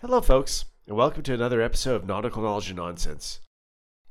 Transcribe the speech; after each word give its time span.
Hello, 0.00 0.20
folks, 0.20 0.64
and 0.86 0.96
welcome 0.96 1.24
to 1.24 1.34
another 1.34 1.60
episode 1.60 1.96
of 1.96 2.06
Nautical 2.06 2.40
Knowledge 2.40 2.68
and 2.68 2.76
Nonsense. 2.76 3.40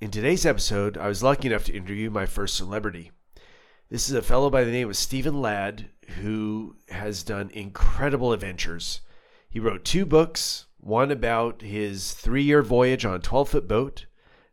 In 0.01 0.11
today's 0.11 0.45
episode, 0.45 0.97
I 0.97 1.07
was 1.07 1.23
lucky 1.23 1.47
enough 1.47 1.63
to 1.63 1.73
interview 1.73 2.09
my 2.09 2.25
first 2.25 2.57
celebrity. 2.57 3.11
This 3.89 4.09
is 4.09 4.15
a 4.15 4.21
fellow 4.21 4.49
by 4.49 4.65
the 4.65 4.71
name 4.71 4.89
of 4.89 4.97
Stephen 4.97 5.39
Ladd 5.39 5.87
who 6.21 6.75
has 6.89 7.23
done 7.23 7.49
incredible 7.51 8.33
adventures. 8.33 8.99
He 9.49 9.61
wrote 9.61 9.85
two 9.85 10.05
books 10.05 10.65
one 10.81 11.09
about 11.09 11.61
his 11.61 12.11
three 12.11 12.43
year 12.43 12.61
voyage 12.61 13.05
on 13.05 13.13
a 13.13 13.19
12 13.19 13.47
foot 13.47 13.67
boat, 13.69 14.07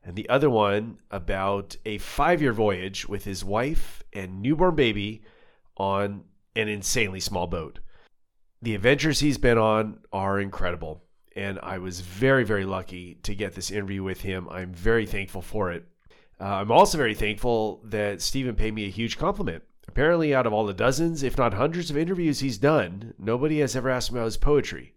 and 0.04 0.14
the 0.14 0.28
other 0.28 0.48
one 0.48 1.00
about 1.10 1.74
a 1.84 1.98
five 1.98 2.40
year 2.42 2.52
voyage 2.52 3.08
with 3.08 3.24
his 3.24 3.44
wife 3.44 4.04
and 4.12 4.40
newborn 4.40 4.76
baby 4.76 5.24
on 5.76 6.22
an 6.54 6.68
insanely 6.68 7.18
small 7.18 7.48
boat. 7.48 7.80
The 8.62 8.76
adventures 8.76 9.18
he's 9.18 9.36
been 9.36 9.58
on 9.58 9.98
are 10.12 10.38
incredible, 10.38 11.03
and 11.36 11.58
I 11.62 11.78
was 11.78 12.00
very, 12.00 12.44
very 12.44 12.64
lucky 12.64 13.18
to 13.22 13.34
get 13.34 13.54
this 13.54 13.70
interview 13.70 14.02
with 14.02 14.20
him. 14.20 14.48
I'm 14.50 14.72
very 14.72 15.06
thankful 15.06 15.42
for 15.42 15.72
it. 15.72 15.86
Uh, 16.40 16.44
I'm 16.44 16.72
also 16.72 16.98
very 16.98 17.14
thankful 17.14 17.80
that 17.84 18.20
Stephen 18.20 18.54
paid 18.54 18.74
me 18.74 18.86
a 18.86 18.90
huge 18.90 19.18
compliment. 19.18 19.62
Apparently, 19.86 20.34
out 20.34 20.46
of 20.46 20.52
all 20.52 20.66
the 20.66 20.74
dozens, 20.74 21.22
if 21.22 21.36
not 21.36 21.54
hundreds 21.54 21.90
of 21.90 21.96
interviews 21.96 22.40
he's 22.40 22.58
done, 22.58 23.14
nobody 23.18 23.60
has 23.60 23.76
ever 23.76 23.90
asked 23.90 24.10
him 24.10 24.16
about 24.16 24.24
his 24.24 24.36
poetry. 24.36 24.94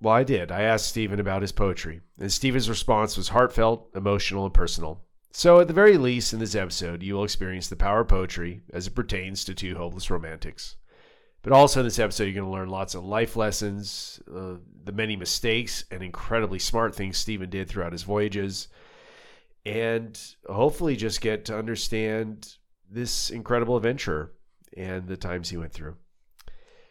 Well, 0.00 0.14
I 0.14 0.24
did. 0.24 0.50
I 0.50 0.62
asked 0.62 0.88
Stephen 0.88 1.20
about 1.20 1.42
his 1.42 1.52
poetry, 1.52 2.00
and 2.18 2.32
Stephen's 2.32 2.70
response 2.70 3.16
was 3.16 3.28
heartfelt, 3.28 3.90
emotional, 3.94 4.46
and 4.46 4.54
personal. 4.54 5.04
So, 5.32 5.60
at 5.60 5.68
the 5.68 5.74
very 5.74 5.98
least, 5.98 6.32
in 6.32 6.38
this 6.38 6.54
episode, 6.54 7.02
you 7.02 7.14
will 7.14 7.24
experience 7.24 7.68
the 7.68 7.76
power 7.76 8.00
of 8.00 8.08
poetry 8.08 8.62
as 8.72 8.86
it 8.86 8.94
pertains 8.94 9.44
to 9.44 9.54
two 9.54 9.76
hopeless 9.76 10.10
romantics. 10.10 10.76
But 11.42 11.52
also 11.52 11.80
in 11.80 11.86
this 11.86 11.98
episode, 11.98 12.24
you're 12.24 12.34
going 12.34 12.46
to 12.46 12.52
learn 12.52 12.68
lots 12.68 12.94
of 12.94 13.04
life 13.04 13.34
lessons, 13.34 14.20
uh, 14.28 14.56
the 14.84 14.92
many 14.92 15.16
mistakes 15.16 15.84
and 15.90 16.02
incredibly 16.02 16.58
smart 16.58 16.94
things 16.94 17.16
Stephen 17.16 17.48
did 17.48 17.68
throughout 17.68 17.92
his 17.92 18.02
voyages, 18.02 18.68
and 19.64 20.20
hopefully 20.48 20.96
just 20.96 21.20
get 21.20 21.46
to 21.46 21.56
understand 21.56 22.56
this 22.90 23.30
incredible 23.30 23.76
adventure 23.76 24.32
and 24.76 25.06
the 25.06 25.16
times 25.16 25.48
he 25.48 25.56
went 25.56 25.72
through. 25.72 25.96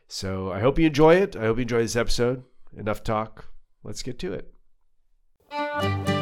So 0.07 0.51
I 0.51 0.59
hope 0.59 0.79
you 0.79 0.87
enjoy 0.87 1.15
it. 1.15 1.35
I 1.35 1.41
hope 1.41 1.57
you 1.57 1.63
enjoy 1.63 1.81
this 1.81 1.95
episode. 1.95 2.43
Enough 2.75 3.03
talk. 3.03 3.45
Let's 3.83 4.01
get 4.01 4.17
to 4.19 4.33
it. 4.33 6.18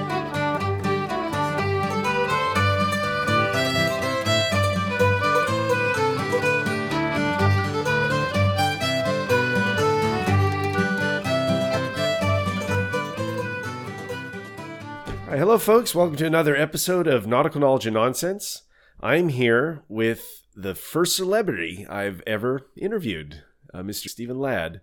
Hello, 15.38 15.59
folks. 15.59 15.93
Welcome 15.93 16.16
to 16.16 16.25
another 16.25 16.55
episode 16.55 17.05
of 17.05 17.27
Nautical 17.27 17.61
Knowledge 17.61 17.85
and 17.85 17.93
Nonsense. 17.93 18.63
I'm 19.02 19.30
here 19.30 19.83
with 19.88 20.47
the 20.55 20.73
first 20.73 21.16
celebrity 21.16 21.85
I've 21.88 22.23
ever 22.25 22.71
interviewed, 22.75 23.44
uh, 23.71 23.83
Mr. 23.83 24.09
Stephen 24.09 24.39
Ladd. 24.39 24.81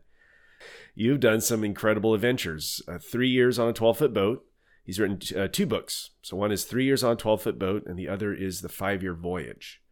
You've 0.94 1.18
done 1.18 1.40
some 1.40 1.64
incredible 1.64 2.14
adventures. 2.14 2.80
Uh, 2.86 2.98
three 2.98 3.28
years 3.28 3.58
on 3.58 3.68
a 3.68 3.72
12 3.72 3.98
foot 3.98 4.14
boat. 4.14 4.46
He's 4.84 5.00
written 5.00 5.18
uh, 5.36 5.48
two 5.48 5.66
books. 5.66 6.10
So 6.22 6.36
one 6.36 6.52
is 6.52 6.64
Three 6.64 6.84
Years 6.84 7.02
on 7.02 7.14
a 7.14 7.16
12 7.16 7.42
Foot 7.42 7.58
Boat, 7.58 7.84
and 7.86 7.98
the 7.98 8.08
other 8.08 8.34
is 8.34 8.60
The 8.60 8.68
Five 8.68 9.02
Year 9.02 9.14
Voyage. 9.14 9.82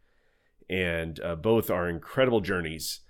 And 0.69 1.19
uh, 1.19 1.35
both 1.35 1.69
are 1.71 1.89
incredible 1.89 2.41
journeys. 2.41 3.01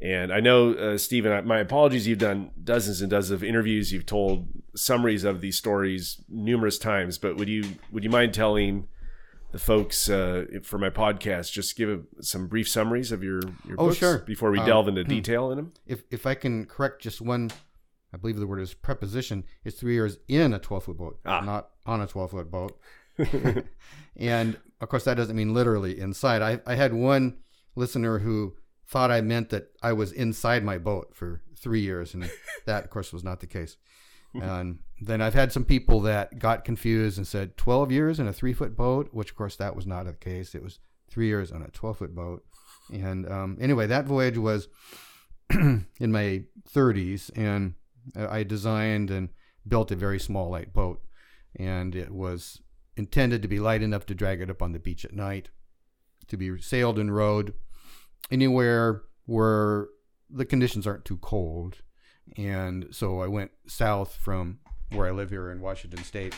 And 0.00 0.32
I 0.32 0.38
know, 0.40 0.74
uh, 0.74 0.96
Stephen, 0.98 1.44
my 1.46 1.58
apologies, 1.58 2.06
you've 2.06 2.18
done 2.20 2.52
dozens 2.62 3.00
and 3.00 3.10
dozens 3.10 3.32
of 3.32 3.42
interviews. 3.42 3.92
You've 3.92 4.06
told 4.06 4.46
summaries 4.76 5.24
of 5.24 5.40
these 5.40 5.56
stories 5.56 6.22
numerous 6.28 6.78
times, 6.78 7.18
but 7.18 7.36
would 7.36 7.48
you 7.48 7.64
would 7.90 8.04
you 8.04 8.10
mind 8.10 8.32
telling 8.32 8.86
the 9.50 9.58
folks 9.58 10.08
uh, 10.08 10.44
for 10.62 10.78
my 10.78 10.90
podcast 10.90 11.50
just 11.52 11.74
give 11.76 11.88
a, 11.88 12.22
some 12.22 12.46
brief 12.48 12.68
summaries 12.68 13.10
of 13.10 13.24
your, 13.24 13.40
your 13.66 13.76
Oh, 13.78 13.86
books 13.86 13.96
sure. 13.96 14.18
before 14.18 14.50
we 14.52 14.60
Uh, 14.60 14.66
delve 14.66 14.86
into 14.88 15.02
hmm. 15.02 15.08
detail 15.08 15.50
in 15.50 15.56
them? 15.56 15.72
If 15.86 16.04
if 16.10 16.26
I 16.26 16.34
can 16.34 16.66
correct 16.66 17.02
just 17.02 17.20
one, 17.20 17.50
I 18.12 18.18
believe 18.18 18.36
the 18.36 18.46
word 18.46 18.60
is 18.60 18.74
preposition. 18.74 19.42
It's 19.64 19.80
three 19.80 19.94
years 19.94 20.18
in 20.28 20.54
a 20.54 20.58
twelve 20.60 20.84
foot 20.84 20.96
boat, 20.98 21.18
Ah. 21.26 21.40
not 21.40 21.70
on 21.86 22.00
a 22.00 22.06
twelve 22.06 22.30
foot 22.30 22.50
boat. 22.52 22.78
and 24.16 24.56
of 24.80 24.88
course, 24.88 25.04
that 25.04 25.14
doesn't 25.16 25.34
mean 25.36 25.54
literally 25.54 25.98
inside. 25.98 26.40
I 26.42 26.60
I 26.70 26.74
had 26.76 26.92
one 26.92 27.38
listener 27.74 28.20
who 28.20 28.54
thought 28.88 29.10
I 29.10 29.20
meant 29.20 29.50
that 29.50 29.68
I 29.82 29.92
was 29.92 30.12
inside 30.12 30.64
my 30.64 30.78
boat 30.78 31.14
for 31.14 31.42
three 31.56 31.80
years, 31.80 32.14
and 32.14 32.30
that, 32.66 32.84
of 32.84 32.90
course, 32.90 33.12
was 33.12 33.24
not 33.24 33.40
the 33.40 33.46
case. 33.46 33.76
And 34.34 34.78
then 35.00 35.20
I've 35.20 35.34
had 35.34 35.52
some 35.52 35.64
people 35.64 36.00
that 36.02 36.38
got 36.38 36.64
confused 36.64 37.18
and 37.18 37.26
said 37.26 37.56
12 37.56 37.90
years 37.90 38.20
in 38.20 38.28
a 38.28 38.32
three 38.32 38.52
foot 38.52 38.76
boat, 38.76 39.08
which, 39.12 39.30
of 39.30 39.36
course, 39.36 39.56
that 39.56 39.74
was 39.74 39.86
not 39.86 40.06
the 40.06 40.12
case. 40.12 40.54
It 40.54 40.62
was 40.62 40.78
three 41.10 41.26
years 41.26 41.50
on 41.50 41.62
a 41.62 41.68
12 41.68 41.98
foot 41.98 42.14
boat. 42.14 42.44
And 42.92 43.30
um, 43.30 43.58
anyway, 43.60 43.86
that 43.86 44.04
voyage 44.04 44.38
was 44.38 44.68
in 45.50 45.86
my 46.00 46.44
30s, 46.72 47.30
and 47.36 47.74
I 48.16 48.42
designed 48.42 49.10
and 49.10 49.30
built 49.66 49.90
a 49.90 49.96
very 49.96 50.20
small 50.20 50.50
light 50.50 50.72
boat. 50.72 51.02
And 51.56 51.94
it 51.94 52.10
was 52.10 52.60
intended 52.96 53.42
to 53.42 53.48
be 53.48 53.60
light 53.60 53.82
enough 53.82 54.06
to 54.06 54.14
drag 54.14 54.40
it 54.40 54.50
up 54.50 54.62
on 54.62 54.72
the 54.72 54.78
beach 54.78 55.04
at 55.04 55.14
night, 55.14 55.50
to 56.28 56.36
be 56.36 56.60
sailed 56.60 56.98
and 56.98 57.14
rowed 57.14 57.54
anywhere 58.30 59.02
where 59.26 59.88
the 60.30 60.44
conditions 60.44 60.86
aren't 60.86 61.04
too 61.04 61.18
cold. 61.18 61.78
And 62.36 62.88
so 62.90 63.20
I 63.20 63.26
went 63.26 63.50
south 63.66 64.14
from 64.16 64.58
where 64.90 65.06
I 65.06 65.10
live 65.10 65.30
here 65.30 65.50
in 65.50 65.60
Washington 65.60 66.04
State. 66.04 66.34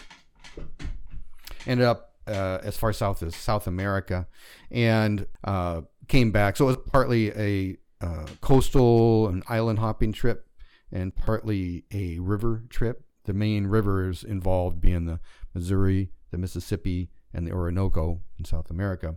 Ended 1.66 1.86
up 1.86 2.14
uh, 2.26 2.58
as 2.62 2.76
far 2.76 2.92
south 2.92 3.22
as 3.22 3.34
South 3.34 3.66
America 3.66 4.26
and 4.70 5.26
uh, 5.44 5.82
came 6.08 6.30
back. 6.30 6.56
So 6.56 6.64
it 6.64 6.68
was 6.68 6.76
partly 6.90 7.30
a 7.30 7.76
uh, 8.00 8.26
coastal 8.40 9.28
and 9.28 9.42
island 9.48 9.78
hopping 9.78 10.12
trip 10.12 10.46
and 10.92 11.14
partly 11.14 11.84
a 11.92 12.18
river 12.18 12.64
trip. 12.68 13.04
The 13.24 13.34
main 13.34 13.66
rivers 13.66 14.24
involved 14.24 14.80
being 14.80 15.04
the 15.04 15.20
Missouri, 15.54 16.10
the 16.30 16.38
Mississippi, 16.38 17.10
and 17.34 17.46
the 17.46 17.52
Orinoco 17.52 18.20
in 18.38 18.44
South 18.44 18.70
America. 18.70 19.16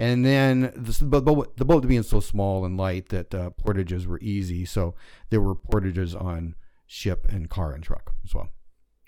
And 0.00 0.24
then 0.24 0.72
the, 0.74 0.96
the, 1.04 1.20
boat, 1.20 1.58
the 1.58 1.64
boat 1.66 1.86
being 1.86 2.02
so 2.02 2.20
small 2.20 2.64
and 2.64 2.78
light 2.78 3.10
that 3.10 3.34
uh, 3.34 3.50
portages 3.50 4.06
were 4.06 4.18
easy, 4.20 4.64
so 4.64 4.94
there 5.28 5.42
were 5.42 5.54
portages 5.54 6.14
on 6.14 6.54
ship 6.86 7.26
and 7.28 7.50
car 7.50 7.72
and 7.72 7.84
truck 7.84 8.14
as 8.24 8.34
well. 8.34 8.48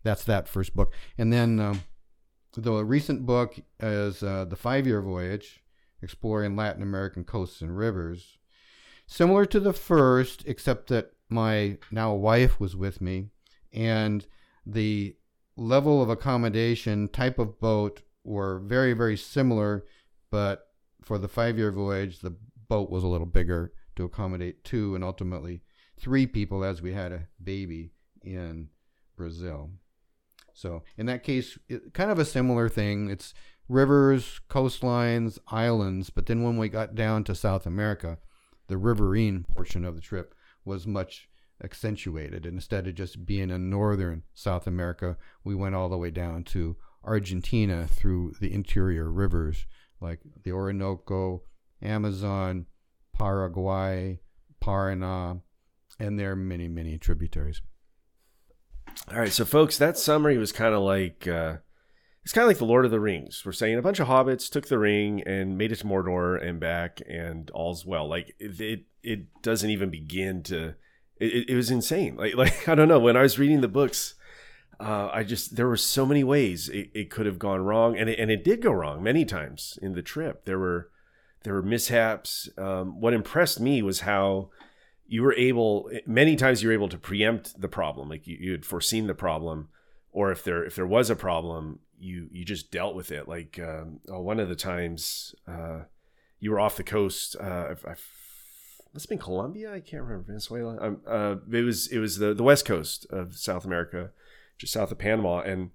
That's 0.03 0.22
that 0.25 0.48
first 0.48 0.76
book. 0.76 0.92
And 1.16 1.32
then 1.32 1.58
um, 1.60 1.84
the 2.53 2.84
recent 2.84 3.25
book 3.25 3.58
is 3.80 4.22
uh, 4.22 4.44
The 4.44 4.54
Five 4.54 4.86
Year 4.86 5.00
Voyage 5.00 5.64
Exploring 6.03 6.56
Latin 6.56 6.82
American 6.82 7.24
Coasts 7.24 7.62
and 7.62 7.74
Rivers. 7.74 8.36
Similar 9.06 9.47
to 9.47 9.60
the 9.60 9.72
first, 9.72 10.44
except 10.47 10.88
that 10.88 11.12
my 11.30 11.78
now 11.91 12.12
wife 12.12 12.60
was 12.60 12.76
with 12.76 13.00
me, 13.00 13.30
and 13.72 14.26
the 14.66 15.16
level 15.56 16.03
of 16.03 16.10
accommodation, 16.10 17.09
type 17.09 17.38
of 17.38 17.59
boat 17.60 18.03
were 18.24 18.59
very, 18.59 18.92
very 18.92 19.16
similar, 19.16 19.86
but 20.30 20.69
for 21.03 21.19
the 21.19 21.29
five 21.29 21.59
year 21.59 21.73
voyage, 21.73 22.21
the 22.21 22.35
boat 22.69 22.91
was 22.91 23.05
a 23.05 23.09
little 23.09 23.27
bigger 23.27 23.73
to 23.97 24.05
accommodate 24.05 24.65
two 24.65 24.95
and 24.95 25.05
ultimately 25.05 25.63
three 25.99 26.27
people 26.27 26.65
as 26.65 26.81
we 26.81 26.93
had 26.93 27.13
a 27.13 27.29
baby 27.43 27.93
in 28.23 28.69
Brazil. 29.17 29.71
So, 30.55 30.83
in 30.97 31.07
that 31.07 31.23
case, 31.23 31.59
it, 31.69 31.95
kind 31.95 32.11
of 32.11 32.19
a 32.19 32.25
similar 32.25 32.69
thing. 32.69 33.11
It's 33.11 33.35
rivers, 33.69 34.41
coastlines, 34.49 35.39
islands, 35.49 36.11
but 36.11 36.27
then 36.27 36.43
when 36.43 36.57
we 36.57 36.69
got 36.69 36.95
down 36.95 37.25
to 37.25 37.34
South 37.34 37.67
America, 37.67 38.19
the 38.69 38.77
riverine 38.77 39.45
portion 39.45 39.84
of 39.84 39.95
the 39.95 40.01
trip 40.01 40.34
was 40.65 40.87
much 40.87 41.29
accentuated. 41.63 42.45
And 42.45 42.55
instead 42.55 42.87
of 42.87 42.95
just 42.95 43.25
being 43.25 43.51
in 43.51 43.71
northern 43.71 44.25
South 44.34 44.66
America, 44.66 45.16
we 45.45 45.55
went 45.55 45.75
all 45.75 45.89
the 45.89 45.98
way 45.98 46.10
down 46.10 46.45
to 46.45 46.77
Argentina 47.05 47.87
through 47.87 48.34
the 48.41 48.53
interior 48.53 49.10
rivers 49.10 49.66
like 50.03 50.21
the 50.43 50.53
Orinoco, 50.53 51.43
Amazon, 51.81 52.66
Paraguay, 53.19 54.21
Paraná, 54.63 55.41
and 55.99 56.19
their 56.19 56.37
many, 56.37 56.69
many 56.69 56.99
tributaries. 56.99 57.60
All 59.10 59.19
right, 59.19 59.33
so 59.33 59.45
folks, 59.45 59.78
that 59.78 59.97
summary 59.97 60.37
was 60.37 60.53
kind 60.53 60.75
of 60.75 60.83
like 60.83 61.27
uh, 61.27 61.57
it's 62.25 62.33
kind 62.33 62.45
of 62.45 62.49
like 62.49 62.59
the 62.59 62.65
Lord 62.65 62.84
of 62.84 62.91
the 62.91 63.01
Rings. 63.01 63.43
We're 63.45 63.53
saying 63.53 63.78
a 63.78 63.83
bunch 63.83 63.99
of 63.99 64.07
hobbits 64.07 64.49
took 64.49 64.69
the 64.69 64.78
ring 64.78 65.22
and 65.22 65.59
made 65.59 65.72
it 65.72 65.77
to 65.81 65.87
Mordor 65.87 66.41
and 66.41 66.60
back, 66.60 67.01
and 67.09 67.51
all's 67.51 67.84
well. 67.84 68.09
Like 68.09 68.34
it, 68.39 68.60
it, 68.60 68.84
it 69.03 69.43
doesn't 69.43 69.71
even 69.71 69.91
begin 69.91 70.43
to. 70.45 70.75
It, 71.19 71.51
it 71.51 71.55
was 71.57 71.71
insane. 71.71 72.16
Like, 72.16 72.34
like 72.37 72.69
I 72.69 72.75
don't 72.75 72.89
know. 72.89 73.01
When 73.01 73.16
I 73.16 73.22
was 73.22 73.39
reading 73.39 73.60
the 73.60 73.69
books, 73.69 74.15
uh, 74.83 75.11
I 75.13 75.23
just 75.23 75.57
there 75.57 75.69
were 75.69 75.77
so 75.77 76.05
many 76.05 76.25
ways 76.25 76.69
it, 76.69 76.91
it 76.93 77.11
could 77.11 77.27
have 77.27 77.39
gone 77.39 77.61
wrong, 77.61 77.97
and 77.97 78.11
it, 78.11 78.19
and 78.19 78.31
it 78.31 78.43
did 78.43 78.61
go 78.61 78.73
wrong 78.73 79.03
many 79.03 79.25
times 79.25 79.79
in 79.81 79.95
the 79.95 80.03
trip. 80.03 80.45
There 80.45 80.59
were 80.59 80.91
there 81.45 81.55
were 81.55 81.63
mishaps. 81.63 82.49
Um, 82.59 83.01
what 83.01 83.15
impressed 83.15 83.61
me 83.61 83.81
was 83.83 84.01
how 84.01 84.51
you 85.07 85.23
were 85.23 85.34
able 85.34 85.89
many 86.05 86.34
times 86.34 86.63
you 86.63 86.69
were 86.69 86.75
able 86.75 86.89
to 86.89 86.99
preempt 86.99 87.61
the 87.61 87.69
problem, 87.69 88.09
like 88.09 88.27
you, 88.27 88.37
you 88.41 88.53
had 88.53 88.65
foreseen 88.65 89.07
the 89.07 89.15
problem, 89.15 89.69
or 90.11 90.33
if 90.33 90.43
there 90.43 90.65
if 90.65 90.75
there 90.75 90.87
was 90.87 91.11
a 91.11 91.17
problem, 91.17 91.79
you 92.01 92.29
you 92.33 92.45
just 92.45 92.73
dealt 92.73 92.97
with 92.97 93.13
it. 93.13 93.29
Like 93.29 93.61
um, 93.63 94.01
oh, 94.09 94.21
one 94.21 94.41
of 94.41 94.49
the 94.49 94.57
times 94.57 95.34
uh, 95.47 95.83
you 96.41 96.51
were 96.51 96.59
off 96.59 96.77
the 96.77 96.83
coast. 96.83 97.37
Uh, 97.41 97.69
I've, 97.71 97.84
I've, 97.87 98.09
must 98.93 99.05
have 99.05 99.11
been 99.11 99.19
Colombia. 99.19 99.73
I 99.73 99.81
can't 99.81 100.03
remember 100.03 100.25
Venezuela. 100.27 100.77
Um, 100.81 101.01
uh, 101.07 101.37
it 101.53 101.63
was 101.63 101.87
it 101.87 101.99
was 101.99 102.19
the 102.19 102.34
the 102.34 102.43
west 102.43 102.65
coast 102.65 103.07
of 103.11 103.37
South 103.37 103.65
America, 103.65 104.11
just 104.62 104.72
south 104.72 104.92
of 104.92 104.98
Panama, 104.98 105.41
and 105.41 105.70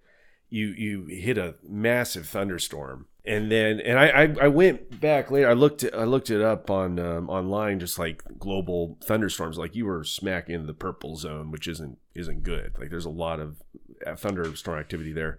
you 0.50 0.68
you 0.70 1.06
hit 1.08 1.38
a 1.38 1.56
massive 1.62 2.26
thunderstorm. 2.26 3.06
And 3.26 3.52
then 3.52 3.82
and 3.82 4.00
I, 4.00 4.08
I, 4.08 4.36
I 4.44 4.48
went 4.48 5.02
back 5.02 5.30
later. 5.30 5.50
I 5.50 5.54
looked 5.54 5.84
I 5.94 6.06
looked 6.06 6.30
it 6.30 6.42
up 6.42 6.72
on 6.72 6.98
um, 6.98 7.30
online, 7.30 7.80
just 7.80 8.00
like 8.00 8.24
global 8.40 8.98
thunderstorms. 9.04 9.58
Like 9.58 9.76
you 9.76 9.86
were 9.86 10.06
smack 10.06 10.50
in 10.50 10.66
the 10.66 10.74
purple 10.74 11.18
zone, 11.18 11.52
which 11.52 11.68
isn't 11.68 11.98
isn't 12.16 12.44
good. 12.44 12.76
Like 12.80 12.90
there's 12.90 13.06
a 13.06 13.10
lot 13.10 13.42
of 13.42 13.58
uh, 14.06 14.16
thunderstorm 14.16 14.80
activity 14.80 15.12
there. 15.12 15.38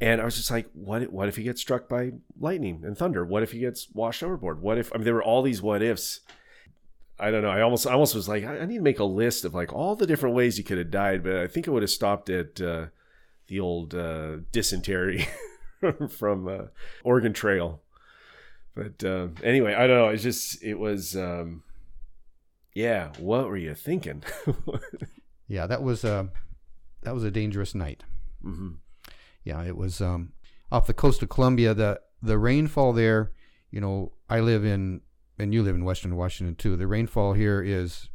And 0.00 0.20
I 0.20 0.24
was 0.24 0.36
just 0.36 0.50
like, 0.50 0.70
what? 0.72 1.12
What 1.12 1.28
if 1.28 1.36
he 1.36 1.42
gets 1.42 1.60
struck 1.60 1.86
by 1.88 2.12
lightning 2.40 2.82
and 2.84 2.96
thunder? 2.96 3.26
What 3.26 3.42
if 3.42 3.52
he 3.52 3.58
gets 3.58 3.88
washed 3.92 4.22
overboard? 4.22 4.62
What 4.62 4.78
if? 4.78 4.90
I 4.94 4.96
mean, 4.96 5.04
there 5.04 5.14
were 5.14 5.22
all 5.22 5.42
these 5.42 5.60
what 5.60 5.82
ifs. 5.82 6.20
I 7.20 7.30
don't 7.30 7.42
know. 7.42 7.50
I 7.50 7.62
almost, 7.62 7.86
I 7.86 7.92
almost 7.92 8.14
was 8.14 8.28
like, 8.28 8.44
I, 8.44 8.58
I 8.58 8.66
need 8.66 8.76
to 8.76 8.82
make 8.82 8.98
a 8.98 9.04
list 9.04 9.44
of 9.44 9.54
like 9.54 9.72
all 9.72 9.96
the 9.96 10.06
different 10.06 10.34
ways 10.34 10.56
he 10.56 10.62
could 10.62 10.78
have 10.78 10.90
died, 10.90 11.22
but 11.22 11.36
I 11.36 11.46
think 11.46 11.66
it 11.66 11.70
would 11.70 11.82
have 11.82 11.90
stopped 11.90 12.30
at 12.30 12.60
uh, 12.60 12.86
the 13.48 13.60
old 13.60 13.94
uh, 13.94 14.38
dysentery 14.52 15.26
from 16.10 16.48
uh, 16.48 16.64
Oregon 17.04 17.32
Trail. 17.32 17.80
But 18.74 19.02
uh, 19.02 19.28
anyway, 19.42 19.74
I 19.74 19.86
don't 19.86 19.98
know. 19.98 20.08
It's 20.08 20.22
just, 20.22 20.62
it 20.62 20.78
was, 20.78 21.16
um, 21.16 21.64
yeah. 22.74 23.12
What 23.18 23.48
were 23.48 23.56
you 23.56 23.74
thinking? 23.74 24.22
yeah, 25.48 25.66
that 25.66 25.82
was 25.82 26.04
a, 26.04 26.12
uh, 26.12 26.24
that 27.02 27.14
was 27.14 27.24
a 27.24 27.30
dangerous 27.30 27.74
night. 27.74 28.04
Mm-hmm 28.44 28.74
yeah, 29.48 29.64
it 29.64 29.76
was 29.76 30.00
um, 30.02 30.32
off 30.70 30.86
the 30.86 30.94
coast 30.94 31.22
of 31.22 31.30
Colombia. 31.30 31.72
The 31.72 32.00
the 32.20 32.38
rainfall 32.38 32.92
there, 32.92 33.32
you 33.70 33.80
know, 33.80 34.12
I 34.28 34.40
live 34.40 34.64
in 34.64 35.00
and 35.38 35.54
you 35.54 35.62
live 35.62 35.74
in 35.74 35.84
Western 35.84 36.16
Washington 36.16 36.54
too. 36.54 36.76
The 36.76 36.86
rainfall 36.86 37.34
here 37.34 37.62
is 37.62 38.08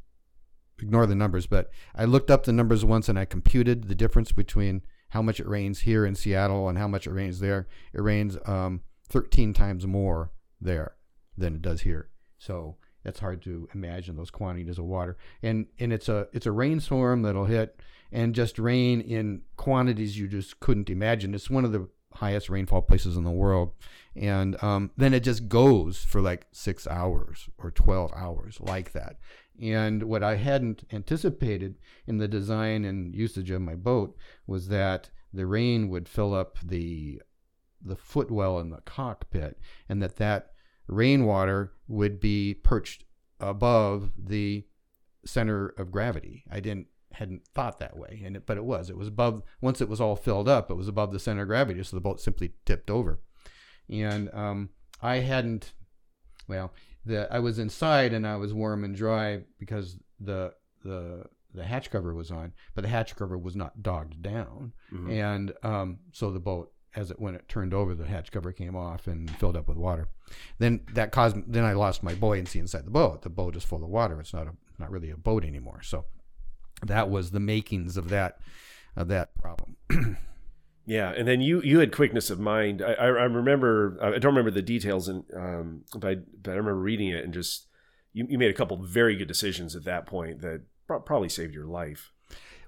ignore 0.79 1.05
the 1.05 1.15
numbers, 1.15 1.47
but 1.47 1.69
I 1.95 2.05
looked 2.05 2.29
up 2.29 2.43
the 2.43 2.53
numbers 2.53 2.83
once 2.83 3.07
and 3.07 3.17
I 3.17 3.25
computed 3.25 3.85
the 3.87 3.95
difference 3.95 4.31
between 4.31 4.81
how 5.09 5.21
much 5.21 5.39
it 5.39 5.47
rains 5.47 5.81
here 5.81 6.05
in 6.05 6.15
Seattle 6.15 6.67
and 6.67 6.77
how 6.77 6.87
much 6.87 7.07
it 7.07 7.11
rains 7.11 7.39
there. 7.39 7.67
It 7.93 8.01
rains 8.01 8.37
um, 8.45 8.81
13 9.09 9.53
times 9.53 9.85
more 9.85 10.31
there 10.59 10.95
than 11.37 11.55
it 11.55 11.61
does 11.61 11.81
here. 11.81 12.09
So 12.37 12.77
that's 13.03 13.19
hard 13.19 13.41
to 13.43 13.69
imagine 13.73 14.15
those 14.15 14.31
quantities 14.31 14.77
of 14.77 14.85
water. 14.85 15.17
And 15.41 15.67
and 15.79 15.93
it's 15.93 16.09
a 16.09 16.27
it's 16.33 16.45
a 16.45 16.51
rainstorm 16.51 17.21
that'll 17.21 17.45
hit 17.45 17.79
and 18.11 18.35
just 18.35 18.59
rain 18.59 19.01
in 19.01 19.41
quantities 19.57 20.17
you 20.17 20.27
just 20.27 20.59
couldn't 20.59 20.89
imagine. 20.89 21.33
It's 21.33 21.49
one 21.49 21.65
of 21.65 21.71
the 21.71 21.87
highest 22.15 22.50
rainfall 22.50 22.81
places 22.81 23.18
in 23.18 23.24
the 23.24 23.31
world. 23.31 23.74
And 24.15 24.62
um, 24.63 24.92
then 24.98 25.13
it 25.13 25.21
just 25.21 25.50
goes 25.50 25.98
for 25.98 26.21
like 26.21 26.48
six 26.51 26.88
hours 26.88 27.50
or 27.57 27.71
12 27.71 28.12
hours 28.15 28.57
like 28.62 28.92
that. 28.94 29.18
And 29.62 30.04
what 30.04 30.24
I 30.24 30.36
hadn't 30.36 30.83
anticipated 30.92 31.75
in 32.07 32.18
the 32.18 32.27
design 32.27 32.86
and 32.86 33.15
usage 33.15 33.51
of 33.51 33.62
my 33.62 33.75
boat 33.75 34.15
was 34.48 34.68
that 34.69 35.10
the 35.31 35.45
rain 35.45 35.89
would 35.89 36.07
fill 36.07 36.33
up 36.33 36.57
the 36.63 37.21
the 37.86 37.95
footwell 37.98 38.59
in 38.59 38.69
the 38.69 38.81
cockpit 38.86 39.59
and 39.89 40.01
that 40.01 40.16
that 40.16 40.54
rainwater 40.88 41.74
would 41.88 42.19
be 42.19 42.54
perched 42.54 43.04
above 43.42 44.12
the 44.18 44.66
center 45.25 45.69
of 45.77 45.92
gravity. 45.92 46.45
I 46.50 46.62
didn't 46.62 46.88
hadn't 47.13 47.48
thought 47.54 47.80
that 47.80 47.98
way, 47.98 48.21
and 48.25 48.36
it, 48.36 48.45
but 48.45 48.57
it 48.57 48.63
was. 48.63 48.89
It 48.89 48.98
was 48.98 49.07
above. 49.07 49.44
Once 49.62 49.81
it 49.81 49.89
was 49.89 50.01
all 50.01 50.15
filled 50.15 50.50
up, 50.50 50.69
it 50.69 50.75
was 50.75 50.88
above 50.88 51.12
the 51.12 51.19
center 51.19 51.44
of 51.44 51.48
gravity, 51.48 51.81
so 51.83 51.95
the 51.95 52.01
boat 52.01 52.19
simply 52.19 52.54
tipped 52.65 52.89
over. 52.89 53.19
And 53.89 54.30
um, 54.33 54.69
I 55.01 55.18
hadn't. 55.18 55.74
Well, 56.48 56.74
the 57.06 57.31
I 57.33 57.39
was 57.39 57.60
inside 57.60 58.13
and 58.13 58.27
I 58.27 58.36
was 58.36 58.54
warm 58.54 58.83
and 58.83 58.95
dry 58.95 59.44
because 59.60 59.98
the 60.19 60.54
the 60.83 61.25
the 61.54 61.63
hatch 61.63 61.92
cover 61.92 62.13
was 62.13 62.31
on, 62.31 62.54
but 62.75 62.81
the 62.81 62.89
hatch 62.89 63.16
cover 63.16 63.38
was 63.38 63.56
not 63.56 63.83
dogged 63.83 64.21
down, 64.21 64.74
mm-hmm. 64.92 65.12
and 65.12 65.54
um, 65.63 66.00
so 66.12 66.31
the 66.31 66.39
boat 66.39 66.71
as 66.95 67.12
it 67.12 67.19
when 67.19 67.36
it 67.36 67.48
turned 67.48 67.74
over, 67.74 67.95
the 67.95 68.06
hatch 68.06 68.31
cover 68.31 68.51
came 68.51 68.75
off 68.75 69.07
and 69.07 69.30
filled 69.38 69.57
up 69.57 69.68
with 69.68 69.77
water. 69.77 70.09
Then 70.59 70.81
that 70.94 71.12
caused 71.12 71.38
then 71.48 71.63
I 71.63 71.74
lost 71.74 72.04
my 72.04 72.16
buoyancy 72.16 72.59
inside 72.59 72.86
the 72.86 72.92
boat. 72.92 73.21
The 73.21 73.30
boat 73.30 73.56
is 73.56 73.63
full 73.63 73.83
of 73.83 73.89
water. 73.89 74.19
It's 74.19 74.33
not 74.33 74.48
a 74.48 74.54
not 74.80 74.92
really 74.92 75.09
a 75.09 75.18
boat 75.18 75.44
anymore. 75.44 75.81
So 75.83 76.06
that 76.88 77.09
was 77.09 77.31
the 77.31 77.39
makings 77.39 77.97
of 77.97 78.09
that 78.09 78.39
of 78.95 79.07
that 79.07 79.35
problem. 79.35 79.77
yeah, 80.85 81.12
and 81.12 81.27
then 81.27 81.41
you 81.41 81.62
you 81.62 81.80
had 81.80 81.91
quickness 81.91 82.30
of 82.30 82.39
mind. 82.39 82.81
I, 82.81 82.94
I, 82.94 83.06
I 83.06 83.25
remember 83.25 83.97
I 84.01 84.19
don't 84.19 84.35
remember 84.35 84.51
the 84.51 84.62
details, 84.62 85.07
and 85.07 85.24
um, 85.35 85.85
but 85.95 86.07
I, 86.07 86.15
but 86.41 86.51
I 86.51 86.56
remember 86.56 86.80
reading 86.80 87.09
it 87.09 87.24
and 87.24 87.33
just 87.33 87.68
you, 88.13 88.25
you 88.30 88.38
made 88.38 88.51
a 88.51 88.56
couple 88.56 88.77
very 88.77 89.15
good 89.15 89.27
decisions 89.27 89.75
at 89.75 89.83
that 89.85 90.06
point 90.06 90.41
that 90.41 90.62
probably 90.88 91.30
saved 91.30 91.53
your 91.53 91.65
life. 91.65 92.12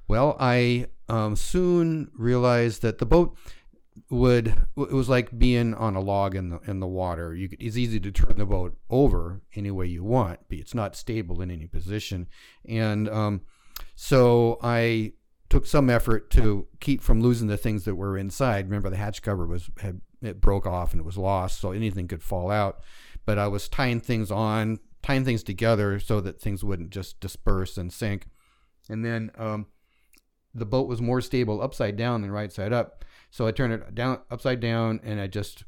Well, 0.07 0.35
I 0.39 0.87
um, 1.09 1.35
soon 1.35 2.11
realized 2.15 2.81
that 2.81 2.99
the 2.99 3.05
boat 3.05 3.35
would 4.09 4.47
it 4.75 4.91
was 4.91 5.07
like 5.07 5.37
being 5.37 5.73
on 5.73 5.95
a 5.95 6.01
log 6.01 6.35
in 6.35 6.49
the 6.49 6.59
in 6.67 6.79
the 6.79 6.87
water. 6.87 7.33
You 7.33 7.49
could, 7.49 7.61
it's 7.61 7.77
easy 7.77 7.99
to 7.99 8.11
turn 8.11 8.37
the 8.37 8.45
boat 8.45 8.77
over 8.89 9.41
any 9.55 9.71
way 9.71 9.87
you 9.87 10.03
want, 10.03 10.39
but 10.49 10.57
it's 10.57 10.75
not 10.75 10.95
stable 10.95 11.41
in 11.41 11.49
any 11.49 11.67
position. 11.67 12.27
And 12.67 13.09
um, 13.09 13.41
so 13.95 14.59
I 14.61 15.13
took 15.49 15.65
some 15.65 15.89
effort 15.89 16.29
to 16.31 16.67
keep 16.79 17.01
from 17.01 17.21
losing 17.21 17.47
the 17.47 17.57
things 17.57 17.85
that 17.85 17.95
were 17.95 18.17
inside. 18.17 18.65
Remember, 18.65 18.89
the 18.89 18.97
hatch 18.97 19.21
cover 19.21 19.45
was 19.45 19.69
had 19.79 20.01
it 20.21 20.41
broke 20.41 20.65
off 20.65 20.91
and 20.91 20.99
it 20.99 21.05
was 21.05 21.17
lost, 21.17 21.59
so 21.59 21.71
anything 21.71 22.07
could 22.07 22.23
fall 22.23 22.51
out. 22.51 22.81
But 23.25 23.37
I 23.37 23.47
was 23.47 23.69
tying 23.69 23.99
things 23.99 24.31
on, 24.31 24.79
tying 25.01 25.25
things 25.25 25.43
together 25.43 25.99
so 25.99 26.19
that 26.21 26.41
things 26.41 26.63
wouldn't 26.63 26.89
just 26.89 27.19
disperse 27.19 27.77
and 27.77 27.91
sink. 27.91 28.27
And 28.89 29.03
then 29.05 29.31
um, 29.37 29.67
the 30.53 30.65
boat 30.65 30.87
was 30.87 31.01
more 31.01 31.21
stable 31.21 31.61
upside 31.61 31.95
down 31.95 32.21
than 32.21 32.31
right 32.31 32.51
side 32.51 32.73
up. 32.73 33.03
So 33.29 33.45
I 33.45 33.51
turned 33.51 33.73
it 33.73 33.95
down 33.95 34.19
upside 34.31 34.59
down 34.59 34.99
and 35.03 35.19
I 35.19 35.27
just 35.27 35.63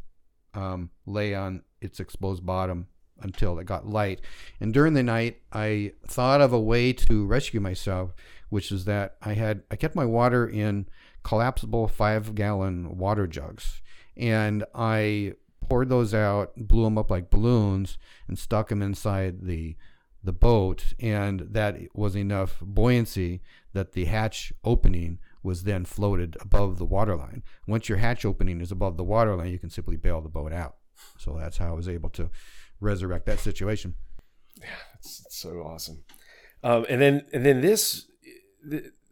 um, 0.54 0.92
lay 1.06 1.36
on 1.36 1.64
its 1.82 2.00
exposed 2.00 2.46
bottom 2.46 2.88
until 3.22 3.60
it 3.60 3.66
got 3.66 3.88
light. 3.88 4.22
And 4.60 4.74
during 4.74 4.94
the 4.94 5.04
night, 5.04 5.42
I 5.52 5.94
thought 6.06 6.42
of 6.42 6.54
a 6.54 6.60
way 6.60 6.94
to 6.94 7.26
rescue 7.26 7.60
myself, 7.60 8.14
which 8.50 8.72
is 8.72 8.86
that 8.86 9.18
I 9.22 9.34
had 9.34 9.64
I 9.72 9.76
kept 9.76 9.96
my 9.96 10.06
water 10.06 10.48
in 10.48 10.88
collapsible 11.24 11.88
five 11.88 12.36
gallon 12.36 12.98
water 12.98 13.28
jugs, 13.28 13.82
and 14.16 14.64
I 14.74 15.34
poured 15.68 15.90
those 15.90 16.14
out, 16.14 16.54
blew 16.56 16.84
them 16.84 16.98
up 16.98 17.12
like 17.12 17.30
balloons, 17.30 17.98
and 18.28 18.40
stuck 18.40 18.70
them 18.70 18.82
inside 18.82 19.46
the 19.46 19.76
the 20.24 20.34
boat, 20.34 20.94
and 21.00 21.42
that 21.52 21.78
was 21.94 22.16
enough 22.16 22.58
buoyancy 22.62 23.42
that 23.74 23.94
the 23.94 24.06
hatch 24.06 24.52
opening 24.64 25.20
was 25.44 25.64
then 25.64 25.86
floated 25.86 26.36
above 26.42 26.78
the 26.78 26.86
waterline. 26.86 27.44
Once 27.68 27.88
your 27.88 28.00
hatch 28.00 28.26
opening 28.26 28.60
is 28.60 28.72
above 28.72 28.98
the 28.98 29.04
waterline, 29.04 29.52
you 29.52 29.60
can 29.60 29.70
simply 29.70 29.96
bail 29.96 30.20
the 30.20 30.28
boat 30.28 30.52
out. 30.52 30.76
So 31.18 31.38
that's 31.40 31.58
how 31.58 31.70
I 31.70 31.76
was 31.76 31.88
able 31.88 32.10
to 32.12 32.30
resurrect 32.80 33.26
that 33.26 33.40
situation. 33.40 33.96
Yeah, 34.60 34.68
it's, 34.96 35.20
that's 35.20 35.38
so 35.38 35.62
awesome. 35.62 36.04
Um, 36.64 36.86
and 36.90 37.02
then 37.02 37.26
and 37.34 37.46
then 37.46 37.62
this, 37.62 38.08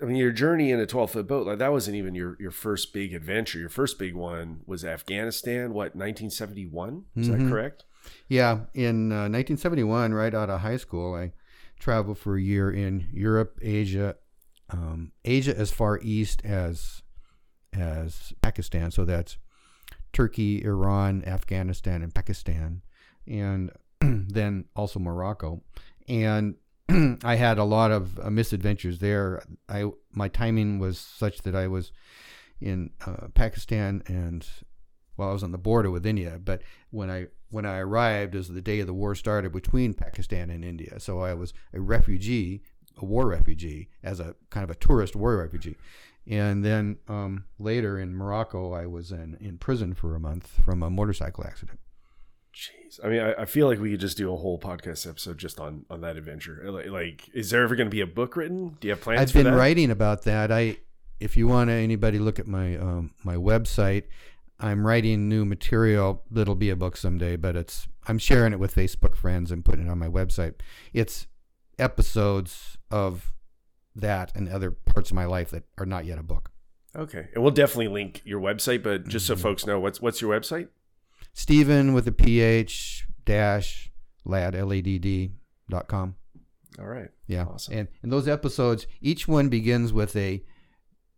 I 0.02 0.06
mean, 0.06 0.16
your 0.16 0.32
journey 0.32 0.72
in 0.72 0.80
a 0.80 0.86
twelve 0.86 1.12
foot 1.12 1.28
boat 1.28 1.46
like 1.48 1.60
that 1.60 1.72
wasn't 1.72 1.98
even 1.98 2.16
your 2.16 2.38
your 2.40 2.52
first 2.52 2.94
big 2.94 3.14
adventure. 3.14 3.60
Your 3.60 3.70
first 3.70 4.00
big 4.00 4.16
one 4.16 4.62
was 4.66 4.84
Afghanistan. 4.84 5.74
What 5.74 5.96
nineteen 5.96 6.30
seventy 6.30 6.66
one? 6.66 7.06
Is 7.16 7.30
mm-hmm. 7.30 7.46
that 7.46 7.52
correct? 7.52 7.84
Yeah, 8.28 8.66
in 8.76 9.12
uh, 9.12 9.26
1971, 9.30 10.14
right 10.14 10.34
out 10.34 10.50
of 10.50 10.62
high 10.62 10.78
school, 10.78 11.16
I 11.16 11.32
traveled 11.80 12.20
for 12.20 12.38
a 12.38 12.42
year 12.42 12.72
in 12.72 13.08
Europe, 13.12 13.58
Asia, 13.64 14.16
um, 14.70 15.12
Asia 15.24 15.58
as 15.58 15.72
far 15.72 16.00
east 16.02 16.42
as 16.44 17.02
as 17.74 18.34
Pakistan. 18.42 18.92
So 18.92 19.06
that's 19.06 19.38
Turkey, 20.14 20.64
Iran, 20.64 21.24
Afghanistan, 21.26 22.02
and 22.02 22.14
Pakistan 22.14 22.82
and 23.28 23.72
then 24.02 24.66
also 24.76 25.00
Morocco. 25.00 25.62
And 26.08 26.56
I 27.24 27.36
had 27.36 27.58
a 27.58 27.64
lot 27.64 27.92
of 27.92 28.20
uh, 28.20 28.30
misadventures 28.30 29.00
there. 29.00 29.44
I 29.68 29.86
my 30.12 30.28
timing 30.28 30.80
was 30.80 30.98
such 30.98 31.40
that 31.40 31.56
I 31.56 31.68
was 31.68 31.92
in 32.62 32.92
uh, 33.06 33.28
Pakistan 33.34 34.04
and 34.08 34.48
well, 35.18 35.30
I 35.30 35.34
was 35.34 35.44
on 35.44 35.52
the 35.52 35.58
border 35.58 35.90
with 35.92 36.06
India. 36.06 36.40
But 36.44 36.62
when 36.92 37.10
I 37.10 37.28
when 37.50 37.66
I 37.66 37.78
arrived, 37.80 38.36
as 38.36 38.50
the 38.50 38.62
day 38.62 38.80
of 38.80 38.88
the 38.88 38.94
war 38.94 39.16
started 39.16 39.54
between 39.54 39.94
Pakistan 39.94 40.50
and 40.50 40.64
India, 40.64 41.00
so 41.00 41.22
I 41.22 41.34
was 41.34 41.54
a 41.74 41.80
refugee, 41.80 42.64
a 42.98 43.06
war 43.06 43.28
refugee, 43.28 43.90
as 44.04 44.20
a 44.20 44.36
kind 44.50 44.64
of 44.64 44.70
a 44.70 44.76
tourist 44.76 45.16
war 45.16 45.38
refugee. 45.38 45.78
And 46.28 46.66
then 46.66 46.98
um, 47.08 47.46
later 47.60 48.00
in 48.00 48.16
Morocco, 48.16 48.74
I 48.74 48.88
was 48.88 49.12
in, 49.12 49.38
in 49.40 49.58
prison 49.60 49.94
for 49.94 50.16
a 50.16 50.20
month 50.20 50.60
from 50.66 50.82
a 50.82 50.90
motorcycle 50.90 51.46
accident. 51.46 51.80
Jeez, 52.56 53.04
I 53.04 53.10
mean, 53.10 53.20
I, 53.20 53.42
I 53.42 53.46
feel 53.46 53.68
like 53.68 53.80
we 53.80 53.92
could 53.92 54.00
just 54.00 54.16
do 54.16 54.32
a 54.34 54.38
whole 54.38 54.58
podcast 54.58 55.06
episode 55.08 55.38
just 55.38 55.60
on 55.60 55.86
on 55.90 56.00
that 56.02 56.16
adventure. 56.16 56.62
Like, 56.90 57.30
is 57.34 57.50
there 57.50 57.64
ever 57.64 57.76
going 57.76 57.88
to 57.88 57.92
be 57.92 58.00
a 58.00 58.08
book 58.08 58.38
written? 58.38 58.78
Do 58.80 58.88
you 58.88 58.94
have 58.94 59.02
plans? 59.02 59.20
I've 59.20 59.34
been 59.34 59.54
writing 59.54 59.92
about 59.92 60.24
that. 60.24 60.54
I, 60.54 60.78
if 61.20 61.36
you 61.36 61.48
want 61.48 61.70
to, 61.70 61.74
anybody 61.74 62.18
look 62.18 62.40
at 62.40 62.48
my 62.48 62.78
um, 62.78 63.14
my 63.24 63.36
website. 63.36 64.04
I'm 64.58 64.88
writing 64.88 65.28
new 65.28 65.44
material 65.44 66.24
that'll 66.32 66.56
be 66.56 66.70
a 66.70 66.78
book 66.78 66.96
someday, 66.96 67.36
but 67.36 67.58
it's 67.58 67.90
I'm 68.08 68.18
sharing 68.18 68.54
it 68.54 68.60
with 68.60 68.74
Facebook 68.74 69.16
friends 69.18 69.52
and 69.52 69.66
putting 69.66 69.88
it 69.88 69.90
on 69.90 70.00
my 70.00 70.08
website. 70.08 70.54
It's 70.94 71.28
episodes 71.78 72.78
of 72.90 73.34
that 73.96 74.32
and 74.34 74.48
other 74.48 74.72
parts 74.72 75.10
of 75.10 75.16
my 75.16 75.26
life 75.26 75.50
that 75.52 75.64
are 75.78 75.86
not 75.86 76.06
yet 76.06 76.18
a 76.18 76.24
book. 76.24 76.52
Okay, 76.96 77.28
and 77.34 77.44
we'll 77.44 77.52
definitely 77.52 77.90
link 77.90 78.22
your 78.24 78.40
website, 78.40 78.82
but 78.82 79.08
just 79.10 79.26
so 79.26 79.36
Mhm. 79.36 79.40
folks 79.42 79.66
know, 79.66 79.80
what's 79.82 80.02
what's 80.02 80.22
your 80.22 80.38
website? 80.40 80.70
Stephen 81.36 81.94
with 81.94 82.08
a 82.08 82.12
PH 82.14 83.06
dash 83.26 83.92
Ladd 84.24 84.56
L 84.56 84.72
A 84.74 84.82
D 84.82 84.98
D 84.98 85.32
dot 85.70 85.88
com. 85.88 86.16
All 86.80 86.86
right. 86.86 87.10
Yeah. 87.28 87.46
Awesome. 87.46 87.78
And 87.78 87.88
and 88.02 88.12
those 88.12 88.28
episodes, 88.28 88.88
each 89.02 89.28
one 89.28 89.50
begins 89.50 89.94
with 89.94 90.16
a 90.16 90.42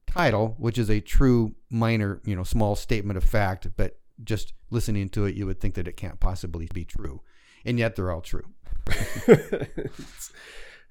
title, 0.07 0.55
which 0.57 0.77
is 0.79 0.89
a 0.89 0.99
true 0.99 1.53
minor, 1.69 2.19
you 2.25 2.35
know, 2.35 2.43
small 2.43 2.75
statement 2.75 3.17
of 3.17 3.23
fact, 3.23 3.69
but 3.77 3.99
just 4.23 4.53
listening 4.71 5.07
to 5.09 5.25
it, 5.25 5.35
you 5.35 5.45
would 5.45 5.59
think 5.59 5.75
that 5.75 5.87
it 5.87 5.95
can't 5.95 6.19
possibly 6.19 6.67
be 6.73 6.83
true. 6.83 7.21
And 7.63 7.77
yet 7.77 7.95
they're 7.95 8.11
all 8.11 8.21
true. 8.21 8.45
it's, 8.87 10.31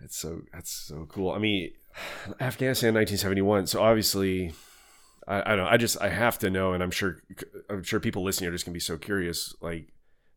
that's 0.00 0.16
so 0.16 0.42
that's 0.52 0.70
so 0.70 1.04
cool. 1.08 1.32
I 1.32 1.38
mean, 1.38 1.72
Afghanistan, 2.40 2.94
1971. 2.94 3.66
So 3.66 3.82
obviously, 3.82 4.52
I, 5.26 5.52
I 5.52 5.56
don't. 5.56 5.66
I 5.66 5.76
just 5.76 6.00
I 6.00 6.08
have 6.08 6.38
to 6.40 6.50
know, 6.50 6.72
and 6.72 6.82
I'm 6.82 6.90
sure 6.90 7.18
I'm 7.68 7.82
sure 7.82 8.00
people 8.00 8.22
listening 8.24 8.48
are 8.48 8.52
just 8.52 8.64
gonna 8.64 8.74
be 8.74 8.80
so 8.80 8.96
curious, 8.98 9.54
like 9.60 9.92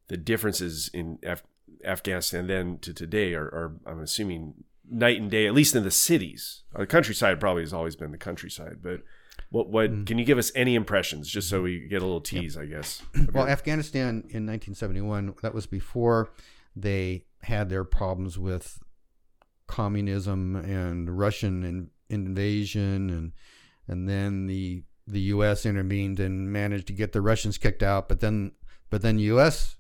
the 0.08 0.18
differences 0.18 0.90
in 0.94 1.20
Af- 1.24 1.44
Afghanistan 1.86 2.48
then 2.48 2.80
to 2.80 2.94
today 2.94 3.34
are, 3.36 3.46
are 3.46 3.76
I'm 3.86 4.00
assuming 4.02 4.56
night 4.90 5.22
and 5.22 5.30
day, 5.30 5.46
at 5.46 5.54
least 5.54 5.76
in 5.76 5.84
the 5.84 5.92
cities. 5.92 6.64
The 6.76 6.88
countryside 6.88 7.40
probably 7.40 7.62
has 7.64 7.74
always 7.74 7.96
been 7.96 8.12
the 8.12 8.18
countryside, 8.18 8.78
but. 8.82 9.02
What, 9.52 9.70
what 9.70 9.90
Mm. 9.92 10.06
can 10.06 10.20
you 10.20 10.26
give 10.26 10.38
us 10.38 10.52
any 10.54 10.76
impressions 10.76 11.28
just 11.28 11.50
so 11.50 11.64
we 11.64 11.88
get 11.88 12.04
a 12.04 12.06
little 12.06 12.22
tease, 12.22 12.56
I 12.56 12.66
guess? 12.68 13.02
Well, 13.34 13.46
your- 13.46 13.50
Afghanistan 13.50 14.10
in 14.30 14.46
1971, 14.46 15.34
that 15.42 15.56
was 15.56 15.66
before 15.66 16.34
they 16.76 17.26
had 17.42 17.70
their 17.70 17.84
problems 17.84 18.38
with 18.38 18.78
communism 19.66 20.56
and 20.56 21.18
Russian 21.18 21.64
in, 21.64 21.90
invasion, 22.10 23.10
and 23.10 23.32
and 23.90 24.08
then 24.08 24.46
the 24.46 24.84
the 25.08 25.20
U.S. 25.22 25.66
intervened 25.66 26.20
and 26.20 26.54
managed 26.54 26.88
to 26.88 26.94
get 26.94 27.12
the 27.12 27.22
Russians 27.22 27.58
kicked 27.58 27.82
out. 27.82 28.08
But 28.08 28.20
then, 28.20 28.52
but 28.92 29.02
then 29.02 29.18
U.S. 29.18 29.78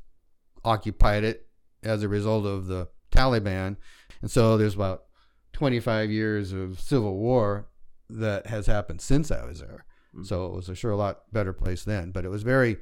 occupied 0.65 1.23
it 1.23 1.47
as 1.83 2.01
a 2.01 2.09
result 2.09 2.45
of 2.45 2.65
the 2.65 2.89
Taliban, 3.11 3.77
and 4.21 4.31
so 4.31 4.57
there's 4.57 4.75
about 4.75 5.03
25 5.53 6.09
years 6.09 6.51
of 6.51 6.79
civil 6.79 7.15
war 7.17 7.67
that 8.09 8.47
has 8.47 8.65
happened 8.65 9.01
since 9.01 9.31
I 9.31 9.45
was 9.45 9.59
there. 9.59 9.85
Mm. 10.15 10.25
So 10.25 10.47
it 10.47 10.53
was 10.53 10.69
a 10.69 10.75
sure 10.75 10.91
a 10.91 10.97
lot 10.97 11.31
better 11.31 11.53
place 11.53 11.83
then, 11.83 12.11
but 12.11 12.25
it 12.25 12.29
was 12.29 12.43
very 12.43 12.77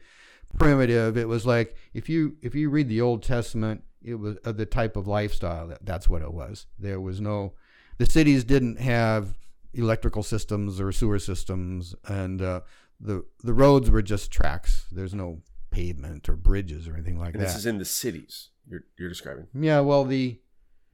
primitive. 0.58 1.18
It 1.18 1.28
was 1.28 1.46
like 1.46 1.76
if 1.94 2.08
you 2.08 2.38
if 2.42 2.56
you 2.56 2.70
read 2.70 2.88
the 2.88 3.02
Old 3.02 3.24
Testament, 3.24 3.84
it 4.02 4.16
was 4.16 4.38
uh, 4.46 4.54
the 4.54 4.66
type 4.66 4.96
of 4.96 5.08
lifestyle 5.08 5.68
that 5.68 5.86
that's 5.86 6.08
what 6.08 6.22
it 6.22 6.34
was. 6.34 6.66
There 6.80 7.02
was 7.02 7.20
no 7.20 7.54
the 7.98 8.06
cities 8.06 8.44
didn't 8.44 8.80
have 8.80 9.36
electrical 9.78 10.24
systems 10.24 10.82
or 10.82 10.92
sewer 10.92 11.20
systems, 11.20 11.96
and 12.08 12.42
uh, 12.42 12.62
the 13.00 13.24
the 13.44 13.54
roads 13.54 13.90
were 13.90 14.02
just 14.02 14.32
tracks. 14.32 14.86
There's 14.92 15.14
no 15.14 15.42
pavement 15.70 16.28
or 16.30 16.36
bridges 16.36 16.88
or 16.88 16.94
anything 16.96 17.20
like 17.20 17.34
and 17.34 17.42
that. 17.44 17.48
this 17.48 17.56
is 17.56 17.66
in 17.66 17.78
the 17.78 17.86
cities 17.86 18.50
you're, 18.68 18.84
you're 18.98 19.10
describing. 19.10 19.48
Yeah, 19.54 19.82
well 19.82 20.04
the 20.04 20.40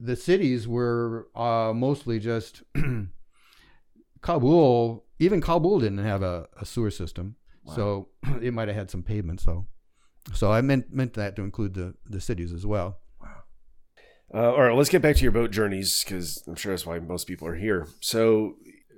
the 0.00 0.16
cities 0.16 0.66
were 0.68 1.28
uh, 1.34 1.72
mostly 1.74 2.18
just 2.18 2.62
Kabul. 4.20 5.04
Even 5.18 5.40
Kabul 5.40 5.80
didn't 5.80 5.98
have 6.04 6.22
a, 6.22 6.48
a 6.60 6.64
sewer 6.66 6.90
system, 6.90 7.36
Wow. 7.64 7.74
so 7.74 8.08
it 8.42 8.52
might 8.52 8.68
have 8.68 8.76
had 8.76 8.90
some 8.90 9.02
pavement. 9.02 9.40
So, 9.40 9.66
so 10.32 10.50
I 10.52 10.60
meant 10.60 10.92
meant 10.92 11.14
that 11.14 11.36
to 11.36 11.42
include 11.42 11.74
the 11.74 11.94
the 12.08 12.20
cities 12.20 12.52
as 12.52 12.66
well. 12.66 12.98
Uh, 14.32 14.50
all 14.50 14.62
right, 14.62 14.74
let's 14.76 14.88
get 14.90 15.00
back 15.00 15.14
to 15.14 15.22
your 15.22 15.30
boat 15.30 15.52
journeys 15.52 16.02
because 16.02 16.42
I'm 16.48 16.56
sure 16.56 16.72
that's 16.72 16.84
why 16.84 16.98
most 16.98 17.28
people 17.28 17.46
are 17.46 17.54
here. 17.54 17.86
So, 18.00 18.56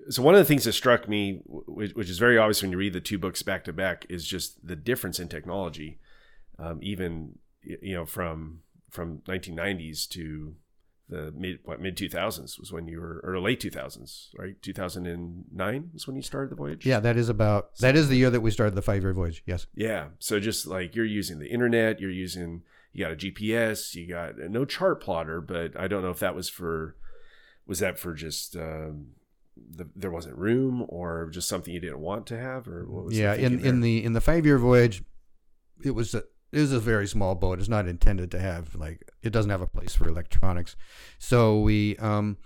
so 0.09 0.23
one 0.23 0.35
of 0.35 0.39
the 0.39 0.45
things 0.45 0.65
that 0.65 0.73
struck 0.73 1.09
me, 1.09 1.41
which, 1.47 1.93
which 1.95 2.11
is 2.11 2.19
very 2.19 2.39
obvious 2.39 2.63
when 2.63 2.71
you 2.71 2.79
read 2.79 2.93
the 2.93 3.01
two 3.01 3.19
books 3.19 3.43
back 3.43 3.65
to 3.65 3.73
back, 3.73 4.07
is 4.09 4.27
just 4.27 4.67
the 4.67 4.77
difference 4.77 5.19
in 5.19 5.29
technology. 5.29 5.99
Um, 6.59 6.79
even 6.83 7.39
you 7.63 7.95
know 7.95 8.07
from 8.07 8.61
from 8.91 9.19
1990s 9.29 10.09
to 10.11 10.55
the 11.09 11.33
mid 11.37 11.61
what 11.65 11.81
mid 11.81 11.97
2000s 11.97 12.59
was 12.59 12.73
when 12.73 12.89
you 12.89 13.01
were 13.01 13.21
or 13.23 13.39
late 13.39 13.61
2000s, 13.61 14.29
right? 14.39 14.61
2009 14.63 15.91
was 15.93 16.07
when 16.07 16.17
you 16.17 16.23
started 16.23 16.51
the 16.51 16.57
voyage. 16.57 16.85
Yeah, 16.85 17.01
that 17.01 17.17
is 17.17 17.29
about 17.29 17.77
that 17.77 17.95
is 17.95 18.09
the 18.09 18.17
year 18.17 18.31
that 18.31 18.41
we 18.41 18.51
started 18.51 18.75
the 18.75 18.83
five 18.83 19.03
year 19.03 19.13
voyage. 19.13 19.43
Yes. 19.47 19.67
Yeah. 19.75 20.09
So 20.19 20.41
just 20.41 20.67
like 20.67 20.97
you're 20.97 21.05
using 21.05 21.39
the 21.39 21.49
internet, 21.49 22.01
you're 22.01 22.11
using 22.11 22.63
you 22.93 23.05
got 23.05 23.13
a 23.13 23.17
GPS, 23.17 23.95
you 23.95 24.09
got 24.09 24.39
no 24.39 24.65
chart 24.65 25.03
plotter, 25.03 25.41
but 25.41 25.79
I 25.79 25.87
don't 25.87 26.03
know 26.03 26.11
if 26.11 26.19
that 26.21 26.35
was 26.35 26.49
for 26.49 26.97
was 27.67 27.79
that 27.81 27.99
for 27.99 28.15
just 28.15 28.57
um, 28.57 29.09
the, 29.57 29.89
there 29.97 30.11
wasn't 30.11 30.37
room 30.37 30.85
or 30.89 31.29
just 31.31 31.49
something 31.49 31.73
you 31.73 31.81
didn't 31.81 32.01
want 32.01 32.27
to 32.27 32.39
have 32.39 32.69
or 32.69 32.85
what 32.89 33.05
was 33.07 33.19
yeah, 33.19 33.35
in 33.35 33.51
thinking 33.53 33.67
in 33.67 33.81
the 33.81 34.05
in 34.05 34.13
the 34.13 34.21
five 34.21 34.45
year 34.47 34.59
voyage, 34.59 35.03
it 35.85 35.93
was 35.93 36.15
a 36.15 36.23
it 36.53 36.61
was 36.61 36.73
a 36.73 36.81
very 36.81 37.07
small 37.07 37.35
boat. 37.35 37.59
It's 37.59 37.69
not 37.69 37.89
intended 37.89 38.31
to 38.33 38.39
have 38.41 38.75
like 38.75 39.11
it 39.23 39.31
doesn't 39.31 39.51
have 39.51 39.61
a 39.63 39.67
place 39.67 39.95
for 39.97 40.09
electronics, 40.09 40.77
so 41.19 41.61
we 41.61 41.97
um, 41.97 42.37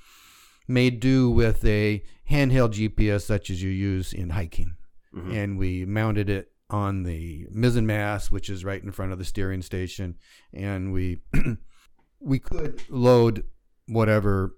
made 0.68 1.00
do 1.00 1.30
with 1.30 1.64
a 1.64 2.02
handheld 2.30 2.72
GPS 2.74 3.22
such 3.22 3.50
as 3.50 3.62
you 3.62 3.70
use 3.70 4.12
in 4.12 4.30
hiking, 4.30 4.76
Mhm. 5.14 5.34
and 5.34 5.58
we 5.58 5.84
mounted 5.84 6.30
it 6.30 6.52
on 6.70 7.02
the 7.02 7.46
mizzen 7.52 7.84
mast, 7.84 8.30
which 8.30 8.48
is 8.48 8.64
right 8.64 8.82
in 8.82 8.92
front 8.92 9.10
of 9.12 9.18
the 9.18 9.24
steering 9.24 9.62
station, 9.62 10.16
and 10.52 10.92
we 10.92 11.20
we 12.20 12.38
could 12.38 12.82
load 12.88 13.44
whatever 13.88 14.54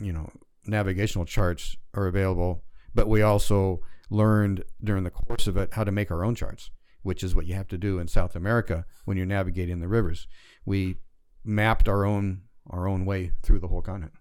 you 0.00 0.12
know 0.12 0.30
navigational 0.70 1.24
charts 1.24 1.76
are 1.94 2.06
available, 2.06 2.64
but 2.94 3.08
we 3.08 3.22
also 3.22 3.80
learned 4.08 4.64
during 4.82 5.04
the 5.04 5.10
course 5.10 5.46
of 5.46 5.56
it 5.56 5.74
how 5.74 5.84
to 5.84 5.92
make 5.92 6.10
our 6.10 6.24
own 6.24 6.34
charts, 6.34 6.70
which 7.02 7.22
is 7.22 7.34
what 7.34 7.46
you 7.46 7.54
have 7.54 7.68
to 7.68 7.78
do 7.78 7.98
in 7.98 8.08
South 8.08 8.34
America 8.34 8.84
when 9.04 9.16
you're 9.16 9.26
navigating 9.26 9.80
the 9.80 9.88
rivers. 9.88 10.26
We 10.64 10.96
mapped 11.44 11.88
our 11.88 12.04
own 12.04 12.42
our 12.68 12.86
own 12.86 13.04
way 13.04 13.32
through 13.42 13.58
the 13.58 13.68
whole 13.68 13.82
continent. 13.82 14.14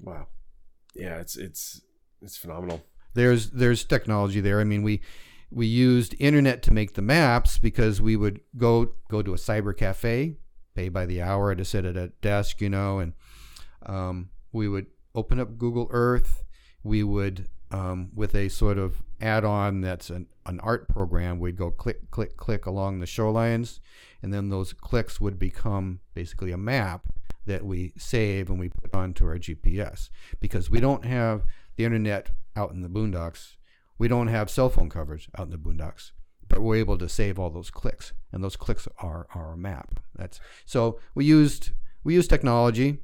wow. 0.00 0.28
Yeah, 0.94 1.16
it's 1.16 1.36
it's 1.36 1.82
it's 2.22 2.36
phenomenal. 2.36 2.82
There's 3.14 3.50
there's 3.50 3.84
technology 3.84 4.40
there. 4.40 4.60
I 4.60 4.64
mean, 4.64 4.82
we 4.82 5.00
we 5.50 5.66
used 5.66 6.14
internet 6.18 6.62
to 6.64 6.72
make 6.72 6.94
the 6.94 7.02
maps 7.02 7.58
because 7.58 8.00
we 8.00 8.16
would 8.16 8.40
go 8.56 8.92
go 9.10 9.22
to 9.22 9.32
a 9.32 9.36
cyber 9.36 9.76
cafe, 9.76 10.36
pay 10.74 10.88
by 10.88 11.06
the 11.06 11.22
hour 11.22 11.54
to 11.54 11.64
sit 11.64 11.84
at 11.84 11.96
a 11.96 12.08
desk, 12.20 12.60
you 12.60 12.68
know, 12.68 12.98
and 12.98 13.12
um, 13.86 14.30
we 14.52 14.68
would 14.68 14.86
open 15.18 15.40
up 15.40 15.58
Google 15.58 15.88
Earth. 15.90 16.44
We 16.82 17.02
would 17.02 17.48
um, 17.70 18.10
with 18.14 18.34
a 18.34 18.48
sort 18.48 18.78
of 18.78 19.02
add-on 19.20 19.80
that's 19.80 20.10
an, 20.10 20.26
an 20.46 20.60
art 20.60 20.88
program. 20.88 21.38
We'd 21.38 21.56
go 21.56 21.70
click 21.70 22.10
click 22.10 22.36
click 22.36 22.66
along 22.66 23.00
the 23.00 23.06
shorelines, 23.06 23.80
and 24.22 24.32
then 24.32 24.48
those 24.48 24.72
clicks 24.72 25.20
would 25.20 25.38
become 25.38 26.00
basically 26.14 26.52
a 26.52 26.56
map 26.56 27.02
that 27.46 27.64
we 27.64 27.92
save 27.96 28.50
and 28.50 28.60
we 28.60 28.68
put 28.68 28.94
onto 28.94 29.26
our 29.26 29.38
GPS 29.38 30.10
because 30.38 30.70
we 30.70 30.80
don't 30.80 31.04
have 31.04 31.44
the 31.76 31.84
internet 31.84 32.30
out 32.54 32.72
in 32.72 32.82
the 32.82 32.88
boondocks. 32.88 33.56
We 33.98 34.06
don't 34.06 34.28
have 34.28 34.50
cell 34.50 34.68
phone 34.68 34.90
coverage 34.90 35.28
out 35.36 35.46
in 35.46 35.50
the 35.50 35.58
boondocks, 35.58 36.12
but 36.46 36.60
we're 36.60 36.76
able 36.76 36.98
to 36.98 37.08
save 37.08 37.38
all 37.38 37.50
those 37.50 37.70
clicks, 37.70 38.12
and 38.32 38.44
those 38.44 38.56
clicks 38.56 38.86
are 38.98 39.26
our 39.34 39.56
map. 39.56 40.00
That's 40.14 40.40
so 40.64 41.00
we 41.14 41.24
used 41.24 41.72
we 42.04 42.14
used 42.14 42.30
technology, 42.30 42.98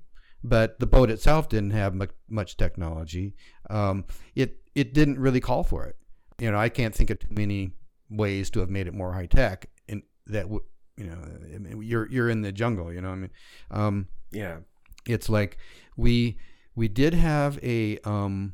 but 0.45 0.79
the 0.79 0.87
boat 0.87 1.11
itself 1.11 1.49
didn't 1.49 1.71
have 1.71 1.95
much, 1.95 2.11
much 2.29 2.57
technology. 2.57 3.35
Um, 3.71 4.05
it 4.35 4.61
it 4.75 4.93
didn't 4.95 5.19
really 5.19 5.41
call 5.41 5.65
for 5.65 5.85
it. 5.87 5.97
You 6.39 6.51
know, 6.53 6.59
I 6.59 6.69
can't 6.69 6.95
think 6.95 7.11
of 7.11 7.19
too 7.19 7.29
many 7.31 7.73
ways 8.11 8.51
to 8.51 8.61
have 8.61 8.69
made 8.71 8.87
it 8.87 8.95
more 8.95 9.13
high 9.15 9.27
tech, 9.27 9.71
and 9.89 10.03
that 10.27 10.49
would 10.49 10.63
you 10.97 11.07
know 11.07 11.17
I 11.55 11.59
mean, 11.59 11.83
you're 11.83 12.09
you're 12.11 12.29
in 12.31 12.43
the 12.43 12.53
jungle. 12.53 12.93
You 12.93 13.01
know, 13.01 13.11
I 13.11 13.15
mean. 13.17 13.31
Um, 13.71 14.09
Yeah. 14.31 14.59
it's 15.07 15.29
like 15.29 15.57
we 15.97 16.39
we 16.77 16.89
did 16.89 17.15
have 17.15 17.59
a 17.63 17.99
um 18.05 18.53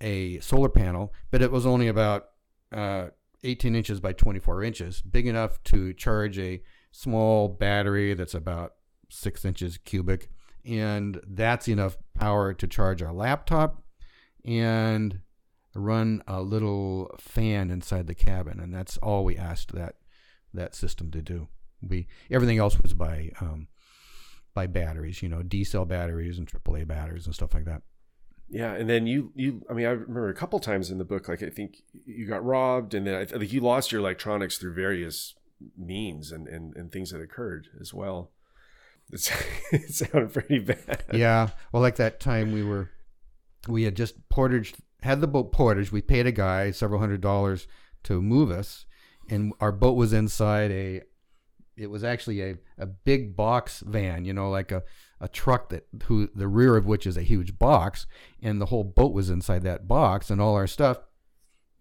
a 0.00 0.38
solar 0.40 0.68
panel, 0.68 1.12
but 1.30 1.42
it 1.42 1.50
was 1.50 1.64
only 1.66 1.88
about 1.88 2.26
uh, 2.72 3.08
18 3.42 3.74
inches 3.74 4.00
by 4.00 4.12
24 4.12 4.62
inches, 4.62 5.00
big 5.02 5.26
enough 5.26 5.62
to 5.64 5.92
charge 5.94 6.38
a 6.38 6.62
small 6.92 7.48
battery 7.48 8.12
that's 8.14 8.34
about 8.34 8.74
six 9.08 9.44
inches 9.44 9.78
cubic, 9.78 10.28
and 10.64 11.20
that's 11.26 11.68
enough 11.68 11.96
power 12.14 12.54
to 12.54 12.66
charge 12.66 13.02
our 13.02 13.12
laptop 13.12 13.82
and 14.44 15.20
run 15.74 16.22
a 16.26 16.40
little 16.40 17.14
fan 17.18 17.70
inside 17.70 18.06
the 18.06 18.14
cabin, 18.14 18.60
and 18.60 18.72
that's 18.72 18.96
all 18.98 19.24
we 19.24 19.36
asked 19.36 19.72
that 19.72 19.96
that 20.52 20.74
system 20.74 21.10
to 21.10 21.20
do 21.20 21.48
we 21.88 22.06
everything 22.30 22.58
else 22.58 22.78
was 22.80 22.94
by 22.94 23.30
um, 23.40 23.68
by 24.54 24.66
batteries, 24.66 25.22
you 25.22 25.28
know, 25.28 25.42
D 25.42 25.64
cell 25.64 25.84
batteries 25.84 26.38
and 26.38 26.46
AAA 26.46 26.86
batteries 26.86 27.26
and 27.26 27.34
stuff 27.34 27.54
like 27.54 27.64
that. 27.64 27.82
Yeah, 28.48 28.72
and 28.72 28.88
then 28.88 29.06
you 29.06 29.32
you 29.34 29.64
I 29.68 29.72
mean 29.72 29.86
I 29.86 29.90
remember 29.90 30.28
a 30.28 30.34
couple 30.34 30.58
times 30.60 30.90
in 30.90 30.98
the 30.98 31.04
book 31.04 31.28
like 31.28 31.42
I 31.42 31.50
think 31.50 31.82
you 31.92 32.26
got 32.26 32.44
robbed 32.44 32.94
and 32.94 33.06
then 33.06 33.14
I 33.14 33.24
think 33.24 33.52
you 33.52 33.60
lost 33.60 33.92
your 33.92 34.00
electronics 34.00 34.58
through 34.58 34.74
various 34.74 35.34
means 35.76 36.30
and 36.30 36.46
and, 36.46 36.74
and 36.76 36.92
things 36.92 37.10
that 37.10 37.20
occurred 37.20 37.68
as 37.80 37.92
well. 37.92 38.30
It 39.72 39.92
sounded 39.92 40.32
pretty 40.32 40.60
bad. 40.60 41.04
Yeah, 41.12 41.48
well, 41.72 41.82
like 41.82 41.96
that 41.96 42.20
time 42.20 42.52
we 42.52 42.62
were 42.62 42.90
we 43.68 43.84
had 43.84 43.96
just 43.96 44.28
portage 44.28 44.74
had 45.02 45.20
the 45.20 45.26
boat 45.26 45.52
portage. 45.52 45.92
We 45.92 46.02
paid 46.02 46.26
a 46.26 46.32
guy 46.32 46.70
several 46.70 47.00
hundred 47.00 47.20
dollars 47.20 47.66
to 48.04 48.22
move 48.22 48.50
us, 48.50 48.86
and 49.28 49.52
our 49.60 49.72
boat 49.72 49.96
was 49.96 50.12
inside 50.12 50.70
a. 50.70 51.02
It 51.76 51.90
was 51.90 52.04
actually 52.04 52.40
a, 52.40 52.56
a 52.78 52.86
big 52.86 53.34
box 53.34 53.80
van, 53.80 54.24
you 54.24 54.32
know, 54.32 54.48
like 54.48 54.70
a, 54.70 54.84
a 55.20 55.26
truck 55.26 55.70
that 55.70 55.86
who 56.04 56.28
the 56.32 56.46
rear 56.46 56.76
of 56.76 56.86
which 56.86 57.04
is 57.04 57.16
a 57.16 57.22
huge 57.22 57.58
box, 57.58 58.06
and 58.40 58.60
the 58.60 58.66
whole 58.66 58.84
boat 58.84 59.12
was 59.12 59.28
inside 59.28 59.62
that 59.62 59.88
box 59.88 60.30
and 60.30 60.40
all 60.40 60.54
our 60.54 60.68
stuff. 60.68 60.98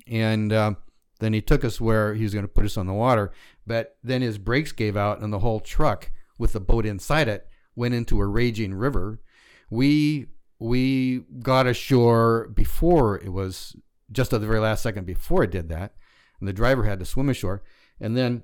And 0.08 0.52
um, 0.52 0.78
then 1.20 1.34
he 1.34 1.42
took 1.42 1.64
us 1.64 1.80
where 1.80 2.16
he 2.16 2.24
was 2.24 2.34
going 2.34 2.46
to 2.46 2.52
put 2.52 2.66
us 2.66 2.76
on 2.76 2.88
the 2.88 2.94
water, 2.94 3.32
but 3.68 3.98
then 4.04 4.24
his 4.24 4.40
brakes 4.40 4.72
gave 4.72 4.98
out, 4.98 5.22
and 5.22 5.32
the 5.32 5.40
whole 5.40 5.60
truck 5.60 6.12
with 6.38 6.54
the 6.54 6.60
boat 6.60 6.86
inside 6.86 7.28
it 7.28 7.48
went 7.76 7.94
into 7.94 8.20
a 8.20 8.28
raging 8.28 8.74
river. 8.74 9.20
We 9.70 10.28
we 10.60 11.26
got 11.42 11.68
ashore 11.68 12.48
before 12.54 13.18
it 13.20 13.34
was 13.34 13.76
just 14.12 14.32
at 14.32 14.42
the 14.42 14.48
very 14.48 14.60
last 14.60 14.84
second 14.84 15.06
before 15.06 15.44
it 15.44 15.52
did 15.52 15.70
that, 15.70 15.94
and 16.40 16.48
the 16.48 16.54
driver 16.54 16.84
had 16.84 17.00
to 17.00 17.06
swim 17.06 17.30
ashore, 17.30 17.64
and 18.00 18.16
then 18.16 18.44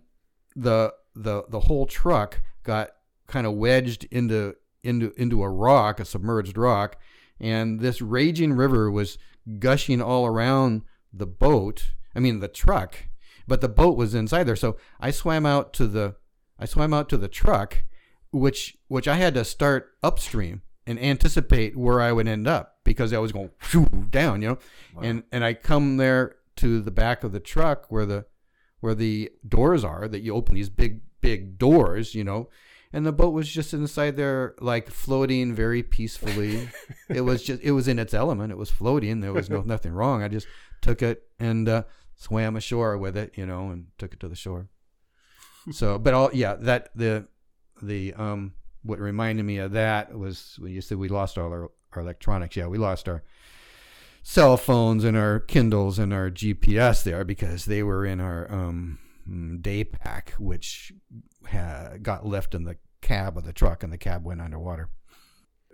the 0.55 0.93
the 1.15 1.43
the 1.50 1.62
whole 1.62 1.86
truck 1.86 2.41
got 2.63 2.89
kind 3.27 3.46
of 3.46 3.53
wedged 3.53 4.05
into 4.12 4.55
into 4.84 5.13
into 5.17 5.43
a 5.43 5.50
rock, 5.50 6.00
a 6.00 6.05
submerged 6.05 6.58
rock, 6.58 6.98
and 7.39 7.79
this 7.79 8.01
raging 8.01 8.53
river 8.53 8.89
was 8.89 9.17
gushing 9.60 10.01
all 10.01 10.25
around 10.25 10.81
the 11.13 11.27
boat. 11.27 11.91
I 12.15 12.19
mean 12.19 12.39
the 12.39 12.48
truck, 12.48 12.96
but 13.48 13.62
the 13.62 13.69
boat 13.69 13.98
was 13.98 14.13
inside 14.13 14.43
there. 14.43 14.55
So 14.55 14.77
I 15.00 15.12
swam 15.12 15.46
out 15.46 15.74
to 15.74 15.88
the 15.88 16.15
I 16.59 16.65
swam 16.65 16.93
out 16.93 17.09
to 17.09 17.17
the 17.17 17.27
truck, 17.27 17.83
which 18.31 18.77
which 18.87 19.07
I 19.07 19.15
had 19.15 19.33
to 19.35 19.45
start 19.45 19.91
upstream 20.03 20.61
and 20.85 20.99
anticipate 20.99 21.77
where 21.77 22.01
I 22.01 22.11
would 22.11 22.27
end 22.27 22.47
up 22.47 22.79
because 22.83 23.13
I 23.13 23.19
was 23.19 23.31
going 23.31 23.51
down, 24.09 24.41
you 24.41 24.49
know. 24.49 24.57
Wow. 24.95 25.01
And 25.03 25.23
and 25.31 25.43
I 25.43 25.53
come 25.53 25.97
there 25.97 26.35
to 26.57 26.81
the 26.81 26.91
back 26.91 27.23
of 27.23 27.31
the 27.31 27.39
truck 27.39 27.85
where 27.89 28.05
the 28.05 28.25
where 28.81 28.95
the 28.95 29.31
doors 29.47 29.83
are 29.83 30.07
that 30.07 30.21
you 30.21 30.35
open 30.35 30.55
these 30.55 30.69
big 30.69 31.01
big 31.21 31.57
doors, 31.57 32.15
you 32.15 32.23
know. 32.23 32.49
And 32.91 33.05
the 33.05 33.11
boat 33.11 33.33
was 33.33 33.47
just 33.47 33.71
inside 33.71 34.17
there, 34.17 34.55
like 34.59 34.89
floating 34.89 35.53
very 35.53 35.83
peacefully. 35.83 36.69
it 37.09 37.21
was 37.21 37.43
just, 37.43 37.61
it 37.61 37.71
was 37.71 37.87
in 37.87 37.99
its 37.99 38.15
element. 38.15 38.51
It 38.51 38.57
was 38.57 38.71
floating. 38.71 39.21
There 39.21 39.31
was 39.31 39.49
no 39.49 39.61
nothing 39.65 39.93
wrong. 39.93 40.23
I 40.23 40.27
just 40.27 40.47
took 40.81 41.03
it 41.03 41.23
and 41.39 41.69
uh, 41.69 41.83
swam 42.15 42.55
ashore 42.55 42.97
with 42.97 43.15
it, 43.15 43.33
you 43.35 43.45
know, 43.45 43.69
and 43.69 43.87
took 43.99 44.13
it 44.13 44.19
to 44.21 44.27
the 44.27 44.35
shore. 44.35 44.69
So, 45.71 45.97
but 45.97 46.13
all, 46.13 46.29
yeah, 46.33 46.55
that 46.55 46.89
the 46.95 47.27
the 47.81 48.13
um 48.15 48.53
what 48.83 48.99
reminded 48.99 49.43
me 49.43 49.57
of 49.57 49.71
that 49.73 50.17
was 50.17 50.55
when 50.59 50.71
you 50.71 50.81
said 50.81 50.97
we 50.97 51.09
lost 51.09 51.38
all 51.38 51.49
our, 51.49 51.71
our 51.93 52.01
electronics. 52.01 52.55
Yeah, 52.55 52.67
we 52.67 52.77
lost 52.77 53.09
our 53.09 53.23
cell 54.23 54.57
phones 54.57 55.03
and 55.03 55.17
our 55.17 55.39
Kindles 55.39 55.99
and 55.99 56.13
our 56.13 56.29
GPS 56.29 57.03
there 57.03 57.23
because 57.23 57.65
they 57.65 57.83
were 57.83 58.05
in 58.05 58.19
our 58.19 58.51
um, 58.51 58.99
day 59.61 59.83
pack, 59.83 60.33
which 60.39 60.93
ha- 61.51 61.93
got 62.01 62.25
left 62.25 62.55
in 62.55 62.63
the 62.63 62.77
cab 63.01 63.38
of 63.38 63.45
the 63.45 63.53
truck, 63.53 63.83
and 63.83 63.91
the 63.91 63.97
cab 63.97 64.25
went 64.25 64.41
underwater. 64.41 64.89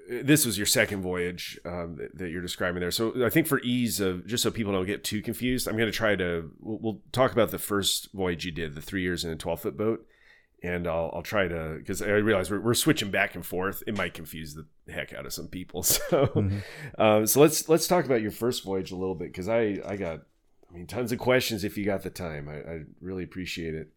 This 0.08 0.46
was 0.46 0.58
your 0.58 0.68
second 0.68 1.02
voyage 1.02 1.60
um, 1.66 1.96
that, 1.96 2.18
that, 2.18 2.30
you're 2.30 2.42
describing 2.42 2.80
there. 2.80 2.92
So 2.92 3.26
I 3.26 3.30
think 3.30 3.48
for 3.48 3.60
ease 3.62 4.00
of 4.00 4.28
just 4.28 4.44
so 4.44 4.52
people 4.52 4.72
don't 4.72 4.86
get 4.86 5.04
too 5.04 5.22
confused, 5.22 5.68
I'm 5.68 5.78
going 5.78 5.92
to 5.92 5.98
try 5.98 6.16
to 6.16 6.52
we'll, 6.60 6.78
we'll 6.80 7.02
talk 7.12 7.32
about 7.32 7.50
the 7.50 7.58
first 7.58 8.14
voyage 8.14 8.46
you 8.46 8.52
did, 8.52 8.76
the 8.76 8.82
three 8.82 9.02
years 9.02 9.26
in 9.26 9.32
a 9.32 9.36
12 9.36 9.62
foot 9.62 9.78
boat 9.78 10.06
and 10.66 10.88
I'll, 10.88 11.12
I'll 11.14 11.22
try 11.22 11.48
to 11.48 11.76
because 11.78 12.02
I 12.02 12.08
realize 12.08 12.50
we're, 12.50 12.60
we're 12.60 12.74
switching 12.74 13.12
back 13.12 13.36
and 13.36 13.46
forth. 13.46 13.84
It 13.86 13.96
might 13.98 14.14
confuse 14.14 14.56
the 14.56 14.66
heck 14.92 15.14
out 15.14 15.26
of 15.26 15.34
some 15.34 15.48
people. 15.48 15.84
So, 15.96 16.28
mm-hmm. 16.28 17.02
um, 17.02 17.28
so 17.28 17.40
let's 17.40 17.70
let's 17.70 17.88
talk 17.88 18.06
about 18.06 18.22
your 18.22 18.32
first 18.32 18.64
voyage 18.64 18.92
a 18.92 18.96
little 18.96 19.16
bit 19.16 19.32
because 19.32 19.48
I 19.48 19.80
I 19.86 19.98
got 19.98 20.22
I 20.70 20.74
mean 20.74 20.88
tons 20.88 21.12
of 21.12 21.20
questions 21.20 21.64
if 21.64 21.78
you 21.78 21.86
got 21.86 22.02
the 22.02 22.10
time. 22.10 22.50
I, 22.50 22.56
I 22.56 22.82
really 23.00 23.24
appreciate 23.24 23.76
it. 23.76 23.90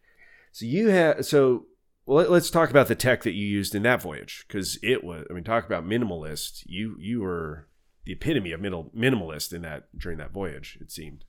So 0.52 0.66
you 0.66 0.88
had 0.88 1.24
so 1.24 1.66
well 2.08 2.28
let's 2.28 2.50
talk 2.50 2.70
about 2.70 2.88
the 2.88 2.94
tech 2.94 3.22
that 3.22 3.34
you 3.34 3.46
used 3.46 3.74
in 3.74 3.82
that 3.82 4.00
voyage 4.00 4.44
because 4.48 4.78
it 4.82 5.04
was 5.04 5.26
I 5.30 5.34
mean 5.34 5.44
talk 5.44 5.66
about 5.66 5.86
minimalist. 5.86 6.62
You 6.66 6.96
you 6.98 7.20
were 7.20 7.68
the 8.04 8.12
epitome 8.12 8.52
of 8.52 8.60
minimal, 8.60 8.90
minimalist 8.96 9.52
in 9.52 9.62
that 9.62 9.88
during 9.96 10.18
that 10.18 10.32
voyage. 10.32 10.78
It 10.80 10.90
seemed. 10.90 11.24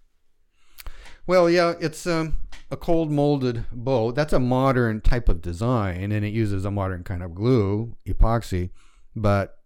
Well, 1.28 1.50
yeah, 1.50 1.74
it's 1.80 2.08
um, 2.08 2.38
a 2.72 2.78
cold 2.78 3.12
molded 3.12 3.66
boat. 3.72 4.16
That's 4.16 4.34
a 4.34 4.40
modern 4.40 5.02
type 5.02 5.30
of 5.30 5.42
design, 5.42 6.12
and 6.12 6.26
it 6.26 6.34
uses 6.34 6.66
a 6.66 6.72
modern 6.72 7.04
kind 7.04 7.22
of 7.22 7.36
glue, 7.36 7.98
epoxy, 8.08 8.72
but 9.16 9.58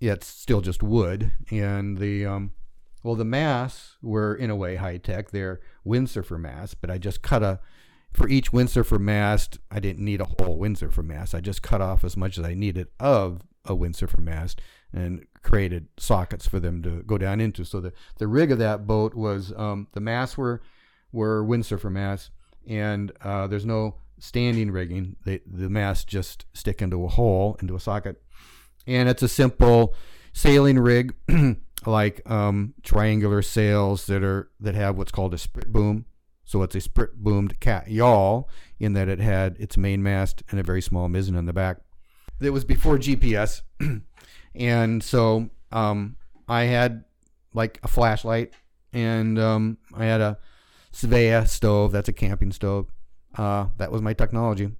it's 0.00 0.26
still 0.26 0.60
just 0.62 0.82
wood. 0.82 1.32
And 1.50 1.98
the 1.98 2.24
um, 2.24 2.52
well, 3.02 3.14
the 3.14 3.24
masts 3.24 3.96
were 4.00 4.34
in 4.34 4.48
a 4.48 4.56
way 4.56 4.76
high 4.76 4.96
tech. 4.96 5.30
They're 5.30 5.60
windsurfer 5.86 6.40
masts, 6.40 6.74
but 6.74 6.90
I 6.90 6.96
just 6.96 7.20
cut 7.20 7.42
a 7.42 7.60
for 8.12 8.28
each 8.28 8.52
windsurfer 8.52 8.98
mast. 8.98 9.58
I 9.70 9.80
didn't 9.80 10.04
need 10.04 10.20
a 10.20 10.24
whole 10.24 10.58
windsurfer 10.58 11.04
mast. 11.04 11.34
I 11.34 11.40
just 11.40 11.62
cut 11.62 11.80
off 11.80 12.04
as 12.04 12.16
much 12.16 12.38
as 12.38 12.44
I 12.44 12.54
needed 12.54 12.88
of 13.00 13.42
a 13.64 13.74
windsurfer 13.74 14.18
mast 14.18 14.60
and 14.92 15.24
created 15.42 15.88
sockets 15.96 16.46
for 16.46 16.60
them 16.60 16.82
to 16.82 17.02
go 17.02 17.18
down 17.18 17.40
into. 17.40 17.64
So 17.64 17.80
the, 17.80 17.92
the 18.18 18.26
rig 18.26 18.50
of 18.50 18.58
that 18.58 18.86
boat 18.86 19.14
was 19.14 19.52
um, 19.56 19.88
the 19.92 20.00
masts 20.00 20.36
were 20.36 20.62
were 21.12 21.44
windsurfer 21.44 21.92
masts, 21.92 22.30
and 22.66 23.12
uh, 23.22 23.46
there's 23.46 23.66
no 23.66 23.96
standing 24.18 24.70
rigging. 24.70 25.16
They, 25.24 25.40
the 25.46 25.68
masts 25.68 26.04
just 26.04 26.46
stick 26.54 26.80
into 26.80 27.04
a 27.04 27.08
hole 27.08 27.56
into 27.60 27.76
a 27.76 27.80
socket, 27.80 28.22
and 28.86 29.08
it's 29.08 29.22
a 29.22 29.28
simple 29.28 29.94
sailing 30.32 30.78
rig, 30.78 31.14
like 31.86 32.28
um, 32.30 32.74
triangular 32.82 33.42
sails 33.42 34.06
that 34.06 34.22
are 34.22 34.50
that 34.60 34.74
have 34.74 34.96
what's 34.96 35.12
called 35.12 35.34
a 35.34 35.38
sprit 35.38 35.72
boom. 35.72 36.06
So 36.52 36.62
it's 36.62 36.74
a 36.74 36.82
sprit 36.82 37.14
boomed 37.16 37.60
cat 37.60 37.90
yawl 37.90 38.46
in 38.78 38.92
that 38.92 39.08
it 39.08 39.20
had 39.20 39.56
its 39.58 39.78
mainmast 39.78 40.42
and 40.50 40.60
a 40.60 40.62
very 40.62 40.82
small 40.82 41.08
mizzen 41.08 41.34
in 41.34 41.46
the 41.46 41.54
back. 41.54 41.78
It 42.42 42.50
was 42.50 42.62
before 42.62 42.98
GPS, 42.98 43.62
and 44.54 45.02
so 45.02 45.48
um, 45.70 46.16
I 46.46 46.64
had 46.64 47.04
like 47.54 47.80
a 47.82 47.88
flashlight, 47.88 48.52
and 48.92 49.38
um, 49.38 49.78
I 49.94 50.04
had 50.04 50.20
a 50.20 50.36
Svea 50.92 51.48
stove. 51.48 51.90
That's 51.90 52.10
a 52.10 52.12
camping 52.12 52.52
stove. 52.52 52.92
Uh, 53.34 53.68
that 53.78 53.90
was 53.90 54.02
my 54.02 54.12
technology. 54.12 54.72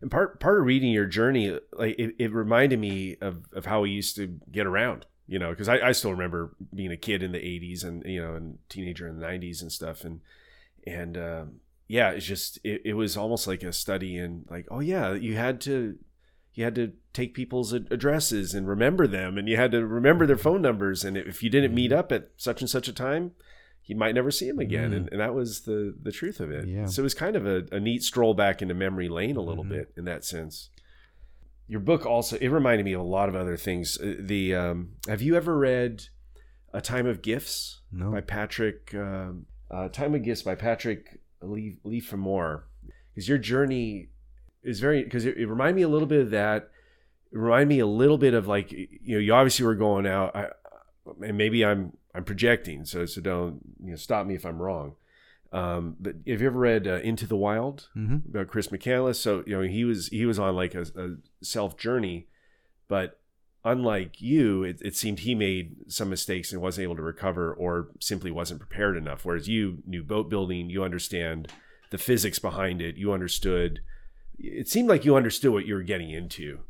And 0.00 0.10
part 0.10 0.40
part 0.40 0.60
of 0.60 0.64
reading 0.64 0.92
your 0.92 1.04
journey, 1.04 1.58
like 1.74 1.96
it, 1.98 2.14
it 2.18 2.32
reminded 2.32 2.80
me 2.80 3.18
of, 3.20 3.44
of 3.52 3.66
how 3.66 3.82
we 3.82 3.90
used 3.90 4.16
to 4.16 4.40
get 4.50 4.66
around. 4.66 5.04
You 5.26 5.38
know, 5.38 5.50
because 5.50 5.68
I, 5.68 5.88
I 5.88 5.92
still 5.92 6.12
remember 6.12 6.56
being 6.74 6.90
a 6.90 6.96
kid 6.96 7.22
in 7.22 7.32
the 7.32 7.38
'80s 7.38 7.84
and 7.84 8.02
you 8.06 8.22
know, 8.22 8.34
and 8.34 8.58
teenager 8.70 9.06
in 9.06 9.20
the 9.20 9.26
'90s 9.26 9.60
and 9.60 9.70
stuff, 9.70 10.04
and 10.04 10.20
and 10.86 11.16
um, 11.16 11.60
yeah, 11.88 12.10
it's 12.10 12.26
just 12.26 12.58
it, 12.64 12.82
it 12.84 12.94
was 12.94 13.16
almost 13.16 13.46
like 13.46 13.62
a 13.62 13.72
study 13.72 14.16
in 14.16 14.44
like, 14.48 14.66
oh 14.70 14.80
yeah, 14.80 15.12
you 15.14 15.36
had 15.36 15.60
to 15.62 15.96
you 16.54 16.64
had 16.64 16.74
to 16.74 16.92
take 17.12 17.34
people's 17.34 17.72
addresses 17.72 18.54
and 18.54 18.68
remember 18.68 19.06
them 19.06 19.38
and 19.38 19.48
you 19.48 19.56
had 19.56 19.72
to 19.72 19.86
remember 19.86 20.26
their 20.26 20.36
phone 20.36 20.62
numbers 20.62 21.04
and 21.04 21.16
if 21.16 21.42
you 21.42 21.50
didn't 21.50 21.74
meet 21.74 21.90
mm-hmm. 21.90 21.98
up 21.98 22.12
at 22.12 22.30
such 22.36 22.60
and 22.60 22.70
such 22.70 22.88
a 22.88 22.92
time 22.92 23.32
you 23.86 23.96
might 23.96 24.14
never 24.14 24.30
see 24.30 24.46
him 24.46 24.58
again 24.58 24.90
mm. 24.90 24.96
and, 24.96 25.08
and, 25.10 25.20
that 25.20 25.34
was 25.34 25.62
the 25.62 25.94
the 26.00 26.12
truth 26.12 26.38
of 26.38 26.50
it 26.50 26.68
yeah. 26.68 26.86
so 26.86 27.00
it 27.00 27.02
was 27.02 27.14
kind 27.14 27.34
of 27.34 27.46
a, 27.46 27.64
a 27.72 27.80
neat 27.80 28.02
stroll 28.02 28.34
back 28.34 28.62
into 28.62 28.74
memory 28.74 29.08
lane 29.08 29.36
a 29.36 29.40
little 29.40 29.64
mm-hmm. 29.64 29.74
bit 29.74 29.92
in 29.96 30.04
that 30.04 30.24
sense 30.24 30.70
your 31.66 31.80
book 31.80 32.06
also 32.06 32.36
it 32.38 32.48
reminded 32.48 32.84
me 32.84 32.92
of 32.92 33.00
a 33.00 33.04
lot 33.04 33.28
of 33.28 33.34
other 33.34 33.56
things 33.56 33.98
uh, 34.00 34.14
the 34.20 34.54
um, 34.54 34.90
have 35.08 35.22
you 35.22 35.36
ever 35.36 35.56
read 35.56 36.04
a 36.72 36.80
time 36.80 37.06
of 37.06 37.22
gifts 37.22 37.80
no. 37.90 38.12
by 38.12 38.20
patrick 38.20 38.94
um, 38.94 39.46
uh, 39.70 39.88
time 39.88 40.14
of 40.14 40.22
gifts 40.22 40.42
by 40.42 40.54
patrick 40.54 41.20
lee, 41.42 41.76
Leigh 41.84 42.00
Fermor. 42.00 42.64
because 43.14 43.28
your 43.28 43.38
journey 43.38 44.08
is 44.62 44.80
very 44.80 45.04
because 45.04 45.24
it, 45.24 45.36
it 45.36 45.46
reminded 45.46 45.76
me 45.76 45.82
a 45.82 45.88
little 45.88 46.08
bit 46.08 46.20
of 46.20 46.30
that. 46.30 46.70
It 47.32 47.38
reminded 47.38 47.68
me 47.68 47.78
a 47.78 47.86
little 47.86 48.18
bit 48.18 48.34
of 48.34 48.46
like 48.46 48.72
you 48.72 48.88
know 49.02 49.18
you 49.18 49.32
obviously 49.32 49.64
were 49.64 49.74
going 49.74 50.06
out, 50.06 50.34
I, 50.34 50.48
and 51.24 51.38
maybe 51.38 51.64
I'm 51.64 51.96
I'm 52.14 52.24
projecting, 52.24 52.84
so 52.84 53.06
so 53.06 53.20
don't 53.20 53.60
you 53.82 53.90
know 53.90 53.96
stop 53.96 54.26
me 54.26 54.34
if 54.34 54.44
I'm 54.44 54.60
wrong. 54.60 54.96
Um, 55.52 55.96
but 55.98 56.14
have 56.26 56.40
you 56.40 56.46
ever 56.46 56.58
read 56.58 56.86
uh, 56.86 57.00
Into 57.00 57.26
the 57.26 57.36
Wild 57.36 57.88
mm-hmm. 57.96 58.28
about 58.28 58.48
Chris 58.48 58.68
McCandless? 58.68 59.16
So 59.16 59.42
you 59.46 59.56
know 59.56 59.62
he 59.62 59.84
was 59.84 60.08
he 60.08 60.26
was 60.26 60.38
on 60.38 60.54
like 60.54 60.74
a, 60.74 60.82
a 60.82 61.16
self 61.42 61.76
journey, 61.76 62.28
but 62.88 63.19
unlike 63.64 64.20
you, 64.20 64.64
it, 64.64 64.80
it, 64.82 64.96
seemed 64.96 65.20
he 65.20 65.34
made 65.34 65.76
some 65.92 66.08
mistakes 66.08 66.52
and 66.52 66.62
wasn't 66.62 66.84
able 66.84 66.96
to 66.96 67.02
recover, 67.02 67.52
or 67.52 67.88
simply 68.00 68.30
wasn't 68.30 68.60
prepared 68.60 68.96
enough. 68.96 69.24
Whereas 69.24 69.48
you 69.48 69.82
knew 69.86 70.02
boat 70.02 70.30
building, 70.30 70.70
you 70.70 70.82
understand 70.82 71.48
the 71.90 71.98
physics 71.98 72.38
behind 72.38 72.80
it, 72.80 72.96
you 72.96 73.12
understood 73.12 73.80
it 74.42 74.68
seemed 74.68 74.88
like 74.88 75.04
you 75.04 75.16
understood 75.16 75.52
what 75.52 75.66
you 75.66 75.74
were 75.74 75.82
getting 75.82 76.10
into. 76.10 76.60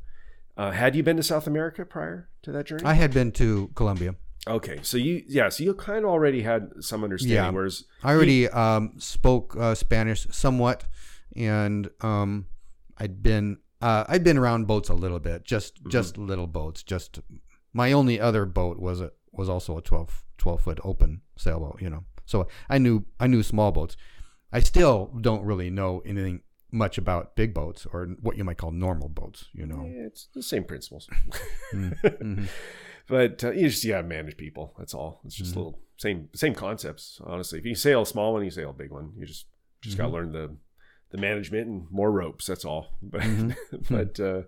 Uh, 0.56 0.72
had 0.72 0.94
you 0.94 1.02
been 1.02 1.16
to 1.16 1.22
South 1.22 1.46
America 1.46 1.84
prior 1.84 2.28
to 2.42 2.52
that 2.52 2.66
journey? 2.66 2.84
I 2.84 2.94
had 2.94 3.14
been 3.14 3.32
to 3.32 3.70
Colombia. 3.74 4.16
okay, 4.46 4.80
so 4.82 4.96
you 4.96 5.22
yeah, 5.28 5.48
so 5.48 5.64
you 5.64 5.74
kind 5.74 6.04
of 6.04 6.10
already 6.10 6.42
had 6.42 6.70
some 6.80 7.04
understanding. 7.04 7.36
Yeah. 7.36 7.50
Whereas 7.50 7.84
I 8.02 8.12
already 8.12 8.48
um, 8.48 8.94
spoke 8.98 9.56
uh, 9.58 9.74
Spanish 9.74 10.26
somewhat, 10.30 10.84
and 11.36 11.88
um, 12.00 12.46
I'd 12.98 13.22
been 13.22 13.58
uh, 13.80 14.04
I'd 14.08 14.24
been 14.24 14.38
around 14.38 14.66
boats 14.66 14.88
a 14.88 14.94
little 14.94 15.20
bit, 15.20 15.44
just 15.44 15.76
Mm-hmm. 15.76 15.90
just 15.90 16.18
little 16.18 16.46
boats. 16.46 16.82
Just 16.82 17.20
my 17.72 17.92
only 17.92 18.20
other 18.20 18.44
boat 18.46 18.78
was 18.78 19.00
a 19.00 19.10
was 19.32 19.48
also 19.48 19.78
a 19.78 19.82
12, 19.82 20.24
12 20.38 20.60
foot 20.60 20.80
open 20.84 21.22
sailboat. 21.36 21.80
You 21.80 21.90
know, 21.90 22.04
so 22.26 22.48
I 22.68 22.78
knew 22.78 23.04
I 23.18 23.26
knew 23.26 23.42
small 23.42 23.72
boats. 23.72 23.96
I 24.52 24.60
still 24.60 25.06
don't 25.20 25.44
really 25.44 25.70
know 25.70 26.02
anything 26.04 26.42
much 26.72 26.98
about 26.98 27.34
big 27.36 27.52
boats 27.54 27.86
or 27.92 28.06
what 28.20 28.36
you 28.36 28.44
might 28.44 28.56
call 28.58 28.70
normal 28.72 29.08
boats. 29.08 29.46
You 29.52 29.66
know, 29.66 29.84
Yeah, 29.84 30.06
it's 30.06 30.28
the 30.34 30.42
same 30.42 30.64
principles. 30.64 31.08
Mhm. 31.72 32.48
but 33.08 33.42
uh, 33.44 33.50
you 33.52 33.68
just 33.68 33.82
you 33.84 33.92
gotta 33.92 34.06
manage 34.06 34.36
people. 34.36 34.74
That's 34.78 34.94
all. 34.94 35.20
It's 35.24 35.34
just 35.36 35.52
Mhm. 35.52 35.56
little 35.56 35.78
same 35.96 36.28
same 36.34 36.54
concepts. 36.54 37.20
Honestly, 37.24 37.58
if 37.58 37.64
you 37.64 37.74
sail 37.74 38.02
a 38.02 38.06
small 38.06 38.32
one, 38.32 38.44
you 38.44 38.50
sail 38.50 38.70
a 38.70 38.74
big 38.74 38.90
one. 38.90 39.12
You 39.16 39.26
just 39.26 39.46
just 39.82 39.96
gotta 39.96 40.12
learn 40.12 40.32
the 40.32 40.56
the 41.10 41.18
management 41.18 41.66
and 41.66 41.86
more 41.90 42.10
ropes. 42.10 42.46
That's 42.46 42.64
all. 42.64 42.88
But 43.02 43.20
Mhm. 43.22 43.56
but 43.90 44.20
uh, 44.20 44.42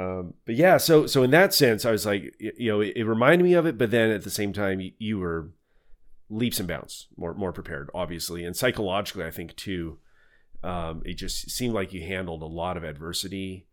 um, 0.00 0.34
but 0.44 0.54
yeah. 0.54 0.76
So 0.76 1.06
so 1.06 1.22
in 1.22 1.30
that 1.32 1.52
sense, 1.54 1.84
I 1.84 1.90
was 1.90 2.06
like, 2.06 2.34
you 2.38 2.70
know, 2.70 2.80
it, 2.80 2.92
it 2.96 3.04
reminded 3.04 3.44
me 3.44 3.54
of 3.54 3.66
it, 3.66 3.76
but 3.78 3.90
then 3.90 4.10
at 4.10 4.22
the 4.22 4.30
same 4.30 4.52
time, 4.52 4.80
you, 4.80 4.92
you 4.98 5.18
were 5.18 5.50
leaps 6.28 6.58
and 6.60 6.68
bounds 6.68 7.08
more 7.16 7.34
more 7.34 7.52
prepared, 7.52 7.90
obviously, 7.94 8.44
and 8.44 8.56
psychologically, 8.56 9.24
I 9.24 9.30
think 9.30 9.56
too. 9.56 9.98
Um, 10.62 11.02
it 11.06 11.14
just 11.14 11.50
seemed 11.50 11.72
like 11.72 11.94
you 11.94 12.02
handled 12.02 12.42
a 12.42 12.46
lot 12.46 12.76
of 12.76 12.84
adversity 12.84 13.66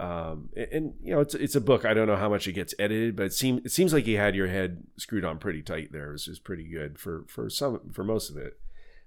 um, 0.00 0.48
and, 0.56 0.68
and, 0.72 0.94
you 1.02 1.14
know 1.14 1.20
it's 1.20 1.34
it's 1.34 1.54
a 1.54 1.60
book. 1.60 1.84
I 1.84 1.92
don't 1.92 2.06
know 2.08 2.16
how 2.16 2.30
much 2.30 2.48
it 2.48 2.54
gets 2.54 2.74
edited, 2.78 3.16
but 3.16 3.26
it 3.26 3.34
seems 3.34 3.66
it 3.66 3.70
seems 3.70 3.92
like 3.92 4.06
you 4.06 4.16
had 4.16 4.34
your 4.34 4.48
head 4.48 4.82
screwed 4.96 5.26
on 5.26 5.38
pretty 5.38 5.60
tight 5.60 5.92
there, 5.92 6.10
which 6.12 6.26
is 6.26 6.38
pretty 6.38 6.64
good 6.64 6.98
for 6.98 7.26
for 7.28 7.50
some 7.50 7.90
for 7.92 8.02
most 8.02 8.30
of 8.30 8.38
it. 8.38 8.58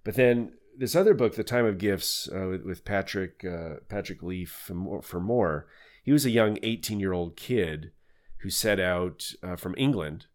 But 0.04 0.14
then 0.14 0.54
this 0.78 0.96
other 0.96 1.14
book, 1.14 1.36
The 1.36 1.44
Time 1.44 1.66
of 1.66 1.78
Gifts, 1.78 2.30
uh, 2.34 2.48
with, 2.48 2.64
with 2.64 2.86
Patrick 2.86 3.46
uh, 3.46 3.76
Patrick 3.90 4.24
Leaf 4.24 4.72
for 5.02 5.20
more, 5.20 5.68
he 6.04 6.12
was 6.12 6.26
a 6.26 6.32
young 6.32 6.58
18 6.64 7.00
year 7.00 7.14
old 7.14 7.36
kid 7.36 7.92
who 8.40 8.50
set 8.50 8.80
out 8.80 9.32
uh, 9.42 9.56
from 9.56 9.76
England 9.78 10.26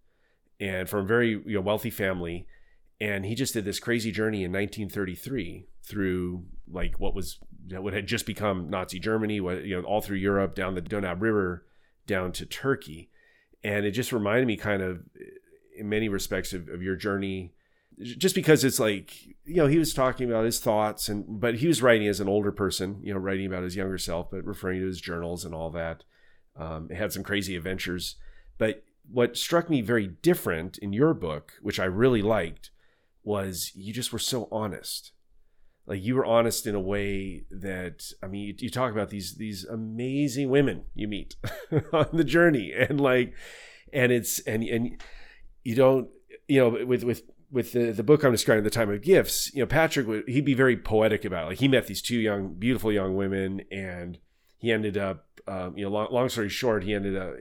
and 0.59 0.89
from 0.89 1.01
a 1.01 1.07
very 1.07 1.31
you 1.31 1.55
know, 1.55 1.61
wealthy 1.61 1.91
family, 1.91 2.47
and 3.01 3.25
he 3.25 3.35
just 3.35 3.55
did 3.55 3.65
this 3.65 3.79
crazy 3.79 4.11
journey 4.11 4.45
in 4.45 4.53
1933 4.53 5.69
through 5.83 6.45
like 6.71 6.99
what 6.99 7.15
was 7.15 7.39
what 7.71 7.93
had 7.93 8.07
just 8.07 8.27
become 8.27 8.71
Nazi 8.71 8.99
Germany, 8.99 9.41
what 9.41 9.65
you 9.65 9.77
know, 9.77 9.87
all 9.87 10.01
through 10.01 10.17
Europe, 10.17 10.55
down 10.55 10.75
the 10.75 10.81
Danube 10.81 11.23
River, 11.23 11.67
down 12.07 12.33
to 12.33 12.47
Turkey, 12.47 13.11
and 13.63 13.85
it 13.85 13.91
just 13.91 14.13
reminded 14.13 14.47
me 14.47 14.57
kind 14.57 14.83
of, 14.83 15.01
in 15.77 15.89
many 15.89 16.09
respects, 16.09 16.53
of, 16.53 16.69
of 16.69 16.83
your 16.83 16.97
journey, 16.97 17.53
just 18.01 18.35
because 18.35 18.65
it's 18.65 18.79
like 18.79 19.27
you 19.45 19.57
know 19.57 19.67
he 19.67 19.79
was 19.79 19.95
talking 19.95 20.31
about 20.31 20.45
his 20.45 20.61
thoughts 20.61 21.09
and 21.09 21.41
but 21.41 21.57
he 21.57 21.67
was 21.67 21.83
writing 21.83 22.09
as 22.09 22.21
an 22.21 22.29
older 22.29 22.53
person, 22.53 23.01
you 23.03 23.13
know, 23.13 23.21
writing 23.21 23.47
about 23.47 23.63
his 23.63 23.77
younger 23.77 23.99
self, 23.99 24.31
but 24.31 24.45
referring 24.45 24.81
to 24.81 24.87
his 24.87 25.01
journals 25.01 25.45
and 25.45 25.55
all 25.55 25.71
that. 25.71 26.05
Um, 26.57 26.89
had 26.89 27.13
some 27.13 27.23
crazy 27.23 27.55
adventures, 27.55 28.17
but 28.59 28.83
what 29.09 29.37
struck 29.37 29.71
me 29.71 29.81
very 29.81 30.09
different 30.09 30.77
in 30.79 30.93
your 30.93 31.15
book, 31.15 31.53
which 31.63 31.79
I 31.79 31.85
really 31.85 32.21
liked, 32.21 32.71
was 33.23 33.71
you 33.77 33.93
just 33.93 34.13
were 34.13 34.19
so 34.19 34.49
honest 34.51 35.13
like 35.89 36.05
you 36.05 36.15
were 36.15 36.27
honest 36.27 36.67
in 36.67 36.75
a 36.75 36.81
way 36.81 37.45
that 37.51 38.13
I 38.23 38.27
mean 38.27 38.47
you, 38.47 38.55
you 38.59 38.71
talk 38.71 38.93
about 38.93 39.09
these 39.09 39.37
these 39.37 39.65
amazing 39.65 40.51
women 40.51 40.85
you 40.95 41.09
meet 41.09 41.37
on 41.93 42.09
the 42.13 42.25
journey 42.25 42.73
and 42.73 43.01
like 43.01 43.33
and 43.93 44.13
it's 44.13 44.39
and 44.41 44.63
and 44.63 45.03
you 45.65 45.75
don't 45.75 46.09
you 46.47 46.61
know 46.61 46.85
with 46.87 47.05
with 47.05 47.23
with 47.51 47.73
the, 47.73 47.93
the 47.93 48.03
book 48.03 48.23
I'm 48.23 48.33
describing, 48.33 48.65
The 48.65 48.71
Time 48.71 48.91
of 48.91 49.03
Gifts, 49.03 49.55
you 49.55 49.61
know, 49.61 49.67
Patrick 49.67 50.07
would 50.07 50.29
he'd 50.29 50.45
be 50.45 50.55
very 50.55 50.77
poetic 50.77 51.25
about 51.25 51.45
it. 51.45 51.49
Like 51.49 51.59
he 51.59 51.69
met 51.69 51.87
these 51.87 52.03
two 52.03 52.19
young, 52.19 52.55
beautiful 52.55 52.93
young 52.93 53.17
women, 53.17 53.63
and 53.71 54.19
he 54.59 54.71
ended 54.73 54.99
up, 54.99 55.27
um, 55.47 55.77
you 55.77 55.85
know, 55.85 55.91
long, 55.91 56.09
long 56.11 56.29
story 56.29 56.49
short, 56.49 56.85
he 56.85 56.95
ended 56.95 57.17
up 57.17 57.35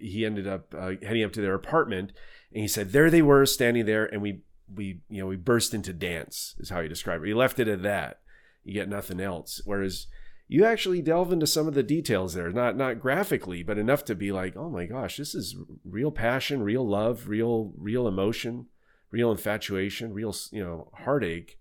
he 0.00 0.26
ended 0.26 0.46
up 0.46 0.74
uh, 0.76 0.92
heading 1.02 1.24
up 1.24 1.32
to 1.32 1.40
their 1.40 1.54
apartment, 1.54 2.12
and 2.52 2.62
he 2.62 2.68
said 2.68 2.92
there 2.92 3.10
they 3.10 3.22
were 3.22 3.46
standing 3.46 3.86
there, 3.86 4.04
and 4.04 4.20
we 4.20 4.42
we 4.72 5.00
you 5.08 5.20
know 5.20 5.26
we 5.26 5.36
burst 5.36 5.72
into 5.72 5.92
dance 5.92 6.54
is 6.58 6.70
how 6.70 6.82
he 6.82 6.88
described 6.88 7.24
it. 7.24 7.28
He 7.28 7.34
left 7.34 7.58
it 7.58 7.68
at 7.68 7.82
that. 7.82 8.20
You 8.64 8.74
get 8.74 8.88
nothing 8.88 9.20
else. 9.20 9.62
Whereas 9.64 10.08
you 10.46 10.64
actually 10.64 11.00
delve 11.00 11.32
into 11.32 11.46
some 11.46 11.66
of 11.66 11.74
the 11.74 11.82
details 11.82 12.34
there, 12.34 12.50
not 12.50 12.76
not 12.76 13.00
graphically, 13.00 13.62
but 13.62 13.78
enough 13.78 14.04
to 14.06 14.14
be 14.14 14.30
like, 14.30 14.56
oh 14.56 14.68
my 14.68 14.86
gosh, 14.86 15.16
this 15.16 15.34
is 15.34 15.56
real 15.84 16.10
passion, 16.10 16.62
real 16.62 16.86
love, 16.86 17.28
real 17.28 17.72
real 17.78 18.06
emotion, 18.06 18.66
real 19.10 19.30
infatuation, 19.30 20.12
real 20.12 20.34
you 20.50 20.62
know 20.62 20.90
heartache. 20.94 21.58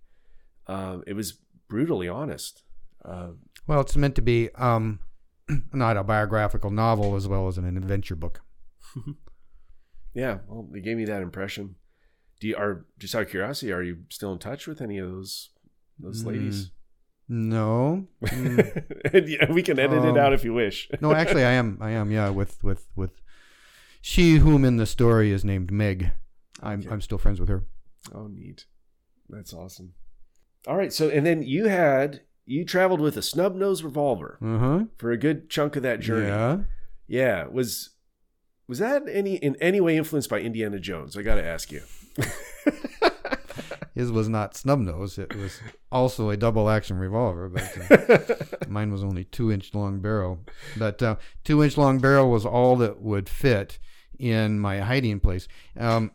Um, 0.67 1.03
it 1.07 1.13
was 1.13 1.37
brutally 1.69 2.07
honest. 2.09 2.63
Uh, 3.05 3.29
Well, 3.67 3.81
it's 3.81 3.95
meant 3.95 4.15
to 4.15 4.21
be 4.21 4.49
um, 4.55 4.99
an 5.49 5.81
autobiographical 5.81 6.71
novel 6.71 7.15
as 7.15 7.27
well 7.27 7.47
as 7.47 7.57
an 7.57 7.65
adventure 7.77 8.15
book. 8.15 8.41
yeah, 10.13 10.39
well, 10.47 10.67
they 10.71 10.79
gave 10.81 10.97
me 10.97 11.05
that 11.05 11.21
impression. 11.21 11.75
Do 12.39 12.47
you 12.47 12.55
are 12.55 12.85
just 12.99 13.15
out 13.15 13.23
of 13.23 13.29
curiosity? 13.29 13.71
Are 13.71 13.81
you 13.81 13.99
still 14.09 14.31
in 14.33 14.39
touch 14.39 14.67
with 14.67 14.81
any 14.81 14.97
of 14.97 15.09
those 15.09 15.49
those 15.99 16.23
ladies? 16.23 16.71
No, 17.29 18.07
Mm. 18.23 19.27
yeah, 19.27 19.51
we 19.51 19.61
can 19.61 19.77
edit 19.79 20.03
it 20.05 20.09
Um, 20.11 20.17
out 20.17 20.33
if 20.33 20.45
you 20.45 20.53
wish. 20.53 20.89
no, 21.01 21.11
actually, 21.13 21.43
I 21.43 21.51
am. 21.51 21.77
I 21.81 21.91
am. 21.91 22.09
Yeah, 22.11 22.29
with 22.29 22.63
with 22.63 22.87
with 22.95 23.19
she 24.01 24.35
whom 24.37 24.63
in 24.63 24.77
the 24.77 24.85
story 24.85 25.31
is 25.31 25.43
named 25.43 25.71
Meg. 25.71 26.11
I'm 26.61 26.79
Okay. 26.79 26.89
I'm 26.89 27.01
still 27.01 27.17
friends 27.17 27.39
with 27.39 27.49
her. 27.49 27.63
Oh, 28.13 28.27
neat. 28.27 28.65
That's 29.29 29.53
awesome. 29.53 29.93
All 30.67 30.77
right. 30.77 30.91
So, 30.93 31.09
and 31.09 31.25
then 31.25 31.43
you 31.43 31.65
had, 31.67 32.21
you 32.45 32.65
traveled 32.65 33.01
with 33.01 33.17
a 33.17 33.21
snub 33.21 33.55
nose 33.55 33.83
revolver 33.83 34.37
Uh 34.41 34.57
huh. 34.57 34.83
for 34.97 35.11
a 35.11 35.17
good 35.17 35.49
chunk 35.49 35.75
of 35.75 35.83
that 35.83 35.99
journey. 35.99 36.27
Yeah. 36.27 36.57
Yeah. 37.07 37.45
Was, 37.47 37.91
was 38.67 38.79
that 38.79 39.03
any, 39.09 39.35
in 39.35 39.55
any 39.61 39.79
way 39.81 39.97
influenced 39.97 40.29
by 40.29 40.39
Indiana 40.39 40.79
Jones? 40.79 41.15
I 41.17 41.21
got 41.21 41.35
to 41.35 41.43
ask 41.45 41.71
you. 41.71 41.81
His 43.95 44.11
was 44.11 44.29
not 44.29 44.55
snub 44.55 44.77
nose. 44.79 45.17
It 45.17 45.35
was 45.35 45.59
also 45.91 46.29
a 46.29 46.37
double 46.37 46.69
action 46.69 46.97
revolver, 46.99 47.49
but 47.49 47.91
uh, 47.91 48.35
mine 48.67 48.91
was 48.91 49.03
only 49.03 49.23
two 49.23 49.51
inch 49.51 49.73
long 49.73 50.01
barrel. 50.01 50.39
But 50.77 51.01
uh, 51.01 51.15
two 51.43 51.63
inch 51.63 51.77
long 51.77 51.97
barrel 51.97 52.29
was 52.29 52.45
all 52.45 52.75
that 52.75 53.01
would 53.01 53.27
fit 53.27 53.79
in 54.19 54.59
my 54.59 54.81
hiding 54.81 55.19
place. 55.19 55.47
Um, 55.79 56.11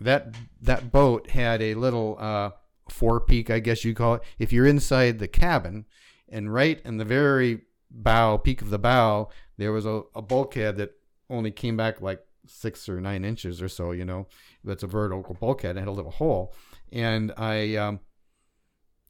that 0.00 0.34
that 0.60 0.90
boat 0.90 1.30
had 1.30 1.62
a 1.62 1.74
little 1.74 2.16
uh, 2.18 2.50
forepeak, 2.90 3.50
I 3.50 3.60
guess 3.60 3.84
you 3.84 3.94
call 3.94 4.14
it. 4.14 4.22
If 4.38 4.52
you're 4.52 4.66
inside 4.66 5.18
the 5.18 5.28
cabin, 5.28 5.86
and 6.28 6.52
right 6.52 6.80
in 6.84 6.96
the 6.96 7.04
very 7.04 7.62
bow, 7.90 8.36
peak 8.38 8.62
of 8.62 8.70
the 8.70 8.78
bow, 8.78 9.28
there 9.56 9.72
was 9.72 9.86
a, 9.86 10.02
a 10.14 10.22
bulkhead 10.22 10.76
that 10.78 10.92
only 11.30 11.50
came 11.50 11.76
back 11.76 12.00
like 12.00 12.20
six 12.46 12.88
or 12.88 13.00
nine 13.00 13.24
inches 13.24 13.62
or 13.62 13.68
so. 13.68 13.92
You 13.92 14.04
know, 14.04 14.26
that's 14.62 14.82
a 14.82 14.88
vertical 14.88 15.34
bulkhead. 15.34 15.76
It 15.76 15.80
had 15.80 15.88
a 15.88 15.92
little 15.92 16.10
hole, 16.10 16.54
and 16.92 17.32
I 17.36 17.76
um, 17.76 18.00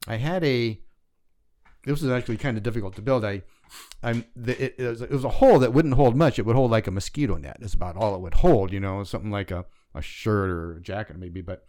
I 0.07 0.15
had 0.15 0.43
a. 0.43 0.79
This 1.83 2.01
was 2.01 2.09
actually 2.09 2.37
kind 2.37 2.57
of 2.57 2.63
difficult 2.63 2.95
to 2.95 3.03
build. 3.03 3.23
I, 3.23 3.43
I'm 4.01 4.25
the, 4.35 4.59
it, 4.63 4.75
it, 4.79 4.87
was, 4.87 5.01
it 5.03 5.11
was 5.11 5.23
a 5.23 5.29
hole 5.29 5.59
that 5.59 5.71
wouldn't 5.71 5.93
hold 5.93 6.15
much. 6.15 6.39
It 6.39 6.45
would 6.45 6.55
hold 6.55 6.71
like 6.71 6.87
a 6.87 6.91
mosquito 6.91 7.35
net. 7.35 7.57
It's 7.61 7.75
about 7.75 7.95
all 7.95 8.15
it 8.15 8.21
would 8.21 8.35
hold. 8.35 8.73
You 8.73 8.79
know, 8.79 9.03
something 9.03 9.29
like 9.29 9.51
a, 9.51 9.65
a 9.95 10.01
shirt 10.01 10.49
or 10.49 10.77
a 10.77 10.81
jacket 10.81 11.17
maybe. 11.17 11.41
But 11.41 11.65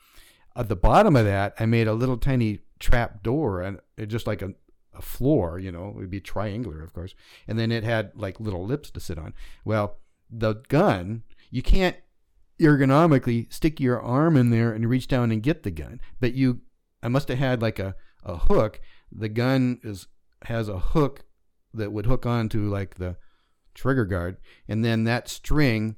at 0.55 0.69
the 0.69 0.77
bottom 0.77 1.17
of 1.17 1.25
that, 1.25 1.55
I 1.59 1.67
made 1.67 1.87
a 1.87 1.95
little 1.95 2.19
tiny 2.19 2.61
trap 2.79 3.23
door 3.23 3.62
and 3.62 3.81
it 3.97 4.07
just 4.07 4.27
like 4.27 4.43
a, 4.43 4.55
a 4.95 5.03
floor. 5.03 5.59
You 5.59 5.73
know, 5.73 5.89
it 5.89 5.97
would 5.97 6.11
be 6.11 6.21
triangular, 6.21 6.83
of 6.83 6.93
course. 6.93 7.15
And 7.47 7.59
then 7.59 7.73
it 7.73 7.85
had 7.85 8.12
like 8.15 8.41
little 8.41 8.67
lips 8.67 8.91
to 8.91 9.01
sit 9.01 9.19
on. 9.19 9.35
Well, 9.65 9.99
the 10.29 10.55
gun 10.69 11.23
you 11.51 11.62
can't 11.62 11.97
ergonomically 12.61 13.53
stick 13.53 13.81
your 13.81 14.01
arm 14.01 14.37
in 14.37 14.51
there 14.51 14.73
and 14.73 14.89
reach 14.89 15.09
down 15.09 15.31
and 15.31 15.43
get 15.43 15.62
the 15.62 15.71
gun. 15.71 16.01
But 16.21 16.35
you, 16.35 16.61
I 17.03 17.09
must 17.09 17.29
have 17.29 17.39
had 17.39 17.62
like 17.62 17.79
a, 17.79 17.95
a 18.25 18.37
hook. 18.37 18.81
The 19.12 19.29
gun 19.29 19.81
is 19.83 20.09
has 20.43 20.69
a 20.69 20.79
hook 20.79 21.25
that 21.73 21.93
would 21.93 22.07
hook 22.07 22.27
onto 22.27 22.69
like 22.69 22.97
the 22.97 23.17
trigger 23.75 24.05
guard, 24.05 24.39
and 24.69 24.85
then 24.85 25.05
that 25.05 25.29
string 25.29 25.97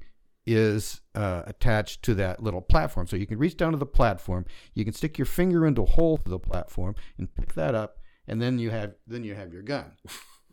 is 0.55 1.01
uh, 1.15 1.43
attached 1.45 2.03
to 2.03 2.13
that 2.15 2.41
little 2.41 2.61
platform. 2.61 3.07
So 3.07 3.15
you 3.15 3.27
can 3.27 3.37
reach 3.37 3.57
down 3.57 3.71
to 3.71 3.77
the 3.77 3.85
platform. 3.85 4.45
You 4.73 4.83
can 4.85 4.93
stick 4.93 5.17
your 5.17 5.25
finger 5.25 5.65
into 5.65 5.83
a 5.83 5.85
hole 5.85 6.17
through 6.17 6.31
the 6.31 6.39
platform 6.39 6.95
and 7.17 7.33
pick 7.35 7.53
that 7.53 7.75
up, 7.75 7.97
and 8.27 8.41
then 8.41 8.59
you 8.59 8.69
have 8.71 8.93
then 9.07 9.23
you 9.23 9.35
have 9.35 9.53
your 9.53 9.63
gun. 9.63 9.91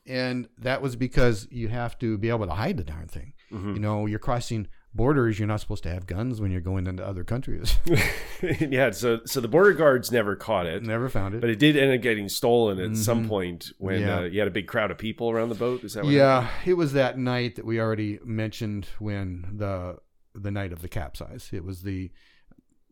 And 0.09 0.49
that 0.59 0.83
was 0.83 0.95
because 0.95 1.49
you 1.51 1.67
have 1.67 1.99
to 1.99 2.17
be 2.17 2.29
able 2.29 2.47
to 2.47 2.53
hide 2.53 2.77
the 2.77 2.85
darn 2.85 3.09
thing. 3.09 3.33
Mhm. 3.51 3.75
You 3.75 3.81
know, 3.81 4.07
you're 4.07 4.21
crossing 4.21 4.69
borders, 4.97 5.39
you're 5.39 5.47
not 5.49 5.61
supposed 5.61 5.83
to 5.85 5.91
have 5.91 6.07
guns 6.07 6.41
when 6.41 6.51
you're 6.51 6.61
going 6.61 6.87
into 6.87 7.07
other 7.07 7.23
countries. 7.25 7.77
yeah, 8.61 8.91
so 8.91 9.21
so 9.27 9.41
the 9.41 9.49
border 9.49 9.73
guards 9.73 10.11
never 10.11 10.35
caught 10.37 10.67
it, 10.67 10.83
Never 10.83 11.09
found 11.09 11.35
it. 11.35 11.41
but 11.41 11.51
it 11.51 11.59
did 11.59 11.77
end 11.77 11.95
up 11.95 12.01
getting 12.03 12.29
stolen 12.29 12.79
at 12.81 12.97
some 12.97 13.25
Mhm. 13.25 13.29
point 13.29 13.73
when 13.79 14.01
Yeah. 14.01 14.19
uh, 14.19 14.23
you 14.23 14.39
had 14.41 14.49
a 14.49 14.53
big 14.53 14.67
crowd 14.67 14.91
of 14.91 14.99
people 14.99 15.31
around 15.31 15.51
the 15.51 15.55
boat. 15.55 15.85
Is 15.85 15.95
that 15.95 16.05
what 16.05 16.13
yeah, 16.13 16.49
it 16.65 16.75
was 16.75 16.93
that 16.95 17.19
night 17.19 17.57
that 17.57 17.65
we 17.65 17.79
already 17.81 18.19
mentioned 18.25 18.89
when 18.99 19.47
the 19.57 19.99
the 20.35 20.51
night 20.51 20.73
of 20.73 20.83
the 20.83 20.89
capsize. 20.89 21.51
It 21.53 21.65
was 21.65 21.83
the 21.83 22.11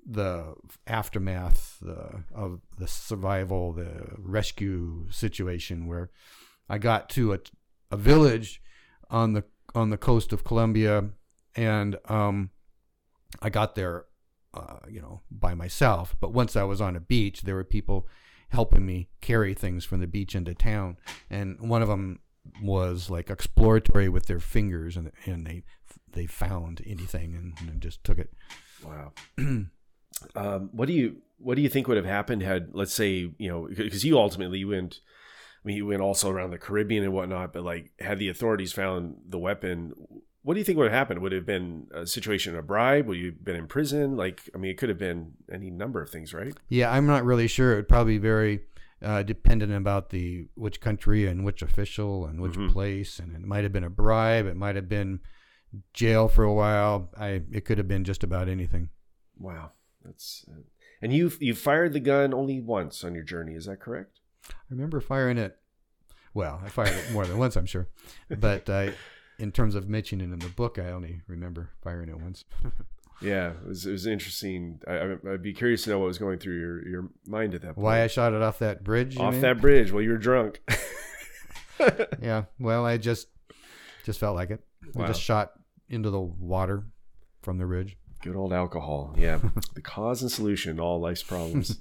the 0.06 0.54
aftermath 0.86 1.78
the, 1.80 2.24
of 2.34 2.60
the 2.78 2.86
survival, 2.86 3.72
the 3.72 4.06
rescue 4.18 5.06
situation 5.10 5.86
where 5.86 6.10
I 6.68 6.76
got 6.78 7.08
to 7.10 7.32
a, 7.32 7.38
a 7.90 7.96
village 7.96 8.60
on 9.10 9.32
the 9.32 9.44
on 9.74 9.90
the 9.90 9.96
coast 9.96 10.32
of 10.32 10.44
Colombia, 10.44 11.06
and 11.56 11.96
um, 12.06 12.50
I 13.40 13.50
got 13.50 13.74
there, 13.74 14.06
uh, 14.52 14.78
you 14.88 15.00
know, 15.00 15.20
by 15.30 15.54
myself. 15.54 16.16
But 16.20 16.32
once 16.32 16.56
I 16.56 16.64
was 16.64 16.80
on 16.80 16.96
a 16.96 17.00
beach, 17.00 17.42
there 17.42 17.54
were 17.54 17.64
people 17.64 18.06
helping 18.50 18.86
me 18.86 19.08
carry 19.20 19.54
things 19.54 19.84
from 19.84 20.00
the 20.00 20.06
beach 20.06 20.34
into 20.34 20.54
town, 20.54 20.96
and 21.30 21.68
one 21.68 21.82
of 21.82 21.88
them 21.88 22.20
was 22.62 23.08
like 23.08 23.30
exploratory 23.30 24.08
with 24.08 24.26
their 24.26 24.40
fingers, 24.40 24.96
and 24.96 25.10
and 25.26 25.46
they 25.46 25.64
they 26.12 26.26
found 26.26 26.82
anything 26.86 27.34
and, 27.34 27.68
and 27.68 27.80
just 27.80 28.02
took 28.04 28.18
it. 28.18 28.32
Wow. 28.84 29.12
um, 30.36 30.70
what 30.72 30.86
do 30.86 30.92
you 30.92 31.16
what 31.38 31.56
do 31.56 31.62
you 31.62 31.68
think 31.68 31.88
would 31.88 31.96
have 31.96 32.06
happened 32.06 32.42
had 32.42 32.70
let's 32.72 32.94
say 32.94 33.30
you 33.38 33.48
know 33.48 33.68
because 33.68 34.04
you 34.04 34.18
ultimately 34.18 34.64
went 34.64 35.00
I 35.64 35.68
mean 35.68 35.76
you 35.76 35.86
went 35.86 36.00
also 36.00 36.30
around 36.30 36.50
the 36.50 36.58
Caribbean 36.58 37.04
and 37.04 37.12
whatnot 37.12 37.52
but 37.52 37.64
like 37.64 37.92
had 37.98 38.18
the 38.18 38.28
authorities 38.28 38.72
found 38.72 39.16
the 39.28 39.38
weapon 39.38 39.92
what 40.44 40.54
do 40.54 40.60
you 40.60 40.64
think 40.64 40.78
would 40.78 40.84
have 40.90 40.98
happened 40.98 41.20
would 41.20 41.32
it 41.32 41.36
have 41.36 41.46
been 41.46 41.88
a 41.92 42.06
situation 42.06 42.52
of 42.52 42.58
a 42.58 42.62
bribe 42.62 43.06
would 43.06 43.18
you 43.18 43.26
have 43.32 43.44
been 43.44 43.56
in 43.56 43.66
prison 43.66 44.16
like 44.16 44.42
I 44.54 44.58
mean 44.58 44.70
it 44.70 44.76
could 44.78 44.88
have 44.90 44.98
been 44.98 45.32
any 45.52 45.70
number 45.70 46.00
of 46.02 46.10
things 46.10 46.32
right 46.32 46.54
Yeah, 46.68 46.92
I'm 46.92 47.06
not 47.06 47.24
really 47.24 47.48
sure. 47.48 47.72
It 47.72 47.76
would 47.76 47.88
probably 47.88 48.14
be 48.18 48.26
very 48.34 48.60
uh, 49.02 49.22
dependent 49.22 49.72
about 49.72 50.10
the 50.10 50.46
which 50.54 50.80
country 50.80 51.26
and 51.26 51.44
which 51.44 51.60
official 51.62 52.24
and 52.26 52.40
which 52.40 52.54
Mhm. 52.54 52.70
place, 52.72 53.18
and 53.18 53.34
it 53.34 53.42
might 53.42 53.62
have 53.64 53.72
been 53.72 53.84
a 53.84 53.90
bribe. 53.90 54.46
It 54.46 54.56
might 54.56 54.76
have 54.76 54.88
been 54.88 55.20
jail 55.92 56.28
for 56.28 56.44
a 56.44 56.52
while. 56.54 57.10
I 57.16 57.42
it 57.52 57.64
could 57.66 57.78
have 57.78 57.88
been 57.88 58.04
just 58.04 58.22
about 58.22 58.48
anything. 58.48 58.90
wow 59.38 59.72
that's 60.04 60.44
uh, 60.50 60.60
and 61.02 61.12
you 61.12 61.32
you 61.40 61.54
fired 61.54 61.92
the 61.92 62.00
gun 62.00 62.32
only 62.34 62.60
once 62.60 63.02
on 63.04 63.14
your 63.14 63.24
journey 63.24 63.54
is 63.54 63.64
that 63.66 63.80
correct 63.80 64.20
I 64.50 64.54
remember 64.70 65.00
firing 65.00 65.38
it. 65.38 65.56
Well, 66.34 66.60
I 66.64 66.68
fired 66.68 66.94
it 66.94 67.12
more 67.12 67.26
than 67.26 67.38
once, 67.38 67.56
I'm 67.56 67.66
sure, 67.66 67.88
but 68.28 68.68
I, 68.68 68.92
in 69.38 69.52
terms 69.52 69.74
of 69.74 69.88
mentioning 69.88 70.30
it 70.30 70.32
in 70.32 70.38
the 70.38 70.48
book, 70.48 70.78
I 70.78 70.90
only 70.90 71.20
remember 71.26 71.70
firing 71.82 72.08
it 72.08 72.20
once. 72.20 72.44
yeah 73.22 73.50
it 73.50 73.68
was 73.68 73.86
it 73.86 73.92
was 73.92 74.08
interesting 74.08 74.80
I, 74.88 75.14
I'd 75.30 75.40
be 75.40 75.54
curious 75.54 75.84
to 75.84 75.90
know 75.90 76.00
what 76.00 76.06
was 76.06 76.18
going 76.18 76.40
through 76.40 76.58
your 76.58 76.88
your 76.88 77.08
mind 77.28 77.54
at 77.54 77.62
that 77.62 77.76
point 77.76 77.78
Why 77.84 78.02
I 78.02 78.08
shot 78.08 78.32
it 78.32 78.42
off 78.42 78.58
that 78.58 78.82
bridge? 78.82 79.16
off 79.16 79.34
mean? 79.34 79.42
that 79.42 79.60
bridge 79.60 79.92
while 79.92 80.02
you 80.02 80.10
were 80.10 80.18
drunk 80.18 80.60
Yeah. 82.20 82.44
Well, 82.58 82.84
I 82.84 82.96
just 82.96 83.28
just 84.04 84.20
felt 84.20 84.36
like 84.36 84.50
it. 84.50 84.60
Wow. 84.94 85.04
I 85.04 85.06
just 85.08 85.22
shot 85.22 85.52
into 85.88 86.10
the 86.10 86.20
water 86.20 86.84
from 87.42 87.58
the 87.58 87.66
ridge. 87.66 87.96
Good 88.22 88.36
old 88.36 88.52
alcohol. 88.52 89.14
Yeah. 89.16 89.40
the 89.74 89.82
cause 89.82 90.22
and 90.22 90.30
solution 90.30 90.76
to 90.76 90.82
all 90.82 91.00
life's 91.00 91.22
problems. 91.22 91.78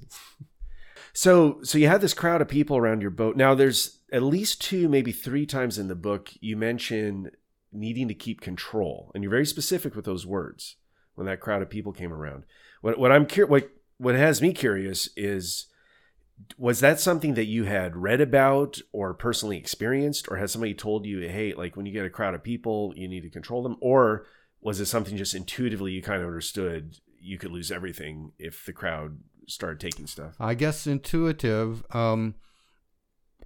so 1.13 1.59
so 1.63 1.77
you 1.77 1.87
had 1.87 2.01
this 2.01 2.13
crowd 2.13 2.41
of 2.41 2.47
people 2.47 2.77
around 2.77 3.01
your 3.01 3.11
boat. 3.11 3.35
Now 3.35 3.55
there's 3.55 3.99
at 4.11 4.23
least 4.23 4.61
two, 4.61 4.89
maybe 4.89 5.11
three 5.11 5.45
times 5.45 5.77
in 5.77 5.87
the 5.87 5.95
book 5.95 6.31
you 6.39 6.55
mention 6.55 7.31
needing 7.73 8.07
to 8.07 8.13
keep 8.13 8.41
control. 8.41 9.11
And 9.13 9.23
you're 9.23 9.31
very 9.31 9.45
specific 9.45 9.95
with 9.95 10.05
those 10.05 10.25
words 10.25 10.77
when 11.15 11.27
that 11.27 11.39
crowd 11.39 11.61
of 11.61 11.69
people 11.69 11.91
came 11.91 12.13
around. 12.13 12.43
What 12.81 12.97
what 12.97 13.11
I'm 13.11 13.25
cur- 13.25 13.45
what 13.45 13.69
what 13.97 14.15
has 14.15 14.41
me 14.41 14.53
curious 14.53 15.09
is 15.15 15.67
was 16.57 16.79
that 16.79 16.99
something 16.99 17.35
that 17.35 17.45
you 17.45 17.65
had 17.65 17.95
read 17.95 18.19
about 18.19 18.79
or 18.91 19.13
personally 19.13 19.57
experienced 19.57 20.27
or 20.29 20.37
has 20.37 20.51
somebody 20.51 20.73
told 20.73 21.05
you 21.05 21.19
hey 21.21 21.53
like 21.53 21.75
when 21.77 21.85
you 21.85 21.93
get 21.93 22.05
a 22.05 22.09
crowd 22.09 22.33
of 22.33 22.43
people 22.43 22.91
you 22.97 23.07
need 23.07 23.21
to 23.21 23.29
control 23.29 23.61
them 23.61 23.77
or 23.79 24.25
was 24.59 24.79
it 24.79 24.87
something 24.87 25.15
just 25.15 25.35
intuitively 25.35 25.91
you 25.91 26.01
kind 26.01 26.21
of 26.21 26.27
understood 26.27 26.97
you 27.19 27.37
could 27.37 27.51
lose 27.51 27.71
everything 27.71 28.31
if 28.39 28.65
the 28.65 28.73
crowd 28.73 29.19
started 29.47 29.79
taking 29.79 30.07
stuff 30.07 30.35
I 30.39 30.55
guess 30.55 30.87
intuitive. 30.87 31.85
Um, 31.91 32.35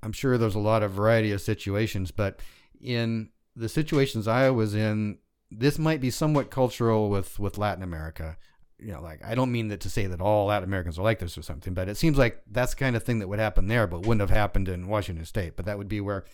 I'm 0.03 0.13
sure 0.13 0.37
there's 0.37 0.55
a 0.55 0.59
lot 0.59 0.83
of 0.83 0.91
variety 0.91 1.31
of 1.31 1.41
situations, 1.41 2.11
but 2.11 2.39
in 2.81 3.29
the 3.58 3.70
situations 3.70 4.28
I 4.28 4.50
was 4.52 4.76
in, 4.76 5.17
this 5.50 5.80
might 5.80 6.02
be 6.02 6.12
somewhat 6.12 6.52
cultural 6.52 7.10
with 7.10 7.39
with 7.39 7.58
Latin 7.58 7.84
America. 7.84 8.38
You 8.80 8.93
know, 8.93 9.02
like 9.02 9.26
I 9.26 9.34
don't 9.34 9.52
mean 9.52 9.70
that 9.70 9.82
to 9.82 9.89
say 9.89 10.06
that 10.06 10.22
all 10.22 10.46
Latin 10.46 10.70
Americans 10.70 11.00
are 11.00 11.04
like 11.04 11.20
this 11.20 11.38
or 11.38 11.41
something, 11.41 11.74
but 11.74 11.89
it 11.89 11.98
seems 11.98 12.17
like 12.17 12.43
that's 12.50 12.74
the 12.74 12.80
kind 12.80 12.96
of 12.96 13.04
thing 13.04 13.20
that 13.20 13.28
would 13.28 13.39
happen 13.39 13.67
there, 13.67 13.88
but 13.88 14.02
wouldn't 14.02 14.22
have 14.22 14.30
happened 14.30 14.70
in 14.70 14.88
Washington 14.88 15.26
State. 15.26 15.56
But 15.56 15.65
that 15.65 15.78
would 15.78 15.88
be 15.88 16.02
where 16.02 16.26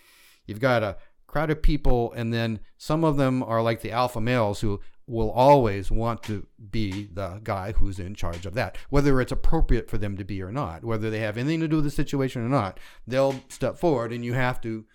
you've 0.46 0.60
got 0.60 0.84
a 0.84 0.98
crowd 1.28 1.50
of 1.50 1.62
people, 1.62 2.12
and 2.14 2.34
then 2.34 2.60
some 2.78 3.04
of 3.04 3.18
them 3.18 3.42
are 3.42 3.62
like 3.62 3.82
the 3.82 3.92
alpha 3.92 4.20
males 4.20 4.60
who 4.60 4.82
will 5.08 5.32
always 5.32 5.92
want 5.92 6.24
to 6.24 6.48
be 6.72 7.10
the 7.12 7.40
guy 7.44 7.74
who's 7.74 8.00
in 8.00 8.16
charge 8.16 8.46
of 8.46 8.54
that, 8.54 8.78
whether 8.90 9.20
it's 9.20 9.32
appropriate 9.32 9.90
for 9.90 9.98
them 9.98 10.16
to 10.18 10.24
be 10.24 10.42
or 10.42 10.52
not, 10.52 10.84
whether 10.84 11.10
they 11.10 11.20
have 11.20 11.38
anything 11.38 11.60
to 11.60 11.68
do 11.68 11.78
with 11.78 11.86
the 11.86 11.92
situation 11.92 12.42
or 12.42 12.50
not. 12.50 12.80
They'll 13.08 13.42
step 13.50 13.78
forward, 13.78 14.12
and 14.12 14.24
you 14.24 14.34
have 14.34 14.62
to 14.62 14.86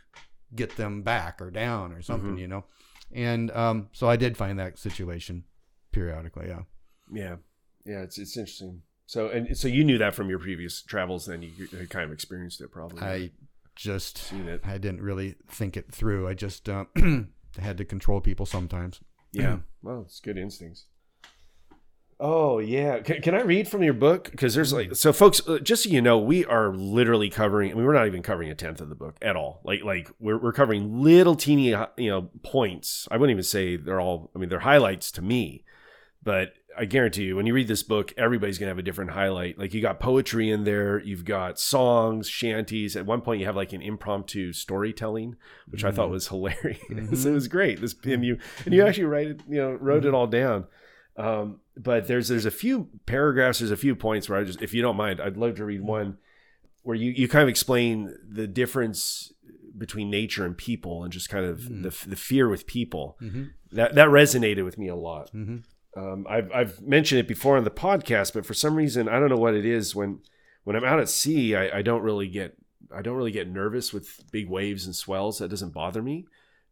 get 0.55 0.77
them 0.77 1.03
back 1.03 1.41
or 1.43 1.51
down 1.51 1.93
or 1.93 2.03
something, 2.03 2.37
Mhm. 2.37 2.41
you 2.41 2.49
know. 2.49 2.65
And 3.13 3.51
um, 3.53 3.89
so 3.93 4.09
I 4.09 4.17
did 4.17 4.37
find 4.37 4.59
that 4.59 4.79
situation 4.79 5.45
periodically. 5.93 6.49
Yeah. 6.49 6.63
yeah 7.13 7.37
yeah 7.87 8.03
it's 8.03 8.19
it's 8.19 8.37
interesting 8.37 8.83
so 9.07 9.29
and 9.31 9.57
so 9.57 9.67
you 9.69 9.83
knew 9.83 9.97
that 9.99 10.15
from 10.15 10.29
your 10.29 10.39
previous 10.39 10.83
travels 10.83 11.25
then 11.27 11.41
you, 11.41 11.51
you 11.73 11.87
kind 11.89 12.05
of 12.05 12.13
experienced 12.13 12.61
it 12.61 12.71
probably 12.71 13.01
I 13.03 13.31
just 13.75 14.19
seen 14.19 14.47
it 14.47 14.61
I 14.65 14.77
didn't 14.77 15.01
really 15.01 15.37
think 15.49 15.77
it 15.77 15.91
through. 15.91 16.29
I 16.29 16.35
just 16.35 16.69
um, 16.69 16.89
had 17.59 17.79
to 17.79 17.85
control 17.87 18.21
people 18.21 18.45
sometimes. 18.45 19.01
yeah 19.33 19.59
well 19.83 20.03
it's 20.05 20.21
good 20.21 20.37
instincts 20.37 20.85
Oh 22.21 22.59
yeah, 22.59 22.99
can, 22.99 23.23
can 23.23 23.35
I 23.35 23.43
read 23.43 23.69
from 23.69 23.85
your 23.85 23.95
book? 23.95 24.31
Because 24.33 24.55
there's 24.55 24.73
like, 24.73 24.97
so 24.97 25.13
folks, 25.13 25.41
uh, 25.47 25.61
just 25.61 25.85
so 25.85 25.91
you 25.91 26.03
know, 26.03 26.19
we 26.19 26.45
are 26.45 26.75
literally 26.75 27.31
covering. 27.31 27.71
I 27.71 27.75
mean, 27.75 27.85
we're 27.85 27.95
not 27.95 28.09
even 28.09 28.23
covering 28.25 28.51
a 28.51 28.57
tenth 28.57 28.81
of 28.81 28.89
the 28.89 28.97
book 28.97 29.17
at 29.23 29.37
all. 29.37 29.61
Like, 29.63 29.85
like 29.85 30.11
we're 30.19 30.39
we're 30.39 30.53
covering 30.53 31.01
little 31.01 31.37
teeny, 31.37 31.75
uh, 31.75 31.87
you 31.97 32.11
know, 32.11 32.31
points. 32.43 33.07
I 33.11 33.19
wouldn't 33.19 33.35
even 33.35 33.45
say 33.45 33.77
they're 33.77 34.01
all. 34.01 34.33
I 34.35 34.39
mean, 34.41 34.49
they're 34.49 34.59
highlights 34.59 35.13
to 35.13 35.23
me, 35.23 35.65
but 36.21 36.55
I 36.77 36.87
guarantee 36.87 37.25
you, 37.25 37.37
when 37.37 37.47
you 37.47 37.55
read 37.55 37.69
this 37.69 37.85
book, 37.85 38.13
everybody's 38.17 38.59
gonna 38.59 38.71
have 38.71 38.79
a 38.79 38.83
different 38.83 39.13
highlight. 39.13 39.57
Like, 39.57 39.73
you 39.73 39.81
got 39.81 40.01
poetry 40.01 40.51
in 40.51 40.65
there, 40.65 41.01
you've 41.01 41.25
got 41.25 41.61
songs, 41.61 42.29
shanties. 42.29 42.97
At 42.97 43.07
one 43.07 43.21
point, 43.21 43.39
you 43.39 43.47
have 43.47 43.57
like 43.57 43.73
an 43.73 43.83
impromptu 43.83 44.53
storytelling, 44.53 45.37
which 45.69 45.85
I 45.85 45.93
thought 45.93 46.11
was 46.11 46.27
hilarious. 46.29 47.25
it 47.25 47.31
was 47.31 47.47
great. 47.47 47.81
This 47.81 47.95
and 48.03 48.25
you 48.25 48.39
and 48.65 48.75
you 48.75 48.85
actually 48.85 49.05
write 49.05 49.29
it, 49.29 49.41
you 49.49 49.59
know, 49.59 49.71
wrote 49.73 50.05
it 50.05 50.15
all 50.15 50.27
down. 50.27 50.67
Um, 51.17 51.61
but 51.79 52.09
there's 52.09 52.29
there's 52.29 52.47
a 52.47 52.51
few 52.51 52.89
paragraphs, 53.07 53.61
there's 53.61 53.71
a 53.71 53.77
few 53.77 53.95
points 53.95 54.29
where 54.29 54.39
I 54.39 54.45
just, 54.45 54.61
if 54.63 54.75
you 54.75 54.83
don't 54.83 54.97
mind, 54.97 55.21
I'd 55.21 55.37
love 55.37 55.55
to 55.57 55.65
read 55.65 55.83
one 55.83 56.19
where 56.83 56.97
you 56.97 57.11
you 57.11 57.29
kind 57.29 57.43
of 57.43 57.49
explain 57.49 58.15
the 58.29 58.47
difference 58.47 59.33
between 59.77 60.11
nature 60.11 60.45
and 60.45 60.57
people, 60.57 61.05
and 61.05 61.13
just 61.13 61.29
kind 61.29 61.45
of 61.47 61.61
Mm. 61.61 61.83
the 61.83 62.09
the 62.09 62.17
fear 62.17 62.49
with 62.49 62.67
people. 62.67 63.17
Mm-hmm. 63.23 63.45
That 63.73 63.95
that 63.95 64.09
resonated 64.09 64.65
with 64.65 64.79
me 64.79 64.89
a 64.89 64.97
lot. 64.97 65.31
Mm-hmm. 65.33 65.59
Um, 66.01 66.27
I've 66.29 66.51
I've 66.53 66.81
mentioned 66.83 67.21
it 67.21 67.29
before 67.29 67.57
on 67.57 67.65
the 67.65 67.71
podcast, 67.71 68.33
but 68.35 68.45
for 68.47 68.55
some 68.55 68.75
reason 68.77 69.09
I 69.09 69.19
don't 69.21 69.29
know 69.31 69.37
what 69.37 69.55
it 69.55 69.65
is 69.65 69.95
when 69.95 70.21
when 70.65 70.77
I'm 70.77 70.85
out 70.85 71.01
at 71.01 71.09
sea, 71.09 71.55
I, 71.55 71.79
I 71.79 71.83
don't 71.83 72.03
really 72.03 72.29
get 72.29 72.57
I 72.95 73.03
don't 73.03 73.17
really 73.17 73.31
get 73.33 73.49
nervous 73.49 73.93
with 73.93 74.25
big 74.33 74.49
waves 74.49 74.87
and 74.87 74.95
swells. 74.97 75.39
That 75.39 75.49
doesn't 75.49 75.73
bother 75.75 76.03
me, 76.03 76.27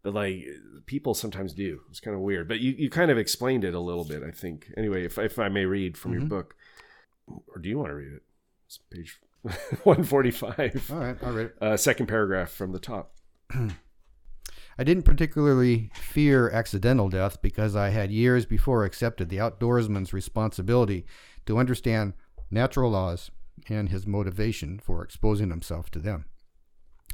but 0.07 0.15
like 0.15 0.47
people 0.87 1.15
sometimes 1.15 1.53
do. 1.53 1.81
It's 1.91 1.99
kind 1.99 2.15
of 2.15 2.21
weird. 2.21 2.47
But 2.47 2.61
you, 2.61 2.71
you 2.79 2.89
kind 2.89 3.11
of 3.11 3.19
explained 3.19 3.65
it 3.65 3.75
a 3.75 3.81
little 3.81 4.05
bit, 4.05 4.23
I 4.23 4.31
think. 4.31 4.71
Anyway, 4.77 5.05
if 5.05 5.19
if 5.19 5.37
I 5.37 5.49
may 5.49 5.65
read 5.65 5.99
from 5.99 6.13
your 6.13 6.23
Mhm. 6.23 6.29
book, 6.29 6.55
or 7.27 7.59
do 7.61 7.69
you 7.69 7.77
want 7.77 7.91
to 7.91 7.97
read 7.97 8.13
it? 8.13 8.23
It's 8.67 8.79
page 8.89 9.19
one 9.83 10.05
forty 10.05 10.31
five, 10.31 10.89
All 10.93 10.99
right, 10.99 11.23
all 11.25 11.33
right. 11.33 11.51
uh, 11.61 11.77
second 11.77 12.07
paragraph 12.07 12.51
from 12.53 12.71
the 12.71 12.79
top. 12.79 13.17
I 14.79 14.85
didn't 14.85 15.03
particularly 15.05 15.91
fear 15.95 16.51
accidental 16.51 17.09
death 17.09 17.43
because 17.43 17.75
I 17.75 17.89
had 17.89 18.13
years 18.13 18.47
before 18.47 18.85
accepted 18.85 19.29
the 19.29 19.39
outdoorsman's 19.39 20.13
responsibility 20.13 21.05
to 21.47 21.59
understand 21.59 22.13
natural 22.51 22.91
laws 22.93 23.31
and 23.69 23.89
his 23.89 24.07
motivation 24.07 24.79
for 24.79 25.03
exposing 25.03 25.51
himself 25.51 25.91
to 25.93 25.99
them. 25.99 26.27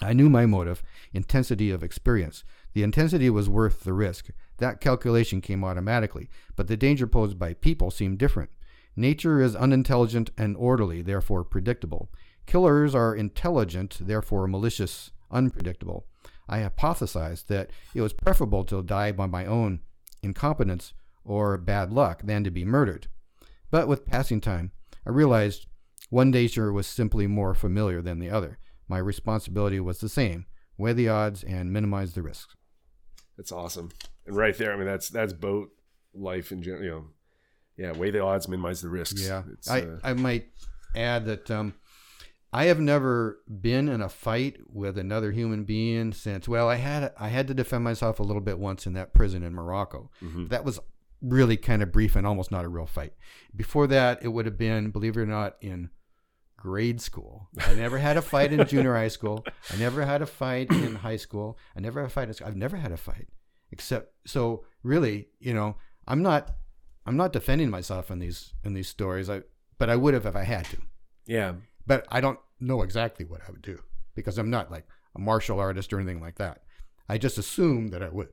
I 0.03 0.13
knew 0.13 0.29
my 0.29 0.47
motive, 0.47 0.83
intensity 1.13 1.71
of 1.71 1.83
experience. 1.83 2.45
The 2.75 2.83
intensity 2.83 3.31
was 3.31 3.49
worth 3.49 3.85
the 3.85 3.93
risk. 3.93 4.31
That 4.59 4.81
calculation 4.81 5.41
came 5.41 5.65
automatically, 5.65 6.29
but 6.57 6.69
the 6.69 6.77
danger 6.77 7.07
posed 7.07 7.39
by 7.39 7.55
people 7.55 7.91
seemed 7.91 8.19
different. 8.19 8.51
Nature 8.97 9.41
is 9.41 9.57
unintelligent 9.57 10.31
and 10.37 10.57
orderly, 10.57 11.03
therefore 11.03 11.45
predictable. 11.45 12.11
Killers 12.47 12.95
are 12.95 13.15
intelligent, 13.15 13.99
therefore 14.01 14.47
malicious, 14.47 15.11
unpredictable. 15.31 16.07
I 16.49 16.59
hypothesized 16.61 17.47
that 17.47 17.71
it 17.95 18.01
was 18.01 18.13
preferable 18.13 18.65
to 18.65 18.83
die 18.83 19.13
by 19.13 19.27
my 19.27 19.47
own 19.47 19.81
incompetence 20.23 20.93
or 21.25 21.57
bad 21.57 21.93
luck 21.93 22.23
than 22.25 22.45
to 22.45 22.51
be 22.51 22.65
murdered. 22.65 23.07
But 23.71 23.89
with 23.89 24.07
passing 24.07 24.41
time, 24.41 24.73
I 25.07 25.11
realized 25.11 25.67
one 26.11 26.31
danger 26.31 26.73
was 26.73 26.87
simply 26.87 27.27
more 27.27 27.55
familiar 27.55 28.03
than 28.03 28.19
the 28.19 28.31
other. 28.31 28.59
My 28.93 28.99
responsibility 28.99 29.81
was 29.81 30.01
the 30.01 30.09
same 30.11 30.45
weigh 30.77 30.93
the 30.93 31.09
odds 31.09 31.43
and 31.43 31.73
minimize 31.73 32.13
the 32.13 32.21
risks. 32.21 32.55
That's 33.39 33.51
awesome. 33.51 33.89
And 34.27 34.37
right 34.37 34.55
there, 34.59 34.71
I 34.71 34.77
mean, 34.77 34.85
that's 34.85 35.09
that's 35.09 35.33
boat 35.33 35.71
life 36.13 36.53
in 36.53 36.63
general. 36.63 36.85
You 36.85 36.91
know, 36.91 37.05
yeah, 37.79 37.93
weigh 37.93 38.11
the 38.11 38.23
odds, 38.23 38.49
minimize 38.49 38.83
the 38.83 38.91
risks. 38.91 39.27
Yeah, 39.27 39.45
It's, 39.51 39.71
I, 39.71 39.81
uh, 39.81 39.99
I 40.05 40.13
might 40.13 40.49
add 40.95 41.25
that 41.25 41.51
um, 41.51 41.73
I 42.53 42.65
have 42.67 42.81
never 42.81 43.39
been 43.49 43.89
in 43.89 44.03
a 44.03 44.11
fight 44.11 44.59
with 44.69 44.99
another 44.99 45.33
human 45.33 45.65
being 45.65 46.13
since. 46.13 46.47
Well, 46.47 46.69
I 46.69 46.77
had 46.77 47.15
I 47.19 47.29
had 47.29 47.49
to 47.49 47.55
defend 47.55 47.85
myself 47.85 48.21
a 48.21 48.23
little 48.23 48.43
bit 48.43 48.59
once 48.59 48.87
in 48.87 48.93
that 48.93 49.15
prison 49.15 49.43
in 49.43 49.55
Morocco. 49.55 50.11
mhm. 50.23 50.51
That 50.51 50.67
was 50.67 50.79
really 51.23 51.57
kind 51.57 51.83
of 51.83 51.93
brief 51.93 52.15
and 52.15 52.27
almost 52.27 52.51
not 52.51 52.67
a 52.67 52.69
real 52.69 52.85
fight. 52.85 53.15
Before 53.57 53.87
that, 53.87 54.23
it 54.23 54.29
would 54.29 54.45
have 54.45 54.59
been, 54.59 54.91
believe 54.91 55.17
it 55.17 55.21
or 55.21 55.27
not, 55.27 55.57
in 55.63 55.89
grade 56.63 57.01
school. 57.01 57.49
I 57.59 57.75
never 57.75 57.99
had 57.99 58.17
a 58.17 58.23
fight 58.23 58.53
in 58.53 58.65
junior 58.69 58.95
high 58.95 59.09
school. 59.09 59.45
I 59.73 59.77
never 59.77 60.05
had 60.05 60.23
a 60.23 60.27
fight 60.27 60.71
in 60.71 60.95
high 60.95 61.17
school. 61.17 61.59
I 61.77 61.81
never 61.81 62.01
had 62.01 62.07
a 62.07 62.11
fight. 62.11 62.29
In, 62.29 62.35
school. 62.35 62.47
I've 62.47 62.57
never 62.57 62.77
had 62.77 62.93
a 62.93 62.97
fight, 62.97 63.27
except 63.73 64.15
so 64.27 64.65
really, 64.85 65.27
you 65.41 65.55
know, 65.55 65.75
I'm 66.07 66.23
not, 66.23 66.53
I'm 67.05 67.17
not 67.17 67.33
defending 67.33 67.69
myself 67.69 68.13
in 68.13 68.21
these 68.21 68.55
in 68.63 68.75
these 68.75 68.89
stories. 68.89 69.29
I, 69.29 69.43
but 69.77 69.91
I 69.91 69.97
would 69.97 70.15
have 70.15 70.25
if 70.25 70.37
I 70.37 70.45
had 70.45 70.67
to. 70.67 70.77
yeah, 71.27 71.55
But 71.85 72.07
I 72.11 72.21
don't 72.21 72.39
know 72.61 72.83
exactly 72.83 73.25
what 73.25 73.41
I 73.47 73.51
would 73.51 73.63
do 73.63 73.81
because 74.15 74.39
I'm 74.39 74.51
not 74.51 74.71
like 74.71 74.87
a 75.17 75.21
martial 75.21 75.59
artist 75.59 75.93
or 75.93 75.99
anything 75.99 76.21
like 76.21 76.37
that. 76.37 76.63
I 77.09 77.19
just 77.19 77.39
assume 77.39 77.89
that 77.89 78.05
I 78.05 78.09
would. 78.09 78.29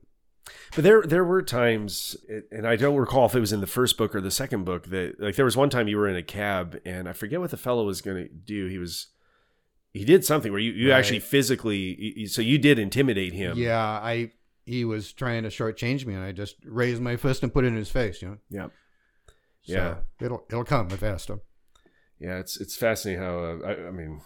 But 0.74 0.84
there 0.84 1.02
there 1.02 1.24
were 1.24 1.42
times, 1.42 2.16
and 2.50 2.66
I 2.66 2.76
don't 2.76 2.96
recall 2.96 3.26
if 3.26 3.34
it 3.34 3.40
was 3.40 3.52
in 3.52 3.60
the 3.60 3.66
first 3.66 3.96
book 3.98 4.14
or 4.14 4.20
the 4.20 4.30
second 4.30 4.64
book 4.64 4.86
that 4.88 5.20
like 5.20 5.34
there 5.36 5.44
was 5.44 5.56
one 5.56 5.70
time 5.70 5.88
you 5.88 5.96
were 5.96 6.08
in 6.08 6.16
a 6.16 6.22
cab, 6.22 6.80
and 6.84 7.08
I 7.08 7.12
forget 7.12 7.40
what 7.40 7.50
the 7.50 7.56
fellow 7.56 7.84
was 7.84 8.00
going 8.00 8.16
to 8.24 8.28
do. 8.28 8.66
He 8.66 8.78
was 8.78 9.08
he 9.92 10.04
did 10.04 10.24
something 10.24 10.52
where 10.52 10.60
you, 10.60 10.70
you 10.72 10.90
Right. 10.90 10.98
actually 10.98 11.18
physically 11.20 12.14
you- 12.18 12.26
so 12.28 12.40
you 12.42 12.58
did 12.58 12.78
intimidate 12.78 13.32
him. 13.32 13.56
Yeah, 13.58 13.78
I 13.84 14.32
he 14.64 14.84
was 14.84 15.12
trying 15.12 15.42
to 15.42 15.48
shortchange 15.48 16.06
me, 16.06 16.14
and 16.14 16.22
I 16.22 16.30
just 16.32 16.56
raised 16.64 17.02
my 17.02 17.16
fist 17.16 17.42
and 17.42 17.52
put 17.52 17.64
it 17.64 17.68
in 17.68 17.76
his 17.76 17.90
face. 17.90 18.22
You 18.22 18.28
know. 18.28 18.38
yeah, 18.50 18.66
So 19.62 19.72
Yeah. 19.74 19.96
It'll 20.24 20.44
it'll 20.48 20.64
come 20.64 20.88
if 20.92 21.02
asked. 21.02 21.28
him. 21.30 21.40
yeah. 22.20 22.38
It's 22.38 22.60
it's 22.60 22.76
fascinating 22.76 23.22
how 23.22 23.38
uh, 23.38 23.58
I, 23.66 23.88
I 23.88 23.90
mean. 23.90 24.20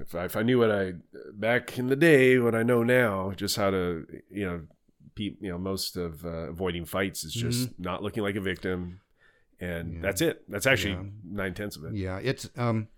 If 0.00 0.12
I, 0.16 0.24
if 0.24 0.34
I 0.34 0.42
knew 0.42 0.58
what 0.58 0.72
I 0.72 0.94
back 1.34 1.78
in 1.78 1.86
the 1.86 1.94
day, 1.94 2.36
what 2.36 2.52
I 2.52 2.64
know 2.64 2.82
now, 2.82 3.30
just 3.36 3.54
how 3.56 3.70
to 3.70 4.04
you 4.28 4.44
know, 4.44 4.62
pe- 5.14 5.36
you 5.40 5.50
know, 5.50 5.58
most 5.58 5.96
of 5.96 6.24
uh, 6.24 6.50
avoiding 6.50 6.84
fights 6.84 7.24
is 7.24 7.32
just 7.32 7.78
not 7.78 8.02
looking 8.02 8.22
like 8.22 8.36
a 8.36 8.40
victim, 8.40 9.00
and 9.60 9.88
Mm-hmm. 9.88 9.96
Yeah. 9.96 10.02
that's 10.02 10.20
it. 10.20 10.44
That's 10.48 10.66
actually 10.66 10.94
Yeah. 10.94 11.02
nine 11.24 11.54
tenths 11.54 11.76
of 11.76 11.84
it. 11.84 11.94
Yeah, 11.94 12.18
it's 12.22 12.48
um 12.56 12.88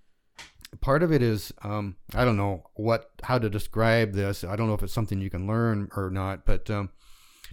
part 0.80 1.02
of 1.02 1.12
it 1.12 1.22
is 1.22 1.52
um 1.62 1.96
I 2.14 2.24
don't 2.24 2.36
know 2.36 2.64
what 2.74 3.10
how 3.22 3.38
to 3.38 3.48
describe 3.50 4.12
this. 4.12 4.44
I 4.44 4.56
don't 4.56 4.66
know 4.68 4.74
if 4.74 4.82
it's 4.82 4.92
something 4.92 5.20
you 5.20 5.30
can 5.30 5.46
learn 5.46 5.88
or 5.96 6.10
not, 6.10 6.44
but 6.46 6.68
um 6.70 6.90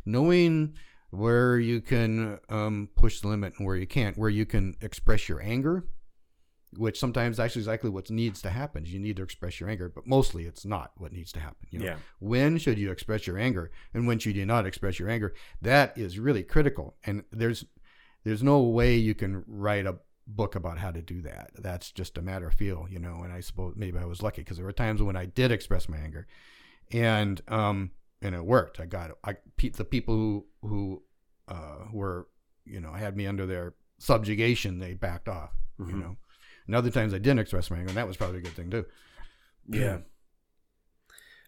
knowing 0.05 0.75
where 1.09 1.59
you 1.59 1.81
can 1.81 2.39
um 2.49 2.89
push 2.95 3.19
the 3.21 3.27
limit 3.27 3.53
and 3.57 3.67
where 3.67 3.75
you 3.75 3.87
can't, 3.87 4.17
where 4.17 4.29
you 4.29 4.45
can 4.45 4.75
express 4.81 5.27
your 5.27 5.41
anger, 5.41 5.85
which 6.77 6.99
sometimes 6.99 7.39
actually 7.39 7.61
exactly 7.61 7.89
what 7.89 8.09
needs 8.09 8.41
to 8.41 8.49
happen. 8.49 8.83
is 8.85 8.93
You 8.93 8.99
need 8.99 9.17
to 9.17 9.23
express 9.23 9.59
your 9.59 9.69
anger, 9.69 9.89
but 9.89 10.07
mostly 10.07 10.45
it's 10.45 10.65
not 10.65 10.91
what 10.97 11.11
needs 11.11 11.31
to 11.33 11.39
happen. 11.39 11.67
You 11.69 11.79
know? 11.79 11.85
Yeah. 11.85 11.97
When 12.19 12.57
should 12.57 12.77
you 12.77 12.91
express 12.91 13.27
your 13.27 13.37
anger, 13.37 13.71
and 13.93 14.07
when 14.07 14.19
should 14.19 14.35
you 14.35 14.45
not 14.45 14.65
express 14.65 14.97
your 14.99 15.09
anger? 15.09 15.33
That 15.61 15.97
is 15.97 16.17
really 16.19 16.43
critical, 16.43 16.95
and 17.05 17.23
there's 17.31 17.65
there's 18.23 18.43
no 18.43 18.61
way 18.61 18.95
you 18.95 19.15
can 19.15 19.43
write 19.47 19.85
a 19.85 19.97
book 20.27 20.55
about 20.55 20.77
how 20.77 20.91
to 20.91 21.01
do 21.01 21.21
that. 21.23 21.49
That's 21.57 21.91
just 21.91 22.17
a 22.17 22.21
matter 22.21 22.47
of 22.47 22.53
feel, 22.53 22.87
you 22.89 22.99
know. 22.99 23.21
And 23.23 23.33
I 23.33 23.41
suppose 23.41 23.73
maybe 23.75 23.97
I 23.97 24.05
was 24.05 24.21
lucky 24.21 24.41
because 24.41 24.57
there 24.57 24.65
were 24.65 24.71
times 24.71 25.01
when 25.01 25.15
I 25.17 25.25
did 25.25 25.51
express 25.51 25.89
my 25.89 25.97
anger, 25.97 26.27
and 26.91 27.41
um 27.47 27.91
and 28.21 28.35
it 28.35 28.45
worked. 28.45 28.79
I 28.79 28.85
got 28.85 29.11
I 29.23 29.35
pe- 29.57 29.69
the 29.69 29.83
people 29.85 30.15
who 30.15 30.45
who 30.61 31.03
uh, 31.47 31.85
were 31.91 32.27
you 32.65 32.79
know 32.79 32.93
had 32.93 33.17
me 33.17 33.25
under 33.27 33.45
their 33.45 33.73
subjugation. 33.97 34.79
They 34.79 34.93
backed 34.93 35.27
off, 35.27 35.51
you 35.79 35.85
Mhm. 35.85 35.99
know. 35.99 36.17
And 36.71 36.77
other 36.77 36.89
times 36.89 37.13
I 37.13 37.17
didn't 37.17 37.39
express 37.39 37.69
my 37.69 37.75
anger, 37.75 37.89
and 37.89 37.97
that 37.97 38.07
was 38.07 38.15
probably 38.15 38.37
a 38.37 38.41
good 38.43 38.53
thing 38.53 38.69
too. 38.71 38.85
Yeah. 39.67 39.97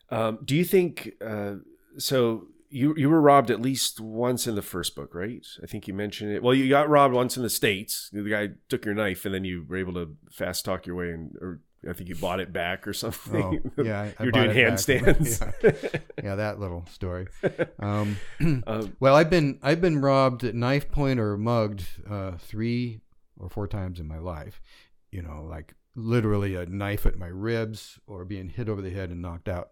Um, 0.10 0.40
do 0.44 0.54
you 0.54 0.66
think 0.66 1.12
uh, 1.26 1.56
so? 1.98 2.48
You 2.70 2.94
you 2.98 3.08
were 3.10 3.22
robbed 3.22 3.50
at 3.52 3.62
least 3.62 4.02
once 4.02 4.48
in 4.48 4.56
the 4.56 4.62
first 4.62 4.96
book, 4.96 5.16
right? 5.16 5.46
I 5.64 5.68
think 5.68 5.88
you 5.88 5.94
mentioned 5.94 6.32
it. 6.34 6.44
Well, 6.44 6.54
you 6.54 6.68
got 6.68 6.90
robbed 6.90 7.14
once 7.14 7.38
in 7.38 7.44
the 7.44 7.50
states. 7.50 8.10
The 8.12 8.24
guy 8.30 8.50
took 8.68 8.84
your 8.84 8.96
knife, 8.96 9.24
and 9.26 9.34
then 9.34 9.46
you 9.46 9.64
were 9.66 9.78
able 9.78 9.94
to 9.94 10.16
fast 10.30 10.66
talk 10.66 10.86
your 10.88 10.96
way, 10.98 11.12
and 11.12 11.36
or 11.40 11.62
I 11.88 11.94
think 11.94 12.10
you 12.10 12.16
bought 12.16 12.40
it 12.42 12.52
back 12.52 12.86
or 12.88 12.92
something. 12.92 13.62
Oh, 13.78 13.84
yeah, 13.84 14.02
I- 14.02 14.06
I 14.06 14.08
you 14.24 14.26
were 14.26 14.32
bought 14.32 14.44
doing 14.54 14.58
it 14.58 14.68
back. 14.68 14.80
handstands. 15.62 16.02
Yeah, 16.22 16.36
that 16.36 16.60
little 16.60 16.86
story. 16.92 17.28
Um, 17.80 18.18
um, 18.68 18.94
Well, 19.00 19.16
I've 19.16 19.30
been 19.30 19.60
I've 19.62 19.80
been 19.80 20.02
robbed 20.02 20.44
at 20.44 20.54
knife 20.56 20.90
point 20.92 21.20
or 21.20 21.38
mugged 21.38 21.86
uh, 22.10 22.34
three 22.40 23.00
or 23.38 23.50
four 23.50 23.68
times 23.68 24.00
in 24.00 24.08
my 24.08 24.18
life. 24.20 24.62
You 25.14 25.22
know, 25.22 25.46
like 25.50 25.74
literally 25.96 26.56
a 26.56 26.66
knife 26.66 27.06
at 27.06 27.18
my 27.18 27.28
ribs 27.28 28.00
or 28.08 28.26
being 28.26 28.50
hit 28.50 28.68
over 28.68 28.82
the 28.82 28.90
head 28.90 29.12
and 29.12 29.22
knocked 29.22 29.48
out. 29.48 29.70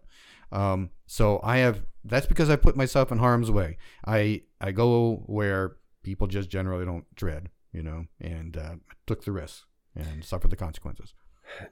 Um, 0.52 0.90
so 1.06 1.40
I 1.42 1.58
have 1.58 1.84
that's 2.04 2.26
because 2.26 2.48
I 2.50 2.56
put 2.56 2.76
myself 2.76 3.10
in 3.12 3.18
harm's 3.18 3.50
way. 3.50 3.76
I 4.06 4.42
I 4.60 4.72
go 4.72 5.22
where 5.26 5.76
people 6.02 6.26
just 6.26 6.48
generally 6.50 6.84
don't 6.84 7.04
tread. 7.16 7.50
You 7.72 7.82
know, 7.82 8.04
and 8.20 8.56
uh, 8.56 8.74
took 9.06 9.24
the 9.24 9.32
risk 9.32 9.64
and 9.96 10.22
suffered 10.22 10.50
the 10.50 10.56
consequences. 10.56 11.14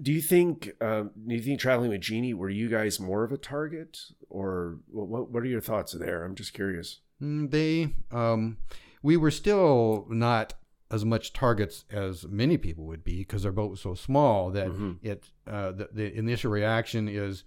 do 0.00 0.11
you 0.12 0.22
think? 0.22 0.70
Um, 0.80 1.11
do 1.26 1.35
you 1.35 1.42
think 1.42 1.61
traveling 1.61 1.90
with 1.90 2.00
Jeannie 2.00 2.33
were 2.35 2.48
you 2.48 2.70
guys 2.70 2.98
more 2.98 3.22
of 3.22 3.33
a 3.33 3.37
target, 3.37 3.98
or 4.30 4.78
what? 4.88 5.30
What 5.30 5.42
are 5.42 5.46
your 5.46 5.61
thoughts 5.61 5.92
there? 5.92 6.24
I'm 6.24 6.35
just 6.35 6.54
curious. 6.54 7.00
Mm, 7.22 7.50
They, 7.50 7.94
um, 8.11 8.56
we 9.02 9.18
were 9.18 9.30
still 9.30 10.06
not 10.09 10.54
as 10.90 11.05
much 11.05 11.33
targets 11.33 11.85
as 11.90 12.26
many 12.26 12.57
people 12.59 12.85
would 12.85 13.05
be 13.05 13.18
because 13.18 13.46
our 13.46 13.53
boat 13.53 13.70
was 13.70 13.81
so 13.81 13.94
small 13.94 14.50
that 14.50 14.68
Mhm. 14.68 14.98
it, 15.03 15.31
uh, 15.46 15.70
the, 15.72 15.88
the 15.92 16.12
initial 16.18 16.50
reaction 16.50 17.09
is, 17.09 17.44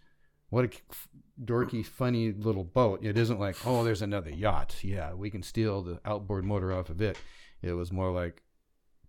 what 0.50 0.66
a 0.66 0.70
dorky, 1.44 1.86
funny 1.86 2.32
little 2.32 2.64
boat. 2.64 3.04
It 3.04 3.18
isn't 3.18 3.40
like, 3.40 3.58
oh, 3.66 3.84
there's 3.84 4.02
another 4.02 4.30
yacht. 4.30 4.78
Yeah, 4.84 5.14
we 5.14 5.30
can 5.30 5.44
steal 5.44 5.82
the 5.82 6.00
outboard 6.06 6.46
motor 6.46 6.72
off 6.72 6.90
of 6.90 7.02
it. 7.02 7.18
It 7.62 7.74
was 7.74 7.92
more 7.92 8.12
like 8.12 8.44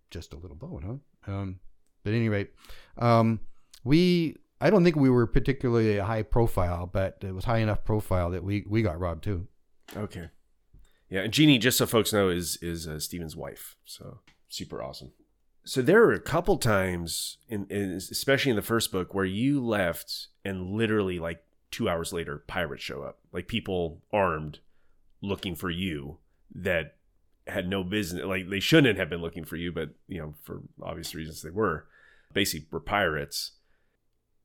just 0.09 0.33
a 0.33 0.37
little 0.37 0.57
boat, 0.57 0.83
huh? 0.85 1.31
Um, 1.31 1.59
but 2.03 2.11
at 2.13 2.15
any 2.17 2.29
rate, 2.29 2.51
um, 2.97 3.39
we, 3.83 4.35
I 4.59 4.69
don't 4.69 4.83
think 4.83 4.95
we 4.95 5.09
were 5.09 5.27
particularly 5.27 5.97
high 5.97 6.23
profile, 6.23 6.87
but 6.87 7.17
it 7.21 7.33
was 7.33 7.45
high 7.45 7.59
enough 7.59 7.83
profile 7.85 8.31
that 8.31 8.43
we, 8.43 8.65
we 8.67 8.81
got 8.81 8.99
robbed 8.99 9.23
too. 9.23 9.47
Okay. 9.95 10.29
Yeah, 11.15 11.21
and 11.21 11.31
Jeannie, 11.31 11.59
just 11.59 11.77
so 11.77 11.85
folks 11.85 12.11
know, 12.11 12.27
is 12.27 12.57
is 12.61 12.89
uh, 12.89 12.99
Steven's 12.99 13.37
wife. 13.37 13.77
So 13.85 14.19
super 14.49 14.83
awesome. 14.83 15.13
So 15.63 15.81
there 15.81 16.01
were 16.01 16.11
a 16.11 16.19
couple 16.19 16.57
times, 16.57 17.37
in, 17.47 17.67
in 17.69 17.91
especially 17.93 18.49
in 18.49 18.57
the 18.57 18.61
first 18.61 18.91
book, 18.91 19.13
where 19.13 19.23
you 19.23 19.65
left 19.65 20.27
and 20.43 20.73
literally 20.73 21.17
like 21.17 21.41
two 21.71 21.87
hours 21.87 22.11
later, 22.11 22.43
pirates 22.47 22.83
show 22.83 23.01
up, 23.01 23.19
like 23.31 23.47
people 23.47 24.01
armed, 24.11 24.59
looking 25.21 25.55
for 25.55 25.69
you 25.69 26.17
that 26.53 26.97
had 27.47 27.69
no 27.69 27.85
business. 27.85 28.25
Like 28.25 28.49
they 28.49 28.59
shouldn't 28.59 28.99
have 28.99 29.09
been 29.09 29.21
looking 29.21 29.45
for 29.45 29.55
you, 29.55 29.71
but 29.71 29.91
you 30.09 30.19
know, 30.19 30.33
for 30.43 30.63
obvious 30.83 31.15
reasons, 31.15 31.41
they 31.41 31.49
were. 31.49 31.87
Basically, 32.33 32.67
were 32.71 32.81
pirates. 32.81 33.53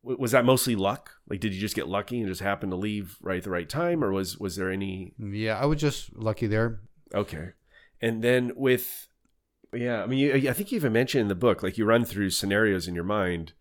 Was 0.02 0.32
that 0.32 0.44
mostly 0.46 0.74
luck? 0.76 1.10
Like, 1.28 1.40
did 1.40 1.52
you 1.52 1.60
just 1.60 1.76
get 1.76 1.86
lucky 1.86 2.18
and 2.20 2.28
just 2.28 2.40
happen 2.40 2.70
to 2.70 2.76
leave 2.76 3.18
right 3.20 3.36
at 3.38 3.44
the 3.44 3.50
right 3.50 3.68
time, 3.68 4.02
or 4.02 4.10
was 4.12 4.38
was 4.38 4.56
there 4.56 4.70
any 4.70 5.12
Yeah, 5.18 5.58
I 5.58 5.66
was 5.66 5.80
just 5.80 6.16
lucky 6.16 6.46
there. 6.46 6.80
Okay. 7.14 7.50
And 8.00 8.22
then 8.24 8.52
with, 8.56 9.08
yeah, 9.74 10.02
I 10.02 10.06
mean, 10.06 10.18
you, 10.18 10.48
I 10.48 10.54
think 10.54 10.72
you 10.72 10.76
even 10.76 10.92
mentioned 10.94 11.22
in 11.22 11.28
the 11.28 11.34
book, 11.34 11.62
like 11.62 11.76
you 11.76 11.84
run 11.84 12.04
through 12.06 12.30
scenarios 12.30 12.88
in 12.88 12.94
your 12.94 13.04
mind 13.04 13.52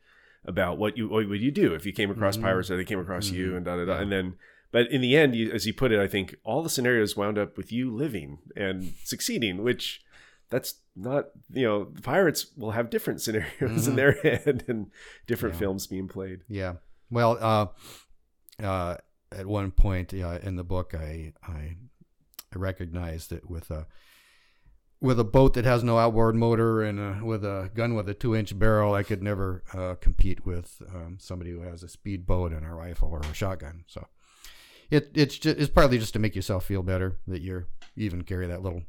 about 0.45 0.77
what 0.77 0.97
you 0.97 1.09
what 1.09 1.27
would 1.27 1.41
you 1.41 1.51
do 1.51 1.73
if 1.73 1.85
you 1.85 1.91
came 1.91 2.09
across 2.09 2.37
Mhm. 2.37 2.43
pirates 2.43 2.71
or 2.71 2.77
they 2.77 2.85
came 2.85 2.99
across 2.99 3.29
you 3.31 3.51
Mhm. 3.51 3.57
and 3.57 3.65
da 3.65 3.75
da 3.75 3.83
da. 3.85 3.95
Yeah. 3.95 4.01
And 4.03 4.11
then, 4.11 4.35
but 4.71 4.89
in 4.89 5.01
the 5.01 5.17
end, 5.17 5.35
you, 5.35 5.51
as 5.51 5.67
you 5.67 5.73
put 5.73 5.91
it, 5.91 5.99
I 5.99 6.07
think 6.07 6.35
all 6.45 6.63
the 6.63 6.69
scenarios 6.69 7.17
wound 7.17 7.37
up 7.37 7.57
with 7.57 7.71
you 7.73 7.93
living 7.93 8.37
and 8.55 8.93
succeeding, 9.03 9.61
which 9.61 10.01
that's 10.49 10.75
not, 10.99 11.25
you 11.51 11.65
know, 11.65 11.85
the 11.85 12.01
pirates 12.01 12.47
will 12.57 12.71
have 12.71 12.89
different 12.89 13.21
scenarios 13.21 13.87
in 13.87 13.93
Mhm. 13.93 13.95
their 13.95 14.11
head 14.23 14.63
and 14.67 14.91
different 15.27 15.55
Yeah. 15.55 15.59
films 15.59 15.87
being 15.87 16.07
played. 16.07 16.41
Yeah. 16.47 16.75
Well, 17.09 17.37
uh, 17.39 17.67
uh, 18.63 18.97
at 19.31 19.45
one 19.47 19.71
point 19.71 20.13
uh, 20.13 20.39
in 20.43 20.55
the 20.55 20.63
book, 20.63 20.93
I 20.95 21.33
I, 21.41 21.75
I 22.53 22.55
recognized 22.55 23.29
that 23.31 23.49
with 23.49 23.69
a 23.71 23.87
with 25.01 25.17
a 25.19 25.23
boat 25.23 25.53
that 25.53 25.63
has 25.65 25.81
no 25.83 25.97
outboard 25.97 26.35
motor 26.35 26.81
and 26.83 26.99
uh 26.99 27.25
with 27.25 27.45
a 27.45 27.71
gun 27.73 27.95
with 27.95 28.09
a 28.09 28.13
two 28.13 28.35
inch 28.35 28.57
barrel, 28.59 28.93
I 28.93 29.03
could 29.03 29.23
never 29.23 29.63
uh, 29.73 29.95
compete 29.95 30.45
with 30.45 30.81
um, 30.93 31.17
somebody 31.19 31.51
who 31.51 31.61
has 31.61 31.83
a 31.83 31.87
speedboat 31.87 32.51
and 32.51 32.65
a 32.65 32.69
rifle 32.73 33.09
or 33.09 33.19
a 33.21 33.33
shotgun. 33.33 33.85
So 33.87 34.07
it 34.91 35.11
it's 35.13 35.37
just 35.37 35.57
it's 35.57 35.71
partly 35.71 35.99
just 35.99 36.13
to 36.13 36.19
make 36.19 36.35
yourself 36.35 36.65
feel 36.65 36.83
better 36.83 37.17
that 37.27 37.41
you're 37.41 37.67
you 37.95 38.05
even 38.05 38.23
carry 38.23 38.47
that 38.47 38.61
little 38.61 38.83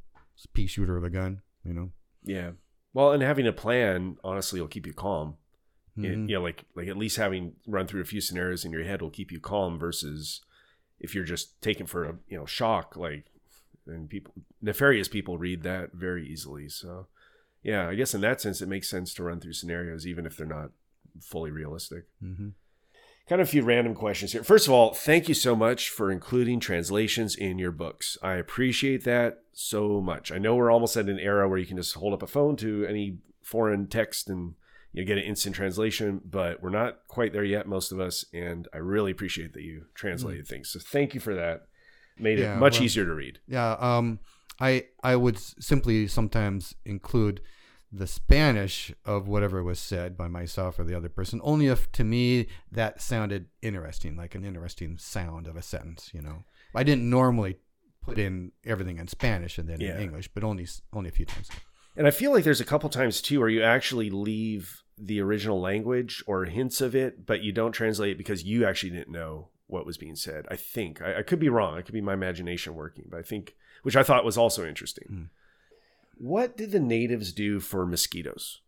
pea 0.53 0.67
shooter 0.67 0.97
of 0.97 1.05
a 1.05 1.11
gun. 1.11 1.43
You 1.65 1.75
know. 1.75 1.91
Yeah. 2.23 2.53
Well, 2.93 3.13
and 3.13 3.23
having 3.23 3.47
a 3.47 3.53
plan 3.53 4.17
honestly 4.25 4.61
will 4.61 4.69
keep 4.69 4.87
you 4.87 4.93
calm. 4.93 5.37
It- 5.97 6.03
Mhm. 6.17 6.29
you 6.29 6.35
know, 6.37 6.43
like 6.43 6.65
like 6.75 6.89
at 6.89 6.97
least 6.97 7.17
having 7.17 7.57
run 7.67 7.87
through 7.87 8.01
a 8.01 8.05
few 8.07 8.21
scenarios 8.21 8.65
in 8.65 8.73
your 8.73 8.85
head 8.85 9.03
will 9.03 9.11
keep 9.11 9.31
you 9.33 9.41
calm 9.41 9.79
versus 9.79 10.41
if 10.99 11.15
you're 11.15 11.25
just 11.25 11.61
taken 11.63 11.87
for 11.87 12.05
a 12.05 12.19
you 12.29 12.37
know 12.39 12.47
shock 12.47 12.97
like 12.97 13.25
and 13.87 14.09
people 14.09 14.35
nefarious 14.63 15.09
people 15.09 15.37
read 15.39 15.63
that 15.63 15.93
very 15.93 16.27
easily. 16.27 16.69
So 16.69 17.09
yeah, 17.63 17.89
I 17.89 17.95
guess 17.97 18.15
in 18.15 18.21
that 18.23 18.41
sense 18.41 18.63
it 18.63 18.69
makes 18.69 18.89
sense 18.89 19.13
to 19.15 19.25
run 19.25 19.41
through 19.41 19.53
scenarios 19.55 20.07
even 20.07 20.27
if 20.27 20.37
they're 20.37 20.47
not 20.47 20.71
fully 21.21 21.51
realistic. 21.51 22.05
Mhm. 22.23 22.53
Kind 23.31 23.41
of 23.41 23.47
a 23.47 23.51
few 23.53 23.63
random 23.63 23.95
questions 23.95 24.33
here. 24.33 24.43
First 24.43 24.67
of 24.67 24.73
all, 24.73 24.93
thank 24.93 25.29
you 25.29 25.35
so 25.35 25.55
much 25.55 25.89
for 25.89 26.11
including 26.11 26.59
translations 26.59 27.37
in 27.37 27.61
your 27.61 27.71
books. 27.71 28.19
I 28.25 28.35
appreciate 28.35 29.05
that 29.05 29.45
so 29.53 30.01
much. 30.01 30.33
I 30.33 30.39
know 30.39 30.57
we're 30.57 30.73
almost 30.73 30.97
at 30.97 31.09
an 31.09 31.21
era 31.21 31.49
where 31.49 31.57
you 31.57 31.65
can 31.65 31.77
just 31.77 31.95
hold 31.95 32.13
up 32.13 32.25
a 32.25 32.27
phone 32.27 32.57
to 32.57 32.85
any 32.87 33.19
foreign 33.41 33.87
text 33.87 34.29
and 34.29 34.55
you 34.93 35.05
get 35.05 35.17
an 35.17 35.23
instant 35.23 35.55
translation, 35.55 36.21
but 36.29 36.61
we're 36.61 36.71
not 36.71 37.07
quite 37.07 37.33
there 37.33 37.45
yet, 37.45 37.69
most 37.69 37.93
of 37.93 38.01
us. 38.01 38.25
And 38.35 38.67
I 38.75 38.79
really 38.79 39.13
appreciate 39.13 39.53
that 39.53 39.63
you 39.63 39.85
translated 39.95 40.49
things. 40.49 40.69
So 40.69 40.81
thank 40.81 41.15
you 41.15 41.21
for 41.21 41.37
that. 41.37 41.69
Made 42.19 42.41
it 42.41 42.57
much 42.57 42.79
well- 42.79 42.83
easier 42.83 43.05
to 43.05 43.15
read. 43.15 43.39
Yeah, 43.47 43.77
um, 43.79 44.19
I 44.59 44.87
I 45.05 45.15
would 45.15 45.39
simply 45.39 46.09
sometimes 46.09 46.75
include 46.85 47.43
the 47.93 48.07
Spanish 48.07 48.93
of 49.05 49.27
whatever 49.27 49.63
was 49.65 49.79
said 49.81 50.17
by 50.17 50.29
myself 50.29 50.79
or 50.79 50.85
the 50.85 50.95
other 50.97 51.09
person, 51.09 51.41
only 51.43 51.67
if 51.67 51.91
to 51.93 52.05
me 52.05 52.47
that 52.71 53.01
sounded 53.01 53.47
interesting, 53.63 54.17
like 54.17 54.35
an 54.35 54.45
interesting 54.45 54.97
sound 54.99 55.47
of 55.47 55.57
a 55.57 55.63
sentence. 55.63 56.11
You 56.15 56.23
know, 56.23 56.45
I 56.75 56.85
didn't 56.85 57.09
normally 57.11 57.57
put 58.01 58.19
in 58.19 58.53
everything 58.65 58.99
in 58.99 59.09
Spanish 59.09 59.59
and 59.59 59.69
then 59.69 59.81
Yeah. 59.81 59.97
in 59.97 60.03
English, 60.03 60.29
but 60.33 60.45
only 60.45 60.67
only 60.93 61.09
a 61.09 61.13
few 61.13 61.27
times. 61.27 61.49
And 61.97 62.07
I 62.07 62.13
feel 62.13 62.31
like 62.33 62.45
there's 62.45 62.61
a 62.61 62.65
couple 62.65 62.89
times 62.89 63.21
too 63.21 63.41
where 63.41 63.49
you 63.49 63.63
actually 63.63 64.11
leave 64.11 64.83
the 64.97 65.21
original 65.21 65.61
language 65.61 66.23
or 66.27 66.45
hints 66.45 66.81
of 66.81 66.95
it, 66.95 67.27
but 67.27 67.43
you 67.43 67.53
don't 67.53 67.73
translate 67.73 68.13
it 68.13 68.19
because 68.19 68.45
you 68.45 68.65
actually 68.65 68.91
didn't 68.91 69.11
know 69.11 69.49
what 69.67 69.87
was 69.87 69.99
being 69.99 70.15
said. 70.17 70.47
I 70.51 70.57
think 70.57 71.03
I, 71.03 71.19
I 71.19 71.23
could 71.23 71.39
be 71.41 71.49
wrong. 71.49 71.77
It 71.79 71.85
could 71.85 71.95
be 71.95 72.01
my 72.01 72.15
imagination 72.15 72.75
working, 72.75 73.07
but 73.11 73.19
I 73.19 73.23
think, 73.23 73.57
which 73.83 73.97
I 73.97 74.03
thought 74.03 74.25
was 74.25 74.37
also 74.37 74.67
interesting. 74.67 75.09
Mm. 75.11 75.29
What 76.21 76.55
did 76.55 76.71
the 76.71 76.81
natives 76.81 77.33
do 77.33 77.61
for 77.61 77.87
mosquitoes? 77.87 78.61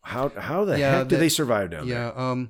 How 0.00 0.30
how 0.30 0.64
the 0.64 0.78
Yeah, 0.78 0.98
heck 0.98 1.08
did 1.08 1.16
that- 1.16 1.20
they 1.20 1.28
survive 1.28 1.70
down 1.70 1.86
yeah, 1.86 2.10
um, 2.14 2.48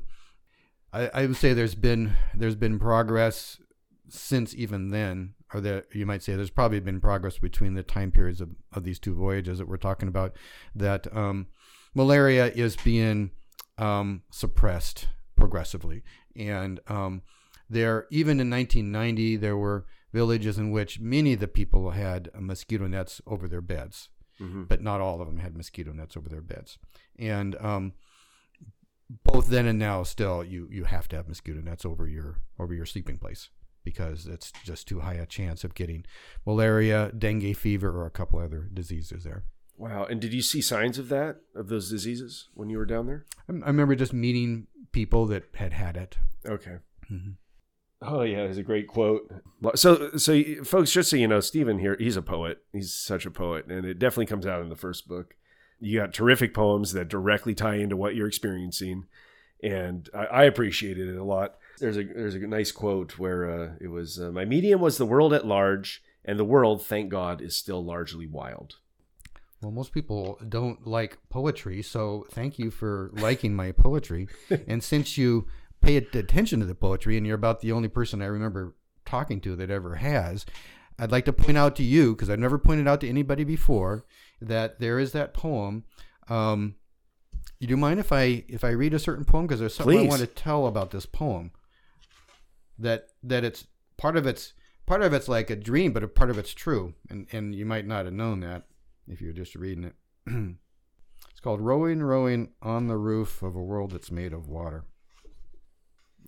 I, 0.93 1.11
I 1.13 1.27
would 1.27 1.37
say 1.37 1.53
there's 1.53 1.75
been 1.75 2.13
there's 2.33 2.55
been 2.55 2.79
progress 2.79 3.61
since 4.09 4.55
even 4.55 4.91
then, 4.91 5.35
or 5.53 5.61
there 5.61 5.85
you 5.93 6.07
might 6.07 6.23
say 6.23 6.37
there's 6.37 6.51
probably 6.51 6.79
been 6.79 7.01
progress 7.01 7.39
between 7.39 7.75
the 7.75 7.83
time 7.83 8.13
periods 8.13 8.41
of, 8.41 8.51
of 8.73 8.85
these 8.85 9.01
two 9.01 9.15
voyages 9.15 9.59
that 9.59 9.67
we're 9.67 9.79
talking 9.79 10.09
about. 10.09 10.37
That 10.77 11.13
um, 11.17 11.49
malaria 11.93 12.47
is 12.47 12.77
being 12.77 13.33
um, 13.79 14.23
suppressed 14.31 15.09
progressively, 15.35 16.05
and 16.37 16.79
um, 16.87 17.23
there 17.69 18.07
even 18.11 18.39
in 18.39 18.49
1990 18.49 19.37
there 19.39 19.57
were 19.57 19.87
villages 20.13 20.57
in 20.57 20.71
which 20.71 21.01
many 21.01 21.33
of 21.33 21.41
the 21.41 21.49
people 21.49 21.91
had 21.91 22.31
mosquito 22.39 22.87
nets 22.87 23.21
over 23.27 23.49
their 23.49 23.61
beds 23.61 24.09
there? 24.39 24.49
hmm 24.49 24.63
but 24.65 24.83
not 24.83 25.01
all 25.01 25.21
of 25.21 25.27
them 25.29 25.39
had 25.39 25.57
mosquito 25.57 25.93
nets 25.93 26.17
over 26.17 26.29
their 26.29 26.43
beds. 26.43 26.79
And 27.19 27.55
um, 27.57 27.93
both 29.25 29.47
then 29.49 29.67
and 29.67 29.79
now, 29.79 30.03
still, 30.03 30.43
you 30.43 30.69
you 30.71 30.85
have 30.85 31.09
to 31.09 31.17
have 31.17 31.29
mosquito 31.29 31.61
nets 31.61 31.85
over 31.85 32.07
your 32.09 32.39
over 32.59 32.75
your 32.75 32.87
sleeping 32.87 33.19
place 33.19 33.51
because 33.85 34.27
it's 34.27 34.51
just 34.65 34.89
too 34.89 35.01
high 35.01 35.15
a 35.15 35.27
chance 35.27 35.63
of 35.63 35.75
getting 35.75 36.05
malaria, 36.45 37.13
dengue 37.17 37.57
fever, 37.57 37.89
or 37.91 38.07
a 38.07 38.11
couple 38.11 38.41
other 38.41 38.69
diseases 38.75 39.23
there. 39.23 39.45
Wow. 39.79 40.05
And 40.07 40.21
did 40.21 40.33
you 40.35 40.43
see 40.43 40.61
signs 40.61 40.99
of 40.99 41.09
that 41.11 41.37
of 41.55 41.69
those 41.69 41.89
diseases 41.91 42.49
when 42.55 42.69
you 42.69 42.79
were 42.79 42.87
down 42.87 43.07
there? 43.07 43.27
I, 43.49 43.53
I 43.53 43.67
remember 43.69 43.95
just 43.95 44.13
meeting 44.13 44.67
people 44.91 45.27
that 45.27 45.45
had 45.55 45.73
had 45.73 45.97
it. 45.97 46.19
Okay. 46.45 46.79
Mhm. 47.11 47.35
Oh 48.03 48.23
yeah, 48.23 48.39
there's 48.39 48.59
a 48.59 48.63
great 48.63 48.89
quote. 48.89 49.33
So, 49.75 50.17
so 50.17 50.43
folks, 50.65 50.93
just 50.93 51.09
so 51.09 51.17
you 51.17 51.27
know, 51.27 51.41
Stephen 51.41 51.79
here, 51.79 51.97
he's 51.99 52.17
a 52.17 52.23
poet. 52.23 52.59
He's 52.73 52.93
such 52.93 53.25
a 53.25 53.31
poet, 53.31 53.67
and 53.67 53.87
it 53.87 53.99
definitely 53.99 54.27
comes 54.27 54.47
out 54.47 54.61
in 54.61 54.69
the 54.69 54.77
first 54.77 55.09
book. 55.09 55.35
You 55.81 56.01
got 56.01 56.13
terrific 56.13 56.53
poems 56.53 56.93
that 56.93 57.09
directly 57.09 57.55
tie 57.55 57.77
into 57.77 57.97
what 57.97 58.15
you're 58.15 58.29
experiencing, 58.29 59.07
and 59.63 60.09
I, 60.15 60.25
I 60.27 60.45
appreciated 60.45 61.09
it 61.09 61.17
a 61.17 61.25
lot. 61.25 61.57
There's 61.79 61.97
a 61.97 62.05
there's 62.05 62.35
a 62.35 62.41
nice 62.41 62.71
quote 62.71 63.19
where 63.19 63.51
uh, 63.51 63.73
it 63.81 63.89
was, 63.89 64.21
uh, 64.21 64.31
"My 64.31 64.45
medium 64.45 64.81
was 64.81 64.99
the 64.99 65.07
world 65.07 65.33
at 65.33 65.47
large, 65.47 66.03
and 66.25 66.39
the 66.39 66.45
world, 66.45 66.85
thank 66.85 67.09
God, 67.09 67.41
is 67.41 67.57
still 67.57 67.83
largely 67.83 68.27
wild." 68.27 68.77
Well, 69.63 69.73
most 69.73 69.93
people 69.93 70.39
don't 70.47 70.87
like 70.87 71.19
poetry, 71.31 71.83
so 71.83 72.27
thank 72.31 72.59
you 72.59 72.71
for 72.71 73.11
liking 73.15 73.55
my 73.55 73.73
poetry. 73.73 74.29
and 74.69 74.85
since 74.85 75.17
you 75.17 75.47
pay 75.87 75.97
attention 75.97 76.61
to 76.61 76.67
the 76.67 76.75
poetry, 76.75 77.17
and 77.17 77.27
you're 77.27 77.37
about 77.37 77.61
the 77.61 77.73
only 77.73 77.89
person 77.89 78.21
I 78.21 78.27
remember 78.27 78.75
talking 79.05 79.41
to 79.43 79.55
that 79.57 79.71
ever 79.71 79.97
has, 79.97 80.45
I'd 80.99 81.13
like 81.13 81.25
to 81.27 81.33
point 81.33 81.57
out 81.57 81.77
to 81.77 81.83
you, 81.83 82.15
because 82.15 82.29
I've 82.29 82.41
never 82.41 82.59
pointed 82.59 82.89
out 82.89 83.01
to 83.03 83.09
anybody 83.09 83.45
before, 83.45 84.05
that 84.41 84.81
there 84.81 84.99
is 84.99 85.13
that 85.13 85.33
poem. 85.33 85.85
Um, 86.29 86.75
you 87.61 87.69
do 87.69 87.77
mind 87.77 88.01
if 88.01 88.13
I 88.13 88.45
if 88.49 88.65
I 88.65 88.71
read 88.71 88.95
a 88.95 88.99
certain 88.99 89.25
poem? 89.25 89.47
Because 89.47 89.61
there's 89.61 89.75
something 89.75 90.01
I 90.01 90.09
want 90.09 90.21
to 90.21 90.27
tell 90.27 90.67
about 90.67 90.91
this 90.91 91.07
poem. 91.07 91.53
That 92.79 93.09
that 93.23 93.45
it's 93.45 93.67
part 93.97 94.17
of 94.17 94.27
it's 94.27 94.53
part 94.87 95.03
of 95.03 95.13
it's 95.13 95.29
like 95.29 95.51
a 95.51 95.57
dream, 95.57 95.93
but 95.93 96.03
a 96.03 96.09
part 96.09 96.31
of 96.31 96.39
it's 96.39 96.53
true, 96.53 96.95
and 97.09 97.27
and 97.33 97.55
you 97.55 97.65
might 97.65 97.87
not 97.87 98.05
have 98.05 98.15
known 98.15 98.41
that 98.41 98.65
if 99.07 99.21
you're 99.21 99.33
just 99.33 99.55
reading 99.55 99.85
it. 99.85 99.95
it's 101.31 101.41
called 101.41 101.61
Rowing, 101.61 102.03
Rowing 102.03 102.51
on 102.61 102.89
the 102.89 102.99
Roof 102.99 103.43
of 103.43 103.55
a 103.55 103.63
World 103.63 103.93
That's 103.93 104.11
Made 104.11 104.33
of 104.33 104.49
Water. 104.49 104.85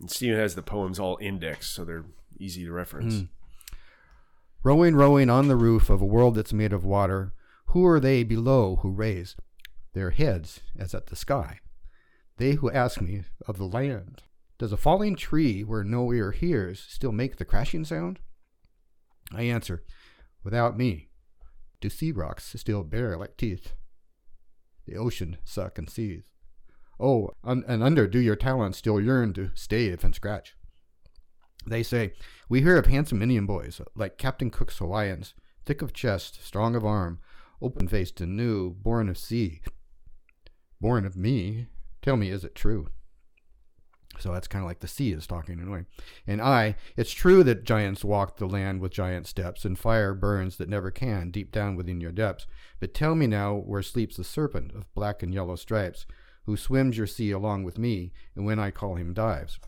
And 0.01 0.11
Stephen 0.11 0.39
has 0.39 0.55
the 0.55 0.63
poems 0.63 0.99
all 0.99 1.19
indexed, 1.21 1.73
so 1.73 1.85
they're 1.85 2.07
easy 2.39 2.65
to 2.65 2.73
reference. 2.73 3.15
Mm. 3.15 3.29
Rowing, 4.63 4.95
rowing 4.95 5.31
on 5.31 5.49
the 5.49 5.57
roof 5.57 5.91
of 5.91 6.01
a 6.01 6.07
world 6.07 6.35
that's 6.35 6.53
made 6.53 6.73
of 6.73 6.85
water, 6.85 7.33
who 7.67 7.87
are 7.87 8.01
they 8.01 8.23
below 8.25 8.77
who 8.77 8.91
raise 8.91 9.37
their 9.93 10.11
heads 10.11 10.61
as 10.79 10.95
at 10.95 11.07
the 11.07 11.17
sky? 11.17 11.61
They 12.37 12.53
who 12.53 12.71
ask 12.71 13.01
me 13.01 13.23
of 13.47 13.59
the 13.59 13.65
land, 13.65 14.23
does 14.59 14.73
a 14.73 14.77
falling 14.77 15.17
tree 15.17 15.63
where 15.63 15.85
no 15.85 16.13
ear 16.13 16.33
hears 16.33 16.81
still 16.81 17.13
make 17.13 17.37
the 17.37 17.45
crashing 17.45 17.85
sound? 17.85 18.19
I 19.33 19.43
answer, 19.43 19.85
without 20.43 20.77
me, 20.77 21.09
do 21.81 21.89
sea 21.89 22.13
rocks 22.13 22.55
still 22.57 22.83
bare 22.83 23.17
like 23.17 23.37
teeth? 23.37 23.73
The 24.87 24.97
ocean 24.97 25.39
suck 25.45 25.79
and 25.79 25.89
seethe. 25.89 26.25
Oh, 27.01 27.31
un- 27.45 27.65
and 27.69 27.83
under 27.83 28.07
do 28.07 28.19
your 28.19 28.37
talons 28.37 28.77
still 28.77 29.01
yearn 29.01 29.33
to 29.35 29.51
stave 29.55 30.03
and 30.05 30.15
scratch? 30.15 30.55
They 31.67 31.83
say, 31.83 32.13
We 32.49 32.63
hear 32.63 32.77
of 32.77 32.87
handsome 32.87 33.23
Indian 33.23 33.47
boys, 33.47 33.81
like 33.95 34.19
Captain 34.19 34.51
Cook's 34.51 34.79
Hawaiians, 34.79 35.35
thick 35.65 35.83
of 35.83 35.93
chest, 35.93 36.45
strong 36.45 36.75
of 36.75 36.85
arm, 36.85 37.21
open 37.61 37.89
faced 37.89 38.21
and 38.21 38.37
new, 38.37 38.71
born 38.71 39.09
of 39.09 39.19
sea. 39.19 39.61
Born 40.81 41.05
of 41.05 41.17
me? 41.17 41.67
Tell 42.03 42.17
me, 42.17 42.31
is 42.31 42.45
it 42.45 42.55
true? 42.55 42.89
So 44.19 44.33
that's 44.33 44.49
kind 44.49 44.65
of 44.65 44.69
like 44.69 44.81
the 44.81 44.89
sea 44.89 45.13
is 45.13 45.27
talking 45.27 45.61
in 45.61 45.69
a 45.69 45.71
way. 45.71 45.85
And 46.27 46.41
I, 46.41 46.77
it's 46.97 47.13
true 47.13 47.45
that 47.45 47.65
giants 47.65 48.05
walk 48.05 48.37
the 48.37 48.47
land 48.47 48.81
with 48.81 48.93
giant 48.93 49.27
steps, 49.27 49.65
and 49.65 49.79
fire 49.79 50.15
burns 50.15 50.57
that 50.57 50.69
never 50.69 50.91
can 50.91 51.31
deep 51.31 51.53
down 51.53 51.77
within 51.77 52.01
your 52.01 52.13
depths. 52.13 52.47
But 52.81 52.95
tell 52.95 53.15
me 53.15 53.27
now 53.27 53.55
where 53.55 53.83
sleeps 53.83 54.17
the 54.17 54.25
serpent 54.25 54.73
of 54.73 54.93
black 54.95 55.23
and 55.23 55.33
yellow 55.33 55.57
stripes, 55.57 56.07
who 56.49 56.57
swims 56.57 56.97
your 56.97 57.07
sea 57.07 57.31
along 57.31 57.63
with 57.63 57.77
me, 57.77 58.11
and 58.35 58.47
when 58.47 58.59
I 58.59 58.71
call 58.71 58.95
him 58.95 59.13
dives. 59.13 59.61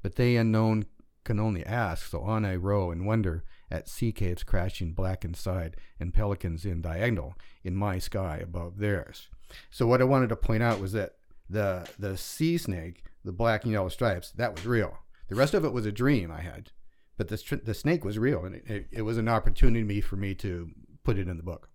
But 0.00 0.14
they 0.14 0.36
unknown 0.36 0.86
can 1.22 1.38
only 1.38 1.66
ask, 1.66 2.06
so 2.06 2.22
on 2.22 2.46
I 2.46 2.56
row 2.56 2.90
and 2.90 3.04
wonder 3.06 3.44
at 3.70 3.90
sea 3.90 4.10
caves 4.10 4.42
crashing 4.42 4.94
black 4.94 5.22
inside 5.22 5.76
and 6.00 6.14
pelicans 6.14 6.64
in 6.64 6.80
diagonal 6.80 7.34
in 7.62 7.76
my 7.76 7.98
sky 7.98 8.38
above 8.42 8.78
theirs. 8.78 9.28
So 9.68 9.86
what 9.86 10.00
I 10.00 10.04
wanted 10.04 10.30
to 10.30 10.36
point 10.36 10.62
out 10.62 10.80
was 10.80 10.92
that 10.92 11.16
the 11.50 11.86
the 11.98 12.16
sea 12.16 12.56
snake, 12.56 13.04
the 13.22 13.32
black 13.32 13.64
and 13.64 13.72
yellow 13.74 13.90
stripes, 13.90 14.30
that 14.30 14.54
was 14.54 14.64
real. 14.64 14.96
The 15.28 15.34
rest 15.34 15.52
of 15.52 15.62
it 15.62 15.74
was 15.74 15.84
a 15.84 15.92
dream 15.92 16.32
I 16.32 16.40
had, 16.40 16.70
but 17.18 17.28
the 17.28 17.60
the 17.62 17.74
snake 17.74 18.02
was 18.02 18.18
real, 18.18 18.46
and 18.46 18.54
it, 18.54 18.64
it, 18.66 18.86
it 18.90 19.02
was 19.02 19.18
an 19.18 19.28
opportunity 19.28 20.00
for 20.00 20.16
me 20.16 20.34
to 20.36 20.70
put 21.04 21.18
it 21.18 21.28
in 21.28 21.36
the 21.36 21.42
book. 21.42 21.68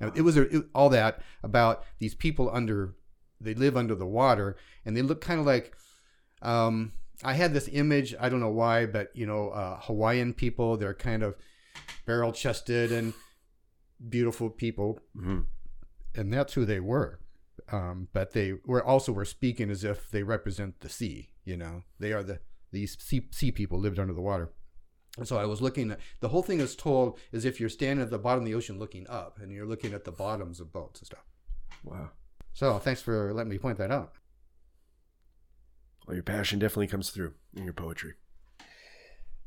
Now, 0.00 0.12
it 0.14 0.22
was 0.22 0.36
a, 0.36 0.42
it, 0.54 0.66
all 0.74 0.88
that 0.90 1.22
about 1.42 1.84
these 1.98 2.14
people 2.14 2.50
under 2.52 2.94
they 3.40 3.54
live 3.54 3.76
under 3.76 3.94
the 3.94 4.06
water, 4.06 4.56
and 4.84 4.96
they 4.96 5.02
look 5.02 5.20
kind 5.20 5.40
of 5.40 5.46
like. 5.46 5.74
Um, 6.42 6.92
I 7.24 7.32
had 7.32 7.54
this 7.54 7.68
image. 7.72 8.14
I 8.20 8.28
don't 8.28 8.40
know 8.40 8.50
why, 8.50 8.84
but 8.86 9.10
you 9.14 9.26
know, 9.26 9.48
uh, 9.50 9.80
Hawaiian 9.80 10.34
people. 10.34 10.76
They're 10.76 10.94
kind 10.94 11.22
of 11.22 11.34
barrel 12.04 12.32
chested 12.32 12.92
and 12.92 13.14
beautiful 14.08 14.50
people, 14.50 15.00
hmm 15.14 15.40
and 16.14 16.32
that's 16.32 16.54
who 16.54 16.64
they 16.64 16.80
were. 16.80 17.20
Um, 17.70 18.08
but 18.12 18.32
they 18.32 18.54
were 18.64 18.84
also 18.84 19.12
were 19.12 19.24
speaking 19.24 19.70
as 19.70 19.84
if 19.84 20.10
they 20.10 20.22
represent 20.22 20.80
the 20.80 20.88
sea. 20.88 21.30
You 21.44 21.56
know, 21.56 21.82
they 21.98 22.12
are 22.12 22.22
the 22.22 22.40
these 22.72 22.96
sea, 23.00 23.28
sea 23.30 23.52
people 23.52 23.78
lived 23.78 23.98
under 23.98 24.12
the 24.12 24.20
water. 24.20 24.52
And 25.16 25.26
so 25.26 25.38
I 25.38 25.46
was 25.46 25.62
looking 25.62 25.90
at 25.90 26.00
the 26.20 26.28
whole 26.28 26.42
thing 26.42 26.60
is 26.60 26.76
told 26.76 27.18
as 27.32 27.44
if 27.44 27.58
you're 27.58 27.68
standing 27.68 28.02
at 28.02 28.10
the 28.10 28.18
bottom 28.18 28.42
of 28.42 28.46
the 28.46 28.54
ocean 28.54 28.78
looking 28.78 29.06
up 29.08 29.38
and 29.40 29.50
you're 29.50 29.66
looking 29.66 29.94
at 29.94 30.04
the 30.04 30.12
bottoms 30.12 30.60
of 30.60 30.72
boats 30.72 31.00
and 31.00 31.06
stuff. 31.06 31.24
Wow. 31.84 32.10
So 32.52 32.78
thanks 32.78 33.02
for 33.02 33.32
letting 33.32 33.50
me 33.50 33.58
point 33.58 33.78
that 33.78 33.90
out. 33.90 34.12
Well, 36.06 36.14
your 36.14 36.22
passion 36.22 36.58
definitely 36.58 36.86
comes 36.86 37.10
through 37.10 37.34
in 37.56 37.64
your 37.64 37.72
poetry. 37.72 38.14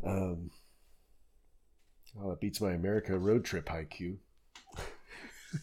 Um, 0.05 0.51
well, 2.15 2.31
it 2.33 2.39
beats 2.39 2.61
my 2.61 2.71
America 2.71 3.17
road 3.17 3.45
trip 3.45 3.67
haiku. 3.67 4.17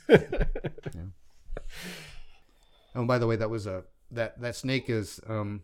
Oh, 2.96 3.04
by 3.04 3.18
the 3.18 3.26
way, 3.26 3.36
that 3.36 3.50
was 3.50 3.66
a 3.66 3.84
that 4.10 4.40
that 4.40 4.56
snake 4.56 4.88
is 4.88 5.20
um, 5.28 5.60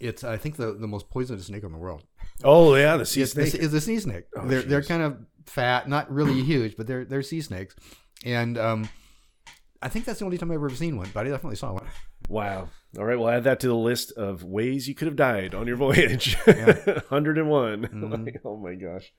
it's 0.00 0.24
I 0.24 0.38
think 0.38 0.56
the 0.56 0.72
the 0.72 0.88
most 0.88 1.10
poisonous 1.10 1.46
snake 1.46 1.62
in 1.62 1.72
the 1.72 1.78
world. 1.78 2.04
Oh 2.44 2.74
yeah, 2.74 2.96
the 2.96 3.06
sea 3.06 3.22
It's, 3.22 3.32
snake. 3.32 3.54
it's 3.54 3.72
a 3.74 3.80
sea 3.80 3.98
snake. 3.98 4.24
Oh, 4.36 4.46
they're 4.46 4.62
they're 4.62 4.82
kind 4.82 5.02
of 5.02 5.18
fat, 5.46 5.88
not 5.88 6.10
really 6.12 6.42
huge, 6.42 6.76
but 6.76 6.86
they're 6.86 7.04
they're 7.04 7.22
sea 7.22 7.40
snakes, 7.40 7.74
and 8.24 8.58
um, 8.58 8.88
I 9.82 9.88
think 9.88 10.04
that's 10.04 10.18
the 10.18 10.24
only 10.24 10.38
time 10.38 10.50
I've 10.50 10.56
ever 10.56 10.70
seen 10.70 10.96
one. 10.96 11.08
But 11.14 11.26
I 11.26 11.30
definitely 11.30 11.56
saw 11.56 11.72
one. 11.72 11.86
Wow. 12.28 12.68
All 12.98 13.04
right, 13.04 13.18
we'll 13.18 13.28
add 13.28 13.44
that 13.44 13.60
to 13.60 13.68
the 13.68 13.74
list 13.74 14.12
of 14.12 14.42
ways 14.42 14.88
you 14.88 14.94
could 14.94 15.06
have 15.06 15.16
died 15.16 15.54
on 15.54 15.66
your 15.66 15.76
voyage. 15.76 16.36
Yeah. 16.46 16.72
101. 17.08 17.82
Mhm. 17.92 18.24
Like, 18.24 18.40
oh 18.44 18.56
my 18.56 18.74
gosh. 18.74 19.12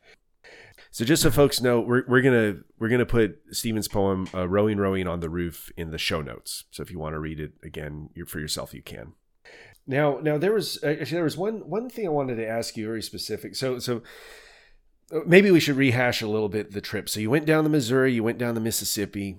So 0.91 1.05
just 1.05 1.22
so 1.22 1.30
folks 1.30 1.61
know, 1.61 1.80
we're, 1.82 2.03
we're 2.07 2.22
gonna 2.22 2.57
we're 2.80 2.89
gonna 2.89 3.05
put 3.05 3.39
Stephen's 3.51 3.88
poem 3.88 4.28
uh, 4.34 4.47
"Rowing, 4.47 4.78
Rowing 4.78 5.07
on 5.07 5.20
the 5.20 5.30
Roof" 5.30 5.72
in 5.78 5.91
the 5.91 5.97
show 5.97 6.22
notes. 6.22 6.63
So 6.72 6.82
if 6.84 6.89
you 6.91 6.99
want 6.99 7.13
to 7.13 7.20
read 7.20 7.39
it 7.39 7.53
again 7.63 8.09
for 8.28 8.39
yourself, 8.39 8.74
you 8.74 8.82
can. 8.82 9.13
Now, 9.88 10.19
now 10.21 10.38
there 10.38 10.53
was 10.53 10.77
uh, 10.83 10.88
actually 10.88 11.15
there 11.15 11.23
was 11.23 11.38
one 11.38 11.67
one 11.69 11.89
thing 11.89 12.05
I 12.05 12.09
wanted 12.09 12.35
to 12.35 12.47
ask 12.47 12.75
you 12.77 12.85
very 12.85 13.01
specific. 13.01 13.55
So 13.55 13.79
so 13.79 14.01
uh, 15.13 15.19
maybe 15.25 15.49
we 15.51 15.59
should 15.59 15.77
rehash 15.77 16.21
a 16.21 16.27
little 16.27 16.49
bit 16.49 16.71
the 16.71 16.81
trip. 16.81 17.07
So 17.09 17.19
you 17.19 17.29
went 17.29 17.45
down 17.45 17.63
the 17.63 17.69
Missouri, 17.69 18.13
you 18.13 18.23
went 18.23 18.38
down 18.38 18.55
the 18.55 18.61
Mississippi. 18.61 19.38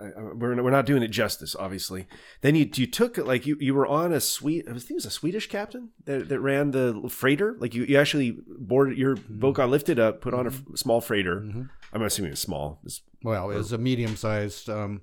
I, 0.00 0.06
I- 0.08 0.32
we're, 0.34 0.60
we're 0.62 0.70
not 0.70 0.84
doing 0.86 1.02
it 1.02 1.08
justice, 1.08 1.54
obviously. 1.58 2.06
Then 2.40 2.54
you 2.56 2.68
you 2.74 2.86
took 2.86 3.16
like 3.16 3.46
you 3.46 3.56
you 3.60 3.74
were 3.74 3.86
on 3.86 4.12
a 4.12 4.20
sweet 4.20 4.64
I 4.68 4.72
think 4.72 4.90
it 4.90 4.94
was 4.94 5.06
a 5.06 5.10
Swedish 5.10 5.48
captain 5.48 5.90
that, 6.04 6.28
that 6.28 6.40
ran 6.40 6.72
the 6.72 7.06
freighter. 7.08 7.56
Like 7.58 7.74
you, 7.74 7.84
you 7.84 7.96
actually 7.98 8.36
boarded 8.46 8.98
your 8.98 9.16
boat 9.28 9.54
got 9.54 9.68
lifted 9.70 9.98
up, 10.00 10.20
put 10.20 10.34
on 10.34 10.46
a 10.48 10.76
small 10.76 11.00
freighter. 11.00 11.40
Mhm. 11.40 11.70
I'm 11.92 12.02
assuming 12.02 12.32
it's 12.32 12.40
small. 12.40 12.80
It's 12.84 13.00
Well, 13.22 13.50
it's 13.52 13.72
a 13.72 13.78
medium 13.78 14.16
sized 14.16 14.68
um, 14.68 15.00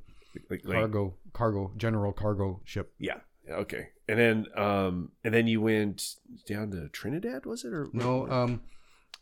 like, 0.50 0.62
like 0.66 0.78
cargo 0.78 1.16
cargo 1.32 1.72
general 1.78 2.12
cargo 2.14 2.62
ship. 2.66 2.94
yeah, 3.00 3.20
okay. 3.50 3.88
And 4.08 4.20
then 4.20 4.46
um 4.56 5.12
and 5.24 5.34
then 5.34 5.48
you 5.48 5.62
went 5.62 6.16
down 6.46 6.72
to 6.72 6.90
Trinidad, 6.90 7.46
was 7.46 7.64
it 7.64 7.74
or 7.74 7.88
No, 7.94 8.30
um, 8.30 8.62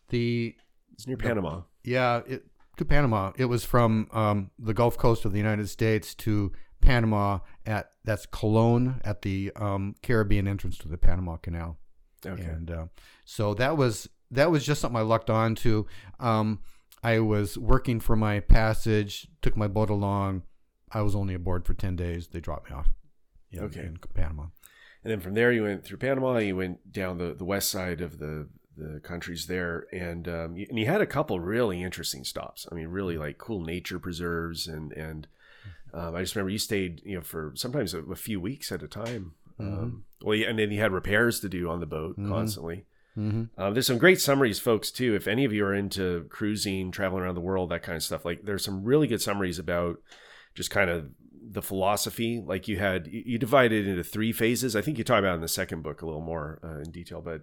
the 0.09 0.55
it's 0.93 1.07
near 1.07 1.17
Panama. 1.17 1.61
yeah, 1.83 2.21
it, 2.27 2.45
to 2.77 2.85
Panama. 2.85 3.31
It 3.37 3.45
was 3.45 3.63
from 3.63 4.07
um, 4.11 4.51
the 4.57 4.73
Gulf 4.73 4.97
Coast 4.97 5.25
of 5.25 5.31
the 5.31 5.37
United 5.37 5.69
States 5.69 6.15
to 6.15 6.51
Panama 6.81 7.39
at 7.65 7.91
that's 8.03 8.25
Colón 8.25 8.99
at 9.03 9.21
the 9.21 9.51
um, 9.55 9.95
Caribbean 10.01 10.47
entrance 10.47 10.77
to 10.79 10.87
the 10.87 10.97
Panama 10.97 11.37
Canal. 11.37 11.77
Okay. 12.25 12.41
And 12.43 12.71
uh, 12.71 12.85
so 13.25 13.53
that 13.55 13.77
was 13.77 14.09
that 14.31 14.49
was 14.49 14.65
just 14.65 14.81
something 14.81 14.97
I 14.97 15.03
lucked 15.03 15.29
on 15.29 15.55
to. 15.55 15.85
Um, 16.19 16.59
I 17.03 17.19
was 17.19 17.57
working 17.57 17.99
for 17.99 18.15
my 18.15 18.39
passage, 18.39 19.27
took 19.41 19.55
my 19.57 19.67
boat 19.67 19.89
along. 19.89 20.43
I 20.91 21.01
was 21.01 21.15
only 21.15 21.33
aboard 21.33 21.65
for 21.65 21.73
ten 21.73 21.95
days. 21.95 22.27
They 22.27 22.39
dropped 22.39 22.69
me 22.69 22.75
off. 22.75 22.89
In- 23.51 23.63
Okay. 23.63 23.81
in 23.81 23.97
Panama. 24.13 24.43
And 25.03 25.11
then 25.11 25.19
from 25.19 25.33
there, 25.33 25.51
you 25.51 25.63
went 25.63 25.83
through 25.83 25.97
Panama. 25.97 26.37
You 26.37 26.55
went 26.55 26.91
down 26.91 27.17
the, 27.17 27.33
the 27.33 27.45
west 27.45 27.69
side 27.69 28.01
of 28.01 28.19
the 28.19 28.47
the 28.77 28.99
countries 29.01 29.47
there, 29.47 29.85
and 29.91 30.27
um, 30.29 30.55
you, 30.55 30.65
and 30.69 30.79
you 30.79 30.85
had 30.85 31.01
a 31.01 31.05
couple 31.05 31.39
really 31.39 31.83
interesting 31.83 32.23
stops. 32.23 32.65
I 32.71 32.75
mean, 32.75 32.87
really 32.87 33.17
like 33.17 33.37
cool 33.37 33.61
nature 33.61 33.99
preserves, 33.99 34.67
and 34.67 34.91
and 34.93 35.27
um, 35.93 36.15
I 36.15 36.21
just 36.21 36.35
remember 36.35 36.51
you 36.51 36.57
stayed, 36.57 37.01
you 37.03 37.15
know, 37.15 37.21
for 37.21 37.51
sometimes 37.55 37.93
a, 37.93 38.01
a 38.03 38.15
few 38.15 38.39
weeks 38.39 38.71
at 38.71 38.81
a 38.81 38.87
time. 38.87 39.33
Um, 39.59 40.05
well, 40.21 40.35
yeah, 40.35 40.47
and 40.49 40.57
then 40.57 40.71
you 40.71 40.79
had 40.79 40.91
repairs 40.93 41.39
to 41.41 41.49
do 41.49 41.69
on 41.69 41.79
the 41.81 41.85
boat 41.85 42.17
Mhm. 42.17 42.29
constantly. 42.29 42.85
Mm-hmm. 43.17 43.61
Um, 43.61 43.73
there's 43.73 43.85
some 43.87 43.97
great 43.99 44.21
summaries, 44.21 44.57
folks, 44.59 44.89
too. 44.89 45.13
If 45.15 45.27
any 45.27 45.43
of 45.45 45.51
you 45.53 45.65
are 45.65 45.73
into 45.75 46.25
cruising, 46.29 46.91
traveling 46.91 47.23
around 47.23 47.35
the 47.35 47.41
world, 47.41 47.69
that 47.69 47.83
kind 47.83 47.97
of 47.97 48.03
stuff, 48.03 48.23
like 48.23 48.43
there's 48.45 48.63
some 48.63 48.83
really 48.85 49.05
good 49.05 49.21
summaries 49.21 49.59
about 49.59 49.97
just 50.55 50.71
kind 50.71 50.89
of 50.89 51.09
the 51.43 51.61
philosophy. 51.61 52.41
Like 52.45 52.67
you 52.67 52.77
had, 52.77 53.07
you 53.07 53.23
you 53.25 53.37
divided 53.37 53.87
into 53.87 54.03
three 54.03 54.31
phases. 54.31 54.75
I 54.75 54.81
think 54.81 54.97
you 54.97 55.03
talk 55.03 55.19
about 55.19 55.31
it 55.33 55.35
in 55.35 55.41
the 55.41 55.47
second 55.47 55.81
book 55.81 56.01
a 56.01 56.05
little 56.05 56.21
more 56.21 56.59
uh, 56.63 56.79
in 56.79 56.91
detail, 56.91 57.21
but 57.21 57.41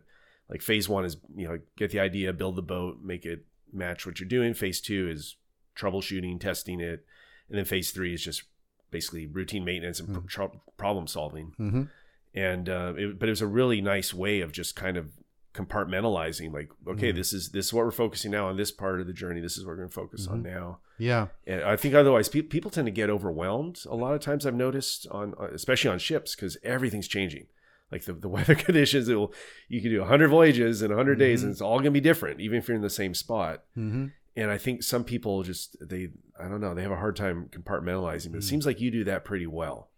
like 0.48 0.62
phase 0.62 0.88
one 0.88 1.04
is, 1.04 1.16
you 1.36 1.46
know, 1.48 1.58
get 1.76 1.90
the 1.90 2.00
idea, 2.00 2.32
build 2.32 2.56
the 2.56 2.62
boat, 2.62 2.98
make 3.02 3.24
it 3.26 3.44
match 3.72 4.06
what 4.06 4.18
you're 4.20 4.28
doing. 4.28 4.54
Phase 4.54 4.80
two 4.80 5.08
is 5.10 5.36
troubleshooting, 5.76 6.40
testing 6.40 6.80
it. 6.80 7.04
And 7.48 7.58
then 7.58 7.64
phase 7.64 7.90
three 7.90 8.14
is 8.14 8.22
just 8.22 8.42
basically 8.90 9.26
routine 9.26 9.64
maintenance 9.64 10.00
and 10.00 10.08
Mhm. 10.08 10.26
pro- 10.32 10.60
problem 10.76 11.06
solving 11.06 11.52
Mm-hmm. 11.58 11.82
and 12.34 12.68
uh, 12.68 12.94
it, 12.96 13.18
but 13.18 13.28
it 13.28 13.32
was 13.32 13.42
a 13.42 13.46
really 13.46 13.80
nice 13.82 14.14
way 14.14 14.40
of 14.40 14.52
just 14.52 14.74
kind 14.76 14.96
of 14.96 15.12
compartmentalizing 15.68 16.52
like 16.52 16.70
okay 16.86 17.12
Mhm. 17.12 17.16
this 17.16 17.32
is 17.32 17.50
this 17.50 17.66
is 17.66 17.72
what 17.72 17.84
we're 17.84 17.90
focusing 17.90 18.30
now 18.30 18.48
on 18.48 18.56
this 18.56 18.70
part 18.70 19.00
of 19.00 19.06
the 19.06 19.12
journey 19.12 19.40
this 19.40 19.56
is 19.58 19.64
what 19.64 19.72
we're 19.72 19.76
going 19.76 19.88
to 19.88 19.94
focus 19.94 20.26
on 20.26 20.42
now 20.42 20.78
Yeah. 20.98 21.28
and 21.46 21.62
i 21.62 21.76
think 21.76 21.94
otherwise 21.94 22.28
pe- 22.28 22.42
people 22.42 22.70
tend 22.70 22.86
to 22.86 22.90
get 22.92 23.08
overwhelmed 23.10 23.82
a 23.88 23.94
lot 23.96 24.14
of 24.14 24.20
times 24.20 24.44
i've 24.46 24.54
noticed 24.54 25.06
on 25.10 25.34
uh, 25.40 25.48
especially 25.54 25.90
on 25.90 25.98
ships 25.98 26.34
because 26.34 26.56
everything's 26.62 27.08
changing 27.08 27.46
like 27.92 28.04
the, 28.04 28.12
the 28.12 28.28
weather 28.36 28.54
conditions 28.54 29.08
it 29.08 29.14
will 29.14 29.32
you 29.68 29.80
can 29.80 29.90
do 29.90 30.00
100 30.00 30.28
voyages 30.28 30.82
in 30.82 30.88
100 30.90 31.18
days 31.18 31.40
Mhm. 31.40 31.44
and 31.44 31.52
it's 31.52 31.60
all 31.60 31.76
going 31.76 31.84
to 31.84 31.90
be 31.90 32.00
different 32.00 32.40
even 32.40 32.58
if 32.58 32.68
you're 32.68 32.76
in 32.76 32.82
the 32.82 32.90
same 32.90 33.14
spot 33.14 33.64
Mm-hmm. 33.76 34.06
and 34.36 34.50
i 34.50 34.58
think 34.58 34.82
some 34.82 35.04
people 35.04 35.42
just 35.42 35.76
they 35.80 36.08
i 36.38 36.48
don't 36.48 36.60
know 36.60 36.74
they 36.74 36.82
have 36.82 36.92
a 36.92 36.96
hard 36.96 37.16
time 37.16 37.48
compartmentalizing 37.50 38.32
but 38.32 38.38
it 38.38 38.44
Mhm. 38.44 38.50
seems 38.50 38.66
like 38.66 38.80
you 38.80 38.90
do 38.90 39.04
that 39.04 39.24
pretty 39.24 39.46
well 39.46 39.90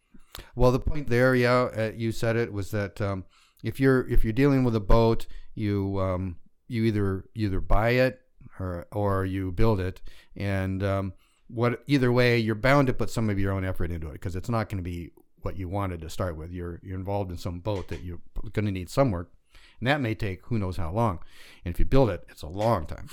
Well, 0.55 0.71
the 0.73 0.79
point 0.81 1.09
there, 1.09 1.35
yeah, 1.35 1.69
uh, 1.77 1.91
you 1.97 2.13
said 2.13 2.37
it 2.37 2.53
was 2.53 2.71
that 2.71 3.01
um, 3.01 3.25
if 3.65 3.81
you're 3.81 4.07
if 4.09 4.23
you're 4.25 4.33
dealing 4.43 4.63
with 4.65 4.77
a 4.77 4.81
boat, 4.97 5.27
you 5.55 5.99
um, 6.01 6.37
you 6.69 6.85
either 6.85 7.25
either 7.35 7.61
buy 7.61 7.91
it 8.07 8.21
or 8.59 8.86
or 8.93 9.24
you 9.24 9.53
build 9.53 9.80
it, 9.80 10.01
and 10.36 10.82
um, 10.82 11.12
what 11.49 11.82
either 11.86 12.12
way, 12.12 12.38
you're 12.38 12.55
bound 12.55 12.86
to 12.86 12.95
put 12.95 13.11
some 13.11 13.28
of 13.28 13.38
your 13.38 13.53
own 13.53 13.64
effort 13.64 13.91
into 13.91 14.09
it 14.09 14.14
because 14.14 14.36
it's 14.36 14.49
not 14.49 14.68
going 14.68 14.82
to 14.82 14.88
be 14.88 15.11
what 15.43 15.57
you 15.57 15.68
wanted 15.68 16.01
to 16.01 16.11
start 16.11 16.36
with. 16.36 16.53
You're 16.53 16.80
you're 16.82 16.99
involved 16.99 17.30
in 17.30 17.38
some 17.38 17.61
boat 17.61 17.88
that 17.88 18.03
you're 18.03 18.20
going 18.53 18.66
to 18.66 18.72
need 18.72 18.91
some 18.91 19.11
work, 19.11 19.32
and 19.80 19.88
that 19.88 20.01
may 20.01 20.14
take 20.14 20.47
who 20.47 20.59
knows 20.59 20.76
how 20.76 20.93
long. 20.93 21.20
And 21.64 21.74
if 21.74 21.78
you 21.78 21.84
build 21.84 22.11
it, 22.11 22.24
it's 22.28 22.43
a 22.43 22.49
long 22.49 22.86
time. 22.86 23.09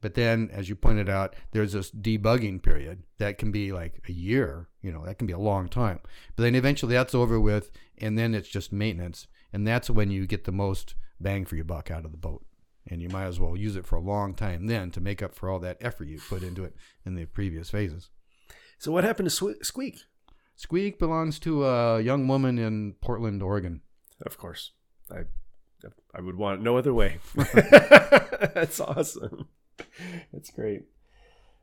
But 0.00 0.14
then, 0.14 0.50
as 0.52 0.68
you 0.68 0.76
pointed 0.76 1.08
out, 1.08 1.34
there's 1.52 1.72
this 1.72 1.90
debugging 1.90 2.62
period 2.62 3.04
that 3.16 3.38
can 3.38 3.50
be 3.50 3.72
like 3.72 4.02
a 4.06 4.12
year. 4.12 4.68
You 4.82 4.92
know, 4.92 5.04
that 5.06 5.18
can 5.18 5.26
be 5.26 5.32
a 5.32 5.38
long 5.38 5.68
time. 5.68 6.00
But 6.36 6.42
then 6.42 6.54
eventually 6.54 6.94
that's 6.94 7.14
over 7.14 7.40
with, 7.40 7.70
and 7.98 8.18
then 8.18 8.34
it's 8.34 8.48
just 8.48 8.70
maintenance. 8.70 9.26
And 9.50 9.66
that's 9.66 9.88
when 9.88 10.10
you 10.10 10.26
get 10.26 10.44
the 10.44 10.52
most 10.52 10.94
bang 11.20 11.46
for 11.46 11.56
your 11.56 11.64
buck 11.64 11.90
out 11.90 12.04
of 12.04 12.10
the 12.10 12.18
boat. 12.18 12.44
And 12.86 13.00
you 13.00 13.08
might 13.08 13.24
as 13.24 13.40
well 13.40 13.56
use 13.56 13.76
it 13.76 13.86
for 13.86 13.96
a 13.96 14.00
long 14.00 14.34
time 14.34 14.66
then 14.66 14.90
to 14.90 15.00
make 15.00 15.22
up 15.22 15.34
for 15.34 15.48
all 15.48 15.58
that 15.60 15.78
effort 15.80 16.06
you 16.06 16.20
put 16.28 16.42
into 16.42 16.64
it 16.64 16.74
in 17.06 17.14
the 17.14 17.24
previous 17.24 17.70
phases. 17.70 18.10
so 18.78 18.92
what 18.92 19.04
happened 19.04 19.30
to 19.30 19.56
squeak 19.64 19.96
Squeak 20.56 20.98
belongs 20.98 21.38
to 21.40 21.64
a 21.64 22.00
young 22.00 22.28
woman 22.28 22.58
in 22.58 22.94
Portland, 23.00 23.42
Oregon. 23.42 23.80
Of 24.24 24.38
course, 24.38 24.72
I 25.10 25.24
I 26.14 26.20
would 26.20 26.36
want 26.36 26.60
it 26.60 26.64
no 26.64 26.78
other 26.78 26.94
way. 26.94 27.18
That's 28.54 28.80
awesome. 28.80 29.48
That's 30.32 30.50
great. 30.50 30.82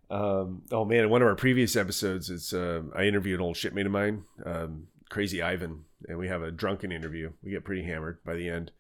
Um, 0.10 0.64
oh 0.72 0.84
man, 0.84 1.06
in 1.06 1.10
one 1.10 1.22
of 1.22 1.28
our 1.28 1.36
previous 1.36 1.76
episodes, 1.76 2.30
it's 2.30 2.54
um 2.54 2.92
I 2.96 3.04
interviewed 3.04 3.40
an 3.40 3.46
old 3.46 3.58
shipmate 3.58 3.86
of 3.86 3.92
mine, 3.94 4.26
um, 4.46 4.88
Crazy 5.10 5.42
Ivan, 5.42 5.86
and 6.08 6.18
we 6.18 6.28
have 6.28 6.44
a 6.44 6.52
drunken 6.52 6.92
interview. 6.92 7.32
We 7.42 7.52
get 7.52 7.64
pretty 7.64 7.84
hammered 7.84 8.22
by 8.26 8.36
the 8.36 8.50
end, 8.50 8.72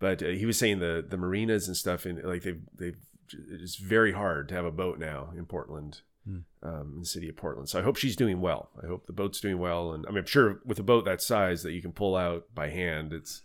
but 0.00 0.22
uh, 0.22 0.26
he 0.26 0.44
was 0.46 0.58
saying 0.58 0.80
the 0.80 1.04
the 1.08 1.16
marinas 1.16 1.68
and 1.68 1.76
stuff, 1.76 2.04
and 2.06 2.22
like 2.24 2.42
they've 2.42 2.60
they've 2.76 2.98
it's 3.32 3.76
very 3.76 4.10
hard 4.12 4.48
to 4.48 4.54
have 4.56 4.64
a 4.64 4.72
boat 4.72 4.98
now 4.98 5.30
in 5.36 5.46
Portland. 5.46 6.00
Hmm. 6.26 6.38
Um, 6.62 6.92
in 6.96 7.00
the 7.00 7.06
city 7.06 7.30
of 7.30 7.36
Portland, 7.36 7.70
so 7.70 7.78
I 7.78 7.82
hope 7.82 7.96
she's 7.96 8.14
doing 8.14 8.42
well. 8.42 8.68
I 8.82 8.86
hope 8.86 9.06
the 9.06 9.12
boat's 9.14 9.40
doing 9.40 9.58
well, 9.58 9.92
and 9.92 10.04
I 10.06 10.10
mean, 10.10 10.18
I'm 10.18 10.26
sure 10.26 10.60
with 10.66 10.78
a 10.78 10.82
boat 10.82 11.06
that 11.06 11.22
size 11.22 11.62
that 11.62 11.72
you 11.72 11.80
can 11.80 11.92
pull 11.92 12.14
out 12.14 12.54
by 12.54 12.68
hand, 12.68 13.14
it's 13.14 13.40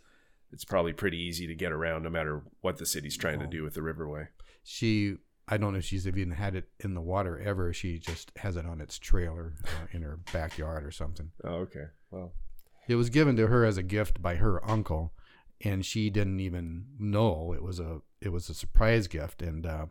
it's 0.52 0.66
probably 0.66 0.92
pretty 0.92 1.18
easy 1.18 1.48
to 1.48 1.56
get 1.56 1.72
around 1.72 2.04
no 2.04 2.10
matter 2.10 2.42
what 2.60 2.78
the 2.78 2.86
city's 2.86 3.16
trying 3.16 3.40
to 3.40 3.48
do 3.48 3.64
with 3.64 3.76
the 3.76 3.80
riverway. 3.82 4.28
She, 4.64 5.16
I 5.48 5.56
don't 5.58 5.72
know 5.72 5.80
if 5.80 5.86
she's 5.86 6.06
even 6.06 6.32
had 6.32 6.54
it 6.56 6.68
in 6.82 6.96
the 6.96 7.02
water 7.02 7.40
ever. 7.40 7.72
She 7.72 7.98
just 7.98 8.32
has 8.38 8.58
it 8.58 8.66
on 8.66 8.82
its 8.82 9.00
trailer 9.00 9.54
uh, 9.64 9.88
in 9.94 10.02
her 10.02 10.20
backyard 10.34 10.86
or 10.86 10.92
something. 10.92 11.32
Oh, 11.46 11.56
okay. 11.68 11.86
Well, 12.12 12.34
It 12.90 12.96
was 12.96 13.10
given 13.10 13.36
to 13.38 13.48
her 13.48 13.64
as 13.64 13.78
a 13.78 13.84
gift 13.84 14.22
by 14.22 14.36
her 14.36 14.64
uncle, 14.70 15.14
and 15.62 15.86
she 15.86 16.10
didn't 16.10 16.40
even 16.40 16.86
know 17.00 17.54
it 17.54 17.64
was 17.64 17.80
a 17.80 18.00
it 18.22 18.30
was 18.30 18.50
a 18.50 18.54
surprise 18.54 19.08
gift. 19.08 19.42
And 19.42 19.66
uh, 19.66 19.86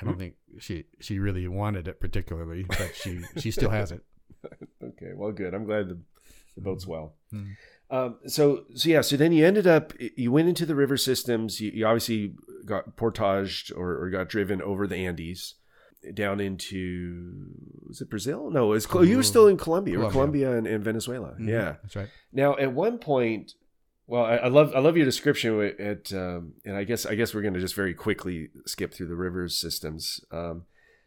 I 0.00 0.04
don't 0.04 0.18
think 0.18 0.34
she 0.58 0.84
she 1.00 1.18
really 1.18 1.46
wanted 1.48 1.88
it 1.88 2.00
particularly, 2.00 2.64
but 2.68 2.92
she 2.94 3.20
she 3.38 3.50
still 3.50 3.70
has 3.70 3.92
it. 3.92 4.02
okay. 4.82 5.12
Well, 5.14 5.32
good. 5.32 5.54
I'm 5.54 5.64
glad 5.66 5.88
the, 5.88 5.98
the 6.56 6.62
boat's 6.62 6.86
well. 6.86 7.14
Mhm. 7.32 7.56
Um, 7.92 8.18
so, 8.26 8.64
so 8.74 8.88
yeah. 8.88 9.00
So 9.00 9.16
then 9.16 9.32
you 9.32 9.44
ended 9.44 9.66
up. 9.66 9.92
You 9.98 10.30
went 10.30 10.48
into 10.48 10.64
the 10.64 10.76
river 10.76 10.96
systems. 10.96 11.60
You, 11.60 11.72
you 11.74 11.86
obviously 11.86 12.34
got 12.64 12.96
portaged 12.96 13.72
or, 13.74 14.00
or 14.04 14.10
got 14.10 14.28
driven 14.28 14.62
over 14.62 14.86
the 14.86 14.96
Andes 14.96 15.56
down 16.14 16.40
into 16.40 17.46
was 17.88 18.00
it 18.00 18.08
Brazil? 18.08 18.48
No, 18.50 18.72
it 18.72 18.86
was 18.92 19.08
you 19.08 19.16
were 19.16 19.22
still 19.22 19.48
in 19.48 19.56
Colombia, 19.56 19.96
or 19.98 20.08
Colombia. 20.10 20.46
Colombia 20.46 20.58
and, 20.58 20.66
and 20.66 20.84
Venezuela. 20.84 21.34
Mhm, 21.38 21.48
Yeah. 21.48 21.76
that's 21.82 21.96
right. 21.96 22.08
Now, 22.32 22.56
at 22.56 22.72
one 22.72 22.98
point, 22.98 23.52
well, 24.10 24.24
I, 24.24 24.36
I 24.36 24.48
love 24.48 24.72
I 24.74 24.80
love 24.80 24.96
your 24.96 25.06
description 25.06 25.58
at, 25.78 26.12
um, 26.12 26.54
and 26.64 26.76
I 26.76 26.84
guess 26.84 27.06
I 27.06 27.14
guess 27.14 27.32
we're 27.34 27.42
going 27.42 27.54
to 27.54 27.60
just 27.60 27.74
very 27.76 27.94
quickly 27.94 28.48
skip 28.66 28.92
through 28.92 29.06
the 29.06 29.16
rivers 29.16 29.56
systems 29.56 30.20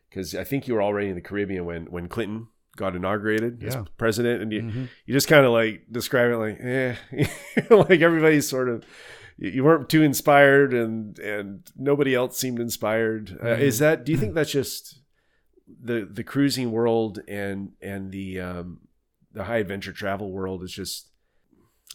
because 0.09 0.33
I 0.35 0.43
think 0.43 0.67
you 0.67 0.73
were 0.75 0.81
already 0.83 1.09
in 1.09 1.15
the 1.15 1.21
Caribbean 1.21 1.65
when 1.65 1.85
when 1.91 2.07
Clinton 2.07 2.47
got 2.75 2.95
inaugurated 2.95 3.63
as 3.63 3.75
president, 3.97 4.41
and 4.41 4.51
you 4.51 4.61
Mhm. 4.61 4.87
you 5.05 5.13
just 5.13 5.27
kind 5.27 5.45
of 5.45 5.51
like 5.51 5.85
describe 5.91 6.31
it 6.31 6.37
like, 6.37 6.57
eh, 6.61 6.95
like 7.69 8.01
everybody's 8.01 8.47
sort 8.47 8.69
of. 8.69 8.83
You 9.37 9.63
weren't 9.63 9.89
too 9.89 10.03
inspired, 10.03 10.73
and 10.73 11.17
and 11.19 11.67
nobody 11.75 12.13
else 12.15 12.37
seemed 12.37 12.59
inspired. 12.59 13.37
Uh, 13.41 13.45
Mhm. 13.57 13.59
is 13.59 13.79
that? 13.79 14.05
Do 14.05 14.11
you 14.11 14.17
think 14.17 14.33
that's 14.35 14.51
just 14.51 15.01
the 15.67 16.07
the 16.09 16.23
cruising 16.23 16.71
world 16.71 17.19
and 17.27 17.71
and 17.81 18.11
the 18.11 18.39
um, 18.39 18.79
the 19.33 19.43
high 19.45 19.57
adventure 19.57 19.91
travel 19.91 20.31
world 20.31 20.63
is 20.63 20.71
just 20.71 21.09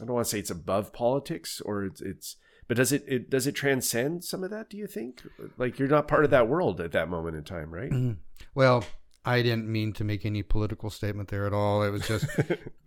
I 0.01 0.05
don't 0.05 0.15
want 0.15 0.27
to 0.27 0.31
say 0.31 0.39
it's 0.39 0.51
above 0.51 0.93
politics 0.93 1.61
or 1.65 1.85
it's 1.85 2.01
it's 2.01 2.37
but 2.67 2.77
does 2.77 2.93
it, 2.93 3.05
it 3.09 3.31
does 3.31 3.47
it 3.47 3.53
transcend 3.53 4.25
some 4.25 4.45
of 4.45 4.51
that 4.51 4.69
do 4.71 4.77
you 4.77 4.87
think 4.87 5.23
like 5.57 5.79
you're 5.79 5.89
not 5.89 6.07
part 6.09 6.25
of 6.25 6.31
that 6.31 6.49
world 6.49 6.81
at 6.81 6.93
that 6.93 7.09
moment 7.09 7.37
in 7.37 7.45
time 7.45 7.73
right 7.73 7.91
Mhm. 7.91 8.17
Well, 8.55 8.85
I 9.25 9.43
didn't 9.43 9.69
mean 9.71 9.93
to 9.95 10.05
make 10.05 10.25
any 10.25 10.43
political 10.43 10.89
statement 10.91 11.29
there 11.29 11.47
at 11.47 11.53
all. 11.53 11.83
It 11.83 11.91
was 11.91 12.07
just 12.07 12.27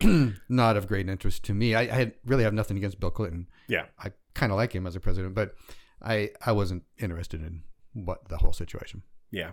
not 0.48 0.76
of 0.76 0.86
great 0.88 1.08
interest 1.08 1.44
to 1.44 1.54
me. 1.54 1.74
I, 1.74 1.82
I 1.82 1.86
had, 1.86 2.14
really 2.24 2.42
have 2.44 2.54
nothing 2.54 2.76
against 2.76 2.98
Bill 3.00 3.10
Clinton. 3.10 3.46
yeah 3.68 3.86
I 3.98 4.12
kind 4.34 4.50
of 4.50 4.56
like 4.56 4.72
him 4.74 4.86
as 4.86 4.96
a 4.96 5.00
president, 5.00 5.34
but 5.34 5.54
I 6.00 6.30
I 6.44 6.52
wasn't 6.52 6.84
interested 6.98 7.42
in 7.42 7.62
what 7.92 8.28
the 8.28 8.38
whole 8.38 8.52
situation. 8.54 9.02
yeah 9.30 9.50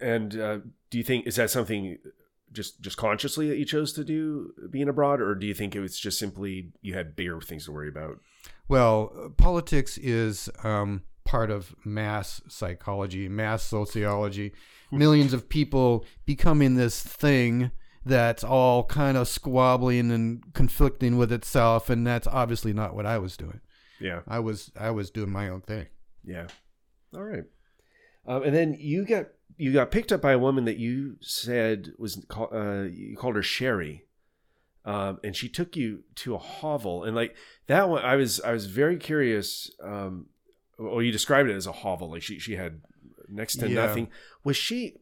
and 0.00 0.36
uh, 0.38 0.58
do 0.90 0.98
you 0.98 1.04
think 1.04 1.26
is 1.26 1.36
that 1.36 1.50
something 1.50 1.98
just 2.52 2.80
just 2.80 2.96
consciously 2.96 3.48
that 3.48 3.58
you 3.58 3.64
chose 3.64 3.92
to 3.92 4.04
do 4.04 4.52
being 4.70 4.88
abroad 4.88 5.20
or 5.20 5.34
do 5.34 5.46
you 5.46 5.54
think 5.54 5.74
it 5.76 5.80
was 5.80 5.98
just 5.98 6.18
simply 6.18 6.70
you 6.80 6.94
had 6.94 7.14
bigger 7.14 7.40
things 7.40 7.66
to 7.66 7.72
worry 7.72 7.88
about 7.88 8.20
Well, 8.68 9.32
politics 9.36 9.98
is 9.98 10.48
um, 10.62 11.02
part 11.24 11.50
of 11.50 11.74
mass 11.84 12.40
psychology, 12.48 13.28
mass 13.28 13.62
sociology. 13.62 14.52
Millions 14.92 15.32
of 15.34 15.48
people 15.48 16.04
becoming 16.24 16.74
this 16.74 17.02
thing 17.02 17.70
that's 18.06 18.42
all 18.42 18.84
kind 18.84 19.18
of 19.18 19.28
squabbling 19.28 20.10
and 20.10 20.54
conflicting 20.54 21.18
with 21.18 21.30
itself, 21.30 21.90
and 21.90 22.06
that's 22.06 22.26
obviously 22.26 22.72
not 22.72 22.94
what 22.94 23.04
I 23.04 23.18
was 23.18 23.36
doing. 23.36 23.60
yeah 24.00 24.20
I 24.26 24.38
was 24.38 24.70
I 24.78 24.90
was 24.90 25.10
doing 25.10 25.30
my 25.30 25.48
own 25.48 25.60
thing. 25.60 25.86
Yeah. 26.24 26.46
All 27.14 27.22
right. 27.24 27.44
Um, 28.26 28.42
and 28.42 28.54
then 28.54 28.76
you 28.78 29.04
got 29.04 29.26
you 29.58 29.72
got 29.72 29.90
picked 29.90 30.12
up 30.12 30.22
by 30.22 30.32
a 30.32 30.38
woman 30.38 30.64
that 30.64 30.78
you 30.78 31.16
said 31.20 31.92
was 31.98 32.24
uh, 32.30 32.82
you 32.84 33.16
called 33.18 33.36
her 33.36 33.42
Sherry, 33.42 34.06
um, 34.84 35.18
and 35.22 35.36
she 35.36 35.48
took 35.48 35.76
you 35.76 36.04
to 36.16 36.34
a 36.34 36.38
hovel. 36.38 37.04
And 37.04 37.14
like 37.14 37.34
that 37.66 37.88
one, 37.88 38.02
I 38.04 38.16
was 38.16 38.40
I 38.40 38.52
was 38.52 38.66
very 38.66 38.96
curious. 38.96 39.70
Um, 39.82 40.26
well, 40.78 41.02
you 41.02 41.10
described 41.12 41.50
it 41.50 41.56
as 41.56 41.66
a 41.66 41.72
hovel. 41.72 42.10
Like 42.10 42.22
she 42.22 42.38
she 42.38 42.54
had 42.56 42.80
next 43.28 43.56
to 43.56 43.68
Yeah. 43.68 43.86
nothing. 43.86 44.08
Was 44.44 44.56
she? 44.56 44.94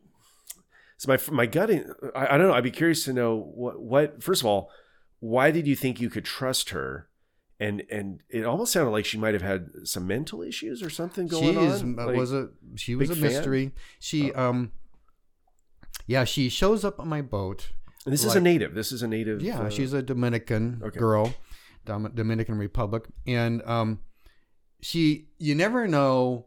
So 0.96 1.08
my 1.12 1.18
my 1.30 1.46
gut, 1.46 1.70
I, 2.14 2.34
I 2.34 2.38
don't 2.38 2.48
know. 2.48 2.54
I'd 2.54 2.64
be 2.64 2.70
curious 2.70 3.04
to 3.04 3.12
know 3.12 3.36
what 3.36 3.80
what. 3.80 4.22
First 4.22 4.40
of 4.42 4.46
all, 4.46 4.70
why 5.20 5.50
did 5.50 5.66
you 5.66 5.76
think 5.76 6.00
you 6.00 6.08
could 6.10 6.24
trust 6.24 6.70
her? 6.70 7.08
And 7.58 7.82
and 7.90 8.22
it 8.28 8.44
almost 8.44 8.72
sounded 8.72 8.90
like 8.90 9.06
she 9.06 9.16
might 9.16 9.32
have 9.32 9.42
had 9.42 9.70
some 9.84 10.06
mental 10.06 10.42
issues 10.42 10.82
or 10.82 10.90
something 10.90 11.26
going 11.26 11.54
she 11.54 11.60
is, 11.60 11.82
on. 11.82 11.98
uh, 11.98 12.06
Like- 12.06 12.16
was 12.16 12.32
a 12.32 12.50
she 12.74 12.94
was 12.94 13.08
a 13.08 13.14
big 13.14 13.22
fan? 13.22 13.32
mystery. 13.32 13.72
She 13.98 14.32
um 14.34 14.72
yeah, 16.06 16.24
she 16.24 16.48
shows 16.48 16.84
up 16.84 17.00
on 17.00 17.08
my 17.08 17.22
boat. 17.22 17.70
and 18.04 18.12
this 18.12 18.24
is 18.24 18.34
a 18.36 18.40
native. 18.40 18.74
This 18.74 18.92
is 18.92 19.02
a 19.02 19.08
native. 19.08 19.42
Yeah, 19.42 19.60
uh, 19.62 19.70
she's 19.70 19.92
a 19.92 20.02
Dominican 20.02 20.80
Okay. 20.84 20.98
girl, 20.98 21.34
Dom- 21.84 22.12
Dominican 22.14 22.58
Republic, 22.58 23.04
and 23.26 23.62
um, 23.62 24.00
she 24.80 25.28
you 25.38 25.54
never 25.54 25.88
know 25.88 26.46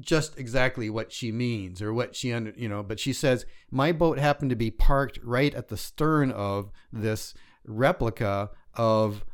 just 0.00 0.38
exactly 0.38 0.88
what 0.88 1.12
she 1.12 1.30
means 1.30 1.82
or 1.82 1.92
what 1.92 2.16
she 2.16 2.32
under 2.32 2.52
you 2.56 2.68
know. 2.68 2.82
But 2.82 2.98
she 2.98 3.12
says 3.12 3.44
my 3.70 3.92
boat 3.92 4.18
happened 4.18 4.50
to 4.50 4.56
be 4.56 4.70
parked 4.70 5.18
right 5.22 5.54
at 5.54 5.68
the 5.68 5.76
stern 5.76 6.30
of 6.30 6.70
this 6.92 7.34
replica 7.66 8.50
of. 8.74 9.24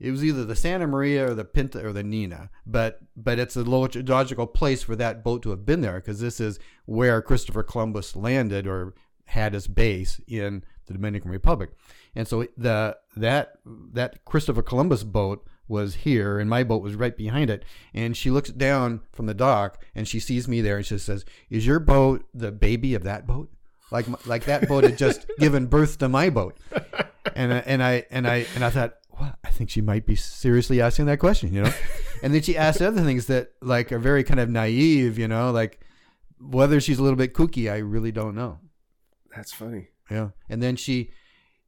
It 0.00 0.10
was 0.10 0.24
either 0.24 0.44
the 0.44 0.56
Santa 0.56 0.86
Maria 0.86 1.30
or 1.30 1.34
the 1.34 1.44
Pinta 1.44 1.86
or 1.86 1.92
the 1.92 2.02
Nina, 2.02 2.50
but 2.66 3.00
but 3.16 3.38
it's 3.38 3.56
a 3.56 3.62
logical 3.62 4.46
place 4.46 4.82
for 4.82 4.96
that 4.96 5.22
boat 5.22 5.42
to 5.42 5.50
have 5.50 5.64
been 5.64 5.80
there 5.82 5.96
because 5.96 6.20
this 6.20 6.40
is 6.40 6.58
where 6.84 7.22
Christopher 7.22 7.62
Columbus 7.62 8.16
landed 8.16 8.66
or 8.66 8.94
had 9.26 9.54
his 9.54 9.66
base 9.66 10.20
in 10.26 10.64
the 10.86 10.92
Dominican 10.92 11.30
Republic. 11.30 11.70
And 12.14 12.26
so 12.26 12.46
the 12.56 12.96
that 13.16 13.54
that 13.64 14.24
Christopher 14.24 14.62
Columbus 14.62 15.04
boat 15.04 15.46
was 15.66 15.94
here 15.94 16.38
and 16.38 16.50
my 16.50 16.62
boat 16.62 16.82
was 16.82 16.94
right 16.94 17.16
behind 17.16 17.48
it 17.48 17.64
and 17.94 18.14
she 18.16 18.30
looks 18.30 18.50
down 18.50 19.00
from 19.12 19.26
the 19.26 19.32
dock 19.32 19.82
and 19.94 20.06
she 20.06 20.20
sees 20.20 20.46
me 20.46 20.60
there 20.60 20.76
and 20.76 20.86
she 20.86 20.98
says, 20.98 21.24
"Is 21.50 21.66
your 21.66 21.78
boat 21.78 22.24
the 22.34 22.52
baby 22.52 22.94
of 22.94 23.04
that 23.04 23.26
boat?" 23.26 23.50
Like 23.90 24.26
like 24.26 24.44
that 24.44 24.68
boat 24.68 24.84
had 24.84 24.98
just 24.98 25.26
given 25.38 25.66
birth 25.66 25.98
to 25.98 26.08
my 26.08 26.30
boat. 26.30 26.58
And 27.34 27.52
and 27.52 27.82
I 27.82 28.04
and 28.10 28.26
I 28.26 28.46
and 28.54 28.64
I 28.64 28.70
thought, 28.70 28.94
"What? 29.24 29.38
I 29.44 29.50
think 29.50 29.70
she 29.70 29.80
might 29.80 30.06
be 30.06 30.16
seriously 30.16 30.80
asking 30.80 31.06
that 31.06 31.18
question, 31.18 31.52
you 31.52 31.62
know?" 31.62 31.72
and 32.22 32.34
then 32.34 32.42
she 32.42 32.56
asked 32.56 32.82
other 32.82 33.02
things 33.02 33.26
that 33.26 33.52
like 33.60 33.92
are 33.92 33.98
very 33.98 34.24
kind 34.24 34.40
of 34.40 34.48
naive, 34.48 35.18
you 35.18 35.28
know, 35.28 35.50
like 35.50 35.80
whether 36.38 36.80
she's 36.80 36.98
a 36.98 37.02
little 37.02 37.16
bit 37.16 37.34
kooky, 37.34 37.70
I 37.70 37.78
really 37.78 38.12
don't 38.12 38.34
know. 38.34 38.58
That's 39.34 39.52
funny. 39.52 39.88
Yeah. 40.10 40.30
And 40.48 40.62
then 40.62 40.76
she 40.76 41.10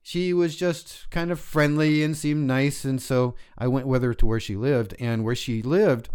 she 0.03 0.33
was 0.33 0.55
just 0.55 1.09
kind 1.11 1.33
of 1.33 1.41
friendly 1.41 2.03
and 2.03 2.17
seemed 2.17 2.47
nice 2.47 2.85
and 2.85 3.03
so 3.03 3.35
I 3.59 3.67
went 3.67 3.89
with 3.89 4.03
her 4.03 4.15
to 4.15 4.27
where 4.27 4.39
she 4.39 4.55
lived 4.55 4.95
and 5.01 5.25
where 5.25 5.35
she 5.35 5.63
lived 5.63 6.11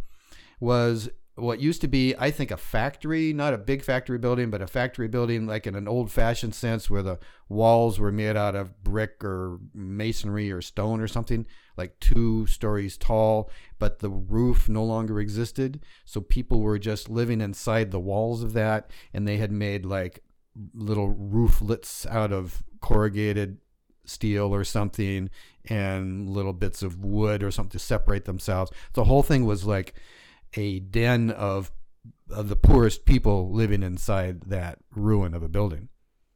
was 0.59 1.09
what 1.41 1.59
used 1.59 1.81
to 1.81 1.87
be 1.87 2.15
I 2.17 2.31
think 2.31 2.51
a 2.51 2.57
factory, 2.57 3.33
not 3.33 3.53
a 3.53 3.57
big 3.57 3.83
factory 3.83 4.17
building, 4.17 4.49
but 4.49 4.61
a 4.61 4.67
factory 4.67 5.07
building 5.07 5.47
like 5.47 5.67
in 5.67 5.75
an 5.75 5.87
old-fashioned 5.87 6.55
sense 6.55 6.89
where 6.89 7.03
the 7.03 7.19
walls 7.49 7.99
were 7.99 8.11
made 8.11 8.37
out 8.37 8.55
of 8.55 8.83
brick 8.83 9.23
or 9.23 9.59
masonry 9.73 10.51
or 10.51 10.61
stone 10.61 11.01
or 11.01 11.07
something, 11.07 11.45
like 11.75 11.99
2 11.99 12.45
stories 12.45 12.97
tall, 12.97 13.49
but 13.79 13.99
the 13.99 14.09
roof 14.09 14.69
no 14.69 14.83
longer 14.83 15.19
existed, 15.19 15.83
so 16.05 16.21
people 16.21 16.61
were 16.61 16.79
just 16.79 17.09
living 17.09 17.41
inside 17.41 17.91
the 17.91 17.99
walls 17.99 18.43
of 18.43 18.53
that 18.53 18.89
and 19.13 19.27
they 19.27 19.37
had 19.37 19.51
made 19.51 19.85
like 19.85 20.23
little 20.73 21.13
rooflets 21.13 22.05
out 22.05 22.31
of 22.31 22.63
corrugated 22.81 23.57
steel 24.03 24.53
or 24.53 24.63
something 24.63 25.29
and 25.65 26.29
little 26.29 26.53
bits 26.53 26.81
of 26.83 27.05
wood 27.05 27.43
or 27.43 27.51
something 27.51 27.71
to 27.71 27.79
separate 27.79 28.25
themselves. 28.25 28.71
The 28.93 29.03
whole 29.05 29.23
thing 29.23 29.45
was 29.45 29.65
like 29.65 29.93
a 30.55 30.79
den 30.79 31.29
of 31.31 31.71
of 32.29 32.47
the 32.49 32.55
poorest 32.55 33.05
people 33.05 33.51
living 33.51 33.83
inside 33.83 34.41
that 34.43 34.79
ruin 34.95 35.33
of 35.33 35.43
a 35.43 35.49
building. 35.49 35.89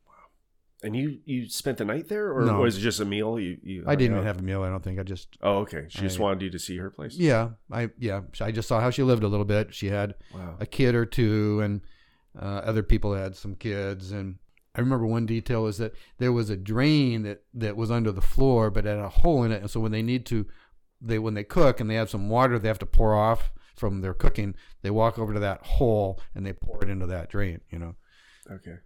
Wow! 0.06 0.14
And 0.84 0.96
you 0.96 1.20
you 1.26 1.48
spent 1.50 1.78
the 1.78 1.86
night 1.86 2.08
there, 2.10 2.32
or 2.38 2.46
No. 2.46 2.60
was 2.62 2.78
it 2.78 2.82
just 2.82 3.00
a 3.00 3.06
meal? 3.06 3.40
You 3.40 3.58
you 3.64 3.84
I 3.88 3.96
didn't 3.96 4.14
out? 4.16 4.22
even 4.22 4.28
have 4.28 4.40
a 4.40 4.44
meal, 4.44 4.64
I 4.64 4.70
don't 4.70 4.84
think. 4.84 5.00
I 5.00 5.04
just 5.04 5.38
Oh, 5.42 5.60
okay. 5.60 5.86
She 5.90 6.00
just 6.02 6.20
wanted 6.20 6.42
you 6.42 6.50
to 6.50 6.60
see 6.60 6.78
her 6.78 6.90
place. 6.90 7.16
yeah, 7.18 7.52
I 7.72 7.90
yeah, 7.98 8.22
I 8.42 8.52
just 8.52 8.68
saw 8.68 8.80
how 8.82 8.90
she 8.90 9.04
lived 9.04 9.24
a 9.24 9.28
little 9.28 9.46
bit. 9.46 9.74
She 9.74 9.88
had 9.88 10.16
Wow. 10.34 10.58
a 10.60 10.66
kid 10.66 10.96
or 10.96 11.06
two, 11.06 11.62
and 11.62 11.82
uh, 12.40 12.62
other 12.66 12.84
people 12.84 13.14
had 13.14 13.36
some 13.38 13.56
kids. 13.56 14.12
And 14.12 14.36
I 14.76 14.82
remember 14.82 15.08
one 15.08 15.26
detail 15.26 15.68
is 15.68 15.78
that 15.78 15.94
there 16.18 16.34
was 16.34 16.50
a 16.50 16.58
drain 16.58 17.24
that, 17.24 17.44
that 17.54 17.78
was 17.78 17.90
under 17.90 18.12
the 18.12 18.20
floor, 18.22 18.70
but 18.70 18.84
had 18.84 18.98
a 19.00 19.08
hole 19.08 19.44
in 19.44 19.54
it. 19.54 19.62
And 19.62 19.72
so 19.72 19.80
when 19.80 19.94
they 19.94 20.02
need 20.02 20.26
to, 20.26 20.46
they 21.00 21.18
when 21.18 21.34
they 21.34 21.46
cook 21.46 21.80
and 21.80 21.90
they 21.90 21.96
have 21.96 22.10
some 22.10 22.28
water 22.28 22.60
they 22.60 22.68
have 22.68 22.80
to 22.80 22.86
pour 22.86 23.16
off 23.16 23.52
from 23.76 24.02
their 24.02 24.14
cooking, 24.14 24.56
they 24.82 24.90
walk 24.90 25.20
over 25.20 25.34
to 25.34 25.40
that 25.40 25.62
hole 25.66 26.20
and 26.34 26.46
they 26.46 26.54
pour 26.54 26.84
it 26.84 26.90
into 26.90 27.08
that 27.08 27.30
drain. 27.30 27.62
You 27.70 27.80
know. 27.80 27.96
Okay. 28.50 28.78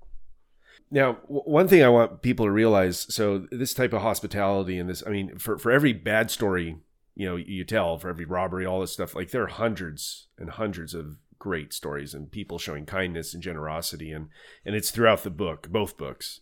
Now, 0.92 1.14
w- 1.24 1.44
one 1.44 1.68
thing 1.68 1.84
I 1.84 1.90
want 1.90 2.22
people 2.22 2.46
to 2.46 2.52
realize 2.52 3.14
so, 3.14 3.46
this 3.52 3.74
type 3.74 3.94
of 3.94 4.02
hospitality 4.02 4.80
and 4.80 4.90
this, 4.90 5.04
I 5.06 5.10
mean, 5.10 5.38
for, 5.38 5.58
for 5.58 5.72
every 5.72 5.94
bad 5.94 6.32
story, 6.32 6.78
you 7.16 7.28
know, 7.28 7.36
you 7.36 7.64
tell, 7.64 7.98
for 7.98 8.10
every 8.10 8.26
robbery, 8.26 8.66
all 8.66 8.82
this 8.82 8.94
stuff, 8.94 9.14
like 9.14 9.32
there 9.32 9.44
are 9.44 9.48
hundreds 9.48 10.28
and 10.38 10.50
hundreds 10.50 10.94
of 10.94 11.18
great 11.38 11.74
stories 11.74 12.14
and 12.14 12.32
people 12.32 12.58
showing 12.58 12.86
kindness 12.86 13.34
and 13.34 13.44
generosity. 13.44 14.12
And, 14.12 14.30
and 14.66 14.76
it's 14.76 14.90
throughout 14.90 15.24
the 15.24 15.30
book, 15.30 15.70
both 15.70 15.98
books. 15.98 16.42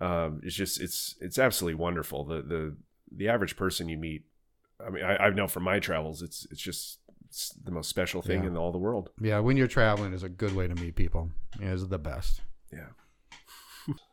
Um, 0.00 0.40
it's 0.42 0.56
just, 0.56 0.80
it's, 0.80 1.16
it's 1.20 1.38
absolutely 1.38 1.74
wonderful. 1.74 2.24
The, 2.24 2.42
the, 2.42 2.76
the 3.14 3.28
average 3.28 3.56
person 3.56 3.88
you 3.88 3.98
meet, 3.98 4.24
I 4.84 4.90
mean, 4.90 5.04
I, 5.04 5.16
I 5.16 5.30
know 5.30 5.48
from 5.48 5.64
my 5.64 5.80
travels, 5.80 6.22
it's, 6.22 6.46
it's 6.50 6.62
just, 6.62 6.98
it's 7.32 7.48
the 7.64 7.70
most 7.70 7.88
special 7.88 8.20
thing 8.20 8.42
Yeah. 8.42 8.48
in 8.50 8.56
all 8.58 8.72
the 8.72 8.78
world. 8.78 9.08
Yeah, 9.18 9.38
when 9.38 9.56
you're 9.56 9.66
traveling 9.66 10.12
is 10.12 10.22
a 10.22 10.28
good 10.28 10.54
way 10.54 10.68
to 10.68 10.74
meet 10.74 10.96
people. 10.96 11.30
It 11.58 11.66
is 11.68 11.88
the 11.88 11.98
best. 11.98 12.42
Yeah. 12.70 12.88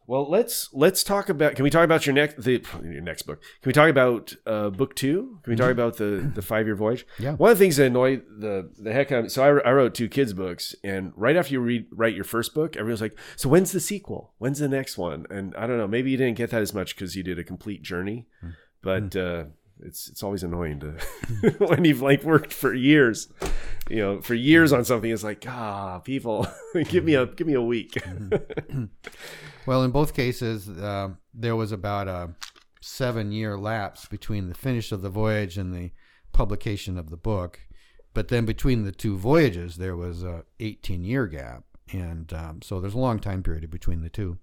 Well, 0.07 0.27
let's 0.27 0.69
let's 0.73 1.03
talk 1.03 1.29
about. 1.29 1.53
Can 1.55 1.61
we 1.63 1.69
talk 1.69 1.83
about 1.83 2.07
your 2.07 2.15
next 2.15 2.41
the 2.41 2.63
your 2.81 3.01
next 3.01 3.23
book? 3.23 3.39
Can 3.61 3.69
we 3.69 3.73
talk 3.73 3.89
about 3.89 4.33
uh, 4.47 4.69
book 4.71 4.95
two? 4.95 5.37
Can 5.43 5.51
we 5.51 5.57
talk 5.57 5.69
about 5.69 5.97
the 5.97 6.31
the 6.33 6.41
five 6.41 6.65
year 6.65 6.75
voyage? 6.75 7.05
Yeah. 7.19 7.33
One 7.33 7.51
of 7.51 7.59
the 7.59 7.63
things 7.63 7.75
that 7.77 7.85
annoyed 7.85 8.23
the 8.39 8.71
the 8.79 8.91
heck 8.91 9.11
out 9.11 9.19
of 9.19 9.23
me. 9.25 9.29
So 9.29 9.43
I, 9.43 9.69
I 9.69 9.71
wrote 9.73 9.93
two 9.93 10.07
kids 10.09 10.33
books, 10.33 10.73
and 10.83 11.11
right 11.15 11.35
after 11.35 11.53
you 11.53 11.59
read 11.59 11.85
write 11.91 12.15
your 12.15 12.23
first 12.23 12.55
book, 12.55 12.75
everyone's 12.77 13.01
like, 13.01 13.15
"So 13.35 13.49
when's 13.49 13.71
the 13.71 13.79
sequel? 13.79 14.33
When's 14.39 14.57
the 14.59 14.67
next 14.69 14.97
one?" 14.97 15.27
And 15.29 15.53
I 15.55 15.67
don't 15.67 15.77
know. 15.77 15.87
Maybe 15.87 16.09
you 16.09 16.17
didn't 16.17 16.37
get 16.37 16.49
that 16.51 16.61
as 16.63 16.73
much 16.73 16.95
because 16.95 17.15
you 17.15 17.21
did 17.21 17.37
a 17.37 17.43
complete 17.43 17.83
journey, 17.83 18.25
but 18.81 19.15
uh, 19.15 19.43
it's 19.81 20.09
it's 20.09 20.23
always 20.23 20.43
annoying 20.43 20.79
to 20.79 20.91
when 21.57 21.85
you've 21.85 22.01
like 22.01 22.23
worked 22.23 22.53
for 22.53 22.73
years, 22.73 23.27
you 23.89 23.97
know, 23.97 24.21
for 24.21 24.35
years 24.35 24.73
on 24.73 24.85
something. 24.85 25.11
It's 25.11 25.23
like 25.23 25.45
ah, 25.47 25.99
people, 25.99 26.47
give 26.89 27.03
me 27.03 27.15
a 27.15 27.25
give 27.25 27.47
me 27.47 27.53
a 27.53 27.61
week. 27.61 27.97
Well, 29.65 29.83
in 29.83 29.91
both 29.91 30.15
cases, 30.15 30.67
uh, 30.67 31.09
there 31.31 31.55
was 31.55 31.71
about 31.71 32.07
a 32.07 32.33
seven 32.81 33.31
year 33.31 33.55
lapse 33.55 34.07
between 34.07 34.49
the 34.49 34.55
finish 34.55 34.91
of 34.91 35.03
the 35.03 35.11
voyage 35.11 35.59
and 35.59 35.71
the 35.71 35.91
publication 36.31 36.97
of 36.97 37.11
the 37.11 37.17
book. 37.17 37.59
But 38.15 38.29
then 38.29 38.45
between 38.45 38.83
the 38.83 38.91
two 38.91 39.15
voyages, 39.15 39.75
there 39.75 39.95
was 39.95 40.23
a 40.23 40.43
18 40.59 41.03
year 41.03 41.27
gap. 41.27 41.65
And 41.91 42.33
um, 42.33 42.61
so 42.63 42.79
there's 42.79 42.95
a 42.95 42.99
long 42.99 43.19
time 43.19 43.43
period 43.43 43.69
between 43.69 44.01
the 44.01 44.09
two. 44.09 44.39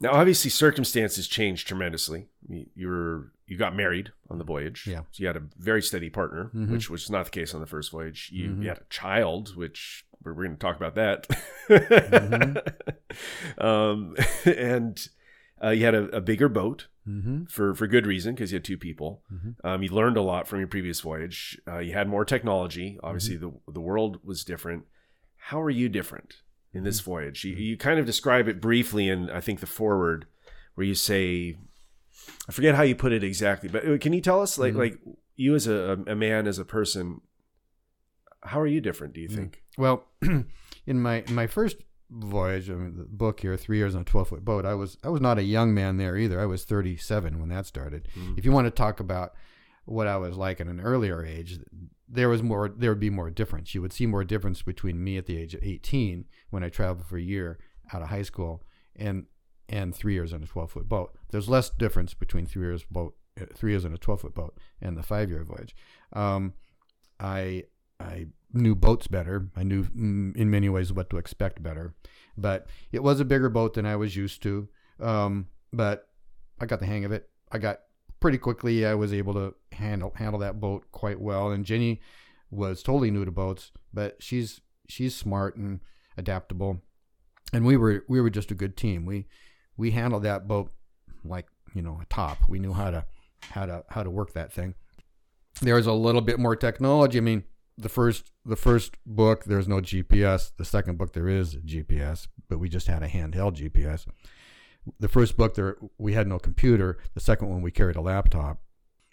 Now, 0.00 0.12
obviously, 0.12 0.50
circumstances 0.50 1.26
changed 1.26 1.66
tremendously. 1.66 2.28
You, 2.48 2.66
you 2.74 2.88
were 2.88 3.32
you 3.46 3.56
got 3.56 3.74
married 3.74 4.12
on 4.30 4.38
the 4.38 4.44
voyage. 4.44 4.86
Yeah. 4.86 5.00
So 5.10 5.22
you 5.22 5.26
had 5.26 5.36
a 5.36 5.42
very 5.58 5.80
steady 5.82 6.10
partner, 6.10 6.50
Mhm. 6.54 6.70
which 6.70 6.88
was 6.90 7.08
not 7.10 7.24
the 7.24 7.30
case 7.30 7.54
on 7.54 7.60
the 7.60 7.66
first 7.66 7.90
voyage. 7.90 8.30
You, 8.32 8.50
Mhm. 8.50 8.62
you 8.62 8.68
had 8.68 8.78
a 8.78 8.84
child, 8.90 9.56
which 9.56 10.04
we're, 10.22 10.34
we're 10.34 10.44
going 10.44 10.56
to 10.56 10.60
talk 10.60 10.76
about 10.76 10.94
that. 10.96 11.26
Mm-hmm. 11.68 12.58
um, 13.66 14.14
and 14.44 15.08
uh, 15.62 15.70
you 15.70 15.84
had 15.84 15.94
a, 15.94 16.04
a 16.16 16.20
bigger 16.20 16.48
boat 16.48 16.86
Mm-hmm. 17.08 17.44
for 17.46 17.74
for 17.74 17.86
good 17.86 18.06
reason 18.06 18.34
because 18.34 18.52
you 18.52 18.56
had 18.56 18.64
two 18.64 18.76
people. 18.76 19.22
Mhm. 19.32 19.54
Um, 19.64 19.82
you 19.82 19.88
learned 19.88 20.18
a 20.18 20.22
lot 20.22 20.46
from 20.46 20.58
your 20.58 20.68
previous 20.68 21.00
voyage. 21.00 21.58
Uh, 21.66 21.78
you 21.78 21.94
had 21.94 22.06
more 22.06 22.22
technology. 22.26 22.98
Obviously, 23.02 23.36
Mm-hmm. 23.36 23.56
the 23.66 23.72
the 23.72 23.80
world 23.80 24.18
was 24.22 24.44
different. 24.44 24.84
How 25.38 25.58
are 25.62 25.70
you 25.70 25.88
different 25.88 26.42
in 26.72 26.84
this 26.84 27.00
Mm-hmm. 27.00 27.10
voyage? 27.10 27.44
You, 27.44 27.54
you 27.54 27.76
kind 27.76 27.98
of 27.98 28.06
describe 28.06 28.48
it 28.48 28.60
briefly 28.60 29.08
in 29.08 29.30
I 29.30 29.40
think 29.40 29.60
the 29.60 29.66
foreword, 29.66 30.26
where 30.74 30.86
you 30.86 30.94
say, 30.94 31.56
I 32.48 32.52
forget 32.52 32.74
how 32.74 32.82
you 32.82 32.94
put 32.94 33.12
it 33.12 33.24
exactly, 33.24 33.68
but 33.68 33.86
uh, 33.88 33.98
can 33.98 34.12
you 34.12 34.20
tell 34.20 34.40
us 34.42 34.58
like 34.58 34.74
Mhm. 34.74 34.78
like 34.78 34.98
you 35.36 35.54
as 35.54 35.66
a, 35.66 35.98
a 36.06 36.14
man 36.14 36.46
as 36.46 36.58
a 36.58 36.64
person, 36.64 37.20
how 38.42 38.60
are 38.60 38.66
you 38.66 38.80
different? 38.80 39.14
Do 39.14 39.20
you 39.20 39.28
Mm. 39.28 39.34
think? 39.34 39.62
Well, 39.76 40.04
in 40.86 41.00
my 41.00 41.22
in 41.22 41.34
my 41.34 41.46
first 41.46 41.76
voyage, 42.10 42.70
I 42.70 42.74
mean, 42.74 42.96
the 42.96 43.04
book 43.04 43.40
here, 43.40 43.56
three 43.56 43.76
years 43.78 43.94
on 43.94 44.02
a 44.02 44.04
twelve 44.04 44.28
foot 44.28 44.44
boat, 44.44 44.64
I 44.64 44.74
was 44.74 44.96
I 45.04 45.08
was 45.08 45.20
not 45.20 45.38
a 45.38 45.42
young 45.42 45.74
man 45.74 45.96
there 45.96 46.16
either. 46.16 46.40
I 46.40 46.46
was 46.46 46.64
thirty 46.64 46.96
seven 46.96 47.38
when 47.40 47.48
that 47.50 47.66
started. 47.66 48.08
Mhm. 48.16 48.38
If 48.38 48.44
you 48.44 48.52
want 48.52 48.66
to 48.66 48.70
talk 48.70 49.00
about 49.00 49.34
what 49.84 50.06
I 50.06 50.16
was 50.16 50.36
like 50.36 50.60
at 50.60 50.66
an 50.66 50.80
earlier 50.80 51.24
age, 51.24 51.60
there 52.08 52.28
was 52.28 52.42
more. 52.42 52.68
There 52.68 52.90
would 52.90 53.00
be 53.00 53.10
more 53.10 53.30
difference. 53.30 53.74
You 53.74 53.82
would 53.82 53.92
see 53.92 54.06
more 54.06 54.24
difference 54.24 54.62
between 54.62 55.02
me 55.02 55.16
at 55.18 55.26
the 55.26 55.36
age 55.36 55.54
of 55.54 55.62
eighteen 55.62 56.24
when 56.50 56.64
I 56.64 56.68
traveled 56.68 57.06
for 57.06 57.18
a 57.18 57.22
year 57.22 57.58
out 57.92 58.02
of 58.02 58.08
high 58.08 58.22
school 58.22 58.64
and 58.96 59.26
and 59.68 59.94
three 59.94 60.14
years 60.14 60.32
on 60.32 60.42
a 60.42 60.46
twelve 60.46 60.72
foot 60.72 60.88
boat. 60.88 61.16
There's 61.30 61.48
less 61.48 61.70
difference 61.70 62.14
between 62.14 62.46
three 62.46 62.66
years 62.66 62.84
boat, 62.84 63.14
three 63.54 63.72
years 63.72 63.84
on 63.84 63.92
a 63.92 63.98
twelve 63.98 64.22
foot 64.22 64.34
boat, 64.34 64.58
and 64.80 64.96
the 64.96 65.02
five 65.02 65.28
year 65.28 65.44
voyage. 65.44 65.76
Um, 66.12 66.54
I 67.20 67.64
I 68.00 68.26
knew 68.52 68.74
boats 68.74 69.06
better. 69.06 69.48
I 69.56 69.62
knew 69.62 69.84
mm, 69.84 70.34
in 70.36 70.50
many 70.50 70.68
ways 70.68 70.92
what 70.92 71.10
to 71.10 71.18
expect 71.18 71.62
better, 71.62 71.94
but 72.36 72.66
it 72.92 73.02
was 73.02 73.20
a 73.20 73.24
bigger 73.24 73.50
boat 73.50 73.74
than 73.74 73.86
I 73.86 73.96
was 73.96 74.16
used 74.16 74.42
to. 74.44 74.68
Um, 75.00 75.48
but 75.72 76.08
I 76.60 76.66
got 76.66 76.80
the 76.80 76.86
hang 76.86 77.04
of 77.04 77.12
it. 77.12 77.28
I 77.52 77.58
got 77.58 77.80
pretty 78.20 78.38
quickly. 78.38 78.86
I 78.86 78.94
was 78.94 79.12
able 79.12 79.34
to 79.34 79.54
handle 79.72 80.12
handle 80.16 80.40
that 80.40 80.60
boat 80.60 80.86
quite 80.92 81.20
well. 81.20 81.50
And 81.50 81.64
Ginny 81.64 82.00
was 82.50 82.82
totally 82.82 83.10
new 83.10 83.24
to 83.24 83.30
boats, 83.30 83.72
but 83.92 84.16
she's 84.22 84.60
she's 84.88 85.14
smart 85.14 85.56
and 85.56 85.80
adaptable. 86.16 86.80
And 87.52 87.64
we 87.64 87.76
were 87.76 88.04
we 88.08 88.20
were 88.20 88.30
just 88.30 88.50
a 88.50 88.54
good 88.54 88.76
team. 88.76 89.06
We 89.06 89.26
we 89.76 89.92
handled 89.92 90.24
that 90.24 90.48
boat 90.48 90.70
like 91.24 91.46
you 91.74 91.82
know 91.82 91.98
a 92.02 92.06
top. 92.06 92.38
We 92.48 92.58
knew 92.58 92.72
how 92.72 92.90
to 92.90 93.04
how 93.42 93.66
to 93.66 93.84
how 93.88 94.02
to 94.02 94.10
work 94.10 94.32
that 94.34 94.52
thing. 94.52 94.74
There's 95.60 95.86
a 95.86 95.92
little 95.92 96.20
bit 96.20 96.38
more 96.38 96.56
technology. 96.56 97.18
I 97.18 97.22
mean, 97.22 97.44
the 97.76 97.88
first 97.88 98.32
the 98.44 98.56
first 98.56 98.96
book 99.06 99.44
there's 99.44 99.68
no 99.68 99.80
GPS. 99.80 100.52
The 100.56 100.64
second 100.64 100.98
book 100.98 101.12
there 101.12 101.28
is 101.28 101.56
GPS, 101.56 102.26
but 102.48 102.58
we 102.58 102.68
just 102.68 102.86
had 102.86 103.02
a 103.02 103.08
handheld 103.08 103.56
GPS. 103.56 104.06
The 104.98 105.08
first 105.08 105.36
book 105.36 105.54
there 105.54 105.76
we 105.98 106.14
had 106.14 106.26
no 106.26 106.38
computer. 106.38 106.98
The 107.14 107.20
second 107.20 107.48
one 107.48 107.62
we 107.62 107.70
carried 107.70 107.96
a 107.96 108.00
laptop, 108.00 108.62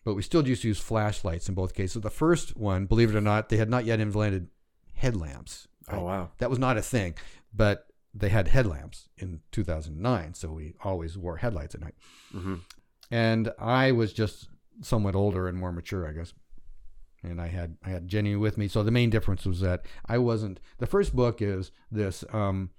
but 0.03 0.13
we 0.15 0.21
still 0.21 0.41
just 0.41 0.63
used 0.63 0.81
flashlights 0.81 1.49
in 1.49 1.55
both 1.55 1.73
cases. 1.73 2.01
The 2.01 2.09
first 2.09 2.55
one, 2.55 2.85
believe 2.85 3.09
it 3.09 3.17
or 3.17 3.21
not, 3.21 3.49
they 3.49 3.57
had 3.57 3.69
not 3.69 3.85
yet 3.85 3.99
invented 3.99 4.47
headlamps. 4.93 5.67
Oh 5.89 6.01
wow. 6.03 6.31
That 6.37 6.49
was 6.49 6.59
not 6.59 6.77
a 6.77 6.81
thing, 6.81 7.15
but 7.53 7.87
they 8.13 8.29
had 8.29 8.47
headlamps 8.47 9.09
in 9.17 9.41
2009, 9.51 10.33
so 10.33 10.49
we 10.51 10.73
always 10.83 11.17
wore 11.17 11.37
headlights 11.37 11.75
at 11.75 11.81
night. 11.81 11.95
hmm 12.31 12.55
And 13.11 13.51
I 13.59 13.91
was 13.91 14.13
just 14.13 14.47
somewhat 14.81 15.15
older 15.15 15.47
and 15.47 15.57
more 15.57 15.71
mature, 15.73 16.07
I 16.07 16.13
guess. 16.13 16.33
And 17.23 17.41
I 17.41 17.47
had 17.47 17.75
I 17.83 17.89
had 17.89 18.07
Ginny 18.07 18.35
with 18.35 18.57
me, 18.57 18.67
so 18.67 18.83
the 18.83 18.91
main 18.91 19.09
difference 19.09 19.45
was 19.45 19.59
that 19.59 19.85
I 20.05 20.17
wasn't. 20.19 20.59
The 20.77 20.87
first 20.87 21.15
book 21.15 21.41
is 21.41 21.71
this 21.91 22.23
um, 22.31 22.69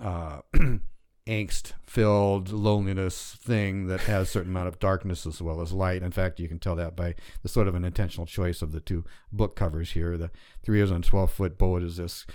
uh, 0.00 0.40
angst-filled 1.26 2.50
loneliness 2.50 3.36
thing 3.40 3.86
that 3.86 4.00
has 4.00 4.28
a 4.28 4.30
certain 4.30 4.50
amount 4.50 4.68
of 4.68 4.78
darkness 4.78 5.26
as 5.26 5.40
well 5.40 5.60
as 5.60 5.72
light. 5.72 6.02
In 6.02 6.10
fact, 6.10 6.38
you 6.38 6.48
can 6.48 6.58
tell 6.58 6.76
that 6.76 6.94
by 6.94 7.14
the 7.42 7.48
sort 7.48 7.68
of 7.68 7.74
an 7.74 7.84
intentional 7.84 8.26
choice 8.26 8.60
of 8.60 8.72
the 8.72 8.80
two 8.80 9.04
book 9.32 9.56
covers 9.56 9.92
here. 9.92 10.16
The 10.16 10.30
Three 10.62 10.78
Years 10.78 10.90
on 10.90 11.02
Twelve 11.02 11.30
Foot 11.30 11.56
Boat 11.56 11.82
is 11.82 11.96
this 11.96 12.26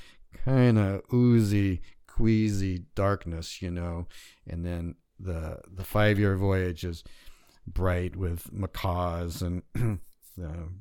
kind 0.45 0.79
of 0.79 1.01
oozy, 1.13 1.81
queasy 2.07 2.85
darkness, 2.95 3.61
you 3.61 3.71
know, 3.71 4.07
and 4.47 4.65
then 4.65 4.95
the 5.19 5.59
the 5.71 5.83
Five 5.83 6.17
Year 6.17 6.35
Voyage 6.35 6.83
is 6.83 7.03
bright 7.67 8.15
with 8.15 8.51
macaws 8.51 9.41
and 9.41 9.61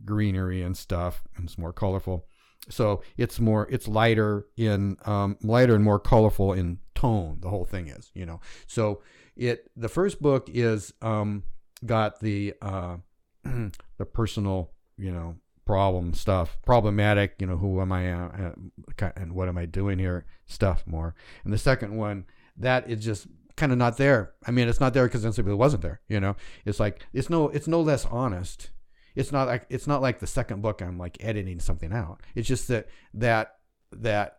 greenery 0.04 0.62
and 0.62 0.76
stuff, 0.76 1.22
and 1.36 1.44
it's 1.44 1.58
more 1.58 1.72
colorful. 1.72 2.26
So 2.70 3.02
it's 3.16 3.40
more, 3.40 3.66
it's 3.70 3.88
lighter 3.88 4.46
in 4.56 4.96
um, 5.06 5.38
lighter 5.42 5.74
and 5.74 5.84
more 5.84 5.98
colorful 5.98 6.52
in 6.52 6.78
tone. 6.98 7.38
The 7.40 7.48
whole 7.48 7.64
thing 7.64 7.88
is, 7.88 8.10
you 8.14 8.26
know. 8.26 8.40
So 8.66 9.02
it 9.36 9.70
the 9.76 9.88
first 9.88 10.20
book 10.20 10.48
is 10.52 10.92
um, 11.00 11.44
got 11.84 12.20
the 12.20 12.54
uh, 12.60 12.96
the 13.44 14.04
personal, 14.12 14.72
you 14.96 15.12
know, 15.12 15.36
problem 15.64 16.14
stuff, 16.14 16.58
problematic, 16.64 17.36
you 17.38 17.46
know, 17.46 17.56
who 17.56 17.80
am 17.80 17.92
I 17.92 18.12
uh, 18.12 18.52
uh, 19.00 19.10
and 19.16 19.32
what 19.32 19.48
am 19.48 19.58
I 19.58 19.66
doing 19.66 19.98
here 19.98 20.26
stuff 20.46 20.82
more. 20.86 21.14
And 21.44 21.52
the 21.52 21.58
second 21.58 21.96
one 21.96 22.24
that 22.56 22.90
is 22.90 23.04
just 23.04 23.28
kind 23.56 23.70
of 23.70 23.78
not 23.78 23.96
there. 23.96 24.32
I 24.46 24.50
mean, 24.50 24.68
it's 24.68 24.80
not 24.80 24.94
there 24.94 25.06
because 25.06 25.24
it 25.24 25.44
wasn't 25.44 25.82
there. 25.82 26.00
You 26.08 26.20
know, 26.20 26.36
it's 26.64 26.80
like 26.80 27.06
it's 27.12 27.30
no, 27.30 27.48
it's 27.48 27.68
no 27.68 27.80
less 27.80 28.06
honest. 28.06 28.70
It's 29.14 29.32
not 29.32 29.46
like 29.46 29.66
it's 29.68 29.86
not 29.86 30.02
like 30.02 30.18
the 30.18 30.26
second 30.26 30.62
book. 30.62 30.80
I'm 30.80 30.98
like 30.98 31.18
editing 31.20 31.60
something 31.60 31.92
out. 31.92 32.22
It's 32.34 32.48
just 32.48 32.68
that 32.68 32.88
that 33.14 33.56
that 33.92 34.38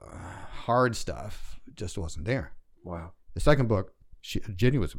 uh, 0.00 0.16
hard 0.64 0.96
stuff 0.96 1.55
just 1.74 1.98
wasn't 1.98 2.24
there. 2.24 2.52
Wow. 2.84 3.12
The 3.34 3.40
second 3.40 3.68
book, 3.68 3.92
she, 4.20 4.40
Ginny 4.54 4.78
was 4.78 4.94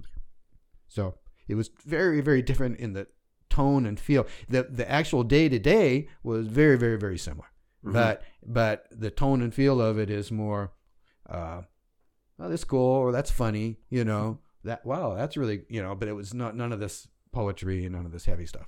so 0.88 1.16
it 1.48 1.56
was 1.56 1.70
very 1.86 2.22
very 2.22 2.42
different 2.42 2.80
in 2.80 2.94
the 2.94 3.08
tone 3.50 3.86
and 3.86 4.00
feel. 4.00 4.26
the 4.50 4.64
The 4.64 4.90
actual 4.90 5.24
day 5.24 5.50
to 5.50 5.60
day 5.60 6.08
was 6.24 6.48
very 6.48 6.78
very 6.78 6.98
very 6.98 7.18
similar, 7.18 7.48
Mhm. 7.86 7.94
but 7.94 8.24
but 8.46 8.88
the 8.92 9.10
tone 9.12 9.42
and 9.42 9.54
feel 9.54 9.82
of 9.82 9.98
it 10.00 10.10
is 10.10 10.32
more. 10.32 10.74
Uh, 11.30 11.64
oh, 12.40 12.50
that's 12.50 12.64
cool 12.64 12.80
or 12.80 13.12
that's 13.12 13.32
funny, 13.32 13.80
you 13.90 14.04
know. 14.06 14.40
That 14.64 14.86
wow, 14.86 15.16
that's 15.16 15.38
really 15.38 15.64
you 15.70 15.82
know. 15.82 15.96
But 15.96 16.08
it 16.10 16.14
was 16.14 16.34
not 16.34 16.56
none 16.56 16.72
of 16.74 16.80
this 16.80 17.08
poetry 17.32 17.86
and 17.86 17.96
none 17.96 18.06
of 18.06 18.12
this 18.12 18.26
heavy 18.26 18.46
stuff. 18.46 18.68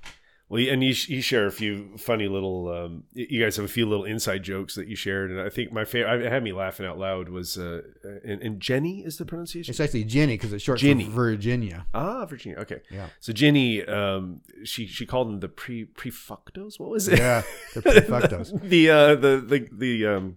Well, 0.50 0.60
and 0.68 0.82
you, 0.82 0.92
you 1.06 1.22
share 1.22 1.46
a 1.46 1.52
few 1.52 1.96
funny 1.96 2.26
little. 2.26 2.68
Um, 2.70 3.04
you 3.14 3.40
guys 3.40 3.54
have 3.54 3.64
a 3.64 3.68
few 3.68 3.86
little 3.86 4.04
inside 4.04 4.42
jokes 4.42 4.74
that 4.74 4.88
you 4.88 4.96
shared, 4.96 5.30
and 5.30 5.40
I 5.40 5.48
think 5.48 5.70
my 5.72 5.84
favorite, 5.84 6.22
it 6.26 6.32
had 6.32 6.42
me 6.42 6.52
laughing 6.52 6.86
out 6.86 6.98
loud, 6.98 7.28
was 7.28 7.56
uh, 7.56 7.82
and, 8.24 8.42
and 8.42 8.60
Ginny 8.60 9.04
is 9.04 9.16
the 9.16 9.24
pronunciation. 9.24 9.70
It's 9.70 9.78
actually 9.78 10.02
Ginny 10.02 10.34
because 10.34 10.52
it's 10.52 10.64
short 10.64 10.80
Ginny. 10.80 11.04
for 11.04 11.10
Virginia. 11.12 11.86
Ah, 11.94 12.26
Virginia. 12.26 12.58
Okay, 12.58 12.80
Yeah, 12.90 13.06
so 13.20 13.32
Ginny, 13.32 13.84
um, 13.86 14.40
she 14.64 14.86
she 14.88 15.06
called 15.06 15.28
them 15.28 15.38
the 15.38 15.48
pre 15.48 15.84
prefectos. 15.86 16.80
What 16.80 16.90
was 16.90 17.06
it? 17.06 17.20
yeah, 17.20 17.42
the 17.74 17.82
prefectos. 17.82 18.60
the 18.68 18.90
uh, 18.90 19.14
the 19.14 19.40
the 19.46 19.68
the 19.72 20.06
um, 20.06 20.36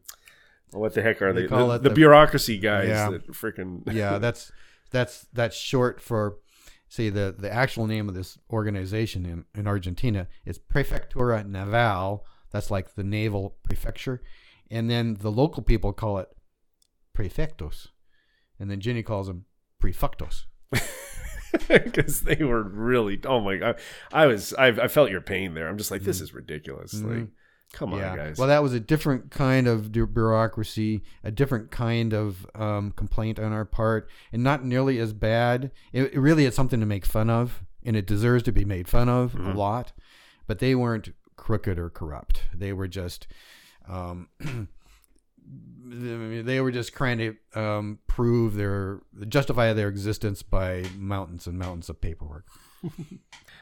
what 0.69 0.93
the 0.93 1.01
heck 1.01 1.23
are 1.23 1.33
They 1.33 1.41
they? 1.41 1.47
the, 1.47 1.77
the 1.79 1.89
the- 1.89 1.95
bureaucracy 1.95 2.59
guys 2.59 2.87
Yeah. 2.87 3.09
that 3.09 3.27
freaking 3.31 3.91
yeah, 3.91 4.19
that's 4.19 4.51
that's 4.91 5.25
that's 5.33 5.55
short 5.55 5.99
for 5.99 6.37
see 6.93 7.09
the 7.09 7.33
the 7.37 7.51
actual 7.51 7.87
name 7.87 8.07
of 8.09 8.13
this 8.15 8.37
organization 8.51 9.25
in 9.25 9.45
in 9.59 9.65
Argentina 9.67 10.27
is 10.45 10.59
Prefectura 10.59 11.43
Naval. 11.45 12.25
That's 12.51 12.69
like 12.69 12.93
the 12.93 13.03
naval 13.03 13.55
prefecture, 13.63 14.21
and 14.69 14.89
then 14.91 15.15
the 15.19 15.31
local 15.31 15.63
people 15.63 15.91
call 15.91 16.19
it 16.19 16.29
prefectos. 17.17 17.87
and 18.59 18.69
then 18.69 18.79
Ginny 18.79 19.01
calls 19.03 19.27
them 19.27 19.45
prefectos. 19.81 20.45
because 21.67 22.21
they 22.23 22.43
were 22.43 22.63
really 22.63 23.19
oh 23.25 23.39
my 23.39 23.55
god 23.57 23.79
i 24.11 24.25
was 24.25 24.55
I, 24.55 24.67
I 24.69 24.87
felt 24.87 25.11
your 25.11 25.21
pain 25.21 25.53
there 25.53 25.67
i'm 25.67 25.77
just 25.77 25.91
like 25.91 26.01
this 26.01 26.19
is 26.19 26.33
ridiculous 26.33 26.93
like 26.95 27.17
Mhm. 27.17 27.29
Come 27.73 27.91
on 27.93 27.99
guys 28.15 28.37
Well, 28.37 28.47
that 28.47 28.63
was 28.63 28.73
a 28.73 28.79
different 28.79 29.29
kind 29.31 29.67
of 29.67 29.91
bureaucracy, 29.91 31.03
a 31.23 31.31
different 31.31 31.69
kind 31.71 32.13
of 32.13 32.47
um, 32.55 32.91
complaint 32.91 33.37
on 33.39 33.51
our 33.51 33.65
part, 33.65 34.09
and 34.31 34.41
not 34.43 34.63
nearly 34.63 34.97
as 34.99 35.11
bad. 35.11 35.71
It, 35.91 36.13
it 36.13 36.19
really 36.19 36.45
is 36.45 36.55
something 36.55 36.79
to 36.79 36.85
make 36.85 37.05
fun 37.05 37.29
of, 37.29 37.63
and 37.83 37.95
it 37.97 38.07
deserves 38.07 38.43
to 38.43 38.51
be 38.53 38.63
made 38.63 38.87
fun 38.87 39.09
of 39.09 39.33
Mhm. 39.33 39.53
a 39.53 39.57
lot. 39.57 39.91
But 40.47 40.59
they 40.59 40.75
weren't 40.75 41.13
crooked 41.35 41.77
or 41.77 41.89
corrupt. 41.89 42.43
They 42.53 42.71
were 42.73 42.87
just. 42.87 43.27
Um, 43.89 44.29
they 45.85 46.61
were 46.61 46.71
just 46.71 46.93
trying 46.93 47.17
to 47.17 47.35
um, 47.59 47.99
prove 48.07 48.55
their 48.55 49.01
justify 49.27 49.73
their 49.73 49.89
existence 49.89 50.41
by 50.41 50.85
mountains 50.97 51.47
and 51.47 51.57
mountains 51.59 51.89
of 51.89 51.99
paperwork. 52.01 52.45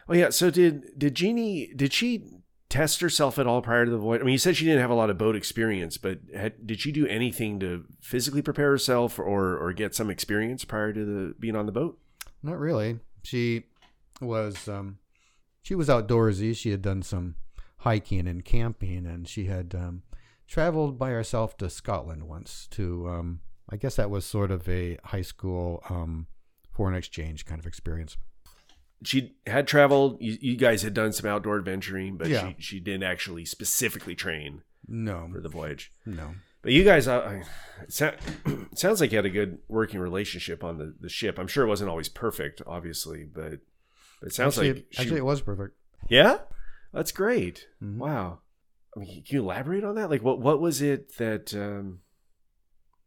oh 0.09 0.14
yeah 0.14 0.30
so 0.30 0.49
did 0.49 0.97
did 0.97 1.16
jeannie 1.16 1.72
did 1.76 1.93
she 1.93 2.24
test 2.72 3.01
herself 3.01 3.38
at 3.38 3.45
all 3.45 3.61
prior 3.61 3.86
to 3.86 3.91
the 3.91 3.97
voyage 3.97 4.22
i 4.22 4.24
mean 4.24 4.32
you 4.32 4.38
said 4.38 4.55
she 4.55 4.65
didn't 4.65 4.80
have 4.80 4.89
a 4.89 4.95
lot 4.95 5.09
of 5.09 5.17
boat 5.17 5.36
experience 5.36 5.97
but 5.97 6.19
had, 6.34 6.65
did 6.65 6.80
she 6.80 6.91
do 6.91 7.05
anything 7.07 7.59
to 7.59 7.86
physically 7.99 8.41
prepare 8.41 8.69
herself 8.69 9.19
or 9.19 9.57
or 9.57 9.74
get 9.74 9.93
some 9.93 10.09
experience 10.09 10.63
prior 10.63 10.93
to 10.93 11.05
the 11.05 11.36
being 11.38 11.55
on 11.55 11.65
the 11.65 11.72
boat 11.72 11.99
Not 12.43 12.59
really. 12.59 12.99
She 13.24 13.63
was 14.19 14.67
um, 14.67 14.97
she 15.61 15.76
was 15.76 15.89
outdoorsy. 15.89 16.55
She 16.55 16.72
had 16.72 16.82
done 16.82 17.03
some 17.03 17.36
hiking 17.78 18.28
and 18.28 18.43
camping, 18.43 19.05
and 19.05 19.28
she 19.28 19.45
had 19.45 19.76
um, 19.76 20.03
traveled 20.47 20.97
by 20.97 21.11
herself 21.11 21.57
to 21.57 21.69
Scotland 21.69 22.28
once. 22.28 22.67
To 22.72 23.07
um, 23.09 23.41
I 23.69 23.78
guess 23.78 23.95
that 23.95 24.09
was 24.09 24.26
sort 24.26 24.51
of 24.51 24.67
a 24.67 24.97
high 25.05 25.22
school 25.22 25.84
um, 25.89 26.28
foreign 26.72 26.95
exchange 26.95 27.45
kind 27.45 27.59
of 27.59 27.67
experience. 27.67 28.17
She 29.03 29.35
had 29.47 29.67
traveled 29.67 30.17
you, 30.21 30.37
you 30.41 30.55
guys 30.55 30.81
had 30.83 30.93
done 30.93 31.11
some 31.13 31.29
outdoor 31.29 31.57
adventuring 31.57 32.17
but 32.17 32.27
Yeah. 32.27 32.49
she, 32.49 32.55
she 32.59 32.79
didn't 32.79 33.03
actually 33.03 33.45
specifically 33.45 34.15
train 34.15 34.61
No, 34.87 35.27
for 35.31 35.39
the 35.41 35.49
voyage 35.49 35.91
no. 36.05 36.35
But 36.63 36.73
you 36.73 36.83
guys, 36.83 37.07
uh, 37.07 37.41
it 37.81 38.19
sounds 38.77 39.01
like 39.01 39.11
you 39.11 39.17
had 39.17 39.25
a 39.25 39.31
good 39.31 39.57
working 39.67 39.99
relationship 39.99 40.63
on 40.63 40.77
the, 40.77 40.93
the 40.99 41.09
ship. 41.09 41.39
I'm 41.39 41.47
sure 41.47 41.63
it 41.65 41.67
wasn't 41.67 41.89
always 41.89 42.07
perfect, 42.07 42.61
obviously, 42.67 43.23
but 43.23 43.61
but 44.19 44.27
it 44.27 44.33
sounds 44.35 44.59
actually, 44.59 44.73
like 44.73 44.85
she, 44.91 45.01
actually 45.01 45.17
it 45.17 45.25
was 45.25 45.41
perfect. 45.41 45.75
yeah, 46.07 46.37
that's 46.93 47.11
great. 47.11 47.65
Mhm. 47.83 47.97
Wow. 47.97 48.41
I 48.95 48.99
mean, 48.99 49.23
can 49.23 49.35
you 49.37 49.41
elaborate 49.41 49.83
on 49.83 49.95
that? 49.95 50.11
Like, 50.11 50.21
what 50.21 50.39
what 50.39 50.61
was 50.61 50.83
it 50.83 51.17
that? 51.17 51.51
Um, 51.55 52.01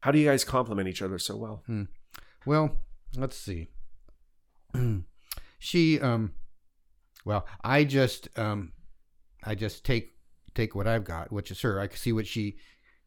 how 0.00 0.10
do 0.10 0.18
you 0.18 0.28
guys 0.28 0.42
complement 0.44 0.88
each 0.88 1.00
other 1.00 1.20
so 1.20 1.36
well? 1.36 1.62
Well, 2.44 2.78
let's 3.16 3.36
see. 3.36 3.68
she 5.64 5.98
um 5.98 6.32
well, 7.24 7.46
I 7.62 7.84
just 7.84 8.28
um 8.38 8.72
I 9.42 9.54
just 9.54 9.82
take 9.84 10.10
take 10.54 10.74
what 10.74 10.86
I've 10.86 11.04
got, 11.04 11.32
which 11.32 11.50
is 11.50 11.62
her. 11.62 11.80
I 11.80 11.86
can 11.86 11.96
see 11.96 12.12
what 12.12 12.26
she 12.26 12.56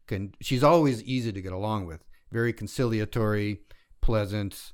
can 0.08 0.32
she's 0.40 0.64
always 0.64 1.02
easy 1.04 1.32
to 1.32 1.40
get 1.40 1.52
along 1.52 1.86
with. 1.86 2.04
Very 2.32 2.52
conciliatory, 2.52 3.60
pleasant, 4.00 4.72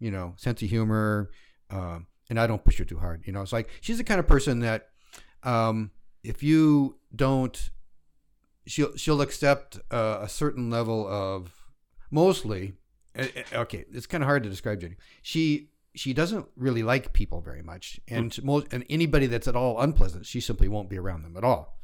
you 0.00 0.10
know, 0.10 0.34
sense 0.36 0.60
of 0.60 0.68
humor, 0.68 1.30
um 1.70 2.08
and 2.28 2.38
I 2.38 2.46
don't 2.46 2.64
push 2.64 2.78
her 2.78 2.84
too 2.84 2.98
hard, 2.98 3.22
you 3.26 3.32
know. 3.32 3.42
It's 3.42 3.52
like 3.52 3.70
she's 3.80 3.98
the 3.98 4.04
kind 4.04 4.18
of 4.18 4.26
person 4.26 4.60
that 4.60 4.88
um 5.44 5.92
if 6.24 6.42
you 6.42 6.98
don't 7.14 7.70
she'll 8.66 8.94
she'll 8.96 9.22
accept 9.22 9.78
uh, 9.90 10.18
a 10.20 10.28
certain 10.28 10.68
level 10.68 11.06
of 11.08 11.52
mostly 12.10 12.74
uh, 13.18 13.26
uh, 13.54 13.60
okay 13.60 13.84
it's 13.90 14.06
kind 14.06 14.22
of 14.22 14.28
hard 14.28 14.42
to 14.42 14.50
describe 14.50 14.80
jenny 14.80 14.96
she 15.22 15.70
she 15.94 16.12
doesn't 16.12 16.46
really 16.56 16.82
like 16.82 17.12
people 17.12 17.40
very 17.40 17.62
much. 17.62 18.00
And 18.08 18.42
most 18.44 18.66
and 18.72 18.84
anybody 18.88 19.26
that's 19.26 19.48
at 19.48 19.56
all 19.56 19.80
unpleasant 19.80 20.26
she 20.26 20.40
simply 20.40 20.68
won't 20.68 20.88
be 20.88 20.98
around 20.98 21.22
them 21.22 21.36
at 21.36 21.44
all. 21.44 21.78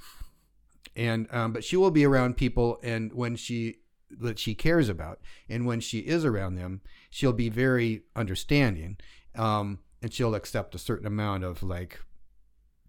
And 0.95 1.27
um, 1.33 1.53
but 1.53 1.65
she 1.65 1.77
will 1.77 1.91
be 1.91 2.05
around 2.07 2.37
people 2.37 2.79
and 2.83 3.13
when 3.13 3.37
she 3.37 3.79
that 4.11 4.39
she 4.39 4.55
cares 4.55 4.89
about 4.89 5.21
and 5.49 5.67
when 5.67 5.81
she 5.81 5.99
is 5.99 6.25
around 6.25 6.55
them 6.55 6.81
she'll 7.11 7.33
be 7.33 7.49
very 7.49 8.03
understanding 8.15 8.97
um, 9.35 9.81
and 10.01 10.13
she'll 10.13 10.35
accept 10.37 10.75
a 10.75 10.79
certain 10.79 11.07
amount 11.07 11.43
of 11.43 11.63
like 11.63 12.01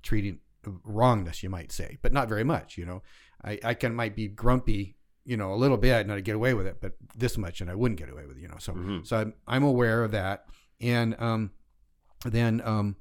treating 0.03 0.39
wrongness 0.83 1.41
you 1.41 1.49
might 1.49 1.71
say 1.71 1.97
but 2.01 2.13
not 2.13 2.29
very 2.29 2.43
much 2.43 2.77
you 2.77 2.85
know? 2.85 3.01
I 3.43 3.59
i 3.63 3.73
can 3.73 3.95
might 3.95 4.15
be 4.15 4.27
grumpy 4.27 4.95
you 5.25 5.37
know 5.37 5.53
a 5.53 5.55
little 5.55 5.77
bit 5.77 6.01
and 6.01 6.11
i 6.11 6.19
get 6.19 6.35
away 6.35 6.53
with 6.53 6.67
it 6.67 6.77
but 6.81 6.93
this 7.15 7.37
much 7.37 7.61
and 7.61 7.69
i 7.69 7.75
wouldn't 7.75 7.99
get 7.99 8.09
away 8.09 8.25
with 8.27 8.37
it 8.37 8.41
you 8.41 8.47
know? 8.47 8.57
So 8.59 8.73
Mhm. 8.73 9.05
so 9.07 9.17
i'm, 9.17 9.33
I'm 9.47 9.63
aware 9.63 10.03
of 10.03 10.11
that 10.11 10.45
and 10.79 11.15
um 11.19 11.51
then 12.25 12.61
um 12.63 12.95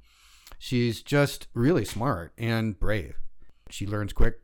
she's 0.59 1.03
just 1.03 1.49
really 1.55 1.85
smart 1.85 2.33
and 2.39 2.79
brave. 2.79 3.17
She 3.71 3.87
learns 3.87 4.13
quick 4.13 4.41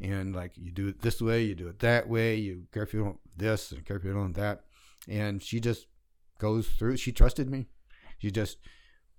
and 0.00 0.34
like 0.34 0.52
you 0.56 0.70
do 0.70 0.88
it 0.88 1.00
this 1.00 1.22
way 1.22 1.42
you 1.42 1.54
do 1.54 1.68
it 1.68 1.78
that 1.78 2.06
way 2.06 2.34
you 2.36 2.64
careful 2.70 2.98
you 2.98 3.04
don't 3.04 3.20
this 3.34 3.72
and 3.72 3.84
careful 3.84 4.08
you 4.08 4.14
don't 4.14 4.34
that. 4.34 4.64
And 5.08 5.42
she 5.42 5.60
just 5.60 5.86
goes 6.38 6.66
through 6.68 6.96
she 6.96 7.12
trusted 7.12 7.50
me. 7.50 7.66
She 8.18 8.30
just 8.30 8.58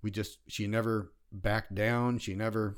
we 0.02 0.12
just 0.12 0.40
she 0.48 0.68
never 0.68 1.12
backed 1.32 1.76
down. 1.76 2.20
She 2.20 2.36
never 2.36 2.78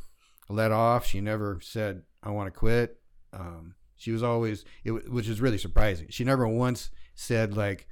let 0.49 0.71
off. 0.71 1.05
She 1.05 1.21
never 1.21 1.59
said 1.61 2.03
i 2.23 2.29
want 2.29 2.51
to 2.51 2.57
quit. 2.57 2.99
Um, 3.31 3.75
she 3.95 4.11
was 4.11 4.23
always 4.23 4.65
it, 4.83 5.11
which 5.11 5.27
is 5.27 5.41
really 5.41 5.57
surprising. 5.57 6.07
She 6.09 6.23
never 6.23 6.47
once 6.47 6.89
said 7.15 7.55
like 7.55 7.87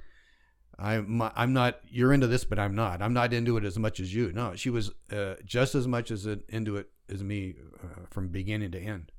i'm 0.78 1.20
i'm 1.34 1.52
not 1.52 1.80
you're 1.88 2.12
into 2.12 2.26
this 2.26 2.44
but 2.44 2.58
i'm 2.58 2.74
not 2.74 3.02
i'm 3.02 3.12
not 3.12 3.32
into 3.32 3.56
it 3.56 3.64
as 3.64 3.78
much 3.78 3.98
as 4.00 4.14
you 4.14 4.32
no 4.32 4.54
she 4.54 4.70
was 4.70 4.90
uh, 5.12 5.34
just 5.44 5.74
as 5.74 5.86
much 5.88 6.10
as 6.10 6.24
it, 6.26 6.44
into 6.48 6.76
it 6.76 6.88
as 7.08 7.22
me 7.22 7.54
uh, 7.82 8.02
from 8.10 8.28
beginning 8.28 8.70
to 8.70 8.78
end 8.80 9.10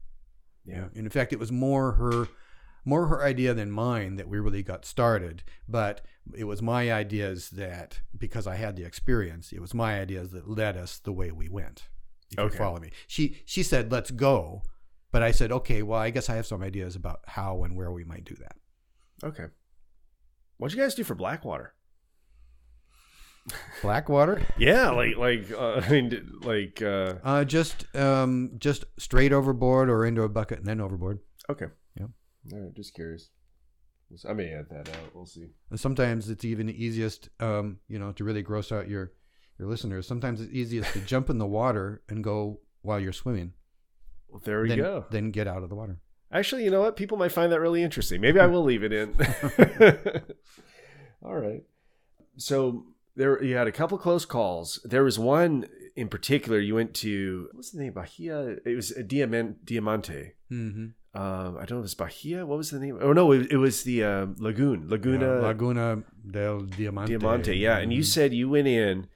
Yeah. 0.65 0.85
and 0.95 1.05
in 1.05 1.09
fact, 1.09 1.33
it 1.33 1.39
was 1.39 1.51
more 1.51 1.93
her, 1.93 2.27
more 2.85 3.07
her 3.07 3.23
idea 3.23 3.53
than 3.55 3.71
mine 3.71 4.15
that 4.17 4.27
we 4.29 4.37
really 4.39 4.61
got 4.63 4.85
started. 4.85 5.43
But 5.67 6.01
it 6.37 6.43
was 6.43 6.61
my 6.61 6.93
ideas 6.93 7.49
that 7.51 8.01
because 8.15 8.45
I 8.45 8.55
had 8.55 8.75
the 8.75 8.83
experience, 8.85 9.51
it 9.51 9.59
was 9.61 9.73
my 9.73 9.99
ideas 9.99 10.29
that 10.31 10.47
led 10.47 10.77
us 10.77 10.99
the 10.99 11.11
way 11.11 11.31
we 11.31 11.49
went. 11.49 11.89
If 12.31 12.37
you 12.37 12.43
Okay. 12.45 12.57
follow 12.57 12.79
me, 12.79 12.91
she 13.07 13.41
she 13.45 13.63
said, 13.63 13.91
"Let's 13.91 14.11
go," 14.11 14.61
but 15.11 15.23
I 15.23 15.31
said, 15.31 15.51
"Okay, 15.51 15.81
well, 15.81 15.99
I 15.99 16.11
guess 16.11 16.29
I 16.29 16.35
have 16.35 16.45
some 16.45 16.61
ideas 16.61 16.95
about 16.95 17.21
how 17.25 17.63
and 17.63 17.75
where 17.75 17.91
we 17.91 18.03
might 18.03 18.25
do 18.25 18.35
that." 18.35 18.55
Okay. 19.23 19.47
What'd 20.59 20.77
you 20.77 20.83
guys 20.83 20.93
do 20.93 21.05
for 21.05 21.15
Blackwater? 21.15 21.73
Blackwater, 23.81 24.45
Yeah, 24.57 24.89
like 24.89 25.15
like 25.15 25.49
uh, 25.51 25.75
I 25.85 25.89
mean, 25.89 26.39
like 26.41 26.81
uh, 26.81 27.15
uh, 27.23 27.45
just 27.45 27.85
um, 27.95 28.51
just 28.59 28.83
straight 28.99 29.31
overboard 29.31 29.89
or 29.89 30.05
into 30.05 30.21
a 30.23 30.29
bucket 30.29 30.59
and 30.59 30.67
then 30.67 30.81
overboard. 30.81 31.19
okay. 31.49 31.67
Yeah. 31.95 32.07
All 32.51 32.59
right, 32.59 32.75
just 32.75 32.93
curious. 32.93 33.29
I 34.27 34.33
may 34.33 34.51
add 34.51 34.65
that 34.69 34.89
out. 34.89 35.15
We'll 35.15 35.25
see. 35.25 35.47
And 35.69 35.79
sometimes 35.79 36.29
it's 36.29 36.43
even 36.43 36.69
easiest, 36.69 37.29
um, 37.39 37.77
you 37.87 37.97
know, 37.97 38.11
to 38.13 38.23
really 38.23 38.41
gross 38.41 38.71
out 38.71 38.89
your 38.89 39.13
your 39.57 39.69
listeners. 39.69 40.07
Sometimes 40.07 40.41
it's 40.41 40.51
easiest 40.51 40.91
to 40.93 40.99
jump 40.99 41.29
in 41.29 41.37
the 41.37 41.47
water 41.47 42.01
and 42.09 42.21
go 42.21 42.59
while 42.81 42.99
you're 42.99 43.13
swimming. 43.13 43.53
Well, 44.27 44.41
there 44.43 44.61
we 44.61 44.69
then, 44.69 44.77
go. 44.77 45.05
Then 45.09 45.31
get 45.31 45.47
out 45.47 45.63
of 45.63 45.69
the 45.69 45.75
water. 45.75 45.99
Actually, 46.31 46.63
you 46.63 46.69
know 46.71 46.81
what? 46.81 46.95
People 46.95 47.17
might 47.17 47.31
find 47.31 47.51
that 47.51 47.59
really 47.59 47.81
interesting. 47.81 48.21
Maybe 48.21 48.39
I 48.39 48.45
will 48.45 48.63
leave 48.63 48.83
it 48.83 48.93
in. 48.93 49.15
All 51.23 51.35
right. 51.35 51.63
So 52.37 52.85
there, 53.15 53.41
you 53.43 53.55
had 53.55 53.67
a 53.67 53.71
couple 53.71 53.97
close 53.97 54.25
calls. 54.25 54.79
There 54.85 55.03
was 55.03 55.17
one 55.19 55.67
in 55.95 56.07
particular. 56.07 56.59
You 56.59 56.75
went 56.75 56.93
to 56.95 57.49
what's 57.53 57.71
the 57.71 57.81
name? 57.81 57.93
Bahia. 57.93 58.57
It 58.65 58.75
was 58.75 58.91
a 58.91 59.03
Diamant, 59.03 59.55
Diamante. 59.65 60.33
Mm-hmm. 60.51 60.85
Um, 61.19 61.57
I 61.57 61.65
don't 61.65 61.71
know 61.71 61.79
if 61.79 61.85
it's 61.85 61.93
Bahia. 61.95 62.45
What 62.45 62.57
was 62.57 62.69
the 62.69 62.79
name? 62.79 62.99
Oh 63.01 63.11
no, 63.13 63.31
it, 63.31 63.51
it 63.51 63.57
was 63.57 63.83
the 63.83 64.03
uh, 64.03 64.27
Lagoon. 64.37 64.87
Laguna 64.87 65.41
Laguna 65.41 66.03
del 66.29 66.61
Diamante. 66.61 67.17
Diamante. 67.17 67.55
Yeah, 67.57 67.77
and 67.79 67.91
you 67.91 68.01
Mhm. 68.01 68.05
said 68.05 68.33
you 68.33 68.47
went 68.49 68.67
in 68.67 69.07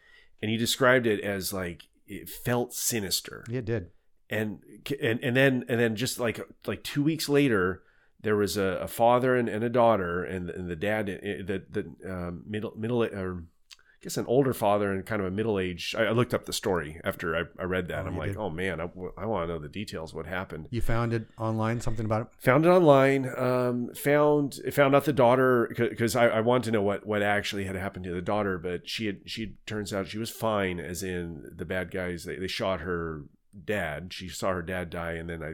and 0.41 0.51
you 0.51 0.57
described 0.57 1.05
it 1.05 1.21
as 1.21 1.53
like 1.53 1.83
it 2.07 2.27
felt 2.27 2.73
sinister. 2.73 3.45
Yeah, 3.47 3.59
it 3.59 3.65
did. 3.65 3.91
And 4.33 4.59
and 5.01 5.19
and 5.23 5.35
then 5.35 5.63
and 5.69 5.79
then 5.79 5.95
just 5.95 6.19
like 6.19 6.39
like 6.65 6.83
two 6.83 7.03
weeks 7.03 7.29
later 7.29 7.81
there 8.21 8.35
was 8.37 8.55
a, 8.57 8.79
a 8.81 8.87
father 8.87 9.35
and, 9.35 9.49
and 9.49 9.63
a 9.65 9.69
daughter 9.69 10.23
and, 10.23 10.49
and 10.49 10.69
the 10.69 10.75
dad 10.77 11.09
eh, 11.09 11.41
the 11.45 11.63
the 11.69 11.83
um, 12.11 12.43
middle 12.47 12.73
middle 12.77 13.03
or 13.03 13.43
I 13.75 14.03
guess 14.03 14.17
an 14.17 14.25
older 14.27 14.53
father 14.53 14.91
and 14.91 15.05
kind 15.05 15.21
of 15.21 15.27
a 15.27 15.31
middle 15.31 15.57
age 15.57 15.95
I, 15.97 16.03
I 16.05 16.11
looked 16.11 16.33
up 16.33 16.45
the 16.45 16.51
story 16.53 16.99
after 17.05 17.35
I, 17.37 17.43
I 17.61 17.63
read 17.65 17.87
that 17.87 18.03
Oh, 18.05 18.07
I'm 18.07 18.17
like 18.17 18.31
did? 18.31 18.37
oh 18.37 18.49
man 18.49 18.81
I, 18.81 18.83
I 19.17 19.25
want 19.25 19.47
to 19.47 19.53
know 19.53 19.59
the 19.59 19.69
details 19.69 20.13
what 20.13 20.25
happened 20.25 20.67
You 20.71 20.81
found 20.81 21.13
it 21.13 21.25
online, 21.37 21.79
something 21.79 22.05
about 22.05 22.21
it? 22.23 22.27
found 22.37 22.65
it 22.65 22.69
online 22.69 23.29
um, 23.37 23.93
found 23.95 24.59
found 24.73 24.93
out 24.95 25.05
the 25.05 25.13
daughter 25.13 25.73
because 25.77 26.15
I, 26.17 26.27
I 26.27 26.41
wanted 26.41 26.65
to 26.65 26.71
know 26.71 26.81
what 26.81 27.05
what 27.05 27.21
actually 27.21 27.63
had 27.65 27.75
happened 27.77 28.03
to 28.05 28.13
the 28.13 28.21
daughter 28.21 28.57
but 28.57 28.89
she 28.89 29.05
had 29.05 29.21
she 29.25 29.55
turns 29.65 29.93
out 29.93 30.07
she 30.07 30.17
was 30.17 30.29
fine 30.29 30.79
as 30.81 31.01
in 31.03 31.51
the 31.55 31.65
bad 31.65 31.89
guys 31.91 32.25
they, 32.25 32.35
they 32.37 32.47
shot 32.47 32.81
her 32.81 33.23
dad 33.65 34.11
she 34.13 34.27
saw 34.29 34.51
her 34.51 34.61
dad 34.61 34.89
die 34.89 35.13
and 35.13 35.29
then 35.29 35.43
i 35.43 35.53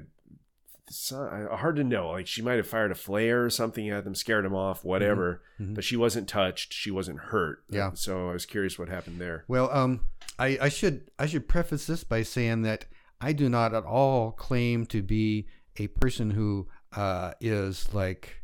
hard 1.55 1.75
to 1.75 1.83
know. 1.83 2.09
Like 2.11 2.27
she 2.27 2.41
might 2.41 2.57
have 2.57 2.67
fired 2.67 2.91
a 2.91 2.95
flare 2.95 3.45
or 3.45 3.49
something 3.49 3.89
at 3.89 4.03
them, 4.03 4.15
scared 4.15 4.45
them 4.45 4.55
off, 4.55 4.83
whatever. 4.83 5.41
Mhm. 5.59 5.75
But 5.75 5.83
she 5.83 5.95
wasn't 5.95 6.27
touched. 6.27 6.73
She 6.73 6.91
wasn't 6.91 7.19
hurt. 7.19 7.63
Yeah. 7.69 7.91
So 7.93 8.29
I 8.29 8.33
was 8.33 8.45
curious 8.45 8.79
what 8.79 8.89
happened 8.89 9.19
there. 9.19 9.45
Well, 9.47 9.69
um, 9.71 10.01
I, 10.37 10.57
I 10.61 10.69
should 10.69 11.11
I 11.19 11.25
should 11.25 11.47
preface 11.47 11.85
this 11.85 12.03
by 12.03 12.23
saying 12.23 12.63
that 12.63 12.85
I 13.21 13.33
do 13.33 13.49
not 13.49 13.73
at 13.73 13.83
all 13.83 14.31
claim 14.31 14.85
to 14.87 15.01
be 15.01 15.47
a 15.77 15.87
person 15.87 16.31
who 16.31 16.67
uh, 16.95 17.33
is 17.39 17.93
like 17.93 18.37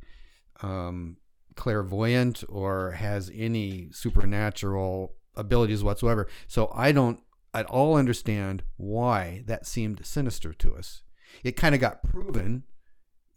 um, 0.62 1.18
clairvoyant 1.56 2.44
or 2.50 2.92
has 2.92 3.32
any 3.34 3.90
supernatural 3.92 5.16
abilities 5.36 5.84
whatsoever. 5.84 6.28
So 6.48 6.72
I 6.74 6.92
don't 6.92 7.20
at 7.56 7.66
all 7.68 7.96
understand 7.96 8.64
why 8.78 9.44
that 9.48 9.66
seemed 9.66 10.06
sinister 10.06 10.54
to 10.54 10.76
us. 10.76 11.04
It 11.44 11.56
kind 11.56 11.74
of 11.74 11.82
got 11.82 12.04
proven 12.04 12.64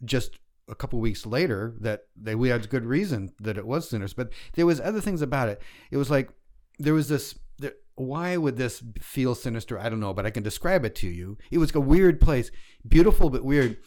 just 0.03 0.39
a 0.67 0.75
couple 0.75 0.99
weeks 0.99 1.25
later 1.25 1.75
that 1.79 2.01
they, 2.15 2.35
we 2.35 2.49
had 2.49 2.69
good 2.69 2.85
reason 2.85 3.33
that 3.39 3.57
it 3.57 3.65
was 3.65 3.89
sinister, 3.89 4.23
but 4.23 4.33
there 4.53 4.65
was 4.65 4.79
other 4.79 5.01
things 5.01 5.21
about 5.21 5.49
it. 5.49 5.61
It 5.91 5.97
was 5.97 6.11
like 6.11 6.29
there 6.77 6.93
was 6.93 7.07
this. 7.07 7.37
There, 7.57 7.73
why 7.95 8.37
would 8.37 8.57
this 8.57 8.83
feel 9.01 9.35
sinister? 9.35 9.79
I 9.79 9.89
don't 9.89 9.99
know, 9.99 10.13
but 10.13 10.25
I 10.25 10.31
can 10.31 10.43
describe 10.43 10.85
it 10.85 10.95
to 10.95 11.07
you. 11.07 11.37
It 11.51 11.57
was 11.57 11.73
a 11.75 11.79
weird 11.79 12.21
place, 12.21 12.51
beautiful 12.87 13.29
but 13.29 13.43
weird. 13.43 13.77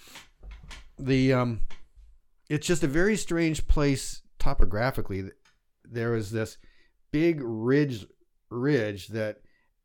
The 0.99 1.33
um, 1.33 1.61
it's 2.51 2.67
just 2.67 2.83
a 2.83 2.89
very 2.89 3.17
strange 3.17 3.67
place 3.69 4.23
topographically. 4.39 5.31
There 5.85 6.15
is 6.15 6.31
this 6.31 6.59
big 7.13 7.41
ridge 7.43 8.07
ridge 8.51 9.09
that 9.09 9.39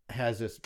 has 0.10 0.40
this 0.40 0.60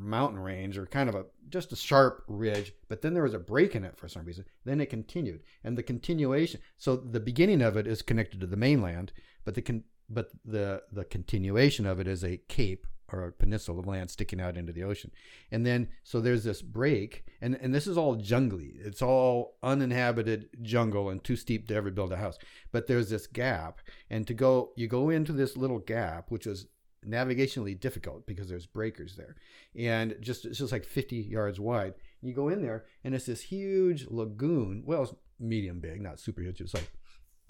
mountain 0.00 0.38
range 0.38 0.78
or 0.78 0.86
kind 0.86 1.08
of 1.08 1.14
a 1.14 1.26
just 1.48 1.72
a 1.72 1.76
sharp 1.76 2.24
ridge 2.28 2.72
but 2.88 3.02
then 3.02 3.12
there 3.12 3.22
was 3.22 3.34
a 3.34 3.38
break 3.38 3.74
in 3.74 3.84
it 3.84 3.96
for 3.96 4.08
some 4.08 4.24
reason. 4.24 4.44
Then 4.64 4.80
it 4.80 4.90
continued. 4.90 5.42
And 5.62 5.76
the 5.76 5.82
continuation 5.82 6.60
so 6.78 6.96
the 6.96 7.20
beginning 7.20 7.62
of 7.62 7.76
it 7.76 7.86
is 7.86 8.02
connected 8.02 8.40
to 8.40 8.46
the 8.46 8.56
mainland 8.56 9.12
but 9.44 9.54
the 9.54 9.62
con- 9.62 9.84
but 10.08 10.30
the 10.44 10.82
the 10.92 11.04
continuation 11.04 11.86
of 11.86 12.00
it 12.00 12.08
is 12.08 12.24
a 12.24 12.40
cape 12.48 12.86
or 13.12 13.24
a 13.24 13.32
peninsula 13.32 13.80
of 13.80 13.86
land 13.86 14.08
sticking 14.08 14.40
out 14.40 14.56
into 14.56 14.72
the 14.72 14.84
ocean. 14.84 15.10
And 15.50 15.66
then 15.66 15.88
so 16.04 16.20
there's 16.20 16.44
this 16.44 16.62
break 16.62 17.24
and 17.40 17.58
and 17.60 17.74
this 17.74 17.86
is 17.86 17.98
all 17.98 18.16
jungly. 18.16 18.74
It's 18.76 19.02
all 19.02 19.58
uninhabited 19.62 20.48
jungle 20.62 21.10
and 21.10 21.22
too 21.22 21.36
steep 21.36 21.68
to 21.68 21.74
ever 21.74 21.90
build 21.90 22.12
a 22.12 22.16
house. 22.16 22.38
But 22.72 22.86
there's 22.86 23.10
this 23.10 23.26
gap 23.26 23.80
and 24.08 24.26
to 24.26 24.34
go 24.34 24.72
you 24.76 24.88
go 24.88 25.10
into 25.10 25.32
this 25.32 25.56
little 25.56 25.78
gap 25.78 26.30
which 26.30 26.46
is 26.46 26.66
navigationally 27.06 27.78
difficult 27.78 28.26
because 28.26 28.48
there's 28.48 28.66
breakers 28.66 29.16
there. 29.16 29.36
And 29.76 30.16
just 30.20 30.44
it's 30.44 30.58
just 30.58 30.72
like 30.72 30.84
50 30.84 31.16
yards 31.16 31.58
wide. 31.58 31.94
You 32.22 32.34
go 32.34 32.48
in 32.48 32.62
there 32.62 32.84
and 33.04 33.14
it's 33.14 33.26
this 33.26 33.42
huge 33.42 34.06
lagoon. 34.08 34.82
Well 34.86 35.04
it's 35.04 35.14
medium 35.38 35.80
big 35.80 36.00
not 36.00 36.20
super 36.20 36.42
huge. 36.42 36.60
It's 36.60 36.74
like 36.74 36.90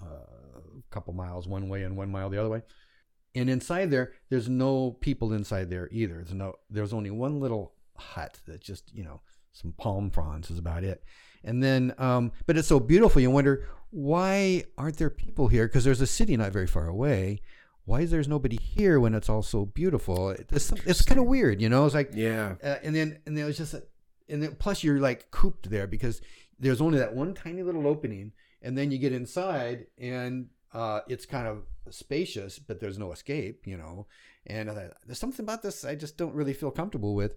uh, 0.01 0.05
a 0.05 0.93
couple 0.93 1.13
miles 1.13 1.47
one 1.47 1.69
way 1.69 1.83
and 1.83 1.97
one 1.97 2.11
mile 2.11 2.29
the 2.29 2.39
other 2.39 2.49
way. 2.49 2.61
And 3.35 3.49
inside 3.49 3.91
there 3.91 4.13
there's 4.29 4.49
no 4.49 4.91
people 5.01 5.33
inside 5.33 5.69
there 5.69 5.89
either. 5.91 6.15
There's 6.15 6.33
no 6.33 6.55
there's 6.69 6.93
only 6.93 7.11
one 7.11 7.39
little 7.39 7.73
hut 7.97 8.39
that 8.47 8.61
just 8.61 8.93
you 8.93 9.03
know 9.03 9.21
some 9.53 9.73
palm 9.73 10.09
fronds 10.09 10.49
is 10.49 10.59
about 10.59 10.83
it. 10.83 11.03
And 11.43 11.61
then 11.61 11.93
um 11.97 12.31
but 12.45 12.57
it's 12.57 12.67
so 12.67 12.79
beautiful 12.79 13.21
you 13.21 13.31
wonder 13.31 13.67
why 13.89 14.63
aren't 14.77 14.97
there 14.97 15.09
people 15.09 15.49
here? 15.49 15.67
Because 15.67 15.83
there's 15.83 15.99
a 15.99 16.07
city 16.07 16.37
not 16.37 16.53
very 16.53 16.67
far 16.67 16.87
away 16.87 17.41
why 17.85 18.01
is 18.01 18.11
there's 18.11 18.27
nobody 18.27 18.57
here 18.57 18.99
when 18.99 19.13
it's 19.13 19.29
all 19.29 19.41
so 19.41 19.65
beautiful? 19.65 20.29
It's, 20.29 20.71
it's 20.85 21.01
kind 21.03 21.19
of 21.19 21.25
weird 21.27 21.61
you 21.61 21.69
know? 21.69 21.85
It's 21.85 21.95
like 21.95 22.11
Yeah. 22.13 22.55
uh, 22.63 22.77
and 22.83 22.95
then 22.95 23.19
and 23.25 23.35
then 23.37 23.43
it 23.45 23.47
was 23.47 23.57
just 23.57 23.73
and 24.29 24.41
then 24.43 24.55
plus 24.59 24.83
you're 24.83 24.99
like 24.99 25.31
cooped 25.31 25.69
there 25.69 25.87
because 25.87 26.21
there's 26.59 26.81
only 26.81 26.99
that 26.99 27.13
one 27.15 27.33
tiny 27.33 27.63
little 27.63 27.87
opening 27.87 28.31
and 28.61 28.77
then 28.77 28.91
you 28.91 28.97
get 28.97 29.11
inside 29.13 29.87
and 29.97 30.47
uh, 30.73 31.01
it's 31.07 31.25
kind 31.25 31.47
of 31.47 31.63
spacious 31.89 32.59
but 32.59 32.79
there's 32.79 32.97
no 32.99 33.11
escape 33.11 33.65
you 33.65 33.77
know? 33.77 34.07
And 34.47 34.69
I 34.69 34.73
thought, 34.73 34.91
there's 35.05 35.19
something 35.19 35.43
about 35.45 35.61
this 35.61 35.85
i 35.85 35.93
just 35.95 36.17
don't 36.17 36.33
really 36.33 36.53
feel 36.53 36.71
comfortable 36.71 37.13
with. 37.15 37.35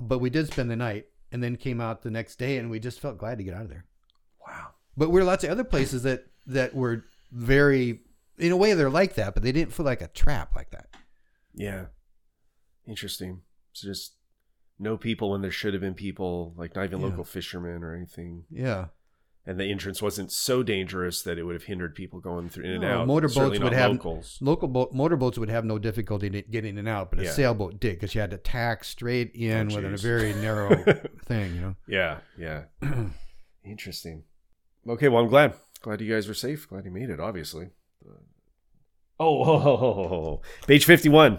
But 0.00 0.18
we 0.18 0.30
did 0.30 0.46
spend 0.48 0.70
the 0.70 0.76
night 0.76 1.06
and 1.30 1.42
then 1.42 1.56
came 1.56 1.80
out 1.80 2.02
the 2.02 2.10
next 2.10 2.36
day 2.36 2.56
and 2.58 2.70
we 2.70 2.78
just 2.80 2.98
felt 3.00 3.18
glad 3.18 3.38
to 3.38 3.44
get 3.44 3.54
out 3.54 3.62
of 3.62 3.68
there. 3.70 3.84
Wow. 4.46 4.68
but 4.96 5.10
we're 5.10 5.24
lots 5.24 5.44
of 5.44 5.50
other 5.50 5.64
places 5.64 6.02
that 6.02 6.26
that 6.46 6.74
were 6.74 7.04
very 7.30 8.00
in 8.42 8.52
a 8.52 8.56
way 8.56 8.74
they're 8.74 8.90
like 8.90 9.14
that 9.14 9.34
but 9.34 9.42
they 9.42 9.52
didn't 9.52 9.72
feel 9.72 9.86
like 9.86 10.02
a 10.02 10.08
trap 10.08 10.54
like 10.56 10.70
that 10.70 10.88
Yeah. 11.54 11.86
Interesting. 12.86 13.42
So 13.72 13.86
just 13.88 14.16
no 14.78 14.96
people 14.96 15.30
when 15.30 15.42
there 15.42 15.50
should 15.50 15.74
have 15.74 15.80
been 15.80 15.94
people, 15.94 16.54
like 16.56 16.74
not 16.74 16.84
even 16.84 17.00
Yeah. 17.00 17.06
local 17.06 17.24
fishermen 17.24 17.84
or 17.84 17.94
anything. 17.94 18.44
yeah 18.50 18.86
And 19.46 19.58
the 19.58 19.64
entrance 19.70 20.00
wasn't 20.00 20.30
so 20.32 20.62
dangerous 20.62 21.22
that 21.22 21.36
it 21.38 21.42
would 21.44 21.54
have 21.54 21.64
hindered 21.64 21.94
people 21.94 22.20
going 22.20 22.48
through 22.48 22.64
in 22.64 22.70
and 22.72 22.80
No, 22.82 23.00
out. 23.00 23.06
motorboats 23.08 23.58
would 23.60 23.72
have- 23.72 23.90
locals. 23.92 24.38
Local 24.40 24.68
boat, 24.68 24.92
motorboats 24.92 25.36
would 25.38 25.48
have 25.50 25.64
no 25.64 25.78
difficulty 25.78 26.28
getting 26.30 26.70
in 26.70 26.78
and 26.78 26.88
out, 26.88 27.10
but 27.10 27.18
a 27.20 27.24
Yeah. 27.24 27.30
sailboat 27.32 27.80
did 27.80 27.94
because 27.96 28.14
you 28.14 28.20
had 28.20 28.30
to 28.30 28.38
tack 28.38 28.84
straight 28.84 29.32
in 29.34 29.70
Oh, 29.72 29.74
within 29.76 29.94
a 29.94 29.96
very 29.96 30.32
narrow 30.34 30.70
thing, 31.26 31.54
you 31.56 31.60
know. 31.60 31.76
Yeah, 31.88 32.20
yeah. 32.38 32.64
Interesting. 33.64 34.24
Okay, 34.88 35.08
well, 35.08 35.22
I'm 35.22 35.28
glad. 35.28 35.54
Glad 35.80 36.00
you 36.00 36.12
guys 36.12 36.26
were 36.28 36.34
safe. 36.34 36.68
Glad 36.68 36.84
you 36.84 36.90
made 36.90 37.10
it, 37.10 37.20
obviously. 37.20 37.70
Oh, 39.22 39.44
ho, 39.44 39.58
ho, 39.58 39.76
ho, 39.76 39.92
ho, 40.08 40.42
page 40.66 40.84
51. 40.84 41.38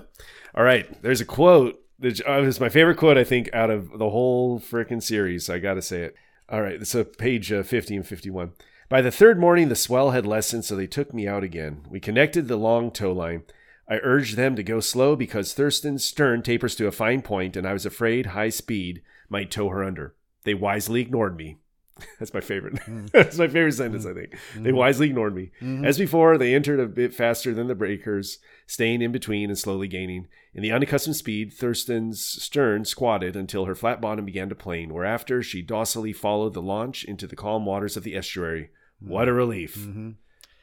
All 0.55 0.63
right, 0.63 1.01
there's 1.01 1.19
a 1.19 1.25
quote. 1.25 1.75
uh, 2.03 2.07
It's 2.43 2.59
my 2.59 2.69
favorite 2.69 2.95
quote, 2.97 3.17
I 3.17 3.23
think, 3.25 3.49
out 3.53 3.69
of 3.69 3.97
the 3.99 4.09
whole 4.09 4.59
freaking 4.59 5.03
series. 5.03 5.49
I 5.49 5.59
got 5.59 5.73
to 5.73 5.81
say 5.81 6.03
it. 6.03 6.15
All 6.47 6.61
right, 6.61 6.85
So, 6.87 7.03
page 7.03 7.51
uh, 7.51 7.63
50 7.63 7.97
and 7.97 8.07
51. 8.07 8.53
By 8.87 9.01
the 9.01 9.11
third 9.11 9.37
morning, 9.39 9.67
the 9.69 9.75
swell 9.75 10.11
had 10.11 10.25
lessened, 10.25 10.63
so 10.65 10.75
they 10.75 10.87
took 10.87 11.13
me 11.13 11.27
out 11.27 11.43
again. 11.43 11.85
We 11.89 11.99
connected 11.99 12.47
the 12.47 12.55
long 12.57 12.89
tow 12.91 13.11
line. 13.11 13.43
I 13.89 13.95
urged 14.01 14.37
them 14.37 14.55
to 14.55 14.63
go 14.63 14.79
slow 14.79 15.15
because 15.17 15.53
Thurston's 15.53 16.05
stern 16.05 16.41
tapers 16.41 16.75
to 16.75 16.87
a 16.87 16.91
fine 16.91 17.21
point, 17.21 17.57
and 17.57 17.67
I 17.67 17.73
was 17.73 17.85
afraid 17.85 18.27
high 18.27 18.49
speed 18.49 19.01
might 19.29 19.51
tow 19.51 19.67
her 19.69 19.83
under. 19.83 20.15
They 20.45 20.53
wisely 20.53 21.01
ignored 21.01 21.35
me. 21.35 21.57
That's 22.19 22.33
my 22.33 22.41
favorite. 22.41 22.79
Hmm. 22.79 23.05
That's 23.13 23.37
my 23.37 23.47
favorite 23.47 23.73
sentence, 23.73 24.03
hmm. 24.03 24.11
I 24.11 24.13
think. 24.13 24.37
They 24.55 24.71
hmm. 24.71 24.75
wisely 24.75 25.07
ignored 25.07 25.35
me. 25.35 25.51
As 25.83 25.97
before, 25.97 26.37
they 26.37 26.55
entered 26.55 26.79
a 26.79 26.87
bit 26.87 27.13
faster 27.13 27.53
than 27.53 27.67
the 27.67 27.75
breakers, 27.75 28.39
staying 28.67 29.01
in 29.01 29.11
between 29.11 29.49
and 29.49 29.57
slowly 29.57 29.87
gaining. 29.87 30.27
In 30.53 30.61
the 30.61 30.71
unaccustomed 30.71 31.15
speed, 31.15 31.53
Thurston's 31.53 32.23
stern 32.23 32.85
squatted 32.85 33.35
until 33.35 33.65
her 33.65 33.75
flat 33.75 34.01
bottom 34.01 34.25
began 34.25 34.49
to 34.49 34.55
plane, 34.55 34.93
whereafter 34.93 35.41
she 35.43 35.61
docilely 35.61 36.13
followed 36.13 36.53
the 36.53 36.61
launch 36.61 37.03
into 37.03 37.27
the 37.27 37.35
calm 37.35 37.65
waters 37.65 37.97
of 37.97 38.03
the 38.03 38.15
estuary. 38.15 38.69
What 38.99 39.27
a 39.27 39.33
relief! 39.33 39.77
Mhm. 39.77 40.15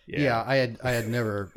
Yeah. 0.06 0.42
I 0.46 0.56
had 0.56 0.78
I 0.82 0.90
had 0.92 1.08
never 1.08 1.52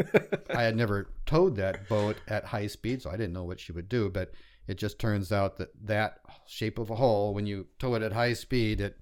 I 0.49 0.63
had 0.63 0.75
never 0.75 1.09
towed 1.25 1.55
that 1.55 1.87
boat 1.87 2.17
at 2.27 2.45
high 2.45 2.67
speed, 2.67 3.01
so 3.01 3.09
I 3.09 3.17
didn't 3.17 3.33
know 3.33 3.43
what 3.43 3.59
she 3.59 3.71
would 3.71 3.89
do. 3.89 4.09
But 4.09 4.33
it 4.67 4.75
just 4.75 4.99
turns 4.99 5.31
out 5.31 5.57
that 5.57 5.69
that 5.83 6.19
shape 6.45 6.77
of 6.77 6.89
a 6.89 6.95
hull, 6.95 7.33
when 7.33 7.45
you 7.45 7.67
tow 7.79 7.95
it 7.95 8.03
at 8.03 8.13
high 8.13 8.33
speed, 8.33 8.81
it 8.81 8.97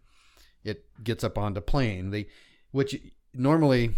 it 0.64 0.86
gets 1.04 1.24
up 1.24 1.38
onto 1.38 1.62
plane. 1.62 2.12
The 2.12 2.28
which 2.72 2.96
normally, 3.34 3.96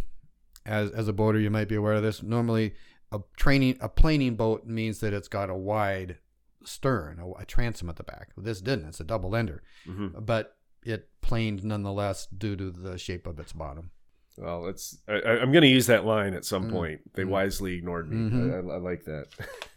as 0.65 0.91
as 0.91 1.07
a 1.07 1.13
boater, 1.13 1.39
you 1.39 1.49
might 1.49 1.67
be 1.67 1.75
aware 1.75 1.93
of 1.93 2.03
this. 2.03 2.23
Normally, 2.23 2.73
a 3.11 3.19
training 3.37 3.77
a 3.81 3.89
planing 3.89 4.35
boat 4.35 4.65
means 4.65 4.99
that 5.01 5.13
it's 5.13 5.27
got 5.27 5.49
a 5.49 5.55
wide 5.55 6.17
stern, 6.65 7.19
a, 7.19 7.41
a 7.41 7.45
transom 7.45 7.89
at 7.89 7.97
the 7.97 8.03
back. 8.03 8.29
This 8.37 8.61
didn't. 8.61 8.87
It's 8.87 8.99
a 8.99 9.03
double 9.03 9.35
ender, 9.35 9.61
Mhm. 9.87 10.25
but 10.25 10.57
it 10.83 11.09
planed 11.21 11.63
nonetheless 11.63 12.25
due 12.27 12.55
to 12.55 12.71
the 12.71 12.97
shape 12.97 13.27
of 13.27 13.39
its 13.39 13.53
bottom. 13.53 13.91
Well, 14.37 14.65
it's 14.67 14.97
I, 15.07 15.13
I'm 15.13 15.51
going 15.51 15.61
to 15.61 15.67
use 15.67 15.85
that 15.87 16.05
line 16.05 16.33
at 16.33 16.43
some 16.45 16.69
Mm. 16.69 16.71
point. 16.71 17.13
They 17.13 17.23
Mm. 17.23 17.29
wisely 17.29 17.75
ignored 17.75 18.09
me. 18.09 18.17
Mhm. 18.31 18.51
I, 18.51 18.73
I, 18.73 18.75
I 18.75 18.79
like 18.79 19.03
that. 19.05 19.27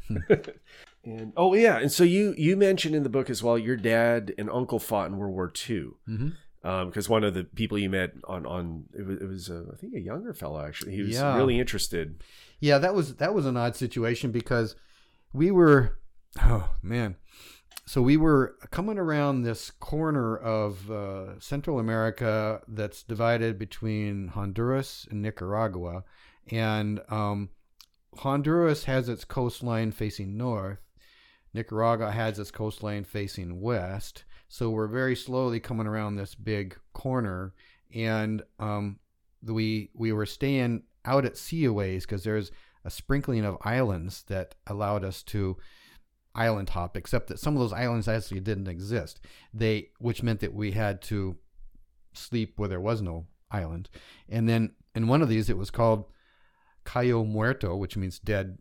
and 1.05 1.32
oh 1.37 1.55
yeah, 1.55 1.78
and 1.78 1.91
so 1.93 2.05
you 2.05 2.34
you 2.39 2.57
mentioned 2.57 2.95
in 2.95 3.03
the 3.03 3.09
book 3.09 3.28
as 3.30 3.43
well, 3.43 3.59
your 3.59 3.76
dad 3.76 4.32
and 4.39 4.49
uncle 4.51 4.78
fought 4.78 5.09
in 5.11 5.16
World 5.18 5.34
War 5.34 5.53
II. 5.68 5.89
Mm-hmm. 6.09 6.28
Because 6.87 7.09
one 7.09 7.23
of 7.25 7.35
the 7.35 7.45
people 7.45 7.79
you 7.79 7.89
met 7.89 8.12
on 8.25 8.45
on 8.47 8.85
it 8.93 9.07
was, 9.07 9.21
it 9.21 9.29
was 9.29 9.51
uh, 9.51 9.64
I 9.73 9.77
think 9.77 9.95
a 9.95 10.01
younger 10.01 10.35
fellow 10.35 10.61
actually. 10.64 10.93
He 10.97 11.03
was 11.03 11.11
Yeah. 11.14 11.37
really 11.37 11.59
interested. 11.61 12.23
Yeah, 12.61 12.79
that 12.79 12.95
was 12.95 13.17
that 13.17 13.35
was 13.35 13.47
an 13.47 13.57
odd 13.57 13.77
situation 13.77 14.33
because 14.33 14.75
we 15.33 15.51
were 15.51 15.99
oh 16.43 16.71
man. 16.83 17.17
So 17.89 18.03
we 18.03 18.17
were 18.17 18.57
coming 18.73 18.99
around 18.99 19.43
this 19.43 19.71
corner 19.71 20.37
of 20.37 20.91
uh, 20.91 21.39
Central 21.39 21.79
America 21.79 22.61
that's 22.67 23.05
divided 23.05 23.61
between 23.61 24.29
Honduras 24.29 25.07
and 25.09 25.23
Nicaragua, 25.23 26.03
and 26.51 27.01
um, 27.09 27.51
Honduras 28.19 28.85
has 28.85 29.09
its 29.09 29.25
coastline 29.25 29.93
facing 29.93 30.37
north. 30.37 30.79
Nicaragua 31.55 32.11
has 32.11 32.41
its 32.41 32.51
coastline 32.51 33.05
facing 33.05 33.61
west. 33.61 34.25
So 34.49 34.71
we're 34.71 34.87
very 34.87 35.17
slowly 35.17 35.61
coming 35.61 35.87
around 35.87 36.17
this 36.17 36.35
big 36.35 36.77
corner, 36.93 37.55
and 37.95 38.43
um, 38.59 38.99
we 39.43 39.91
we 39.95 40.13
were 40.13 40.27
staying 40.27 40.85
out 41.05 41.25
at 41.25 41.35
seaways 41.35 42.03
because 42.03 42.25
there's 42.25 42.51
a 42.85 42.91
sprinkling 42.91 43.45
of 43.45 43.59
islands 43.63 44.23
that 44.29 44.55
allowed 44.67 45.05
us 45.05 45.23
to 45.25 45.57
island 46.35 46.69
hop, 46.71 46.97
except 46.97 47.29
that 47.29 47.41
some 47.41 47.55
of 47.55 47.61
those 47.61 47.73
islands 47.73 48.07
actually 48.07 48.41
didn't 48.41 48.69
exist. 48.69 49.21
They, 49.53 49.89
which 49.99 50.23
meant 50.23 50.41
that 50.41 50.55
we 50.55 50.73
had 50.73 51.03
to 51.03 51.37
sleep 52.13 52.55
where 52.57 52.69
there 52.69 52.81
was 52.81 53.03
no 53.03 53.27
island. 53.51 53.89
And 54.29 54.49
then 54.49 54.73
in 54.95 55.09
one 55.09 55.23
of 55.23 55.29
these, 55.29 55.51
it 55.51 55.59
was 55.59 55.71
called 55.71 56.05
Cayo 56.85 57.25
Muerto, 57.25 57.75
which 57.75 57.97
means 57.97 58.19
dead 58.19 58.59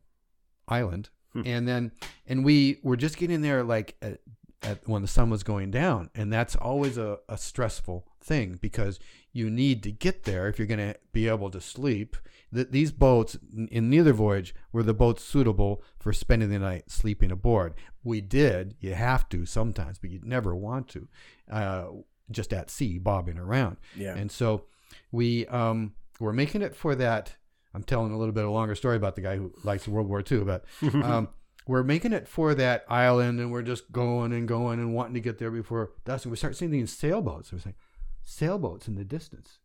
island. 0.68 1.10
Hmm. 1.34 1.42
And 1.46 1.68
then, 1.68 1.92
and 2.26 2.44
we 2.44 2.80
were 2.82 2.98
just 2.98 3.18
getting 3.18 3.42
there 3.42 3.64
like 3.64 3.96
at, 4.02 4.20
at 4.66 4.88
when 4.88 5.02
the 5.02 5.08
sun 5.08 5.30
was 5.30 5.44
going 5.44 5.72
down. 5.72 6.10
And 6.16 6.32
that's 6.32 6.56
always 6.56 6.98
a, 6.98 7.20
a 7.30 7.38
stressful 7.38 8.08
thing 8.22 8.58
because 8.62 9.00
you 9.32 9.50
need 9.50 9.84
to 9.84 9.92
get 9.92 10.24
there 10.24 10.48
if 10.48 10.58
you're 10.58 10.68
going 10.68 10.94
to 10.94 10.96
be 11.14 11.28
able 11.28 11.50
to 11.52 11.62
sleep. 11.62 12.18
That 12.52 12.72
these 12.72 12.92
boats 12.92 13.38
in 13.70 13.90
neither 13.90 14.14
voyage 14.14 14.56
were 14.72 14.84
the 14.84 14.94
boats 14.94 15.24
suitable 15.24 15.84
for 16.00 16.14
spending 16.14 16.50
the 16.50 16.60
night 16.60 16.90
sleeping 16.90 17.32
aboard. 17.32 17.74
We 18.04 18.22
did, 18.22 18.76
you 18.80 18.94
have 18.94 19.28
to 19.30 19.46
sometimes, 19.46 20.00
but 20.00 20.10
you'd 20.10 20.24
never 20.24 20.56
want 20.56 20.88
to, 20.90 21.08
uh, 21.52 21.86
just 22.32 22.54
at 22.54 22.70
sea 22.70 22.98
bobbing 22.98 23.38
around. 23.38 23.78
Yeah. 23.96 24.16
And 24.16 24.32
so 24.32 24.66
we 25.12 25.48
um, 25.48 25.94
were 26.20 26.34
making 26.34 26.62
it 26.62 26.76
for 26.76 26.96
that. 26.96 27.36
I'm 27.74 27.84
telling 27.84 28.14
a 28.14 28.18
little 28.18 28.34
bit 28.34 28.46
of 28.46 28.50
a 28.50 28.54
longer 28.54 28.76
story 28.76 28.96
about 28.96 29.16
the 29.16 29.22
guy 29.22 29.36
who 29.36 29.52
likes 29.66 29.86
World 29.86 30.08
War 30.08 30.24
II, 30.30 30.46
but 30.46 30.64
um, 31.04 31.28
we're 31.68 31.84
making 31.84 32.14
it 32.14 32.28
for 32.28 32.54
that 32.56 32.86
island 32.88 33.40
and 33.40 33.52
we're 33.52 33.64
just 33.64 33.92
going 33.92 34.32
and 34.32 34.48
going 34.48 34.80
and 34.80 34.94
wanting 34.94 35.16
to 35.16 35.20
get 35.20 35.40
there 35.40 35.52
before 35.52 35.92
dusk. 36.04 36.26
And 36.26 36.32
we 36.32 36.38
start 36.38 36.56
seeing 36.56 36.72
these 36.72 36.92
sailboats. 36.92 37.52
We're 37.52 37.60
saying, 37.60 37.76
sailboats 38.24 38.88
in 38.88 38.96
the 38.96 39.04
distance. 39.04 39.60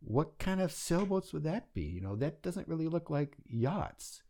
What 0.00 0.38
kind 0.38 0.60
of 0.60 0.70
sailboats 0.70 1.32
would 1.32 1.44
that 1.44 1.72
be? 1.72 1.82
You 1.82 2.00
know, 2.00 2.16
that 2.16 2.42
doesn't 2.42 2.68
really 2.68 2.88
look 2.88 3.08
like 3.08 3.36
yachts. 3.46 4.22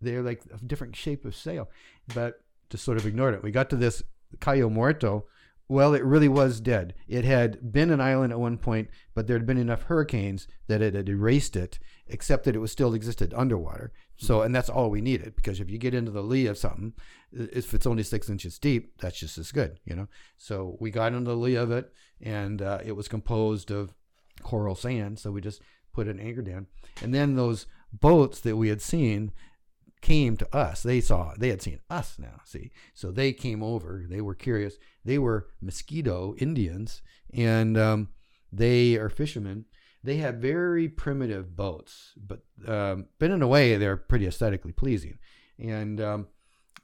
They're 0.00 0.22
like 0.22 0.42
a 0.52 0.64
different 0.64 0.96
shape 0.96 1.24
of 1.24 1.36
sail. 1.36 1.68
But 2.14 2.40
just 2.70 2.84
sort 2.84 2.96
of 2.96 3.06
ignored 3.06 3.34
it. 3.34 3.42
We 3.42 3.50
got 3.50 3.68
to 3.70 3.76
this 3.76 4.02
Cayo 4.40 4.70
Muerto. 4.70 5.26
Well, 5.68 5.94
it 5.94 6.04
really 6.04 6.28
was 6.28 6.60
dead. 6.60 6.94
It 7.06 7.24
had 7.24 7.72
been 7.72 7.90
an 7.90 8.00
island 8.00 8.32
at 8.32 8.40
one 8.40 8.58
point, 8.58 8.88
but 9.14 9.26
there 9.26 9.36
had 9.36 9.46
been 9.46 9.58
enough 9.58 9.84
hurricanes 9.84 10.48
that 10.66 10.82
it 10.82 10.94
had 10.94 11.08
erased 11.08 11.54
it, 11.56 11.78
except 12.06 12.44
that 12.44 12.56
it 12.56 12.60
was 12.60 12.72
still 12.72 12.94
existed 12.94 13.32
underwater. 13.34 13.92
So, 14.16 14.42
and 14.42 14.54
that's 14.54 14.68
all 14.68 14.90
we 14.90 15.00
needed 15.00 15.34
because 15.36 15.60
if 15.60 15.70
you 15.70 15.78
get 15.78 15.94
into 15.94 16.10
the 16.10 16.22
lee 16.22 16.46
of 16.46 16.58
something, 16.58 16.92
if 17.32 17.74
it's 17.74 17.86
only 17.86 18.02
six 18.02 18.28
inches 18.28 18.58
deep, 18.58 19.00
that's 19.00 19.18
just 19.18 19.38
as 19.38 19.52
good, 19.52 19.80
you 19.84 19.94
know. 19.94 20.08
So 20.36 20.76
we 20.80 20.90
got 20.90 21.12
into 21.12 21.30
the 21.30 21.36
lee 21.36 21.56
of 21.56 21.70
it, 21.70 21.92
and 22.20 22.60
uh, 22.60 22.78
it 22.84 22.92
was 22.92 23.08
composed 23.08 23.70
of 23.70 23.94
coral 24.42 24.74
sand. 24.74 25.18
So 25.18 25.30
we 25.30 25.40
just 25.40 25.62
put 25.92 26.08
an 26.08 26.20
anchor 26.20 26.42
down, 26.42 26.66
and 27.02 27.14
then 27.14 27.36
those 27.36 27.66
boats 27.92 28.40
that 28.40 28.56
we 28.56 28.68
had 28.68 28.82
seen 28.82 29.32
came 30.00 30.36
to 30.36 30.56
us. 30.56 30.82
They 30.82 31.00
saw, 31.00 31.32
they 31.38 31.48
had 31.48 31.62
seen 31.62 31.80
us 31.88 32.18
now, 32.18 32.40
see. 32.44 32.72
So 32.92 33.10
they 33.10 33.32
came 33.32 33.62
over. 33.62 34.04
They 34.08 34.20
were 34.20 34.34
curious. 34.34 34.76
They 35.04 35.18
were 35.18 35.48
Mosquito 35.60 36.34
Indians, 36.38 37.02
and 37.32 37.78
um, 37.78 38.08
they 38.52 38.96
are 38.96 39.08
fishermen. 39.08 39.64
They 40.04 40.16
have 40.16 40.36
very 40.36 40.88
primitive 40.88 41.54
boats, 41.54 42.12
but 42.16 42.40
um, 42.66 43.06
but 43.18 43.30
in 43.30 43.42
a 43.42 43.46
way 43.46 43.76
they're 43.76 43.96
pretty 43.96 44.26
aesthetically 44.26 44.72
pleasing, 44.72 45.18
and 45.58 46.00
um, 46.00 46.26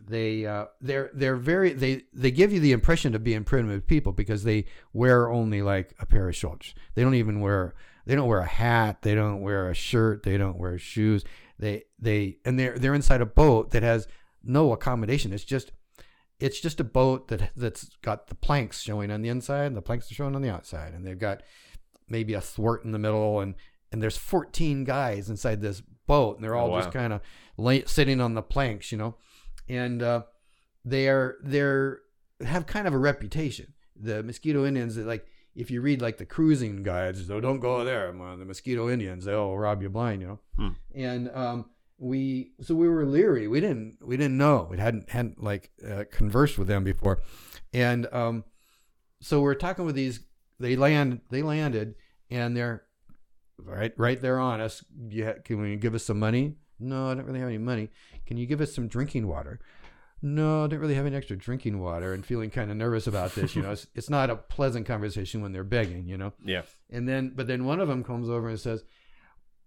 they 0.01 0.47
uh, 0.47 0.67
they're 0.81 1.11
they're 1.13 1.37
very 1.37 1.73
they 1.73 2.03
they 2.13 2.31
give 2.31 2.53
you 2.53 2.61
the 2.61 2.73
impression 2.73 3.15
of 3.15 3.25
being 3.25 3.45
primitive 3.45 3.87
people 3.87 4.13
because 4.13 4.45
they 4.45 4.67
wear 4.93 5.31
only 5.31 5.63
like 5.63 5.95
a 5.99 6.07
pair 6.07 6.29
of 6.29 6.37
shorts. 6.37 6.75
They 6.95 7.03
don't 7.03 7.15
even 7.15 7.41
wear 7.41 7.75
they 8.07 8.15
don't 8.15 8.29
wear 8.29 8.39
a 8.39 8.47
hat. 8.47 9.03
They 9.03 9.15
don't 9.15 9.43
wear 9.43 9.69
a 9.69 9.75
shirt. 9.75 10.23
They 10.23 10.39
don't 10.39 10.57
wear 10.57 10.79
shoes. 10.79 11.25
They 11.59 11.85
they 11.99 12.39
and 12.45 12.59
they're 12.59 12.79
they're 12.79 12.95
inside 12.95 13.21
a 13.21 13.27
boat 13.27 13.73
that 13.73 13.83
has 13.83 14.07
no 14.43 14.73
accommodation. 14.73 15.33
It's 15.33 15.45
just 15.45 15.73
it's 16.39 16.61
just 16.61 16.81
a 16.81 16.85
boat 16.85 17.29
that 17.29 17.51
that's 17.57 17.91
got 18.03 18.29
the 18.29 18.35
planks 18.35 18.81
showing 18.81 19.11
on 19.11 19.23
the 19.23 19.29
inside 19.29 19.67
and 19.67 19.77
the 19.77 19.83
planks 19.83 20.11
are 20.11 20.15
showing 20.15 20.37
on 20.37 20.43
the 20.43 20.51
outside, 20.51 20.95
and 20.95 21.05
they've 21.05 21.19
got 21.19 21.43
maybe 22.09 22.35
a 22.35 22.41
thwart 22.41 22.85
in 22.85 22.93
the 22.93 22.99
middle, 22.99 23.41
and 23.41 23.55
and 23.93 24.03
there's 24.03 24.17
14 24.17 24.85
guys 24.85 25.31
inside 25.31 25.61
this 25.61 25.81
boat, 26.07 26.37
and 26.37 26.45
they're 26.45 26.55
all 26.55 26.69
Oh, 26.69 26.71
wow. 26.73 26.79
just 26.81 26.93
kind 26.93 27.13
of 27.13 27.21
lay, 27.57 27.85
sitting 27.87 28.21
on 28.21 28.35
the 28.35 28.43
planks, 28.43 28.93
you 28.93 28.99
know, 28.99 29.15
and 29.69 30.03
uh, 30.03 30.23
they're 30.85 31.37
they're 31.43 32.01
have 32.45 32.67
kind 32.67 32.87
of 32.87 32.95
a 32.95 32.99
reputation. 32.99 33.73
The 34.01 34.23
Mosquito 34.23 34.65
Indians, 34.65 34.97
like 34.97 35.27
if 35.55 35.71
you 35.71 35.81
read 35.81 36.01
like 36.01 36.19
the 36.19 36.25
cruising 36.27 36.83
guides, 36.83 37.27
so 37.27 37.41
don't 37.41 37.61
go 37.61 37.85
there. 37.85 38.13
man, 38.13 38.39
The 38.39 38.45
Mosquito 38.45 38.89
Indians, 38.89 39.25
they'll 39.25 39.57
rob 39.57 39.83
you 39.83 39.89
blind, 39.89 40.23
you 40.23 40.29
know. 40.29 40.39
Hmm. 40.57 40.69
And 40.95 41.31
um, 41.35 41.65
we 41.99 42.53
so 42.61 42.75
we 42.77 42.89
were 42.89 43.05
leery. 43.05 43.49
We 43.49 43.61
didn't 43.61 43.99
we 44.05 44.17
didn't 44.17 44.37
know. 44.39 44.69
We 44.71 44.79
hadn't 44.79 45.11
hadn't 45.11 45.43
like 45.43 45.71
uh, 45.89 46.05
conversed 46.13 46.59
with 46.59 46.69
them 46.69 46.85
before, 46.85 47.21
and 47.73 48.07
um, 48.13 48.45
so 49.21 49.41
we're 49.41 49.55
talking 49.55 49.85
with 49.85 49.95
these. 49.97 50.21
They 50.61 50.77
land. 50.77 51.21
They 51.31 51.43
landed, 51.43 51.95
and 52.31 52.57
they're 52.57 52.85
right 53.59 53.93
right 53.97 54.21
there 54.21 54.39
on 54.39 54.61
us. 54.61 54.85
Yeah, 55.09 55.35
can 55.45 55.61
we 55.61 55.77
give 55.77 55.95
us 55.95 56.05
some 56.05 56.19
money? 56.19 56.57
No, 56.81 57.11
I 57.11 57.15
don't 57.15 57.25
really 57.25 57.41
have 57.41 57.49
any 57.49 57.59
money. 57.59 57.91
Can 58.27 58.37
you 58.37 58.47
give 58.47 58.61
us 58.61 58.75
some 58.75 58.89
drinking 58.89 59.27
water? 59.27 59.61
No, 60.21 60.65
I 60.65 60.67
don't 60.67 60.81
really 60.81 60.95
have 60.95 61.07
any 61.07 61.17
extra 61.17 61.37
drinking 61.37 61.79
water, 61.79 62.13
and 62.13 62.27
feeling 62.27 62.51
kind 62.51 62.71
of 62.71 62.77
nervous 62.77 63.07
about 63.07 63.35
this. 63.35 63.55
You 63.55 63.63
know, 63.63 63.71
it's, 63.71 63.87
it's 63.95 64.11
not 64.11 64.31
a 64.31 64.37
pleasant 64.37 64.87
conversation 64.87 65.43
when 65.43 65.53
they're 65.53 65.65
begging. 65.65 66.09
You 66.09 66.19
know. 66.19 66.33
Yeah. 66.45 66.63
And 66.91 67.09
then, 67.09 67.33
but 67.35 67.47
then 67.47 67.65
one 67.65 67.81
of 67.81 67.89
them 67.89 68.03
comes 68.03 68.29
over 68.29 68.49
and 68.49 68.59
says, 68.59 68.83